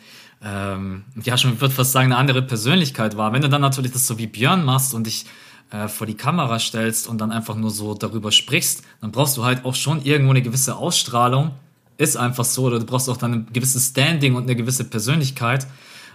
ähm, 0.43 1.03
ja 1.21 1.37
schon, 1.37 1.53
ich 1.53 1.61
würde 1.61 1.73
fast 1.73 1.93
sagen, 1.93 2.07
eine 2.07 2.17
andere 2.17 2.41
Persönlichkeit 2.41 3.17
war. 3.17 3.31
Wenn 3.33 3.41
du 3.41 3.49
dann 3.49 3.61
natürlich 3.61 3.91
das 3.91 4.05
so 4.05 4.17
wie 4.17 4.27
Björn 4.27 4.65
machst 4.65 4.93
und 4.93 5.07
ich 5.07 5.25
äh, 5.73 5.87
vor 5.87 6.05
die 6.05 6.13
Kamera 6.13 6.59
stellst 6.59 7.07
und 7.07 7.19
dann 7.19 7.31
einfach 7.31 7.55
nur 7.55 7.71
so 7.71 7.95
darüber 7.95 8.31
sprichst, 8.31 8.83
dann 9.01 9.11
brauchst 9.11 9.35
du 9.37 9.43
halt 9.43 9.65
auch 9.65 9.73
schon 9.73 10.03
irgendwo 10.03 10.29
eine 10.29 10.43
gewisse 10.43 10.75
Ausstrahlung. 10.75 11.51
Ist 11.97 12.15
einfach 12.15 12.45
so, 12.45 12.65
oder 12.65 12.77
du 12.77 12.85
brauchst 12.85 13.09
auch 13.09 13.17
dann 13.17 13.33
ein 13.33 13.47
gewisses 13.51 13.87
Standing 13.87 14.35
und 14.35 14.43
eine 14.43 14.55
gewisse 14.55 14.83
Persönlichkeit, 14.83 15.65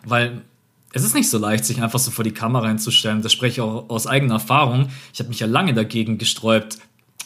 weil 0.05 0.43
es 0.93 1.03
ist 1.03 1.15
nicht 1.15 1.29
so 1.29 1.39
leicht, 1.39 1.65
sich 1.65 1.83
einfach 1.83 1.99
so 1.99 2.13
vor 2.13 2.23
die 2.23 2.33
Kamera 2.33 2.69
hinzustellen. 2.69 3.21
Das 3.21 3.33
spreche 3.33 3.53
ich 3.55 3.61
auch 3.61 3.91
aus 3.91 4.07
eigener 4.07 4.35
Erfahrung. 4.35 4.91
Ich 5.13 5.19
habe 5.19 5.29
mich 5.29 5.41
ja 5.41 5.49
lange 5.49 5.75
dagegen 5.75 6.19
gesträubt, 6.19 6.79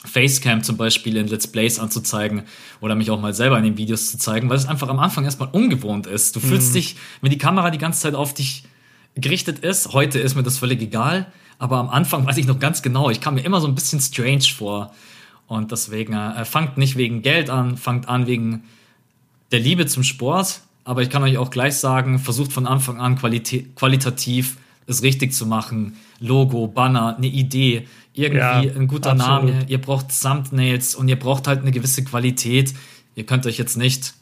Facecam 0.05 0.63
zum 0.63 0.79
Beispiel 0.79 1.19
in 1.19 1.29
Let's 1.29 1.47
Plays 1.47 1.79
anzuzeigen 1.79 2.45
oder 2.81 2.95
mich 2.95 3.11
auch 3.11 3.21
mal 3.21 3.35
selber 3.35 3.59
in 3.59 3.65
den 3.65 3.77
Videos 3.77 4.11
zu 4.11 4.17
zeigen, 4.19 4.49
weil 4.49 4.57
es 4.57 4.67
einfach 4.67 4.89
am 4.89 4.99
Anfang 4.99 5.25
erstmal 5.25 5.51
ungewohnt 5.53 6.07
ist. 6.07 6.35
Du 6.35 6.41
fühlst 6.41 6.71
mhm. 6.71 6.75
dich, 6.75 6.97
wenn 7.21 7.31
die 7.31 7.39
Kamera 7.39 7.71
die 7.71 7.79
ganze 7.79 8.01
Zeit 8.01 8.15
auf 8.15 8.35
dich 8.35 8.65
gerichtet 9.15 9.59
ist, 9.59 9.93
heute 9.93 10.19
ist 10.19 10.35
mir 10.35 10.43
das 10.43 10.59
völlig 10.59 10.81
egal, 10.81 11.31
aber 11.63 11.77
am 11.77 11.91
Anfang 11.91 12.27
weiß 12.27 12.39
ich 12.39 12.47
noch 12.49 12.59
ganz 12.59 12.83
genau, 12.83 13.09
ich 13.09 13.21
kam 13.21 13.35
mir 13.35 13.43
immer 13.43 13.61
so 13.61 13.69
ein 13.69 13.77
bisschen 13.77 14.01
strange 14.01 14.43
vor. 14.53 14.93
Und 15.47 15.71
deswegen, 15.71 16.13
äh, 16.13 16.45
fangt 16.45 16.77
nicht 16.77 16.97
wegen 16.97 17.23
Geld 17.23 17.51
an, 17.51 17.77
fangt 17.77 18.09
an 18.09 18.27
wegen 18.27 18.65
der 19.53 19.61
Liebe 19.61 19.87
zum 19.87 20.03
Sport. 20.03 20.63
Aber 20.83 21.03
ich 21.03 21.11
kann 21.11 21.23
euch 21.23 21.39
auch 21.39 21.51
gleich 21.51 21.77
sagen, 21.77 22.19
versucht 22.19 22.53
von 22.53 22.67
Anfang 22.67 23.01
an 23.01 23.17
qualita 23.17 23.59
qualitativ 23.77 24.57
es 24.89 25.05
richtig 25.05 25.35
zu 25.35 25.47
machen. 25.47 25.97
Logo, 26.19 26.67
Banner, 26.67 27.17
eine 27.17 27.29
Idee, 27.29 27.87
irgendwie 28.13 28.39
ja, 28.39 28.59
ein 28.59 28.89
guter 28.89 29.13
absolut. 29.13 29.45
Name. 29.45 29.65
Ihr 29.69 29.81
braucht 29.81 30.07
Thumbnails 30.21 30.97
und 30.97 31.07
ihr 31.07 31.19
braucht 31.19 31.47
halt 31.47 31.61
eine 31.61 31.71
gewisse 31.71 32.03
Qualität. 32.03 32.75
Ihr 33.15 33.25
könnt 33.25 33.47
euch 33.47 33.59
jetzt 33.59 33.77
nicht 33.77 34.15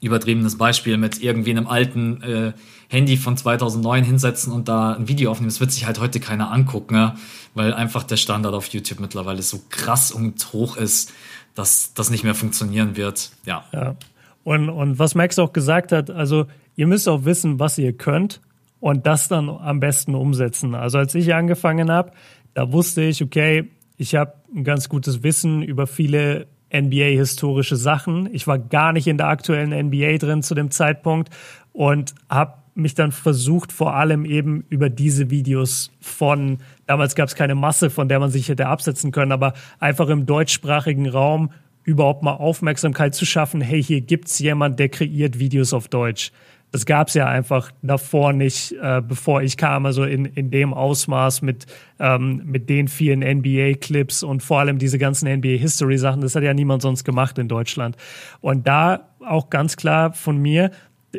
übertriebenes 0.00 0.56
Beispiel 0.56 0.96
mit 0.96 1.22
irgendwie 1.22 1.50
einem 1.50 1.66
alten 1.66 2.22
äh, 2.22 2.52
Handy 2.88 3.16
von 3.16 3.36
2009 3.36 4.04
hinsetzen 4.04 4.52
und 4.52 4.68
da 4.68 4.92
ein 4.94 5.08
Video 5.08 5.30
aufnehmen. 5.30 5.50
Das 5.50 5.60
wird 5.60 5.72
sich 5.72 5.86
halt 5.86 6.00
heute 6.00 6.20
keiner 6.20 6.50
angucken, 6.50 6.94
ja? 6.94 7.16
weil 7.54 7.74
einfach 7.74 8.02
der 8.02 8.16
Standard 8.16 8.54
auf 8.54 8.66
YouTube 8.68 9.00
mittlerweile 9.00 9.42
so 9.42 9.60
krass 9.68 10.10
und 10.10 10.52
hoch 10.52 10.76
ist, 10.76 11.12
dass 11.54 11.94
das 11.94 12.10
nicht 12.10 12.24
mehr 12.24 12.34
funktionieren 12.34 12.96
wird. 12.96 13.30
Ja. 13.44 13.64
ja. 13.72 13.94
Und, 14.42 14.70
und 14.70 14.98
was 14.98 15.14
Max 15.14 15.38
auch 15.38 15.52
gesagt 15.52 15.92
hat, 15.92 16.10
also 16.10 16.46
ihr 16.76 16.86
müsst 16.86 17.08
auch 17.08 17.24
wissen, 17.24 17.58
was 17.58 17.76
ihr 17.78 17.92
könnt 17.92 18.40
und 18.80 19.06
das 19.06 19.28
dann 19.28 19.48
am 19.48 19.80
besten 19.80 20.14
umsetzen. 20.14 20.74
Also 20.74 20.98
als 20.98 21.14
ich 21.14 21.34
angefangen 21.34 21.90
habe, 21.90 22.12
da 22.54 22.72
wusste 22.72 23.02
ich, 23.02 23.22
okay, 23.22 23.68
ich 23.98 24.14
habe 24.14 24.32
ein 24.54 24.64
ganz 24.64 24.88
gutes 24.88 25.22
Wissen 25.22 25.62
über 25.62 25.86
viele 25.86 26.46
NBA-historische 26.72 27.76
Sachen. 27.76 28.28
Ich 28.32 28.46
war 28.46 28.58
gar 28.58 28.92
nicht 28.92 29.06
in 29.06 29.18
der 29.18 29.28
aktuellen 29.28 29.70
NBA 29.70 30.18
drin 30.18 30.42
zu 30.42 30.54
dem 30.54 30.70
Zeitpunkt 30.70 31.30
und 31.72 32.14
habe 32.28 32.54
mich 32.74 32.94
dann 32.94 33.12
versucht, 33.12 33.72
vor 33.72 33.94
allem 33.94 34.24
eben 34.24 34.64
über 34.68 34.88
diese 34.88 35.30
Videos 35.30 35.90
von, 36.00 36.58
damals 36.86 37.14
gab 37.14 37.28
es 37.28 37.34
keine 37.34 37.54
Masse, 37.54 37.90
von 37.90 38.08
der 38.08 38.20
man 38.20 38.30
sich 38.30 38.48
hätte 38.48 38.68
absetzen 38.68 39.12
können, 39.12 39.32
aber 39.32 39.54
einfach 39.78 40.08
im 40.08 40.26
deutschsprachigen 40.26 41.08
Raum 41.08 41.50
überhaupt 41.82 42.22
mal 42.22 42.34
Aufmerksamkeit 42.34 43.14
zu 43.14 43.26
schaffen, 43.26 43.60
hey, 43.60 43.82
hier 43.82 44.00
gibt's 44.00 44.38
jemand, 44.38 44.78
der 44.78 44.88
kreiert 44.88 45.38
Videos 45.38 45.72
auf 45.72 45.88
Deutsch. 45.88 46.32
Das 46.72 46.86
gab's 46.86 47.14
ja 47.14 47.26
einfach 47.26 47.72
davor 47.82 48.32
nicht, 48.32 48.72
äh, 48.80 49.02
bevor 49.06 49.42
ich 49.42 49.56
kam, 49.56 49.86
also 49.86 50.04
in, 50.04 50.24
in 50.24 50.50
dem 50.50 50.72
Ausmaß 50.72 51.42
mit, 51.42 51.66
ähm, 51.98 52.42
mit 52.44 52.68
den 52.68 52.88
vielen 52.88 53.20
NBA-Clips 53.20 54.22
und 54.22 54.42
vor 54.42 54.60
allem 54.60 54.78
diese 54.78 54.98
ganzen 54.98 55.28
NBA-History-Sachen. 55.28 56.20
Das 56.20 56.34
hat 56.34 56.42
ja 56.42 56.54
niemand 56.54 56.82
sonst 56.82 57.04
gemacht 57.04 57.38
in 57.38 57.48
Deutschland. 57.48 57.96
Und 58.40 58.66
da 58.68 59.08
auch 59.26 59.50
ganz 59.50 59.76
klar 59.76 60.12
von 60.12 60.38
mir, 60.38 60.70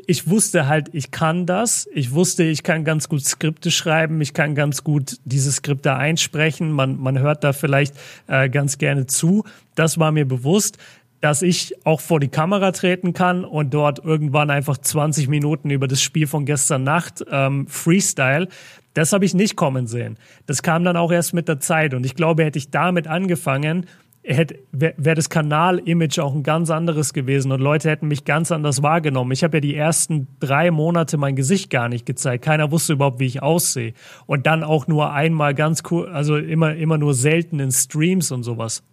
ich 0.07 0.29
wusste 0.29 0.67
halt, 0.67 0.89
ich 0.93 1.11
kann 1.11 1.45
das. 1.45 1.87
Ich 1.93 2.11
wusste, 2.11 2.43
ich 2.43 2.63
kann 2.63 2.85
ganz 2.85 3.09
gut 3.09 3.25
Skripte 3.25 3.71
schreiben. 3.71 4.21
Ich 4.21 4.33
kann 4.33 4.55
ganz 4.55 4.83
gut 4.83 5.17
diese 5.25 5.51
Skripte 5.51 5.95
einsprechen. 5.95 6.71
Man, 6.71 6.97
man 6.97 7.19
hört 7.19 7.43
da 7.43 7.51
vielleicht 7.51 7.95
äh, 8.27 8.49
ganz 8.49 8.77
gerne 8.77 9.05
zu. 9.05 9.43
Das 9.75 9.99
war 9.99 10.11
mir 10.11 10.25
bewusst. 10.25 10.77
Dass 11.21 11.41
ich 11.41 11.75
auch 11.85 12.01
vor 12.01 12.19
die 12.19 12.27
Kamera 12.27 12.71
treten 12.71 13.13
kann 13.13 13.45
und 13.45 13.73
dort 13.73 14.03
irgendwann 14.03 14.49
einfach 14.49 14.77
20 14.77 15.27
Minuten 15.27 15.69
über 15.69 15.87
das 15.87 16.01
Spiel 16.01 16.27
von 16.27 16.45
gestern 16.45 16.83
Nacht 16.83 17.23
ähm, 17.31 17.67
Freestyle, 17.67 18.47
das 18.93 19.13
habe 19.13 19.23
ich 19.23 19.33
nicht 19.33 19.55
kommen 19.55 19.87
sehen. 19.87 20.17
Das 20.47 20.63
kam 20.63 20.83
dann 20.83 20.97
auch 20.97 21.11
erst 21.11 21.33
mit 21.33 21.47
der 21.47 21.59
Zeit. 21.59 21.93
Und 21.93 22.05
ich 22.05 22.15
glaube, 22.15 22.43
hätte 22.43 22.57
ich 22.59 22.71
damit 22.71 23.07
angefangen, 23.07 23.85
wäre 24.23 24.93
wär 24.97 25.15
das 25.15 25.29
Kanal-Image 25.29 26.19
auch 26.19 26.35
ein 26.35 26.43
ganz 26.43 26.69
anderes 26.69 27.13
gewesen 27.13 27.51
und 27.51 27.59
Leute 27.59 27.89
hätten 27.89 28.07
mich 28.07 28.23
ganz 28.23 28.51
anders 28.51 28.83
wahrgenommen. 28.83 29.31
Ich 29.31 29.43
habe 29.43 29.57
ja 29.57 29.61
die 29.61 29.75
ersten 29.75 30.27
drei 30.39 30.69
Monate 30.69 31.17
mein 31.17 31.35
Gesicht 31.35 31.69
gar 31.69 31.89
nicht 31.89 32.05
gezeigt. 32.05 32.43
Keiner 32.45 32.71
wusste 32.71 32.93
überhaupt, 32.93 33.19
wie 33.19 33.25
ich 33.25 33.41
aussehe. 33.41 33.93
Und 34.27 34.45
dann 34.45 34.63
auch 34.63 34.87
nur 34.87 35.11
einmal 35.11 35.55
ganz 35.55 35.81
cool, 35.89 36.07
also 36.09 36.37
immer, 36.37 36.75
immer 36.75 36.97
nur 36.97 37.13
selten 37.13 37.59
in 37.59 37.71
Streams 37.71 38.31
und 38.31 38.43
sowas. 38.43 38.83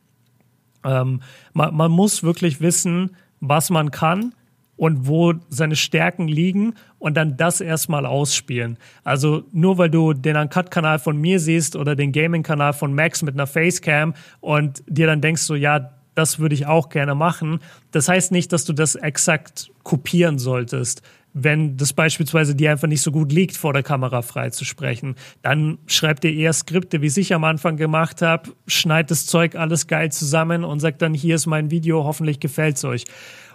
Ähm, 0.88 1.20
man, 1.52 1.74
man 1.74 1.90
muss 1.90 2.22
wirklich 2.22 2.60
wissen, 2.60 3.16
was 3.40 3.70
man 3.70 3.90
kann 3.90 4.34
und 4.76 5.06
wo 5.08 5.34
seine 5.48 5.76
Stärken 5.76 6.28
liegen 6.28 6.74
und 6.98 7.16
dann 7.16 7.36
das 7.36 7.60
erstmal 7.60 8.06
ausspielen. 8.06 8.78
Also 9.04 9.42
nur 9.52 9.76
weil 9.76 9.90
du 9.90 10.12
den 10.12 10.36
Uncut-Kanal 10.36 10.98
von 11.00 11.16
mir 11.16 11.40
siehst 11.40 11.76
oder 11.76 11.96
den 11.96 12.12
Gaming-Kanal 12.12 12.72
von 12.72 12.94
Max 12.94 13.22
mit 13.22 13.34
einer 13.34 13.46
Facecam 13.46 14.14
und 14.40 14.82
dir 14.86 15.06
dann 15.06 15.20
denkst 15.20 15.42
so, 15.42 15.56
ja, 15.56 15.90
das 16.14 16.38
würde 16.38 16.54
ich 16.54 16.66
auch 16.66 16.88
gerne 16.88 17.14
machen. 17.14 17.60
Das 17.90 18.08
heißt 18.08 18.32
nicht, 18.32 18.52
dass 18.52 18.64
du 18.64 18.72
das 18.72 18.94
exakt 18.94 19.70
kopieren 19.82 20.38
solltest. 20.38 21.02
Wenn 21.40 21.76
das 21.76 21.92
beispielsweise 21.92 22.54
dir 22.54 22.72
einfach 22.72 22.88
nicht 22.88 23.02
so 23.02 23.12
gut 23.12 23.32
liegt, 23.32 23.56
vor 23.56 23.72
der 23.72 23.82
Kamera 23.82 24.22
frei 24.22 24.50
zu 24.50 24.64
sprechen, 24.64 25.14
dann 25.42 25.78
schreib 25.86 26.20
dir 26.20 26.32
eher 26.32 26.52
Skripte, 26.52 27.00
wie 27.00 27.20
ich 27.20 27.32
am 27.32 27.44
Anfang 27.44 27.76
gemacht 27.76 28.22
habe, 28.22 28.50
schneid 28.66 29.10
das 29.10 29.26
Zeug 29.26 29.54
alles 29.54 29.86
geil 29.86 30.10
zusammen 30.10 30.64
und 30.64 30.80
sag 30.80 30.98
dann, 30.98 31.14
hier 31.14 31.36
ist 31.36 31.46
mein 31.46 31.70
Video, 31.70 32.04
hoffentlich 32.04 32.40
gefällt's 32.40 32.84
euch. 32.84 33.04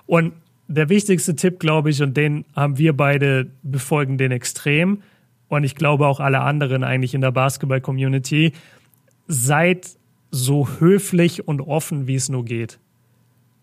Und 0.05 0.33
der 0.67 0.89
wichtigste 0.89 1.35
Tipp, 1.35 1.59
glaube 1.59 1.89
ich, 1.89 2.01
und 2.01 2.15
den 2.15 2.45
haben 2.55 2.77
wir 2.77 2.95
beide 2.95 3.51
befolgen 3.63 4.17
den 4.17 4.31
extrem 4.31 5.01
und 5.49 5.63
ich 5.63 5.75
glaube 5.75 6.07
auch 6.07 6.19
alle 6.19 6.39
anderen 6.41 6.83
eigentlich 6.83 7.13
in 7.13 7.21
der 7.21 7.31
Basketball-Community, 7.31 8.53
seid 9.27 9.87
so 10.31 10.67
höflich 10.79 11.47
und 11.47 11.61
offen, 11.61 12.07
wie 12.07 12.15
es 12.15 12.29
nur 12.29 12.45
geht. 12.45 12.79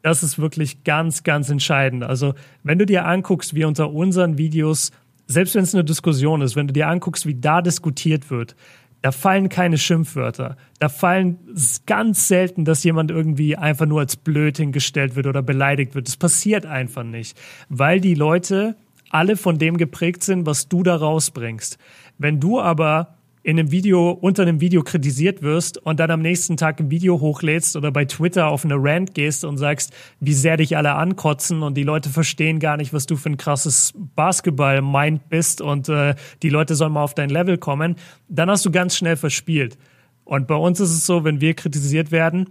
Das 0.02 0.22
ist 0.22 0.38
wirklich 0.38 0.84
ganz, 0.84 1.22
ganz 1.22 1.50
entscheidend. 1.50 2.04
Also, 2.04 2.34
wenn 2.62 2.78
du 2.78 2.86
dir 2.86 3.04
anguckst, 3.06 3.54
wie 3.54 3.64
unter 3.64 3.90
unseren 3.90 4.38
Videos, 4.38 4.92
selbst 5.26 5.54
wenn 5.54 5.62
es 5.62 5.74
eine 5.74 5.84
Diskussion 5.84 6.40
ist, 6.42 6.56
wenn 6.56 6.66
du 6.66 6.72
dir 6.72 6.88
anguckst, 6.88 7.26
wie 7.26 7.34
da 7.34 7.62
diskutiert 7.62 8.30
wird, 8.30 8.56
da 9.02 9.12
fallen 9.12 9.48
keine 9.48 9.78
Schimpfwörter. 9.78 10.56
Da 10.78 10.88
fallen 10.88 11.38
ganz 11.86 12.28
selten, 12.28 12.64
dass 12.64 12.84
jemand 12.84 13.10
irgendwie 13.10 13.56
einfach 13.56 13.86
nur 13.86 14.00
als 14.00 14.16
blöd 14.16 14.58
hingestellt 14.58 15.16
wird 15.16 15.26
oder 15.26 15.42
beleidigt 15.42 15.94
wird. 15.94 16.06
Das 16.06 16.16
passiert 16.16 16.66
einfach 16.66 17.04
nicht, 17.04 17.38
weil 17.68 18.00
die 18.00 18.14
Leute 18.14 18.76
alle 19.08 19.36
von 19.36 19.58
dem 19.58 19.76
geprägt 19.76 20.22
sind, 20.22 20.46
was 20.46 20.68
du 20.68 20.82
da 20.82 20.96
rausbringst. 20.96 21.78
Wenn 22.18 22.40
du 22.40 22.60
aber 22.60 23.16
in 23.42 23.58
einem 23.58 23.70
Video, 23.70 24.10
unter 24.10 24.42
einem 24.42 24.60
Video 24.60 24.82
kritisiert 24.82 25.42
wirst 25.42 25.78
und 25.78 25.98
dann 25.98 26.10
am 26.10 26.20
nächsten 26.20 26.56
Tag 26.56 26.78
ein 26.80 26.90
Video 26.90 27.20
hochlädst 27.20 27.76
oder 27.76 27.90
bei 27.90 28.04
Twitter 28.04 28.48
auf 28.48 28.64
eine 28.64 28.76
Rant 28.76 29.14
gehst 29.14 29.44
und 29.44 29.56
sagst, 29.56 29.92
wie 30.20 30.34
sehr 30.34 30.56
dich 30.58 30.76
alle 30.76 30.94
ankotzen 30.94 31.62
und 31.62 31.76
die 31.76 31.82
Leute 31.82 32.10
verstehen 32.10 32.58
gar 32.58 32.76
nicht, 32.76 32.92
was 32.92 33.06
du 33.06 33.16
für 33.16 33.30
ein 33.30 33.36
krasses 33.38 33.94
Basketball-Mind 34.14 35.28
bist 35.28 35.60
und 35.62 35.88
äh, 35.88 36.14
die 36.42 36.50
Leute 36.50 36.74
sollen 36.74 36.92
mal 36.92 37.02
auf 37.02 37.14
dein 37.14 37.30
Level 37.30 37.56
kommen, 37.56 37.96
dann 38.28 38.50
hast 38.50 38.66
du 38.66 38.70
ganz 38.70 38.96
schnell 38.96 39.16
verspielt. 39.16 39.78
Und 40.24 40.46
bei 40.46 40.54
uns 40.54 40.78
ist 40.78 40.90
es 40.90 41.06
so, 41.06 41.24
wenn 41.24 41.40
wir 41.40 41.54
kritisiert 41.54 42.12
werden, 42.12 42.46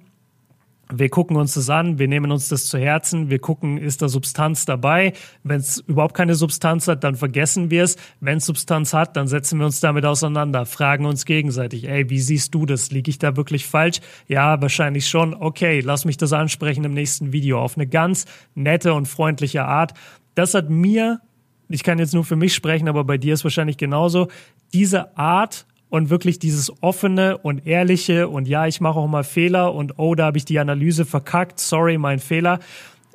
wir 0.92 1.10
gucken 1.10 1.38
uns 1.38 1.54
das 1.54 1.70
an, 1.70 2.00
wir 2.00 2.08
nehmen 2.08 2.32
uns 2.32 2.50
das 2.50 2.66
zu 2.66 2.80
Herzen, 2.80 3.30
wir 3.30 3.40
gucken, 3.40 3.78
ist 3.78 4.02
da 4.02 4.10
Substanz 4.10 4.66
dabei. 4.66 5.14
Wenn 5.44 5.60
es 5.60 5.78
überhaupt 5.80 6.16
keine 6.16 6.34
Substanz 6.34 6.88
hat, 6.88 7.04
dann 7.04 7.16
vergessen 7.16 7.70
wir 7.70 7.84
es. 7.84 7.96
Wenn 8.20 8.38
es 8.38 8.46
Substanz 8.46 8.94
hat, 8.94 9.16
dann 9.16 9.28
setzen 9.28 9.60
wir 9.60 9.68
uns 9.68 9.80
damit 9.80 10.06
auseinander, 10.06 10.66
fragen 10.66 11.06
uns 11.06 11.26
gegenseitig, 11.26 11.88
ey, 11.88 12.10
wie 12.10 12.20
siehst 12.20 12.56
du 12.56 12.66
das? 12.66 12.90
Liege 12.90 13.12
ich 13.12 13.20
da 13.20 13.36
wirklich 13.36 13.68
falsch? 13.68 14.00
Ja, 14.28 14.60
wahrscheinlich 14.62 15.08
schon. 15.08 15.36
Okay, 15.36 15.82
lass 15.82 16.06
mich 16.06 16.18
das 16.18 16.34
ansprechen 16.34 16.84
im 16.84 16.94
nächsten 16.94 17.32
Video 17.32 17.62
auf 17.62 17.78
eine 17.78 17.86
ganz 17.86 18.26
nette 18.56 18.94
und 18.94 19.08
freundliche 19.08 19.66
Art. 19.66 19.94
Das 20.34 20.56
hat 20.56 20.72
mir, 20.72 21.22
ich 21.68 21.84
kann 21.84 22.00
jetzt 22.00 22.16
nur 22.16 22.24
für 22.24 22.36
mich 22.36 22.56
sprechen, 22.56 22.88
aber 22.88 23.04
bei 23.04 23.20
dir 23.20 23.36
ist 23.36 23.44
wahrscheinlich 23.44 23.78
genauso, 23.78 24.28
diese 24.74 25.16
Art 25.18 25.68
und 25.90 26.10
wirklich 26.10 26.40
dieses 26.40 26.72
offene 26.82 27.38
und 27.38 27.66
ehrliche 27.66 28.28
und 28.28 28.48
ja, 28.48 28.68
ich 28.68 28.80
mache 28.80 29.00
auch 29.00 29.08
mal 29.08 29.24
Fehler 29.24 29.74
und 29.74 29.98
oh, 29.98 30.16
da 30.16 30.26
habe 30.26 30.38
ich 30.38 30.46
die 30.46 30.60
Analyse 30.60 31.06
verkackt, 31.06 31.60
sorry, 31.60 31.98
mein 31.98 32.20
Fehler. 32.20 32.60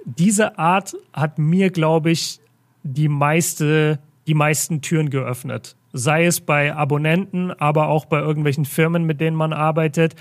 Diese 0.05 0.59
Art 0.59 0.95
hat 1.13 1.39
mir, 1.39 1.71
glaube 1.71 2.11
ich, 2.11 2.41
die 2.83 3.09
meiste, 3.09 3.99
die 4.27 4.35
meisten 4.35 4.83
Türen 4.83 5.11
geöffnet. 5.11 5.77
Sei 5.93 6.27
es 6.27 6.41
bei 6.41 6.75
Abonnenten, 6.75 7.53
aber 7.53 7.89
auch 7.89 8.05
bei 8.05 8.19
irgendwelchen 8.19 8.65
Firmen, 8.65 9.05
mit 9.05 9.21
denen 9.21 9.37
man 9.37 9.53
arbeitet. 9.53 10.17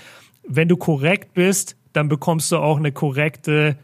Wenn 0.46 0.68
du 0.68 0.76
korrekt 0.76 1.34
bist, 1.34 1.76
dann 1.92 2.08
bekommst 2.08 2.50
du 2.52 2.58
auch 2.58 2.78
eine 2.78 2.92
korrekte 2.92 3.76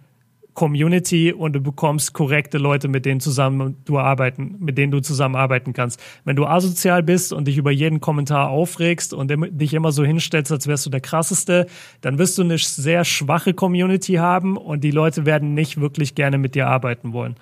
Community 0.61 1.33
und 1.33 1.55
du 1.55 1.61
bekommst 1.61 2.13
korrekte 2.13 2.59
Leute, 2.59 2.87
mit 2.87 3.07
denen 3.07 3.19
zusammen 3.19 3.77
du 3.87 3.99
arbeiten, 3.99 4.57
mit 4.59 4.77
denen 4.77 4.93
du 4.93 5.01
zusammenarbeiten 5.01 5.73
kannst. 5.73 5.99
Wenn 6.27 6.37
du 6.37 6.45
asozial 6.45 7.03
bist 7.03 7.33
und 7.33 7.49
dich 7.49 7.57
über 7.57 7.71
jeden 7.71 8.01
Kommentar 8.01 8.51
aufregst 8.51 9.15
und 9.15 9.33
dich 9.53 9.73
immer 9.73 9.91
so 9.91 10.05
hinstellst, 10.05 10.53
als 10.53 10.67
wärst 10.67 10.85
du 10.85 10.91
der 10.91 11.01
krasseste, 11.01 11.67
dann 12.03 12.19
wirst 12.19 12.37
du 12.37 12.43
eine 12.43 12.59
sehr 12.59 13.07
schwache 13.07 13.55
Community 13.55 14.17
haben 14.17 14.59
und 14.59 14.85
die 14.85 14.91
Leute 14.91 15.25
werden 15.25 15.55
nicht 15.55 15.81
wirklich 15.81 16.15
gerne 16.15 16.37
mit 16.37 16.55
dir 16.55 16.67
arbeiten 16.67 17.15
wollen. 17.15 17.37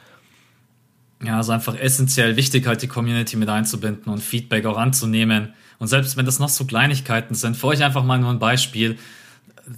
Ja, 1.25 1.39
also 1.39 1.51
einfach 1.51 1.77
essentiell 1.77 2.37
wichtig, 2.37 2.69
halt 2.69 2.83
die 2.83 2.87
Community 2.87 3.37
mit 3.37 3.49
einzubinden 3.49 4.13
und 4.13 4.23
Feedback 4.23 4.65
auch 4.65 4.77
anzunehmen. 4.77 5.55
Und 5.81 5.89
selbst 5.89 6.17
wenn 6.17 6.25
das 6.25 6.39
noch 6.39 6.51
so 6.51 6.67
Kleinigkeiten 6.67 7.35
sind, 7.35 7.57
für 7.57 7.67
euch 7.67 7.83
einfach 7.83 8.05
mal 8.05 8.21
nur 8.21 8.31
ein 8.31 8.39
Beispiel 8.39 8.97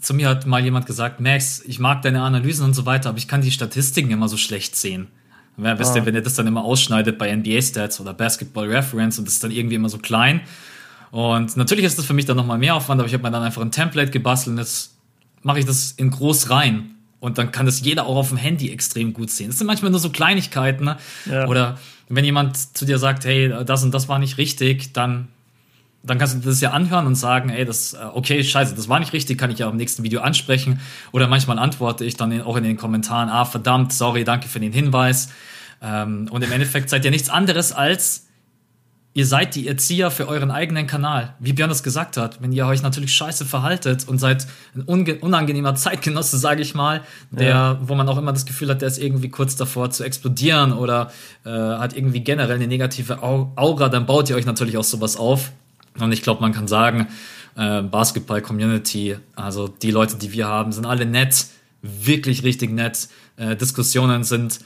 zu 0.00 0.14
mir 0.14 0.28
hat 0.28 0.46
mal 0.46 0.62
jemand 0.62 0.86
gesagt, 0.86 1.20
Max, 1.20 1.62
ich 1.66 1.78
mag 1.78 2.02
deine 2.02 2.22
Analysen 2.22 2.64
und 2.64 2.74
so 2.74 2.86
weiter, 2.86 3.08
aber 3.08 3.18
ich 3.18 3.28
kann 3.28 3.40
die 3.40 3.50
Statistiken 3.50 4.10
immer 4.10 4.28
so 4.28 4.36
schlecht 4.36 4.76
sehen. 4.76 5.08
Ja, 5.56 5.74
ihr, 5.74 5.80
ah. 5.80 6.06
wenn 6.06 6.14
ihr 6.14 6.22
das 6.22 6.34
dann 6.34 6.46
immer 6.46 6.64
ausschneidet 6.64 7.18
bei 7.18 7.34
NBA 7.34 7.60
Stats 7.60 8.00
oder 8.00 8.14
Basketball 8.14 8.68
Reference 8.68 9.18
und 9.18 9.26
das 9.26 9.34
ist 9.34 9.44
dann 9.44 9.50
irgendwie 9.50 9.74
immer 9.74 9.88
so 9.88 9.98
klein. 9.98 10.40
Und 11.10 11.56
natürlich 11.56 11.84
ist 11.84 11.98
das 11.98 12.06
für 12.06 12.14
mich 12.14 12.24
dann 12.24 12.36
nochmal 12.36 12.58
mehr 12.58 12.74
Aufwand, 12.74 13.00
aber 13.00 13.08
ich 13.08 13.14
habe 13.14 13.24
mir 13.24 13.30
dann 13.30 13.42
einfach 13.42 13.62
ein 13.62 13.72
Template 13.72 14.10
gebastelt 14.10 14.52
und 14.52 14.58
jetzt 14.58 14.94
mache 15.42 15.58
ich 15.58 15.64
das 15.64 15.92
in 15.92 16.10
groß 16.10 16.50
rein. 16.50 16.94
Und 17.18 17.36
dann 17.36 17.52
kann 17.52 17.66
das 17.66 17.80
jeder 17.80 18.06
auch 18.06 18.16
auf 18.16 18.28
dem 18.28 18.38
Handy 18.38 18.70
extrem 18.70 19.12
gut 19.12 19.30
sehen. 19.30 19.48
Das 19.48 19.58
sind 19.58 19.66
manchmal 19.66 19.90
nur 19.90 20.00
so 20.00 20.08
Kleinigkeiten. 20.08 20.84
Ne? 20.84 20.96
Ja. 21.26 21.46
Oder 21.48 21.78
wenn 22.08 22.24
jemand 22.24 22.56
zu 22.56 22.86
dir 22.86 22.98
sagt, 22.98 23.26
hey, 23.26 23.52
das 23.66 23.84
und 23.84 23.92
das 23.92 24.08
war 24.08 24.18
nicht 24.18 24.38
richtig, 24.38 24.94
dann 24.94 25.28
dann 26.02 26.18
kannst 26.18 26.34
du 26.34 26.38
das 26.40 26.60
ja 26.60 26.70
anhören 26.70 27.06
und 27.06 27.14
sagen, 27.14 27.50
ey, 27.50 27.64
das, 27.64 27.92
äh, 27.92 27.98
okay, 28.14 28.42
scheiße, 28.42 28.74
das 28.74 28.88
war 28.88 28.98
nicht 29.00 29.12
richtig, 29.12 29.38
kann 29.38 29.50
ich 29.50 29.58
ja 29.58 29.68
im 29.68 29.76
nächsten 29.76 30.02
Video 30.02 30.20
ansprechen. 30.22 30.80
Oder 31.12 31.28
manchmal 31.28 31.58
antworte 31.58 32.04
ich 32.04 32.16
dann 32.16 32.40
auch 32.42 32.56
in 32.56 32.64
den 32.64 32.76
Kommentaren, 32.76 33.28
ah, 33.28 33.44
verdammt, 33.44 33.92
sorry, 33.92 34.24
danke 34.24 34.48
für 34.48 34.60
den 34.60 34.72
Hinweis. 34.72 35.28
Ähm, 35.82 36.28
und 36.30 36.42
im 36.42 36.52
Endeffekt 36.52 36.88
seid 36.88 37.04
ihr 37.04 37.10
nichts 37.10 37.28
anderes 37.28 37.72
als, 37.72 38.26
ihr 39.12 39.26
seid 39.26 39.54
die 39.56 39.68
Erzieher 39.68 40.10
für 40.10 40.26
euren 40.26 40.50
eigenen 40.50 40.86
Kanal. 40.86 41.34
Wie 41.38 41.52
Björn 41.52 41.68
das 41.68 41.82
gesagt 41.82 42.16
hat, 42.16 42.40
wenn 42.40 42.52
ihr 42.52 42.64
euch 42.66 42.82
natürlich 42.82 43.12
scheiße 43.12 43.44
verhaltet 43.44 44.08
und 44.08 44.18
seid 44.18 44.46
ein 44.74 44.82
unangenehmer 44.84 45.74
Zeitgenosse, 45.74 46.38
sage 46.38 46.62
ich 46.62 46.74
mal, 46.74 47.02
der, 47.30 47.48
ja. 47.48 47.78
wo 47.82 47.94
man 47.94 48.08
auch 48.08 48.16
immer 48.16 48.32
das 48.32 48.46
Gefühl 48.46 48.70
hat, 48.70 48.80
der 48.80 48.88
ist 48.88 48.98
irgendwie 48.98 49.28
kurz 49.28 49.56
davor 49.56 49.90
zu 49.90 50.04
explodieren 50.04 50.72
oder 50.72 51.10
äh, 51.44 51.50
hat 51.50 51.94
irgendwie 51.94 52.20
generell 52.20 52.56
eine 52.56 52.68
negative 52.68 53.22
Aura, 53.22 53.90
dann 53.90 54.06
baut 54.06 54.30
ihr 54.30 54.36
euch 54.36 54.46
natürlich 54.46 54.78
auch 54.78 54.84
sowas 54.84 55.16
auf. 55.16 55.52
Und 56.02 56.12
ich 56.12 56.22
glaube, 56.22 56.40
man 56.40 56.52
kann 56.52 56.68
sagen, 56.68 57.08
äh, 57.56 57.82
Basketball-Community, 57.82 59.16
also 59.36 59.68
die 59.68 59.90
Leute, 59.90 60.16
die 60.16 60.32
wir 60.32 60.46
haben, 60.48 60.72
sind 60.72 60.86
alle 60.86 61.06
nett, 61.06 61.46
wirklich 61.82 62.42
richtig 62.42 62.70
nett. 62.70 63.08
Äh, 63.36 63.56
Diskussionen 63.56 64.24
sind 64.24 64.60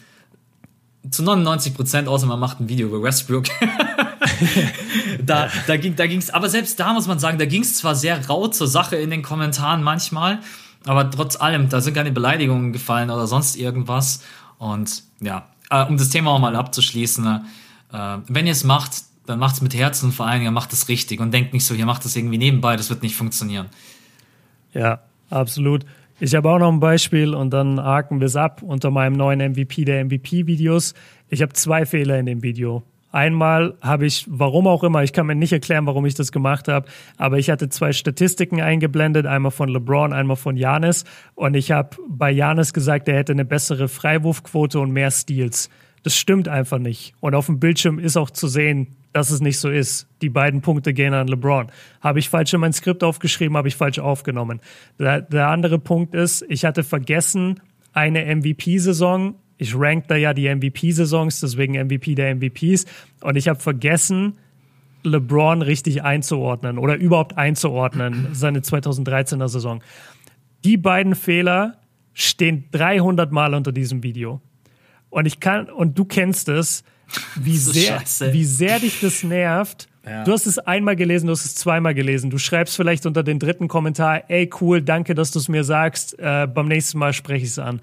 zu 1.10 1.22
99 1.22 1.74
Prozent, 1.74 2.08
außer 2.08 2.26
man 2.26 2.40
macht 2.40 2.60
ein 2.60 2.68
Video 2.68 2.88
über 2.88 3.02
Westbrook. 3.02 3.44
da, 5.24 5.48
da 5.66 5.76
ging 5.76 5.96
da 5.96 6.06
ging's, 6.06 6.30
aber 6.30 6.48
selbst 6.48 6.80
da 6.80 6.92
muss 6.92 7.06
man 7.06 7.18
sagen, 7.18 7.38
da 7.38 7.44
ging 7.44 7.62
es 7.62 7.76
zwar 7.76 7.94
sehr 7.94 8.26
rau 8.26 8.48
zur 8.48 8.68
Sache 8.68 8.96
in 8.96 9.10
den 9.10 9.22
Kommentaren 9.22 9.82
manchmal, 9.82 10.38
aber 10.86 11.10
trotz 11.10 11.36
allem, 11.36 11.68
da 11.68 11.80
sind 11.80 11.94
keine 11.94 12.12
Beleidigungen 12.12 12.72
gefallen 12.72 13.10
oder 13.10 13.26
sonst 13.26 13.56
irgendwas. 13.56 14.22
Und 14.58 15.02
ja, 15.20 15.46
äh, 15.70 15.84
um 15.84 15.96
das 15.96 16.10
Thema 16.10 16.30
auch 16.30 16.38
mal 16.38 16.56
abzuschließen, 16.56 17.44
äh, 17.92 18.18
wenn 18.26 18.46
ihr 18.46 18.52
es 18.52 18.64
macht, 18.64 18.92
dann 19.26 19.38
macht 19.38 19.56
es 19.56 19.62
mit 19.62 19.74
Herzen 19.74 20.06
und 20.06 20.12
vor 20.12 20.26
allen 20.26 20.40
Dingen 20.40 20.54
macht 20.54 20.72
es 20.72 20.88
richtig 20.88 21.20
und 21.20 21.32
denkt 21.32 21.52
nicht 21.52 21.64
so, 21.64 21.74
ihr 21.74 21.86
macht 21.86 22.04
das 22.04 22.16
irgendwie 22.16 22.38
nebenbei, 22.38 22.76
das 22.76 22.90
wird 22.90 23.02
nicht 23.02 23.16
funktionieren. 23.16 23.66
Ja, 24.72 25.00
absolut. 25.30 25.84
Ich 26.20 26.34
habe 26.34 26.48
auch 26.50 26.58
noch 26.58 26.70
ein 26.70 26.80
Beispiel 26.80 27.34
und 27.34 27.50
dann 27.50 27.80
haken 27.80 28.20
wir 28.20 28.26
es 28.26 28.36
ab 28.36 28.62
unter 28.62 28.90
meinem 28.90 29.14
neuen 29.14 29.40
MVP 29.40 29.84
der 29.84 30.04
MVP-Videos. 30.04 30.94
Ich 31.28 31.42
habe 31.42 31.52
zwei 31.54 31.86
Fehler 31.86 32.18
in 32.18 32.26
dem 32.26 32.42
Video. 32.42 32.84
Einmal 33.10 33.74
habe 33.80 34.06
ich, 34.06 34.26
warum 34.28 34.66
auch 34.66 34.82
immer, 34.82 35.04
ich 35.04 35.12
kann 35.12 35.26
mir 35.26 35.36
nicht 35.36 35.52
erklären, 35.52 35.86
warum 35.86 36.04
ich 36.04 36.14
das 36.14 36.32
gemacht 36.32 36.66
habe, 36.66 36.88
aber 37.16 37.38
ich 37.38 37.48
hatte 37.48 37.68
zwei 37.68 37.92
Statistiken 37.92 38.60
eingeblendet, 38.60 39.24
einmal 39.24 39.52
von 39.52 39.68
LeBron, 39.68 40.12
einmal 40.12 40.36
von 40.36 40.56
Janis. 40.56 41.04
Und 41.36 41.54
ich 41.54 41.70
habe 41.70 41.96
bei 42.08 42.32
Janis 42.32 42.72
gesagt, 42.72 43.08
er 43.08 43.16
hätte 43.16 43.30
eine 43.30 43.44
bessere 43.44 43.86
Freiwurfquote 43.86 44.80
und 44.80 44.90
mehr 44.90 45.12
Steals. 45.12 45.70
Das 46.02 46.16
stimmt 46.16 46.48
einfach 46.48 46.78
nicht. 46.78 47.14
Und 47.20 47.36
auf 47.36 47.46
dem 47.46 47.60
Bildschirm 47.60 48.00
ist 48.00 48.16
auch 48.16 48.30
zu 48.30 48.48
sehen, 48.48 48.96
dass 49.14 49.30
es 49.30 49.40
nicht 49.40 49.60
so 49.60 49.70
ist. 49.70 50.08
Die 50.22 50.28
beiden 50.28 50.60
Punkte 50.60 50.92
gehen 50.92 51.14
an 51.14 51.28
LeBron. 51.28 51.68
Habe 52.00 52.18
ich 52.18 52.28
falsch 52.28 52.52
in 52.52 52.60
mein 52.60 52.72
Skript 52.72 53.04
aufgeschrieben, 53.04 53.56
habe 53.56 53.68
ich 53.68 53.76
falsch 53.76 54.00
aufgenommen. 54.00 54.60
Der, 54.98 55.22
der 55.22 55.48
andere 55.48 55.78
Punkt 55.78 56.14
ist, 56.16 56.44
ich 56.48 56.64
hatte 56.64 56.82
vergessen, 56.82 57.60
eine 57.92 58.24
MVP-Saison. 58.34 59.36
Ich 59.56 59.78
rank 59.78 60.08
da 60.08 60.16
ja 60.16 60.34
die 60.34 60.52
MVP-Saisons, 60.52 61.38
deswegen 61.40 61.74
MVP 61.74 62.16
der 62.16 62.34
MVPs. 62.34 62.86
Und 63.20 63.36
ich 63.36 63.46
habe 63.46 63.60
vergessen, 63.60 64.36
LeBron 65.04 65.62
richtig 65.62 66.02
einzuordnen 66.02 66.76
oder 66.76 66.96
überhaupt 66.96 67.38
einzuordnen, 67.38 68.30
seine 68.32 68.60
2013er 68.60 69.46
Saison. 69.46 69.80
Die 70.64 70.76
beiden 70.76 71.14
Fehler 71.14 71.78
stehen 72.14 72.64
300 72.72 73.30
Mal 73.30 73.54
unter 73.54 73.70
diesem 73.70 74.02
Video. 74.02 74.40
Und 75.08 75.26
ich 75.26 75.38
kann, 75.38 75.70
und 75.70 75.96
du 75.96 76.04
kennst 76.04 76.48
es, 76.48 76.82
wie 77.36 77.56
sehr, 77.56 78.02
wie 78.32 78.44
sehr 78.44 78.78
dich 78.80 79.00
das 79.00 79.22
nervt, 79.22 79.88
Ja. 80.06 80.24
Du 80.24 80.32
hast 80.32 80.46
es 80.46 80.58
einmal 80.58 80.96
gelesen, 80.96 81.26
du 81.26 81.32
hast 81.32 81.44
es 81.44 81.54
zweimal 81.54 81.94
gelesen. 81.94 82.28
Du 82.28 82.36
schreibst 82.38 82.76
vielleicht 82.76 83.06
unter 83.06 83.22
den 83.22 83.38
dritten 83.38 83.68
Kommentar, 83.68 84.24
ey 84.28 84.50
cool, 84.60 84.82
danke, 84.82 85.14
dass 85.14 85.30
du 85.30 85.38
es 85.38 85.48
mir 85.48 85.64
sagst. 85.64 86.18
Äh, 86.18 86.46
beim 86.46 86.68
nächsten 86.68 86.98
Mal 86.98 87.12
spreche 87.12 87.44
ich 87.44 87.50
es 87.52 87.58
an. 87.58 87.80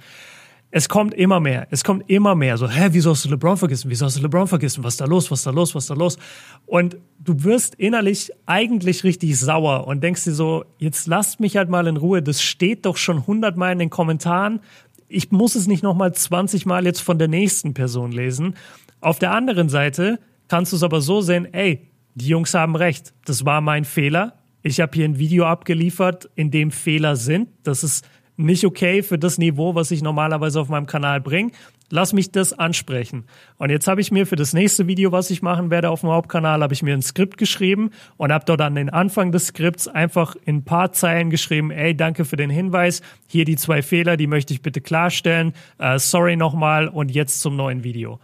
Es 0.73 0.88
kommt 0.88 1.14
immer 1.15 1.41
mehr. 1.41 1.68
Es 1.69 1.84
kommt 1.84 2.10
immer 2.10 2.34
mehr. 2.34 2.57
So, 2.57 2.69
hä, 2.69 2.89
wieso 2.91 3.11
hast 3.11 3.26
du 3.26 3.30
LeBron 3.30 3.57
vergessen? 3.57 3.89
Wieso 3.89 4.06
hast 4.06 4.18
du 4.18 4.22
LeBron 4.22 4.48
vergessen? 4.48 4.84
Was 4.85 4.93
ist 4.93 5.02
da 5.02 5.06
los? 5.06 5.30
Was 5.30 5.39
ist 5.39 5.48
da 5.48 5.52
los? 5.52 5.76
Was 5.76 5.84
ist 5.84 5.89
da 5.89 5.95
los? 5.95 6.18
Und 6.65 6.95
du 7.19 7.43
wirst 7.43 7.76
innerlich 7.76 8.31
eigentlich 8.45 9.03
richtig 9.03 9.38
sauer 9.38 9.85
und 9.88 10.02
denkst 10.02 10.23
dir 10.23 10.31
so, 10.31 10.64
jetzt 10.77 11.07
lasst 11.07 11.41
mich 11.41 11.57
halt 11.57 11.69
mal 11.69 11.88
in 11.88 11.98
Ruhe. 11.98 12.22
Das 12.22 12.41
steht 12.41 12.85
doch 12.85 12.95
schon 12.95 13.27
hundertmal 13.27 13.73
in 13.73 13.80
den 13.80 13.89
Kommentaren. 13.89 14.61
Ich 15.10 15.31
muss 15.31 15.56
es 15.56 15.68
nicht 15.68 15.84
nochmal 15.84 16.14
20 16.14 16.65
Mal 16.65 16.85
jetzt 16.85 17.02
von 17.02 17.19
der 17.19 17.27
nächsten 17.27 17.73
Person 17.73 18.14
lesen. 18.14 18.56
Auf 19.02 19.18
der 19.18 19.32
anderen 19.32 19.68
Seite 19.68 20.19
kannst 20.48 20.72
du 20.72 20.76
es 20.76 20.84
aber 20.84 21.02
so 21.02 21.22
sehen, 21.22 21.52
ey, 21.53 21.88
die 22.14 22.28
Jungs 22.28 22.53
haben 22.53 22.76
recht. 22.76 23.14
Das 23.26 23.45
war 23.45 23.60
mein 23.60 23.84
Fehler. 23.84 24.34
Ich 24.61 24.80
habe 24.80 24.91
hier 24.94 25.06
ein 25.06 25.18
Video 25.18 25.45
abgeliefert, 25.45 26.30
in 26.36 26.52
dem 26.52 26.69
Fehler 26.69 27.15
sind. 27.15 27.49
Das 27.64 27.84
ist 27.84 28.07
nicht 28.38 28.64
okay 28.65 29.02
für 29.02 29.18
das 29.18 29.38
Niveau, 29.38 29.76
was 29.76 29.91
ich 29.91 30.03
normalerweise 30.03 30.60
auf 30.60 30.69
meinem 30.69 30.86
Kanal 30.86 31.19
bringe. 31.19 31.52
Lass 31.90 32.14
mich 32.14 32.32
das 32.32 32.53
ansprechen. 32.53 33.26
Und 33.57 33.69
jetzt 33.69 33.88
habe 33.88 33.99
ich 34.02 34.11
mir 34.11 34.26
für 34.26 34.38
das 34.38 34.53
nächste 34.53 34.88
Video, 34.88 35.11
was 35.11 35.30
ich 35.30 35.41
machen 35.41 35.72
werde 35.72 35.90
auf 35.90 36.02
dem 36.02 36.10
Hauptkanal, 36.10 36.61
habe 36.61 36.73
ich 36.73 36.84
mir 36.84 36.94
ein 36.94 37.02
Skript 37.02 37.38
geschrieben 37.38 37.90
und 38.18 38.32
habe 38.32 38.45
dort 38.45 38.61
an 38.61 38.76
den 38.76 38.90
Anfang 38.90 39.32
des 39.32 39.48
Skripts 39.48 39.88
einfach 39.90 40.36
in 40.45 40.57
ein 40.57 40.64
paar 40.64 40.94
Zeilen 40.94 41.30
geschrieben, 41.30 41.69
ey, 41.69 41.95
danke 41.95 42.23
für 42.23 42.38
den 42.38 42.49
Hinweis, 42.49 43.02
hier 43.28 43.44
die 43.44 43.57
zwei 43.57 43.82
Fehler, 43.82 44.15
die 44.15 44.28
möchte 44.28 44.53
ich 44.53 44.61
bitte 44.61 44.80
klarstellen, 44.80 45.53
uh, 45.82 45.98
sorry 45.98 46.38
nochmal 46.38 46.88
und 46.88 47.11
jetzt 47.11 47.41
zum 47.41 47.57
neuen 47.57 47.84
Video. 47.84 48.19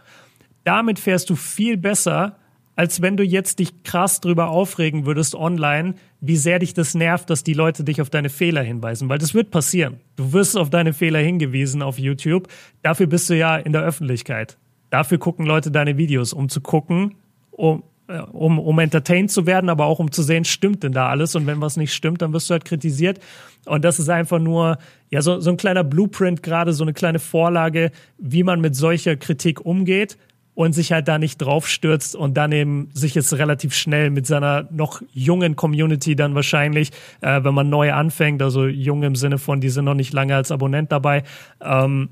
Damit 0.68 0.98
fährst 0.98 1.30
du 1.30 1.34
viel 1.34 1.78
besser, 1.78 2.36
als 2.76 3.00
wenn 3.00 3.16
du 3.16 3.24
jetzt 3.24 3.58
dich 3.58 3.84
krass 3.84 4.20
drüber 4.20 4.50
aufregen 4.50 5.06
würdest 5.06 5.34
online, 5.34 5.94
wie 6.20 6.36
sehr 6.36 6.58
dich 6.58 6.74
das 6.74 6.94
nervt, 6.94 7.30
dass 7.30 7.42
die 7.42 7.54
Leute 7.54 7.84
dich 7.84 8.02
auf 8.02 8.10
deine 8.10 8.28
Fehler 8.28 8.60
hinweisen, 8.60 9.08
weil 9.08 9.16
das 9.16 9.32
wird 9.32 9.50
passieren. 9.50 9.96
Du 10.16 10.34
wirst 10.34 10.58
auf 10.58 10.68
deine 10.68 10.92
Fehler 10.92 11.20
hingewiesen 11.20 11.80
auf 11.80 11.98
YouTube. 11.98 12.48
Dafür 12.82 13.06
bist 13.06 13.30
du 13.30 13.34
ja 13.34 13.56
in 13.56 13.72
der 13.72 13.80
Öffentlichkeit. 13.80 14.58
Dafür 14.90 15.16
gucken 15.16 15.46
Leute 15.46 15.70
deine 15.70 15.96
Videos, 15.96 16.34
um 16.34 16.50
zu 16.50 16.60
gucken, 16.60 17.14
um, 17.50 17.82
äh, 18.08 18.18
um, 18.18 18.58
um 18.58 18.78
entertained 18.78 19.30
zu 19.30 19.46
werden, 19.46 19.70
aber 19.70 19.86
auch 19.86 20.00
um 20.00 20.12
zu 20.12 20.22
sehen, 20.22 20.44
stimmt 20.44 20.82
denn 20.82 20.92
da 20.92 21.08
alles? 21.08 21.34
Und 21.34 21.46
wenn 21.46 21.62
was 21.62 21.78
nicht 21.78 21.94
stimmt, 21.94 22.20
dann 22.20 22.34
wirst 22.34 22.50
du 22.50 22.52
halt 22.52 22.66
kritisiert. 22.66 23.20
Und 23.64 23.86
das 23.86 23.98
ist 23.98 24.10
einfach 24.10 24.38
nur, 24.38 24.76
ja, 25.08 25.22
so, 25.22 25.40
so 25.40 25.48
ein 25.48 25.56
kleiner 25.56 25.82
Blueprint, 25.82 26.42
gerade 26.42 26.74
so 26.74 26.84
eine 26.84 26.92
kleine 26.92 27.20
Vorlage, 27.20 27.90
wie 28.18 28.42
man 28.42 28.60
mit 28.60 28.76
solcher 28.76 29.16
Kritik 29.16 29.64
umgeht 29.64 30.18
und 30.58 30.72
sich 30.72 30.90
halt 30.90 31.06
da 31.06 31.18
nicht 31.18 31.38
draufstürzt 31.38 32.16
und 32.16 32.36
dann 32.36 32.50
eben 32.50 32.90
sich 32.92 33.14
jetzt 33.14 33.32
relativ 33.32 33.76
schnell 33.76 34.10
mit 34.10 34.26
seiner 34.26 34.66
noch 34.72 35.00
jungen 35.12 35.54
Community 35.54 36.16
dann 36.16 36.34
wahrscheinlich, 36.34 36.90
äh, 37.20 37.44
wenn 37.44 37.54
man 37.54 37.70
neu 37.70 37.92
anfängt, 37.92 38.42
also 38.42 38.66
jung 38.66 39.04
im 39.04 39.14
Sinne 39.14 39.38
von, 39.38 39.60
die 39.60 39.68
sind 39.68 39.84
noch 39.84 39.94
nicht 39.94 40.12
lange 40.12 40.34
als 40.34 40.50
Abonnent 40.50 40.90
dabei, 40.90 41.22
ähm, 41.60 42.08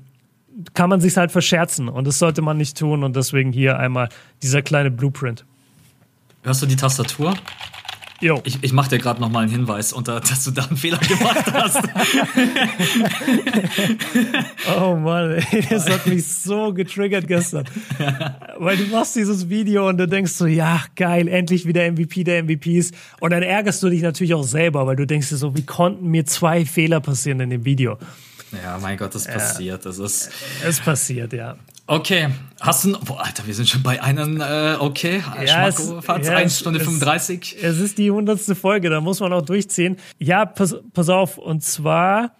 kann 0.73 0.89
man 0.89 1.01
sich 1.01 1.17
halt 1.17 1.33
verscherzen 1.33 1.89
und 1.89 2.07
das 2.07 2.19
sollte 2.19 2.41
man 2.41 2.55
nicht 2.55 2.77
tun 2.77 3.03
und 3.03 3.17
deswegen 3.17 3.51
hier 3.51 3.79
einmal 3.79 4.07
dieser 4.41 4.61
kleine 4.61 4.91
Blueprint. 4.91 5.43
Hörst 6.43 6.61
du 6.61 6.67
die 6.67 6.77
Tastatur? 6.77 7.33
Jo. 8.19 8.41
Ich, 8.45 8.57
ich 8.61 8.73
mache 8.73 8.89
dir 8.89 8.97
gerade 8.97 9.21
noch 9.21 9.29
mal 9.29 9.41
einen 9.41 9.51
Hinweis, 9.51 9.93
unter, 9.93 10.19
dass 10.19 10.43
du 10.43 10.51
da 10.51 10.65
einen 10.65 10.77
Fehler 10.77 10.97
gemacht 10.97 11.53
hast. 11.53 11.77
oh 14.79 14.95
Mann, 14.95 15.43
ey, 15.51 15.63
das 15.69 15.89
hat 15.89 16.07
mich 16.07 16.25
so 16.25 16.73
getriggert 16.73 17.27
gestern. 17.27 17.65
Weil 18.57 18.77
du 18.77 18.85
machst 18.85 19.15
dieses 19.15 19.49
Video 19.49 19.87
und 19.87 19.97
du 19.97 20.07
denkst 20.07 20.31
so, 20.31 20.47
ja, 20.47 20.81
geil, 20.95 21.27
endlich 21.27 21.67
wieder 21.67 21.91
MVP 21.91 22.23
der 22.23 22.43
MVPs. 22.43 22.91
Und 23.19 23.31
dann 23.31 23.43
ärgerst 23.43 23.83
du 23.83 23.89
dich 23.89 24.01
natürlich 24.01 24.33
auch 24.33 24.43
selber, 24.43 24.87
weil 24.87 24.95
du 24.95 25.05
denkst 25.05 25.29
dir 25.29 25.37
so, 25.37 25.55
wie 25.55 25.65
konnten 25.65 26.07
mir 26.07 26.25
zwei 26.25 26.65
Fehler 26.65 26.99
passieren 26.99 27.39
in 27.39 27.51
dem 27.51 27.65
Video? 27.65 27.97
Ja, 28.63 28.79
mein 28.81 28.97
Gott, 28.97 29.13
das 29.13 29.25
passiert. 29.25 29.85
Das 29.85 29.99
ist. 29.99 30.31
Es 30.65 30.79
passiert, 30.79 31.33
ja. 31.33 31.57
Okay, 31.89 32.27
hast 32.59 32.83
du, 32.83 32.99
boah, 32.99 33.23
Alter, 33.23 33.47
wir 33.47 33.53
sind 33.53 33.69
schon 33.69 33.81
bei 33.81 34.03
einem, 34.03 34.41
äh, 34.41 34.75
okay, 34.77 35.23
ja, 35.45 35.69
es, 35.69 35.79
ja, 35.79 36.35
1 36.35 36.59
Stunde 36.59 36.81
es, 36.81 36.85
35. 36.85 37.55
Es 37.61 37.79
ist 37.79 37.97
die 37.97 38.11
hundertste 38.11 38.55
Folge, 38.55 38.89
da 38.89 38.99
muss 38.99 39.21
man 39.21 39.31
auch 39.31 39.41
durchziehen. 39.41 39.95
Ja, 40.19 40.45
pass, 40.45 40.75
pass 40.93 41.07
auf, 41.07 41.37
und 41.37 41.63
zwar, 41.63 42.35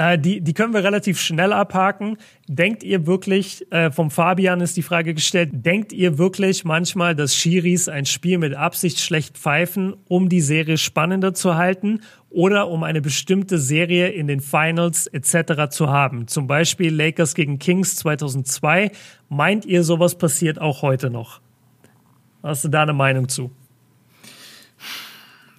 äh, 0.00 0.18
die, 0.18 0.40
die 0.40 0.54
können 0.54 0.72
wir 0.72 0.82
relativ 0.82 1.20
schnell 1.20 1.52
abhaken. 1.52 2.16
Denkt 2.48 2.82
ihr 2.82 3.06
wirklich, 3.06 3.70
äh, 3.70 3.90
vom 3.90 4.10
Fabian 4.10 4.62
ist 4.62 4.78
die 4.78 4.82
Frage 4.82 5.12
gestellt, 5.12 5.50
denkt 5.52 5.92
ihr 5.92 6.16
wirklich 6.16 6.64
manchmal, 6.64 7.14
dass 7.14 7.34
Schiris 7.34 7.86
ein 7.86 8.06
Spiel 8.06 8.38
mit 8.38 8.54
Absicht 8.54 8.98
schlecht 8.98 9.36
pfeifen, 9.36 9.94
um 10.08 10.30
die 10.30 10.40
Serie 10.40 10.78
spannender 10.78 11.34
zu 11.34 11.56
halten? 11.56 12.00
oder 12.32 12.68
um 12.68 12.84
eine 12.84 13.00
bestimmte 13.00 13.58
Serie 13.58 14.10
in 14.10 14.28
den 14.28 14.38
Finals 14.38 15.08
etc. 15.08 15.68
zu 15.68 15.90
haben. 15.90 16.28
Zum 16.28 16.46
Beispiel 16.46 16.94
Lakers 16.94 17.34
gegen 17.34 17.58
Kings 17.58 17.96
2002. 17.96 18.92
Meint 19.28 19.66
ihr, 19.66 19.82
sowas 19.82 20.16
passiert 20.16 20.60
auch 20.60 20.82
heute 20.82 21.10
noch? 21.10 21.40
Hast 22.40 22.62
du 22.62 22.68
da 22.68 22.82
eine 22.82 22.92
Meinung 22.92 23.28
zu? 23.28 23.50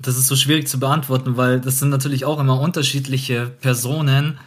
Das 0.02 0.18
ist 0.18 0.28
so 0.28 0.36
schwierig 0.36 0.68
zu 0.68 0.80
beantworten, 0.80 1.38
weil 1.38 1.60
das 1.60 1.80
sind 1.80 1.90
natürlich 1.90 2.26
auch 2.26 2.40
immer 2.40 2.60
unterschiedliche 2.60 3.48
Personen 3.62 4.40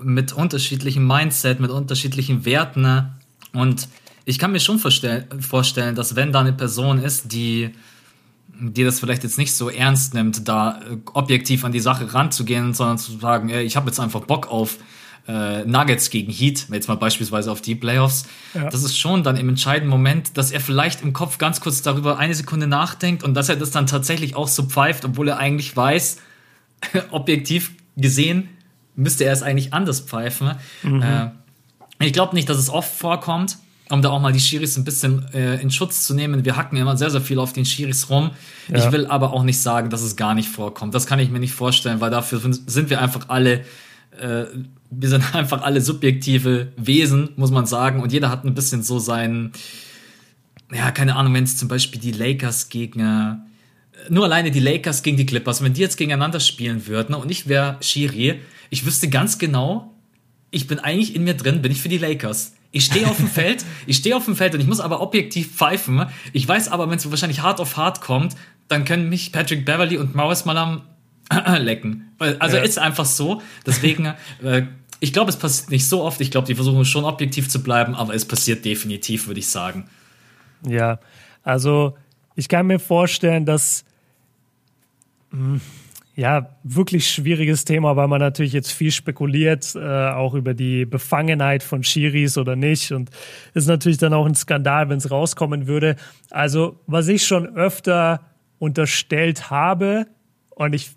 mit 0.00 0.32
unterschiedlichem 0.32 1.06
Mindset, 1.06 1.60
mit 1.60 1.70
unterschiedlichen 1.70 2.44
Werten. 2.44 3.12
Und 3.52 3.88
ich 4.24 4.38
kann 4.38 4.52
mir 4.52 4.60
schon 4.60 4.78
vorstellen, 4.78 5.94
dass 5.94 6.16
wenn 6.16 6.32
da 6.32 6.40
eine 6.40 6.52
Person 6.52 6.98
ist, 7.02 7.32
die 7.32 7.70
die 8.60 8.84
das 8.84 8.98
vielleicht 9.00 9.22
jetzt 9.22 9.38
nicht 9.38 9.54
so 9.54 9.70
ernst 9.70 10.14
nimmt, 10.14 10.48
da 10.48 10.80
äh, 10.80 10.96
objektiv 11.14 11.64
an 11.64 11.72
die 11.72 11.80
Sache 11.80 12.12
ranzugehen, 12.12 12.74
sondern 12.74 12.98
zu 12.98 13.18
sagen, 13.18 13.50
ey, 13.50 13.62
ich 13.62 13.76
habe 13.76 13.86
jetzt 13.86 14.00
einfach 14.00 14.22
Bock 14.22 14.50
auf 14.50 14.78
äh, 15.28 15.64
Nuggets 15.64 16.10
gegen 16.10 16.32
Heat, 16.32 16.66
jetzt 16.72 16.88
mal 16.88 16.96
beispielsweise 16.96 17.52
auf 17.52 17.60
die 17.60 17.74
Playoffs. 17.74 18.26
Ja. 18.54 18.68
Das 18.70 18.82
ist 18.82 18.98
schon 18.98 19.22
dann 19.22 19.36
im 19.36 19.48
entscheidenden 19.48 19.90
Moment, 19.90 20.36
dass 20.36 20.50
er 20.50 20.60
vielleicht 20.60 21.02
im 21.02 21.12
Kopf 21.12 21.38
ganz 21.38 21.60
kurz 21.60 21.82
darüber 21.82 22.18
eine 22.18 22.34
Sekunde 22.34 22.66
nachdenkt 22.66 23.22
und 23.22 23.34
dass 23.34 23.48
er 23.48 23.56
das 23.56 23.70
dann 23.70 23.86
tatsächlich 23.86 24.34
auch 24.34 24.48
so 24.48 24.64
pfeift, 24.64 25.04
obwohl 25.04 25.28
er 25.28 25.38
eigentlich 25.38 25.76
weiß, 25.76 26.18
objektiv 27.10 27.72
gesehen 27.96 28.48
müsste 28.96 29.24
er 29.24 29.32
es 29.32 29.42
eigentlich 29.42 29.72
anders 29.72 30.00
pfeifen. 30.00 30.52
Mhm. 30.82 31.02
Äh, 31.02 31.30
ich 32.00 32.12
glaube 32.12 32.34
nicht, 32.34 32.48
dass 32.48 32.58
es 32.58 32.68
oft 32.68 32.92
vorkommt 32.92 33.58
um 33.90 34.02
da 34.02 34.10
auch 34.10 34.20
mal 34.20 34.32
die 34.32 34.40
Schiris 34.40 34.76
ein 34.76 34.84
bisschen 34.84 35.26
äh, 35.32 35.60
in 35.60 35.70
Schutz 35.70 36.04
zu 36.04 36.14
nehmen. 36.14 36.44
Wir 36.44 36.56
hacken 36.56 36.76
immer 36.76 36.96
sehr, 36.96 37.10
sehr 37.10 37.20
viel 37.20 37.38
auf 37.38 37.52
den 37.52 37.64
Schiris 37.64 38.10
rum. 38.10 38.30
Ja. 38.68 38.76
Ich 38.76 38.92
will 38.92 39.06
aber 39.06 39.32
auch 39.32 39.42
nicht 39.42 39.60
sagen, 39.60 39.90
dass 39.90 40.02
es 40.02 40.16
gar 40.16 40.34
nicht 40.34 40.48
vorkommt. 40.48 40.94
Das 40.94 41.06
kann 41.06 41.18
ich 41.18 41.30
mir 41.30 41.40
nicht 41.40 41.54
vorstellen, 41.54 42.00
weil 42.00 42.10
dafür 42.10 42.40
sind 42.40 42.90
wir 42.90 43.00
einfach 43.00 43.28
alle, 43.28 43.64
äh, 44.20 44.44
wir 44.90 45.08
sind 45.08 45.22
einfach 45.34 45.62
alle 45.62 45.80
subjektive 45.80 46.72
Wesen, 46.76 47.30
muss 47.36 47.50
man 47.50 47.66
sagen. 47.66 48.02
Und 48.02 48.12
jeder 48.12 48.30
hat 48.30 48.44
ein 48.44 48.54
bisschen 48.54 48.82
so 48.82 48.98
seinen, 48.98 49.52
ja, 50.72 50.90
keine 50.90 51.16
Ahnung, 51.16 51.34
wenn 51.34 51.44
es 51.44 51.56
zum 51.56 51.68
Beispiel 51.68 52.00
die 52.00 52.12
Lakers 52.12 52.68
gegen, 52.68 53.00
äh, 53.00 53.36
nur 54.10 54.24
alleine 54.24 54.50
die 54.50 54.60
Lakers 54.60 55.02
gegen 55.02 55.16
die 55.16 55.26
Clippers, 55.26 55.62
wenn 55.62 55.74
die 55.74 55.80
jetzt 55.80 55.96
gegeneinander 55.96 56.40
spielen 56.40 56.86
würden 56.86 57.14
und 57.14 57.30
ich 57.30 57.48
wäre 57.48 57.76
Schiri, 57.80 58.40
ich 58.70 58.86
wüsste 58.86 59.08
ganz 59.08 59.38
genau, 59.38 59.94
ich 60.50 60.66
bin 60.66 60.78
eigentlich 60.78 61.14
in 61.14 61.24
mir 61.24 61.34
drin, 61.34 61.62
bin 61.62 61.72
ich 61.72 61.82
für 61.82 61.88
die 61.88 61.98
Lakers. 61.98 62.54
Ich 62.70 62.84
stehe 62.84 63.06
auf 63.06 63.16
dem 63.16 63.28
Feld, 63.28 63.64
ich 63.86 63.96
stehe 63.96 64.16
auf 64.16 64.24
dem 64.24 64.36
Feld 64.36 64.54
und 64.54 64.60
ich 64.60 64.66
muss 64.66 64.80
aber 64.80 65.00
objektiv 65.00 65.54
pfeifen. 65.54 66.06
Ich 66.32 66.46
weiß 66.46 66.68
aber, 66.68 66.88
wenn 66.90 66.98
es 66.98 67.10
wahrscheinlich 67.10 67.42
hart 67.42 67.60
auf 67.60 67.76
hart 67.76 68.00
kommt, 68.00 68.36
dann 68.68 68.84
können 68.84 69.08
mich 69.08 69.32
Patrick 69.32 69.64
Beverly 69.64 69.96
und 69.96 70.14
Maurice 70.14 70.46
Malam 70.46 70.82
lecken. 71.58 72.12
Also 72.18 72.56
ja. 72.56 72.62
ist 72.62 72.78
einfach 72.78 73.04
so. 73.04 73.42
Deswegen, 73.66 74.14
äh, 74.42 74.62
ich 75.00 75.12
glaube, 75.12 75.30
es 75.30 75.36
passiert 75.36 75.70
nicht 75.70 75.86
so 75.86 76.02
oft. 76.02 76.20
Ich 76.20 76.30
glaube, 76.30 76.46
die 76.46 76.54
versuchen 76.54 76.84
schon 76.84 77.04
objektiv 77.04 77.48
zu 77.48 77.62
bleiben, 77.62 77.94
aber 77.94 78.14
es 78.14 78.24
passiert 78.24 78.64
definitiv, 78.64 79.26
würde 79.26 79.40
ich 79.40 79.48
sagen. 79.48 79.88
Ja, 80.66 80.98
also 81.42 81.96
ich 82.34 82.48
kann 82.48 82.66
mir 82.66 82.78
vorstellen, 82.78 83.44
dass 83.44 83.84
mh, 85.30 85.38
hm, 85.38 85.60
ja, 86.16 86.48
wirklich 86.64 87.08
schwieriges 87.08 87.64
Thema, 87.64 87.94
weil 87.94 88.08
man 88.08 88.18
natürlich 88.18 88.52
jetzt 88.52 88.72
viel 88.72 88.90
spekuliert, 88.90 89.76
äh, 89.76 90.08
auch 90.08 90.34
über 90.34 90.52
die 90.52 90.84
Befangenheit 90.84 91.62
von 91.62 91.84
Schiris 91.84 92.36
oder 92.36 92.56
nicht. 92.56 92.90
Und 92.90 93.10
ist 93.54 93.68
natürlich 93.68 93.98
dann 93.98 94.12
auch 94.12 94.26
ein 94.26 94.34
Skandal, 94.34 94.88
wenn 94.88 94.98
es 94.98 95.12
rauskommen 95.12 95.68
würde. 95.68 95.94
Also, 96.30 96.80
was 96.88 97.06
ich 97.06 97.24
schon 97.24 97.46
öfter 97.54 98.20
unterstellt 98.58 99.48
habe, 99.48 100.08
und 100.58 100.74
ich 100.74 100.90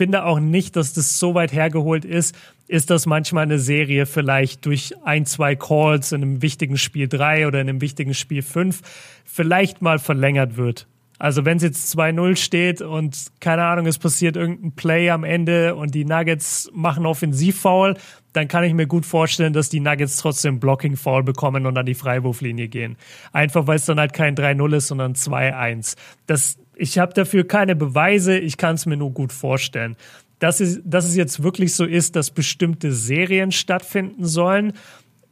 finde 0.00 0.24
auch 0.24 0.40
nicht, 0.40 0.76
dass 0.76 0.94
das 0.94 1.18
so 1.18 1.34
weit 1.34 1.52
hergeholt 1.52 2.06
ist, 2.06 2.34
ist, 2.68 2.88
dass 2.88 3.04
manchmal 3.04 3.42
eine 3.42 3.58
Serie 3.58 4.06
vielleicht 4.06 4.64
durch 4.64 4.94
ein, 5.04 5.26
zwei 5.26 5.56
Calls 5.56 6.12
in 6.12 6.22
einem 6.22 6.40
wichtigen 6.40 6.78
Spiel 6.78 7.06
drei 7.06 7.46
oder 7.46 7.60
in 7.60 7.68
einem 7.68 7.82
wichtigen 7.82 8.14
Spiel 8.14 8.40
fünf 8.40 8.80
vielleicht 9.26 9.82
mal 9.82 9.98
verlängert 9.98 10.56
wird. 10.56 10.86
Also 11.18 11.44
wenn 11.44 11.58
es 11.58 11.62
jetzt 11.62 11.94
2-0 11.98 12.36
steht 12.36 12.80
und 12.80 13.26
keine 13.40 13.64
Ahnung, 13.64 13.84
es 13.84 13.98
passiert 13.98 14.36
irgendein 14.36 14.72
Play 14.72 15.10
am 15.10 15.22
Ende 15.22 15.74
und 15.74 15.94
die 15.94 16.06
Nuggets 16.06 16.70
machen 16.72 17.04
Offensivfoul, 17.04 17.94
dann 18.32 18.48
kann 18.48 18.64
ich 18.64 18.72
mir 18.72 18.86
gut 18.86 19.04
vorstellen, 19.04 19.52
dass 19.52 19.68
die 19.68 19.80
Nuggets 19.80 20.16
trotzdem 20.16 20.60
Blocking-Foul 20.60 21.22
bekommen 21.22 21.66
und 21.66 21.76
an 21.76 21.84
die 21.84 21.94
Freiwurflinie 21.94 22.68
gehen. 22.68 22.96
Einfach 23.32 23.66
weil 23.66 23.76
es 23.76 23.84
dann 23.84 24.00
halt 24.00 24.14
kein 24.14 24.34
3-0 24.34 24.76
ist, 24.76 24.88
sondern 24.88 25.12
2-1. 25.12 25.96
Das, 26.26 26.56
ich 26.80 26.98
habe 26.98 27.12
dafür 27.12 27.46
keine 27.46 27.76
Beweise, 27.76 28.38
ich 28.38 28.56
kann 28.56 28.74
es 28.74 28.86
mir 28.86 28.96
nur 28.96 29.12
gut 29.12 29.32
vorstellen. 29.32 29.96
Dass 30.38 30.60
es, 30.60 30.80
dass 30.84 31.04
es 31.04 31.14
jetzt 31.14 31.42
wirklich 31.42 31.74
so 31.74 31.84
ist, 31.84 32.16
dass 32.16 32.30
bestimmte 32.30 32.92
Serien 32.92 33.52
stattfinden 33.52 34.24
sollen, 34.24 34.72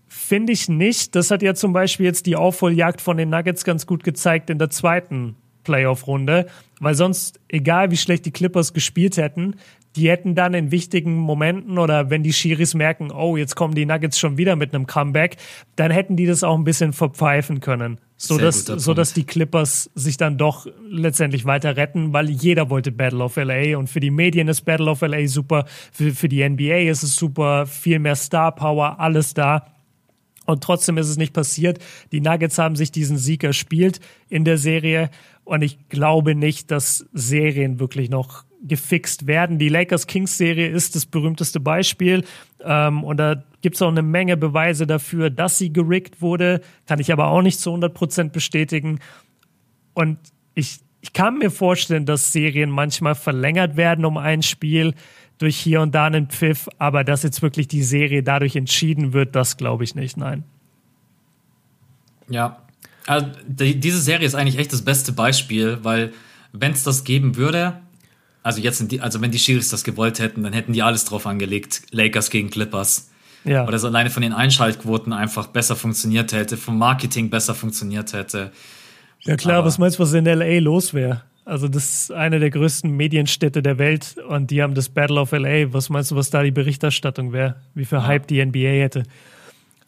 finde 0.06 0.52
ich 0.52 0.68
nicht. 0.68 1.14
Das 1.14 1.30
hat 1.30 1.42
ja 1.42 1.54
zum 1.54 1.72
Beispiel 1.72 2.04
jetzt 2.04 2.26
die 2.26 2.36
Aufholjagd 2.36 3.00
von 3.00 3.16
den 3.16 3.30
Nuggets 3.30 3.64
ganz 3.64 3.86
gut 3.86 4.04
gezeigt 4.04 4.50
in 4.50 4.58
der 4.58 4.68
zweiten 4.68 5.36
Playoff-Runde, 5.64 6.46
weil 6.80 6.94
sonst, 6.94 7.40
egal 7.48 7.90
wie 7.90 7.96
schlecht 7.96 8.26
die 8.26 8.30
Clippers 8.30 8.74
gespielt 8.74 9.16
hätten, 9.16 9.56
die 9.96 10.10
hätten 10.10 10.34
dann 10.34 10.54
in 10.54 10.70
wichtigen 10.70 11.16
Momenten 11.16 11.78
oder 11.78 12.10
wenn 12.10 12.22
die 12.22 12.32
Schiris 12.32 12.74
merken, 12.74 13.10
oh, 13.10 13.36
jetzt 13.36 13.56
kommen 13.56 13.74
die 13.74 13.86
Nuggets 13.86 14.18
schon 14.18 14.38
wieder 14.38 14.56
mit 14.56 14.74
einem 14.74 14.86
Comeback, 14.86 15.36
dann 15.76 15.90
hätten 15.90 16.16
die 16.16 16.26
das 16.26 16.44
auch 16.44 16.56
ein 16.56 16.64
bisschen 16.64 16.92
verpfeifen 16.92 17.60
können. 17.60 17.98
So 18.20 18.36
dass, 18.36 18.64
so 18.64 18.94
dass 18.94 19.12
die 19.12 19.24
Clippers 19.24 19.90
sich 19.94 20.16
dann 20.16 20.38
doch 20.38 20.66
letztendlich 20.88 21.44
weiter 21.44 21.76
retten, 21.76 22.12
weil 22.12 22.28
jeder 22.28 22.68
wollte 22.68 22.90
Battle 22.90 23.22
of 23.22 23.36
LA 23.36 23.78
und 23.78 23.88
für 23.88 24.00
die 24.00 24.10
Medien 24.10 24.48
ist 24.48 24.62
Battle 24.62 24.90
of 24.90 25.02
LA 25.02 25.28
super, 25.28 25.66
für, 25.92 26.10
für 26.10 26.28
die 26.28 26.46
NBA 26.46 26.90
ist 26.90 27.04
es 27.04 27.14
super, 27.14 27.66
viel 27.66 28.00
mehr 28.00 28.16
Star 28.16 28.52
Power, 28.54 28.98
alles 28.98 29.34
da. 29.34 29.66
Und 30.46 30.64
trotzdem 30.64 30.96
ist 30.96 31.08
es 31.08 31.18
nicht 31.18 31.34
passiert. 31.34 31.78
Die 32.10 32.20
Nuggets 32.20 32.58
haben 32.58 32.74
sich 32.74 32.90
diesen 32.90 33.18
Sieg 33.18 33.44
erspielt 33.44 34.00
in 34.30 34.44
der 34.44 34.56
Serie. 34.56 35.10
Und 35.44 35.62
ich 35.62 35.88
glaube 35.88 36.34
nicht, 36.34 36.70
dass 36.70 37.06
Serien 37.12 37.78
wirklich 37.78 38.08
noch 38.08 38.44
gefixt 38.66 39.26
werden. 39.26 39.58
Die 39.58 39.68
Lakers-Kings-Serie 39.68 40.68
ist 40.68 40.96
das 40.96 41.06
berühmteste 41.06 41.60
Beispiel. 41.60 42.24
Ähm, 42.64 43.04
und 43.04 43.18
da 43.18 43.42
gibt 43.62 43.76
es 43.76 43.82
auch 43.82 43.88
eine 43.88 44.02
Menge 44.02 44.36
Beweise 44.36 44.86
dafür, 44.86 45.30
dass 45.30 45.58
sie 45.58 45.72
gerickt 45.72 46.20
wurde. 46.20 46.60
Kann 46.86 47.00
ich 47.00 47.12
aber 47.12 47.28
auch 47.28 47.42
nicht 47.42 47.60
zu 47.60 47.70
100 47.70 47.94
Prozent 47.94 48.32
bestätigen. 48.32 48.98
Und 49.94 50.18
ich, 50.54 50.80
ich 51.00 51.12
kann 51.12 51.38
mir 51.38 51.50
vorstellen, 51.50 52.06
dass 52.06 52.32
Serien 52.32 52.70
manchmal 52.70 53.14
verlängert 53.14 53.76
werden 53.76 54.04
um 54.04 54.16
ein 54.16 54.42
Spiel 54.42 54.94
durch 55.38 55.56
hier 55.56 55.80
und 55.80 55.94
da 55.94 56.06
einen 56.06 56.26
Pfiff, 56.26 56.68
aber 56.78 57.04
dass 57.04 57.22
jetzt 57.22 57.42
wirklich 57.42 57.68
die 57.68 57.82
Serie 57.82 58.22
dadurch 58.22 58.56
entschieden 58.56 59.12
wird, 59.12 59.36
das 59.36 59.56
glaube 59.56 59.84
ich 59.84 59.94
nicht, 59.94 60.16
nein. 60.16 60.44
Ja, 62.28 62.62
also 63.06 63.26
die, 63.46 63.78
diese 63.78 64.00
Serie 64.00 64.26
ist 64.26 64.34
eigentlich 64.34 64.58
echt 64.58 64.72
das 64.72 64.82
beste 64.82 65.12
Beispiel, 65.12 65.78
weil 65.82 66.12
wenn 66.52 66.72
es 66.72 66.82
das 66.82 67.04
geben 67.04 67.36
würde, 67.36 67.80
also 68.48 68.62
jetzt 68.62 68.90
die, 68.90 69.00
also 69.02 69.20
wenn 69.20 69.30
die 69.30 69.38
Schiris 69.38 69.68
das 69.68 69.84
gewollt 69.84 70.18
hätten, 70.20 70.42
dann 70.42 70.54
hätten 70.54 70.72
die 70.72 70.82
alles 70.82 71.04
drauf 71.04 71.26
angelegt, 71.26 71.82
Lakers 71.90 72.30
gegen 72.30 72.48
Clippers. 72.48 73.10
Ja. 73.44 73.66
Oder 73.66 73.76
es 73.76 73.84
alleine 73.84 74.08
von 74.08 74.22
den 74.22 74.32
Einschaltquoten 74.32 75.12
einfach 75.12 75.48
besser 75.48 75.76
funktioniert 75.76 76.32
hätte, 76.32 76.56
vom 76.56 76.78
Marketing 76.78 77.28
besser 77.28 77.54
funktioniert 77.54 78.14
hätte. 78.14 78.50
Ja 79.20 79.36
klar, 79.36 79.58
aber 79.58 79.66
was 79.66 79.78
meinst 79.78 79.98
du, 79.98 80.02
was 80.02 80.14
in 80.14 80.24
LA 80.24 80.60
los 80.60 80.94
wäre? 80.94 81.22
Also 81.44 81.68
das 81.68 81.88
ist 81.88 82.12
eine 82.12 82.40
der 82.40 82.50
größten 82.50 82.90
Medienstädte 82.90 83.62
der 83.62 83.78
Welt 83.78 84.16
und 84.28 84.50
die 84.50 84.62
haben 84.62 84.74
das 84.74 84.88
Battle 84.88 85.20
of 85.20 85.32
LA. 85.32 85.72
Was 85.72 85.90
meinst 85.90 86.10
du, 86.10 86.16
was 86.16 86.30
da 86.30 86.42
die 86.42 86.50
Berichterstattung 86.50 87.32
wäre? 87.32 87.56
Wie 87.74 87.84
viel 87.84 88.02
Hype 88.02 88.26
die 88.28 88.44
NBA 88.44 88.80
hätte? 88.82 89.02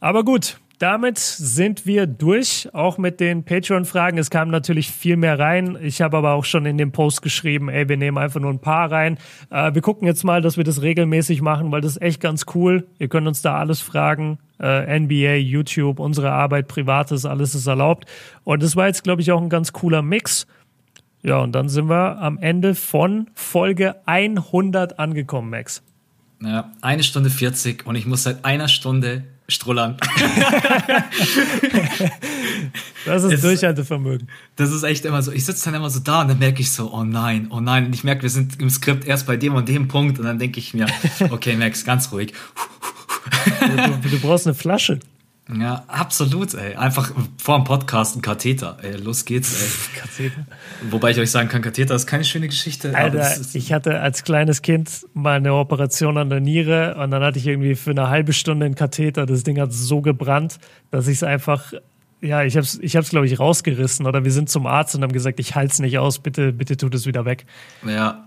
Aber 0.01 0.23
gut, 0.23 0.59
damit 0.81 1.19
sind 1.19 1.85
wir 1.85 2.07
durch, 2.07 2.71
auch 2.73 2.97
mit 2.97 3.21
den 3.21 3.45
Patreon-Fragen. 3.45 4.17
Es 4.17 4.31
kam 4.31 4.49
natürlich 4.49 4.91
viel 4.91 5.19
mehr 5.19 5.39
rein. 5.39 5.77
Ich 5.83 6.01
habe 6.01 6.17
aber 6.17 6.33
auch 6.33 6.47
schon 6.47 6.65
in 6.65 6.79
dem 6.79 6.91
Post 6.91 7.21
geschrieben, 7.21 7.69
ey, 7.69 7.87
wir 7.91 7.99
nehmen 7.99 8.17
einfach 8.17 8.41
nur 8.41 8.51
ein 8.51 8.61
paar 8.61 8.91
rein. 8.91 9.19
Äh, 9.51 9.75
wir 9.75 9.83
gucken 9.83 10.07
jetzt 10.07 10.25
mal, 10.25 10.41
dass 10.41 10.57
wir 10.57 10.65
das 10.65 10.81
regelmäßig 10.81 11.43
machen, 11.43 11.71
weil 11.71 11.83
das 11.83 11.97
ist 11.97 12.03
echt 12.03 12.21
ganz 12.23 12.47
cool. 12.55 12.89
Ihr 12.99 13.09
könnt 13.09 13.29
uns 13.29 13.43
da 13.43 13.59
alles 13.59 13.83
fragen. 13.83 14.39
Äh, 14.59 14.99
NBA, 15.01 15.35
YouTube, 15.35 16.01
unsere 16.01 16.33
Arbeit, 16.33 16.67
Privates, 16.67 17.27
alles 17.27 17.55
ist 17.55 17.67
erlaubt. 17.67 18.07
Und 18.45 18.63
das 18.63 18.75
war 18.75 18.87
jetzt, 18.87 19.05
glaube 19.05 19.21
ich, 19.21 19.31
auch 19.33 19.43
ein 19.43 19.51
ganz 19.51 19.75
cooler 19.75 20.01
Mix. 20.01 20.47
Ja, 21.23 21.41
und 21.41 21.53
dann 21.53 21.69
sind 21.69 21.91
wir 21.91 22.17
am 22.23 22.39
Ende 22.39 22.75
von 22.75 23.27
Folge 23.35 23.97
100 24.07 24.99
angekommen, 24.99 25.51
Max. 25.51 25.83
Ja, 26.43 26.73
eine 26.81 27.03
Stunde 27.03 27.29
40 27.29 27.87
und 27.87 27.97
ich 27.97 28.07
muss 28.07 28.23
seit 28.23 28.47
einer 28.47 28.69
Stunde 28.69 29.25
strullern. 29.51 29.97
das 33.07 33.25
ist 33.25 33.33
es, 33.33 33.41
Durchhaltevermögen. 33.43 34.29
Das 34.57 34.73
ist 34.73 34.83
echt 34.83 35.05
immer 35.05 35.23
so. 35.23 35.33
Ich 35.33 35.45
sitze 35.45 35.65
dann 35.67 35.75
immer 35.75 35.91
so 35.91 36.01
da 36.01 36.23
und 36.23 36.29
dann 36.29 36.39
merke 36.39 36.61
ich 36.61 36.73
so, 36.73 36.93
oh 36.93 37.05
nein, 37.05 37.49
oh 37.51 37.61
nein. 37.61 37.87
Und 37.87 37.95
ich 37.95 38.05
merke, 38.05 38.23
wir 38.23 38.31
sind 38.31 38.61
im 38.61 38.71
Skript 38.71 39.07
erst 39.07 39.27
bei 39.27 39.37
dem 39.37 39.55
und 39.55 39.69
dem 39.69 39.89
Punkt 39.89 40.19
und 40.19 40.25
dann 40.25 40.39
denke 40.39 40.59
ich 40.59 40.75
mir, 40.75 40.87
okay, 41.31 41.57
Max, 41.57 41.85
ganz 41.85 42.13
ruhig. 42.13 42.33
du, 43.61 44.09
du 44.09 44.21
brauchst 44.21 44.47
eine 44.47 44.55
Flasche. 44.55 45.01
Ja, 45.59 45.85
absolut, 45.89 46.55
ey. 46.55 46.77
Einfach 46.77 47.13
vor 47.39 47.57
dem 47.57 47.65
Podcast 47.65 48.17
ein 48.17 48.23
Katheter. 48.23 48.79
Ey, 48.83 48.97
los 48.97 49.25
geht's, 49.25 49.61
ey. 49.61 50.01
Katheter. 50.01 50.47
Wobei 50.91 51.11
ich 51.11 51.19
euch 51.19 51.31
sagen 51.31 51.49
kann, 51.49 51.63
Katheter 51.63 51.95
ist 51.95 52.07
keine 52.07 52.25
schöne 52.25 52.49
Geschichte. 52.49 52.95
Alter, 52.95 53.37
ich 53.53 53.73
hatte 53.73 54.01
als 54.01 54.23
kleines 54.25 54.63
Kind 54.63 55.07
mal 55.15 55.37
eine 55.37 55.55
Operation 55.55 56.19
an 56.19 56.31
der 56.31 56.41
Niere 56.41 56.97
und 56.97 57.11
dann 57.11 57.23
hatte 57.23 57.39
ich 57.39 57.47
irgendwie 57.47 57.75
für 57.75 57.91
eine 57.91 58.09
halbe 58.09 58.33
Stunde 58.33 58.67
einen 58.67 58.75
Katheter. 58.75 59.27
Das 59.27 59.43
Ding 59.43 59.61
hat 59.61 59.73
so 59.73 60.01
gebrannt, 60.01 60.59
dass 60.91 61.09
ich 61.09 61.17
es 61.17 61.23
einfach 61.23 61.73
ja, 62.23 62.43
ich 62.43 62.57
hab's, 62.57 62.79
ich 62.83 62.97
hab's, 62.97 63.09
glaube 63.09 63.25
ich, 63.25 63.39
rausgerissen 63.39 64.07
oder 64.07 64.25
wir 64.25 64.31
sind 64.31 64.51
zum 64.51 64.67
Arzt 64.67 64.95
und 64.95 65.03
haben 65.03 65.13
gesagt, 65.13 65.41
ich 65.41 65.55
halte 65.55 65.73
es 65.73 65.79
nicht 65.79 65.99
aus, 65.99 66.19
bitte, 66.19 66.53
bitte 66.53 66.77
tut 66.77 66.95
es 66.95 67.07
wieder 67.07 67.25
weg. 67.25 67.47
Ja, 67.83 68.25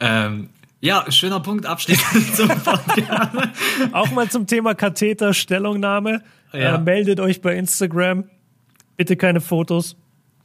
ähm, 0.00 0.48
ja, 0.84 1.10
schöner 1.10 1.40
Punkt 1.40 1.64
abschließend 1.64 2.36
zum 2.36 2.48
Podcast. 2.48 3.32
Auch 3.92 4.10
mal 4.10 4.28
zum 4.28 4.46
Thema 4.46 4.74
Katheter, 4.74 5.32
Stellungnahme. 5.32 6.22
Ja. 6.54 6.76
Äh, 6.76 6.80
meldet 6.80 7.20
euch 7.20 7.42
bei 7.42 7.56
Instagram. 7.56 8.24
Bitte 8.96 9.16
keine 9.16 9.40
Fotos. 9.40 9.96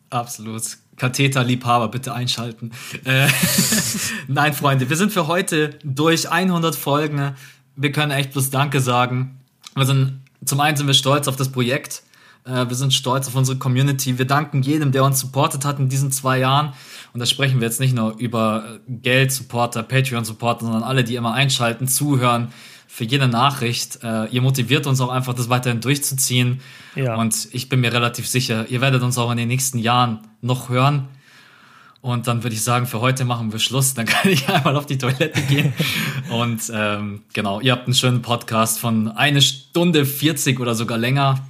Absolut. 0.09 0.63
Katheterliebhaber, 0.97 1.87
bitte 1.87 2.13
einschalten. 2.13 2.71
Äh, 3.05 3.27
Nein, 4.27 4.53
Freunde, 4.53 4.89
wir 4.89 4.97
sind 4.97 5.13
für 5.13 5.27
heute 5.27 5.71
durch 5.83 6.29
100 6.29 6.75
Folgen. 6.75 7.35
Wir 7.75 7.91
können 7.91 8.11
echt 8.11 8.33
bloß 8.33 8.49
Danke 8.49 8.81
sagen. 8.81 9.39
Wir 9.75 9.85
sind, 9.85 10.21
zum 10.43 10.59
einen 10.59 10.75
sind 10.75 10.87
wir 10.87 10.93
stolz 10.93 11.27
auf 11.27 11.37
das 11.37 11.49
Projekt. 11.49 12.03
Äh, 12.45 12.67
wir 12.67 12.75
sind 12.75 12.93
stolz 12.93 13.27
auf 13.27 13.35
unsere 13.35 13.57
Community. 13.57 14.17
Wir 14.17 14.25
danken 14.25 14.61
jedem, 14.61 14.91
der 14.91 15.03
uns 15.03 15.19
supportet 15.19 15.63
hat 15.63 15.79
in 15.79 15.89
diesen 15.89 16.11
zwei 16.11 16.39
Jahren. 16.39 16.73
Und 17.13 17.19
da 17.19 17.25
sprechen 17.25 17.59
wir 17.59 17.67
jetzt 17.67 17.79
nicht 17.79 17.95
nur 17.95 18.17
über 18.17 18.79
Geld-Supporter, 18.87 19.83
Patreon-Supporter, 19.83 20.65
sondern 20.65 20.83
alle, 20.83 21.03
die 21.03 21.15
immer 21.15 21.33
einschalten, 21.33 21.87
zuhören, 21.87 22.49
für 22.99 23.05
jede 23.05 23.29
Nachricht. 23.29 24.03
Äh, 24.03 24.25
ihr 24.25 24.41
motiviert 24.41 24.85
uns 24.85 24.99
auch 24.99 25.07
einfach, 25.07 25.33
das 25.33 25.47
weiterhin 25.47 25.79
durchzuziehen. 25.79 26.59
Ja. 26.95 27.15
Und 27.15 27.47
ich 27.53 27.69
bin 27.69 27.79
mir 27.79 27.93
relativ 27.93 28.27
sicher, 28.27 28.65
ihr 28.67 28.81
werdet 28.81 29.03
uns 29.03 29.17
auch 29.17 29.31
in 29.31 29.37
den 29.37 29.47
nächsten 29.47 29.77
Jahren 29.77 30.19
noch 30.41 30.67
hören. 30.67 31.07
Und 32.01 32.27
dann 32.27 32.43
würde 32.43 32.57
ich 32.57 32.61
sagen, 32.61 32.87
für 32.87 32.99
heute 32.99 33.23
machen 33.23 33.53
wir 33.53 33.59
Schluss. 33.59 33.93
Dann 33.93 34.05
kann 34.13 34.29
ich 34.29 34.49
einmal 34.49 34.75
auf 34.75 34.85
die 34.85 34.97
Toilette 34.97 35.41
gehen. 35.43 35.71
Und 36.29 36.69
ähm, 36.75 37.21
genau, 37.31 37.61
ihr 37.61 37.71
habt 37.71 37.85
einen 37.85 37.93
schönen 37.93 38.21
Podcast 38.21 38.79
von 38.79 39.07
eine 39.07 39.41
Stunde 39.41 40.05
40 40.05 40.59
oder 40.59 40.75
sogar 40.75 40.97
länger. 40.97 41.47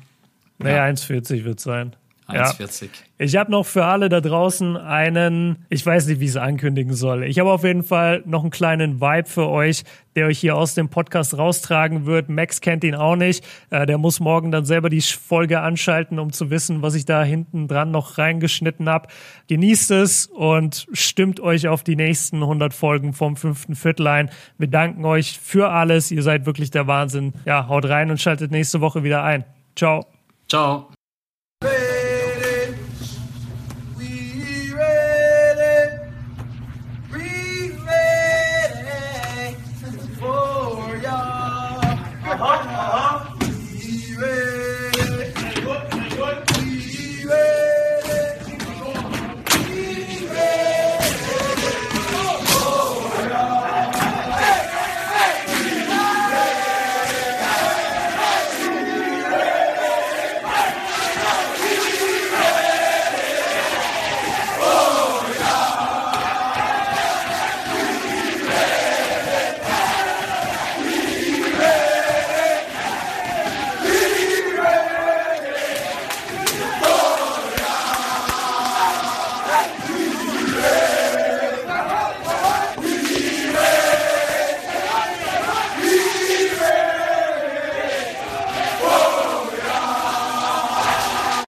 Naja, 0.60 0.88
ja. 0.88 0.94
1,40 0.94 1.46
wird 1.46 1.60
sein. 1.60 1.96
1,40. 2.30 2.84
Ja. 2.84 2.90
Ich 3.18 3.36
habe 3.36 3.52
noch 3.52 3.66
für 3.66 3.86
alle 3.86 4.08
da 4.08 4.22
draußen 4.22 4.78
einen, 4.78 5.66
ich 5.70 5.86
weiß 5.86 6.08
nicht, 6.08 6.20
wie 6.20 6.26
ich 6.26 6.32
es 6.32 6.38
ankündigen 6.38 6.94
soll. 6.94 7.24
Ich 7.24 7.38
habe 7.40 7.52
auf 7.52 7.64
jeden 7.64 7.84
Fall 7.84 8.24
noch 8.26 8.44
einen 8.44 8.52
kleinen 8.52 9.02
Vibe 9.02 9.28
für 9.28 9.48
euch, 9.50 9.84
der 10.16 10.28
euch 10.28 10.40
hier 10.40 10.56
aus 10.56 10.74
dem 10.74 10.90
Podcast 10.90 11.38
raustragen 11.38 12.06
wird. 12.06 12.30
Max 12.30 12.62
kennt 12.62 12.84
ihn 12.84 12.96
auch 12.96 13.16
nicht. 13.16 13.46
Äh, 13.72 13.86
der 13.86 13.98
muss 13.98 14.20
morgen 14.20 14.52
dann 14.52 14.64
selber 14.64 14.90
die 14.90 15.02
Folge 15.02 15.60
anschalten, 15.60 16.20
um 16.20 16.32
zu 16.32 16.50
wissen, 16.50 16.82
was 16.82 16.96
ich 16.96 17.06
da 17.06 17.24
hinten 17.24 17.68
dran 17.68 17.92
noch 17.92 18.18
reingeschnitten 18.18 18.88
habe. 18.88 19.10
Genießt 19.48 19.92
es 19.92 20.28
und 20.28 20.88
stimmt 20.94 21.40
euch 21.40 21.68
auf 21.68 21.84
die 21.84 21.96
nächsten 21.96 22.42
100 22.42 22.74
Folgen 22.74 23.14
vom 23.14 23.36
fünften 23.36 23.76
Viertel 23.76 24.08
ein. 24.08 24.30
Wir 24.58 24.68
danken 24.68 25.04
euch 25.04 25.40
für 25.40 25.72
alles. 25.72 26.12
Ihr 26.12 26.24
seid 26.24 26.46
wirklich 26.46 26.72
der 26.72 26.88
Wahnsinn. 26.88 27.34
Ja, 27.46 27.68
haut 27.68 27.86
rein 27.86 28.12
und 28.12 28.22
schaltet 28.22 28.52
nächste 28.52 28.82
Woche 28.82 29.04
wieder 29.04 29.24
ein. 29.24 29.44
Ciao. 29.76 30.06
Ciao. 30.48 30.90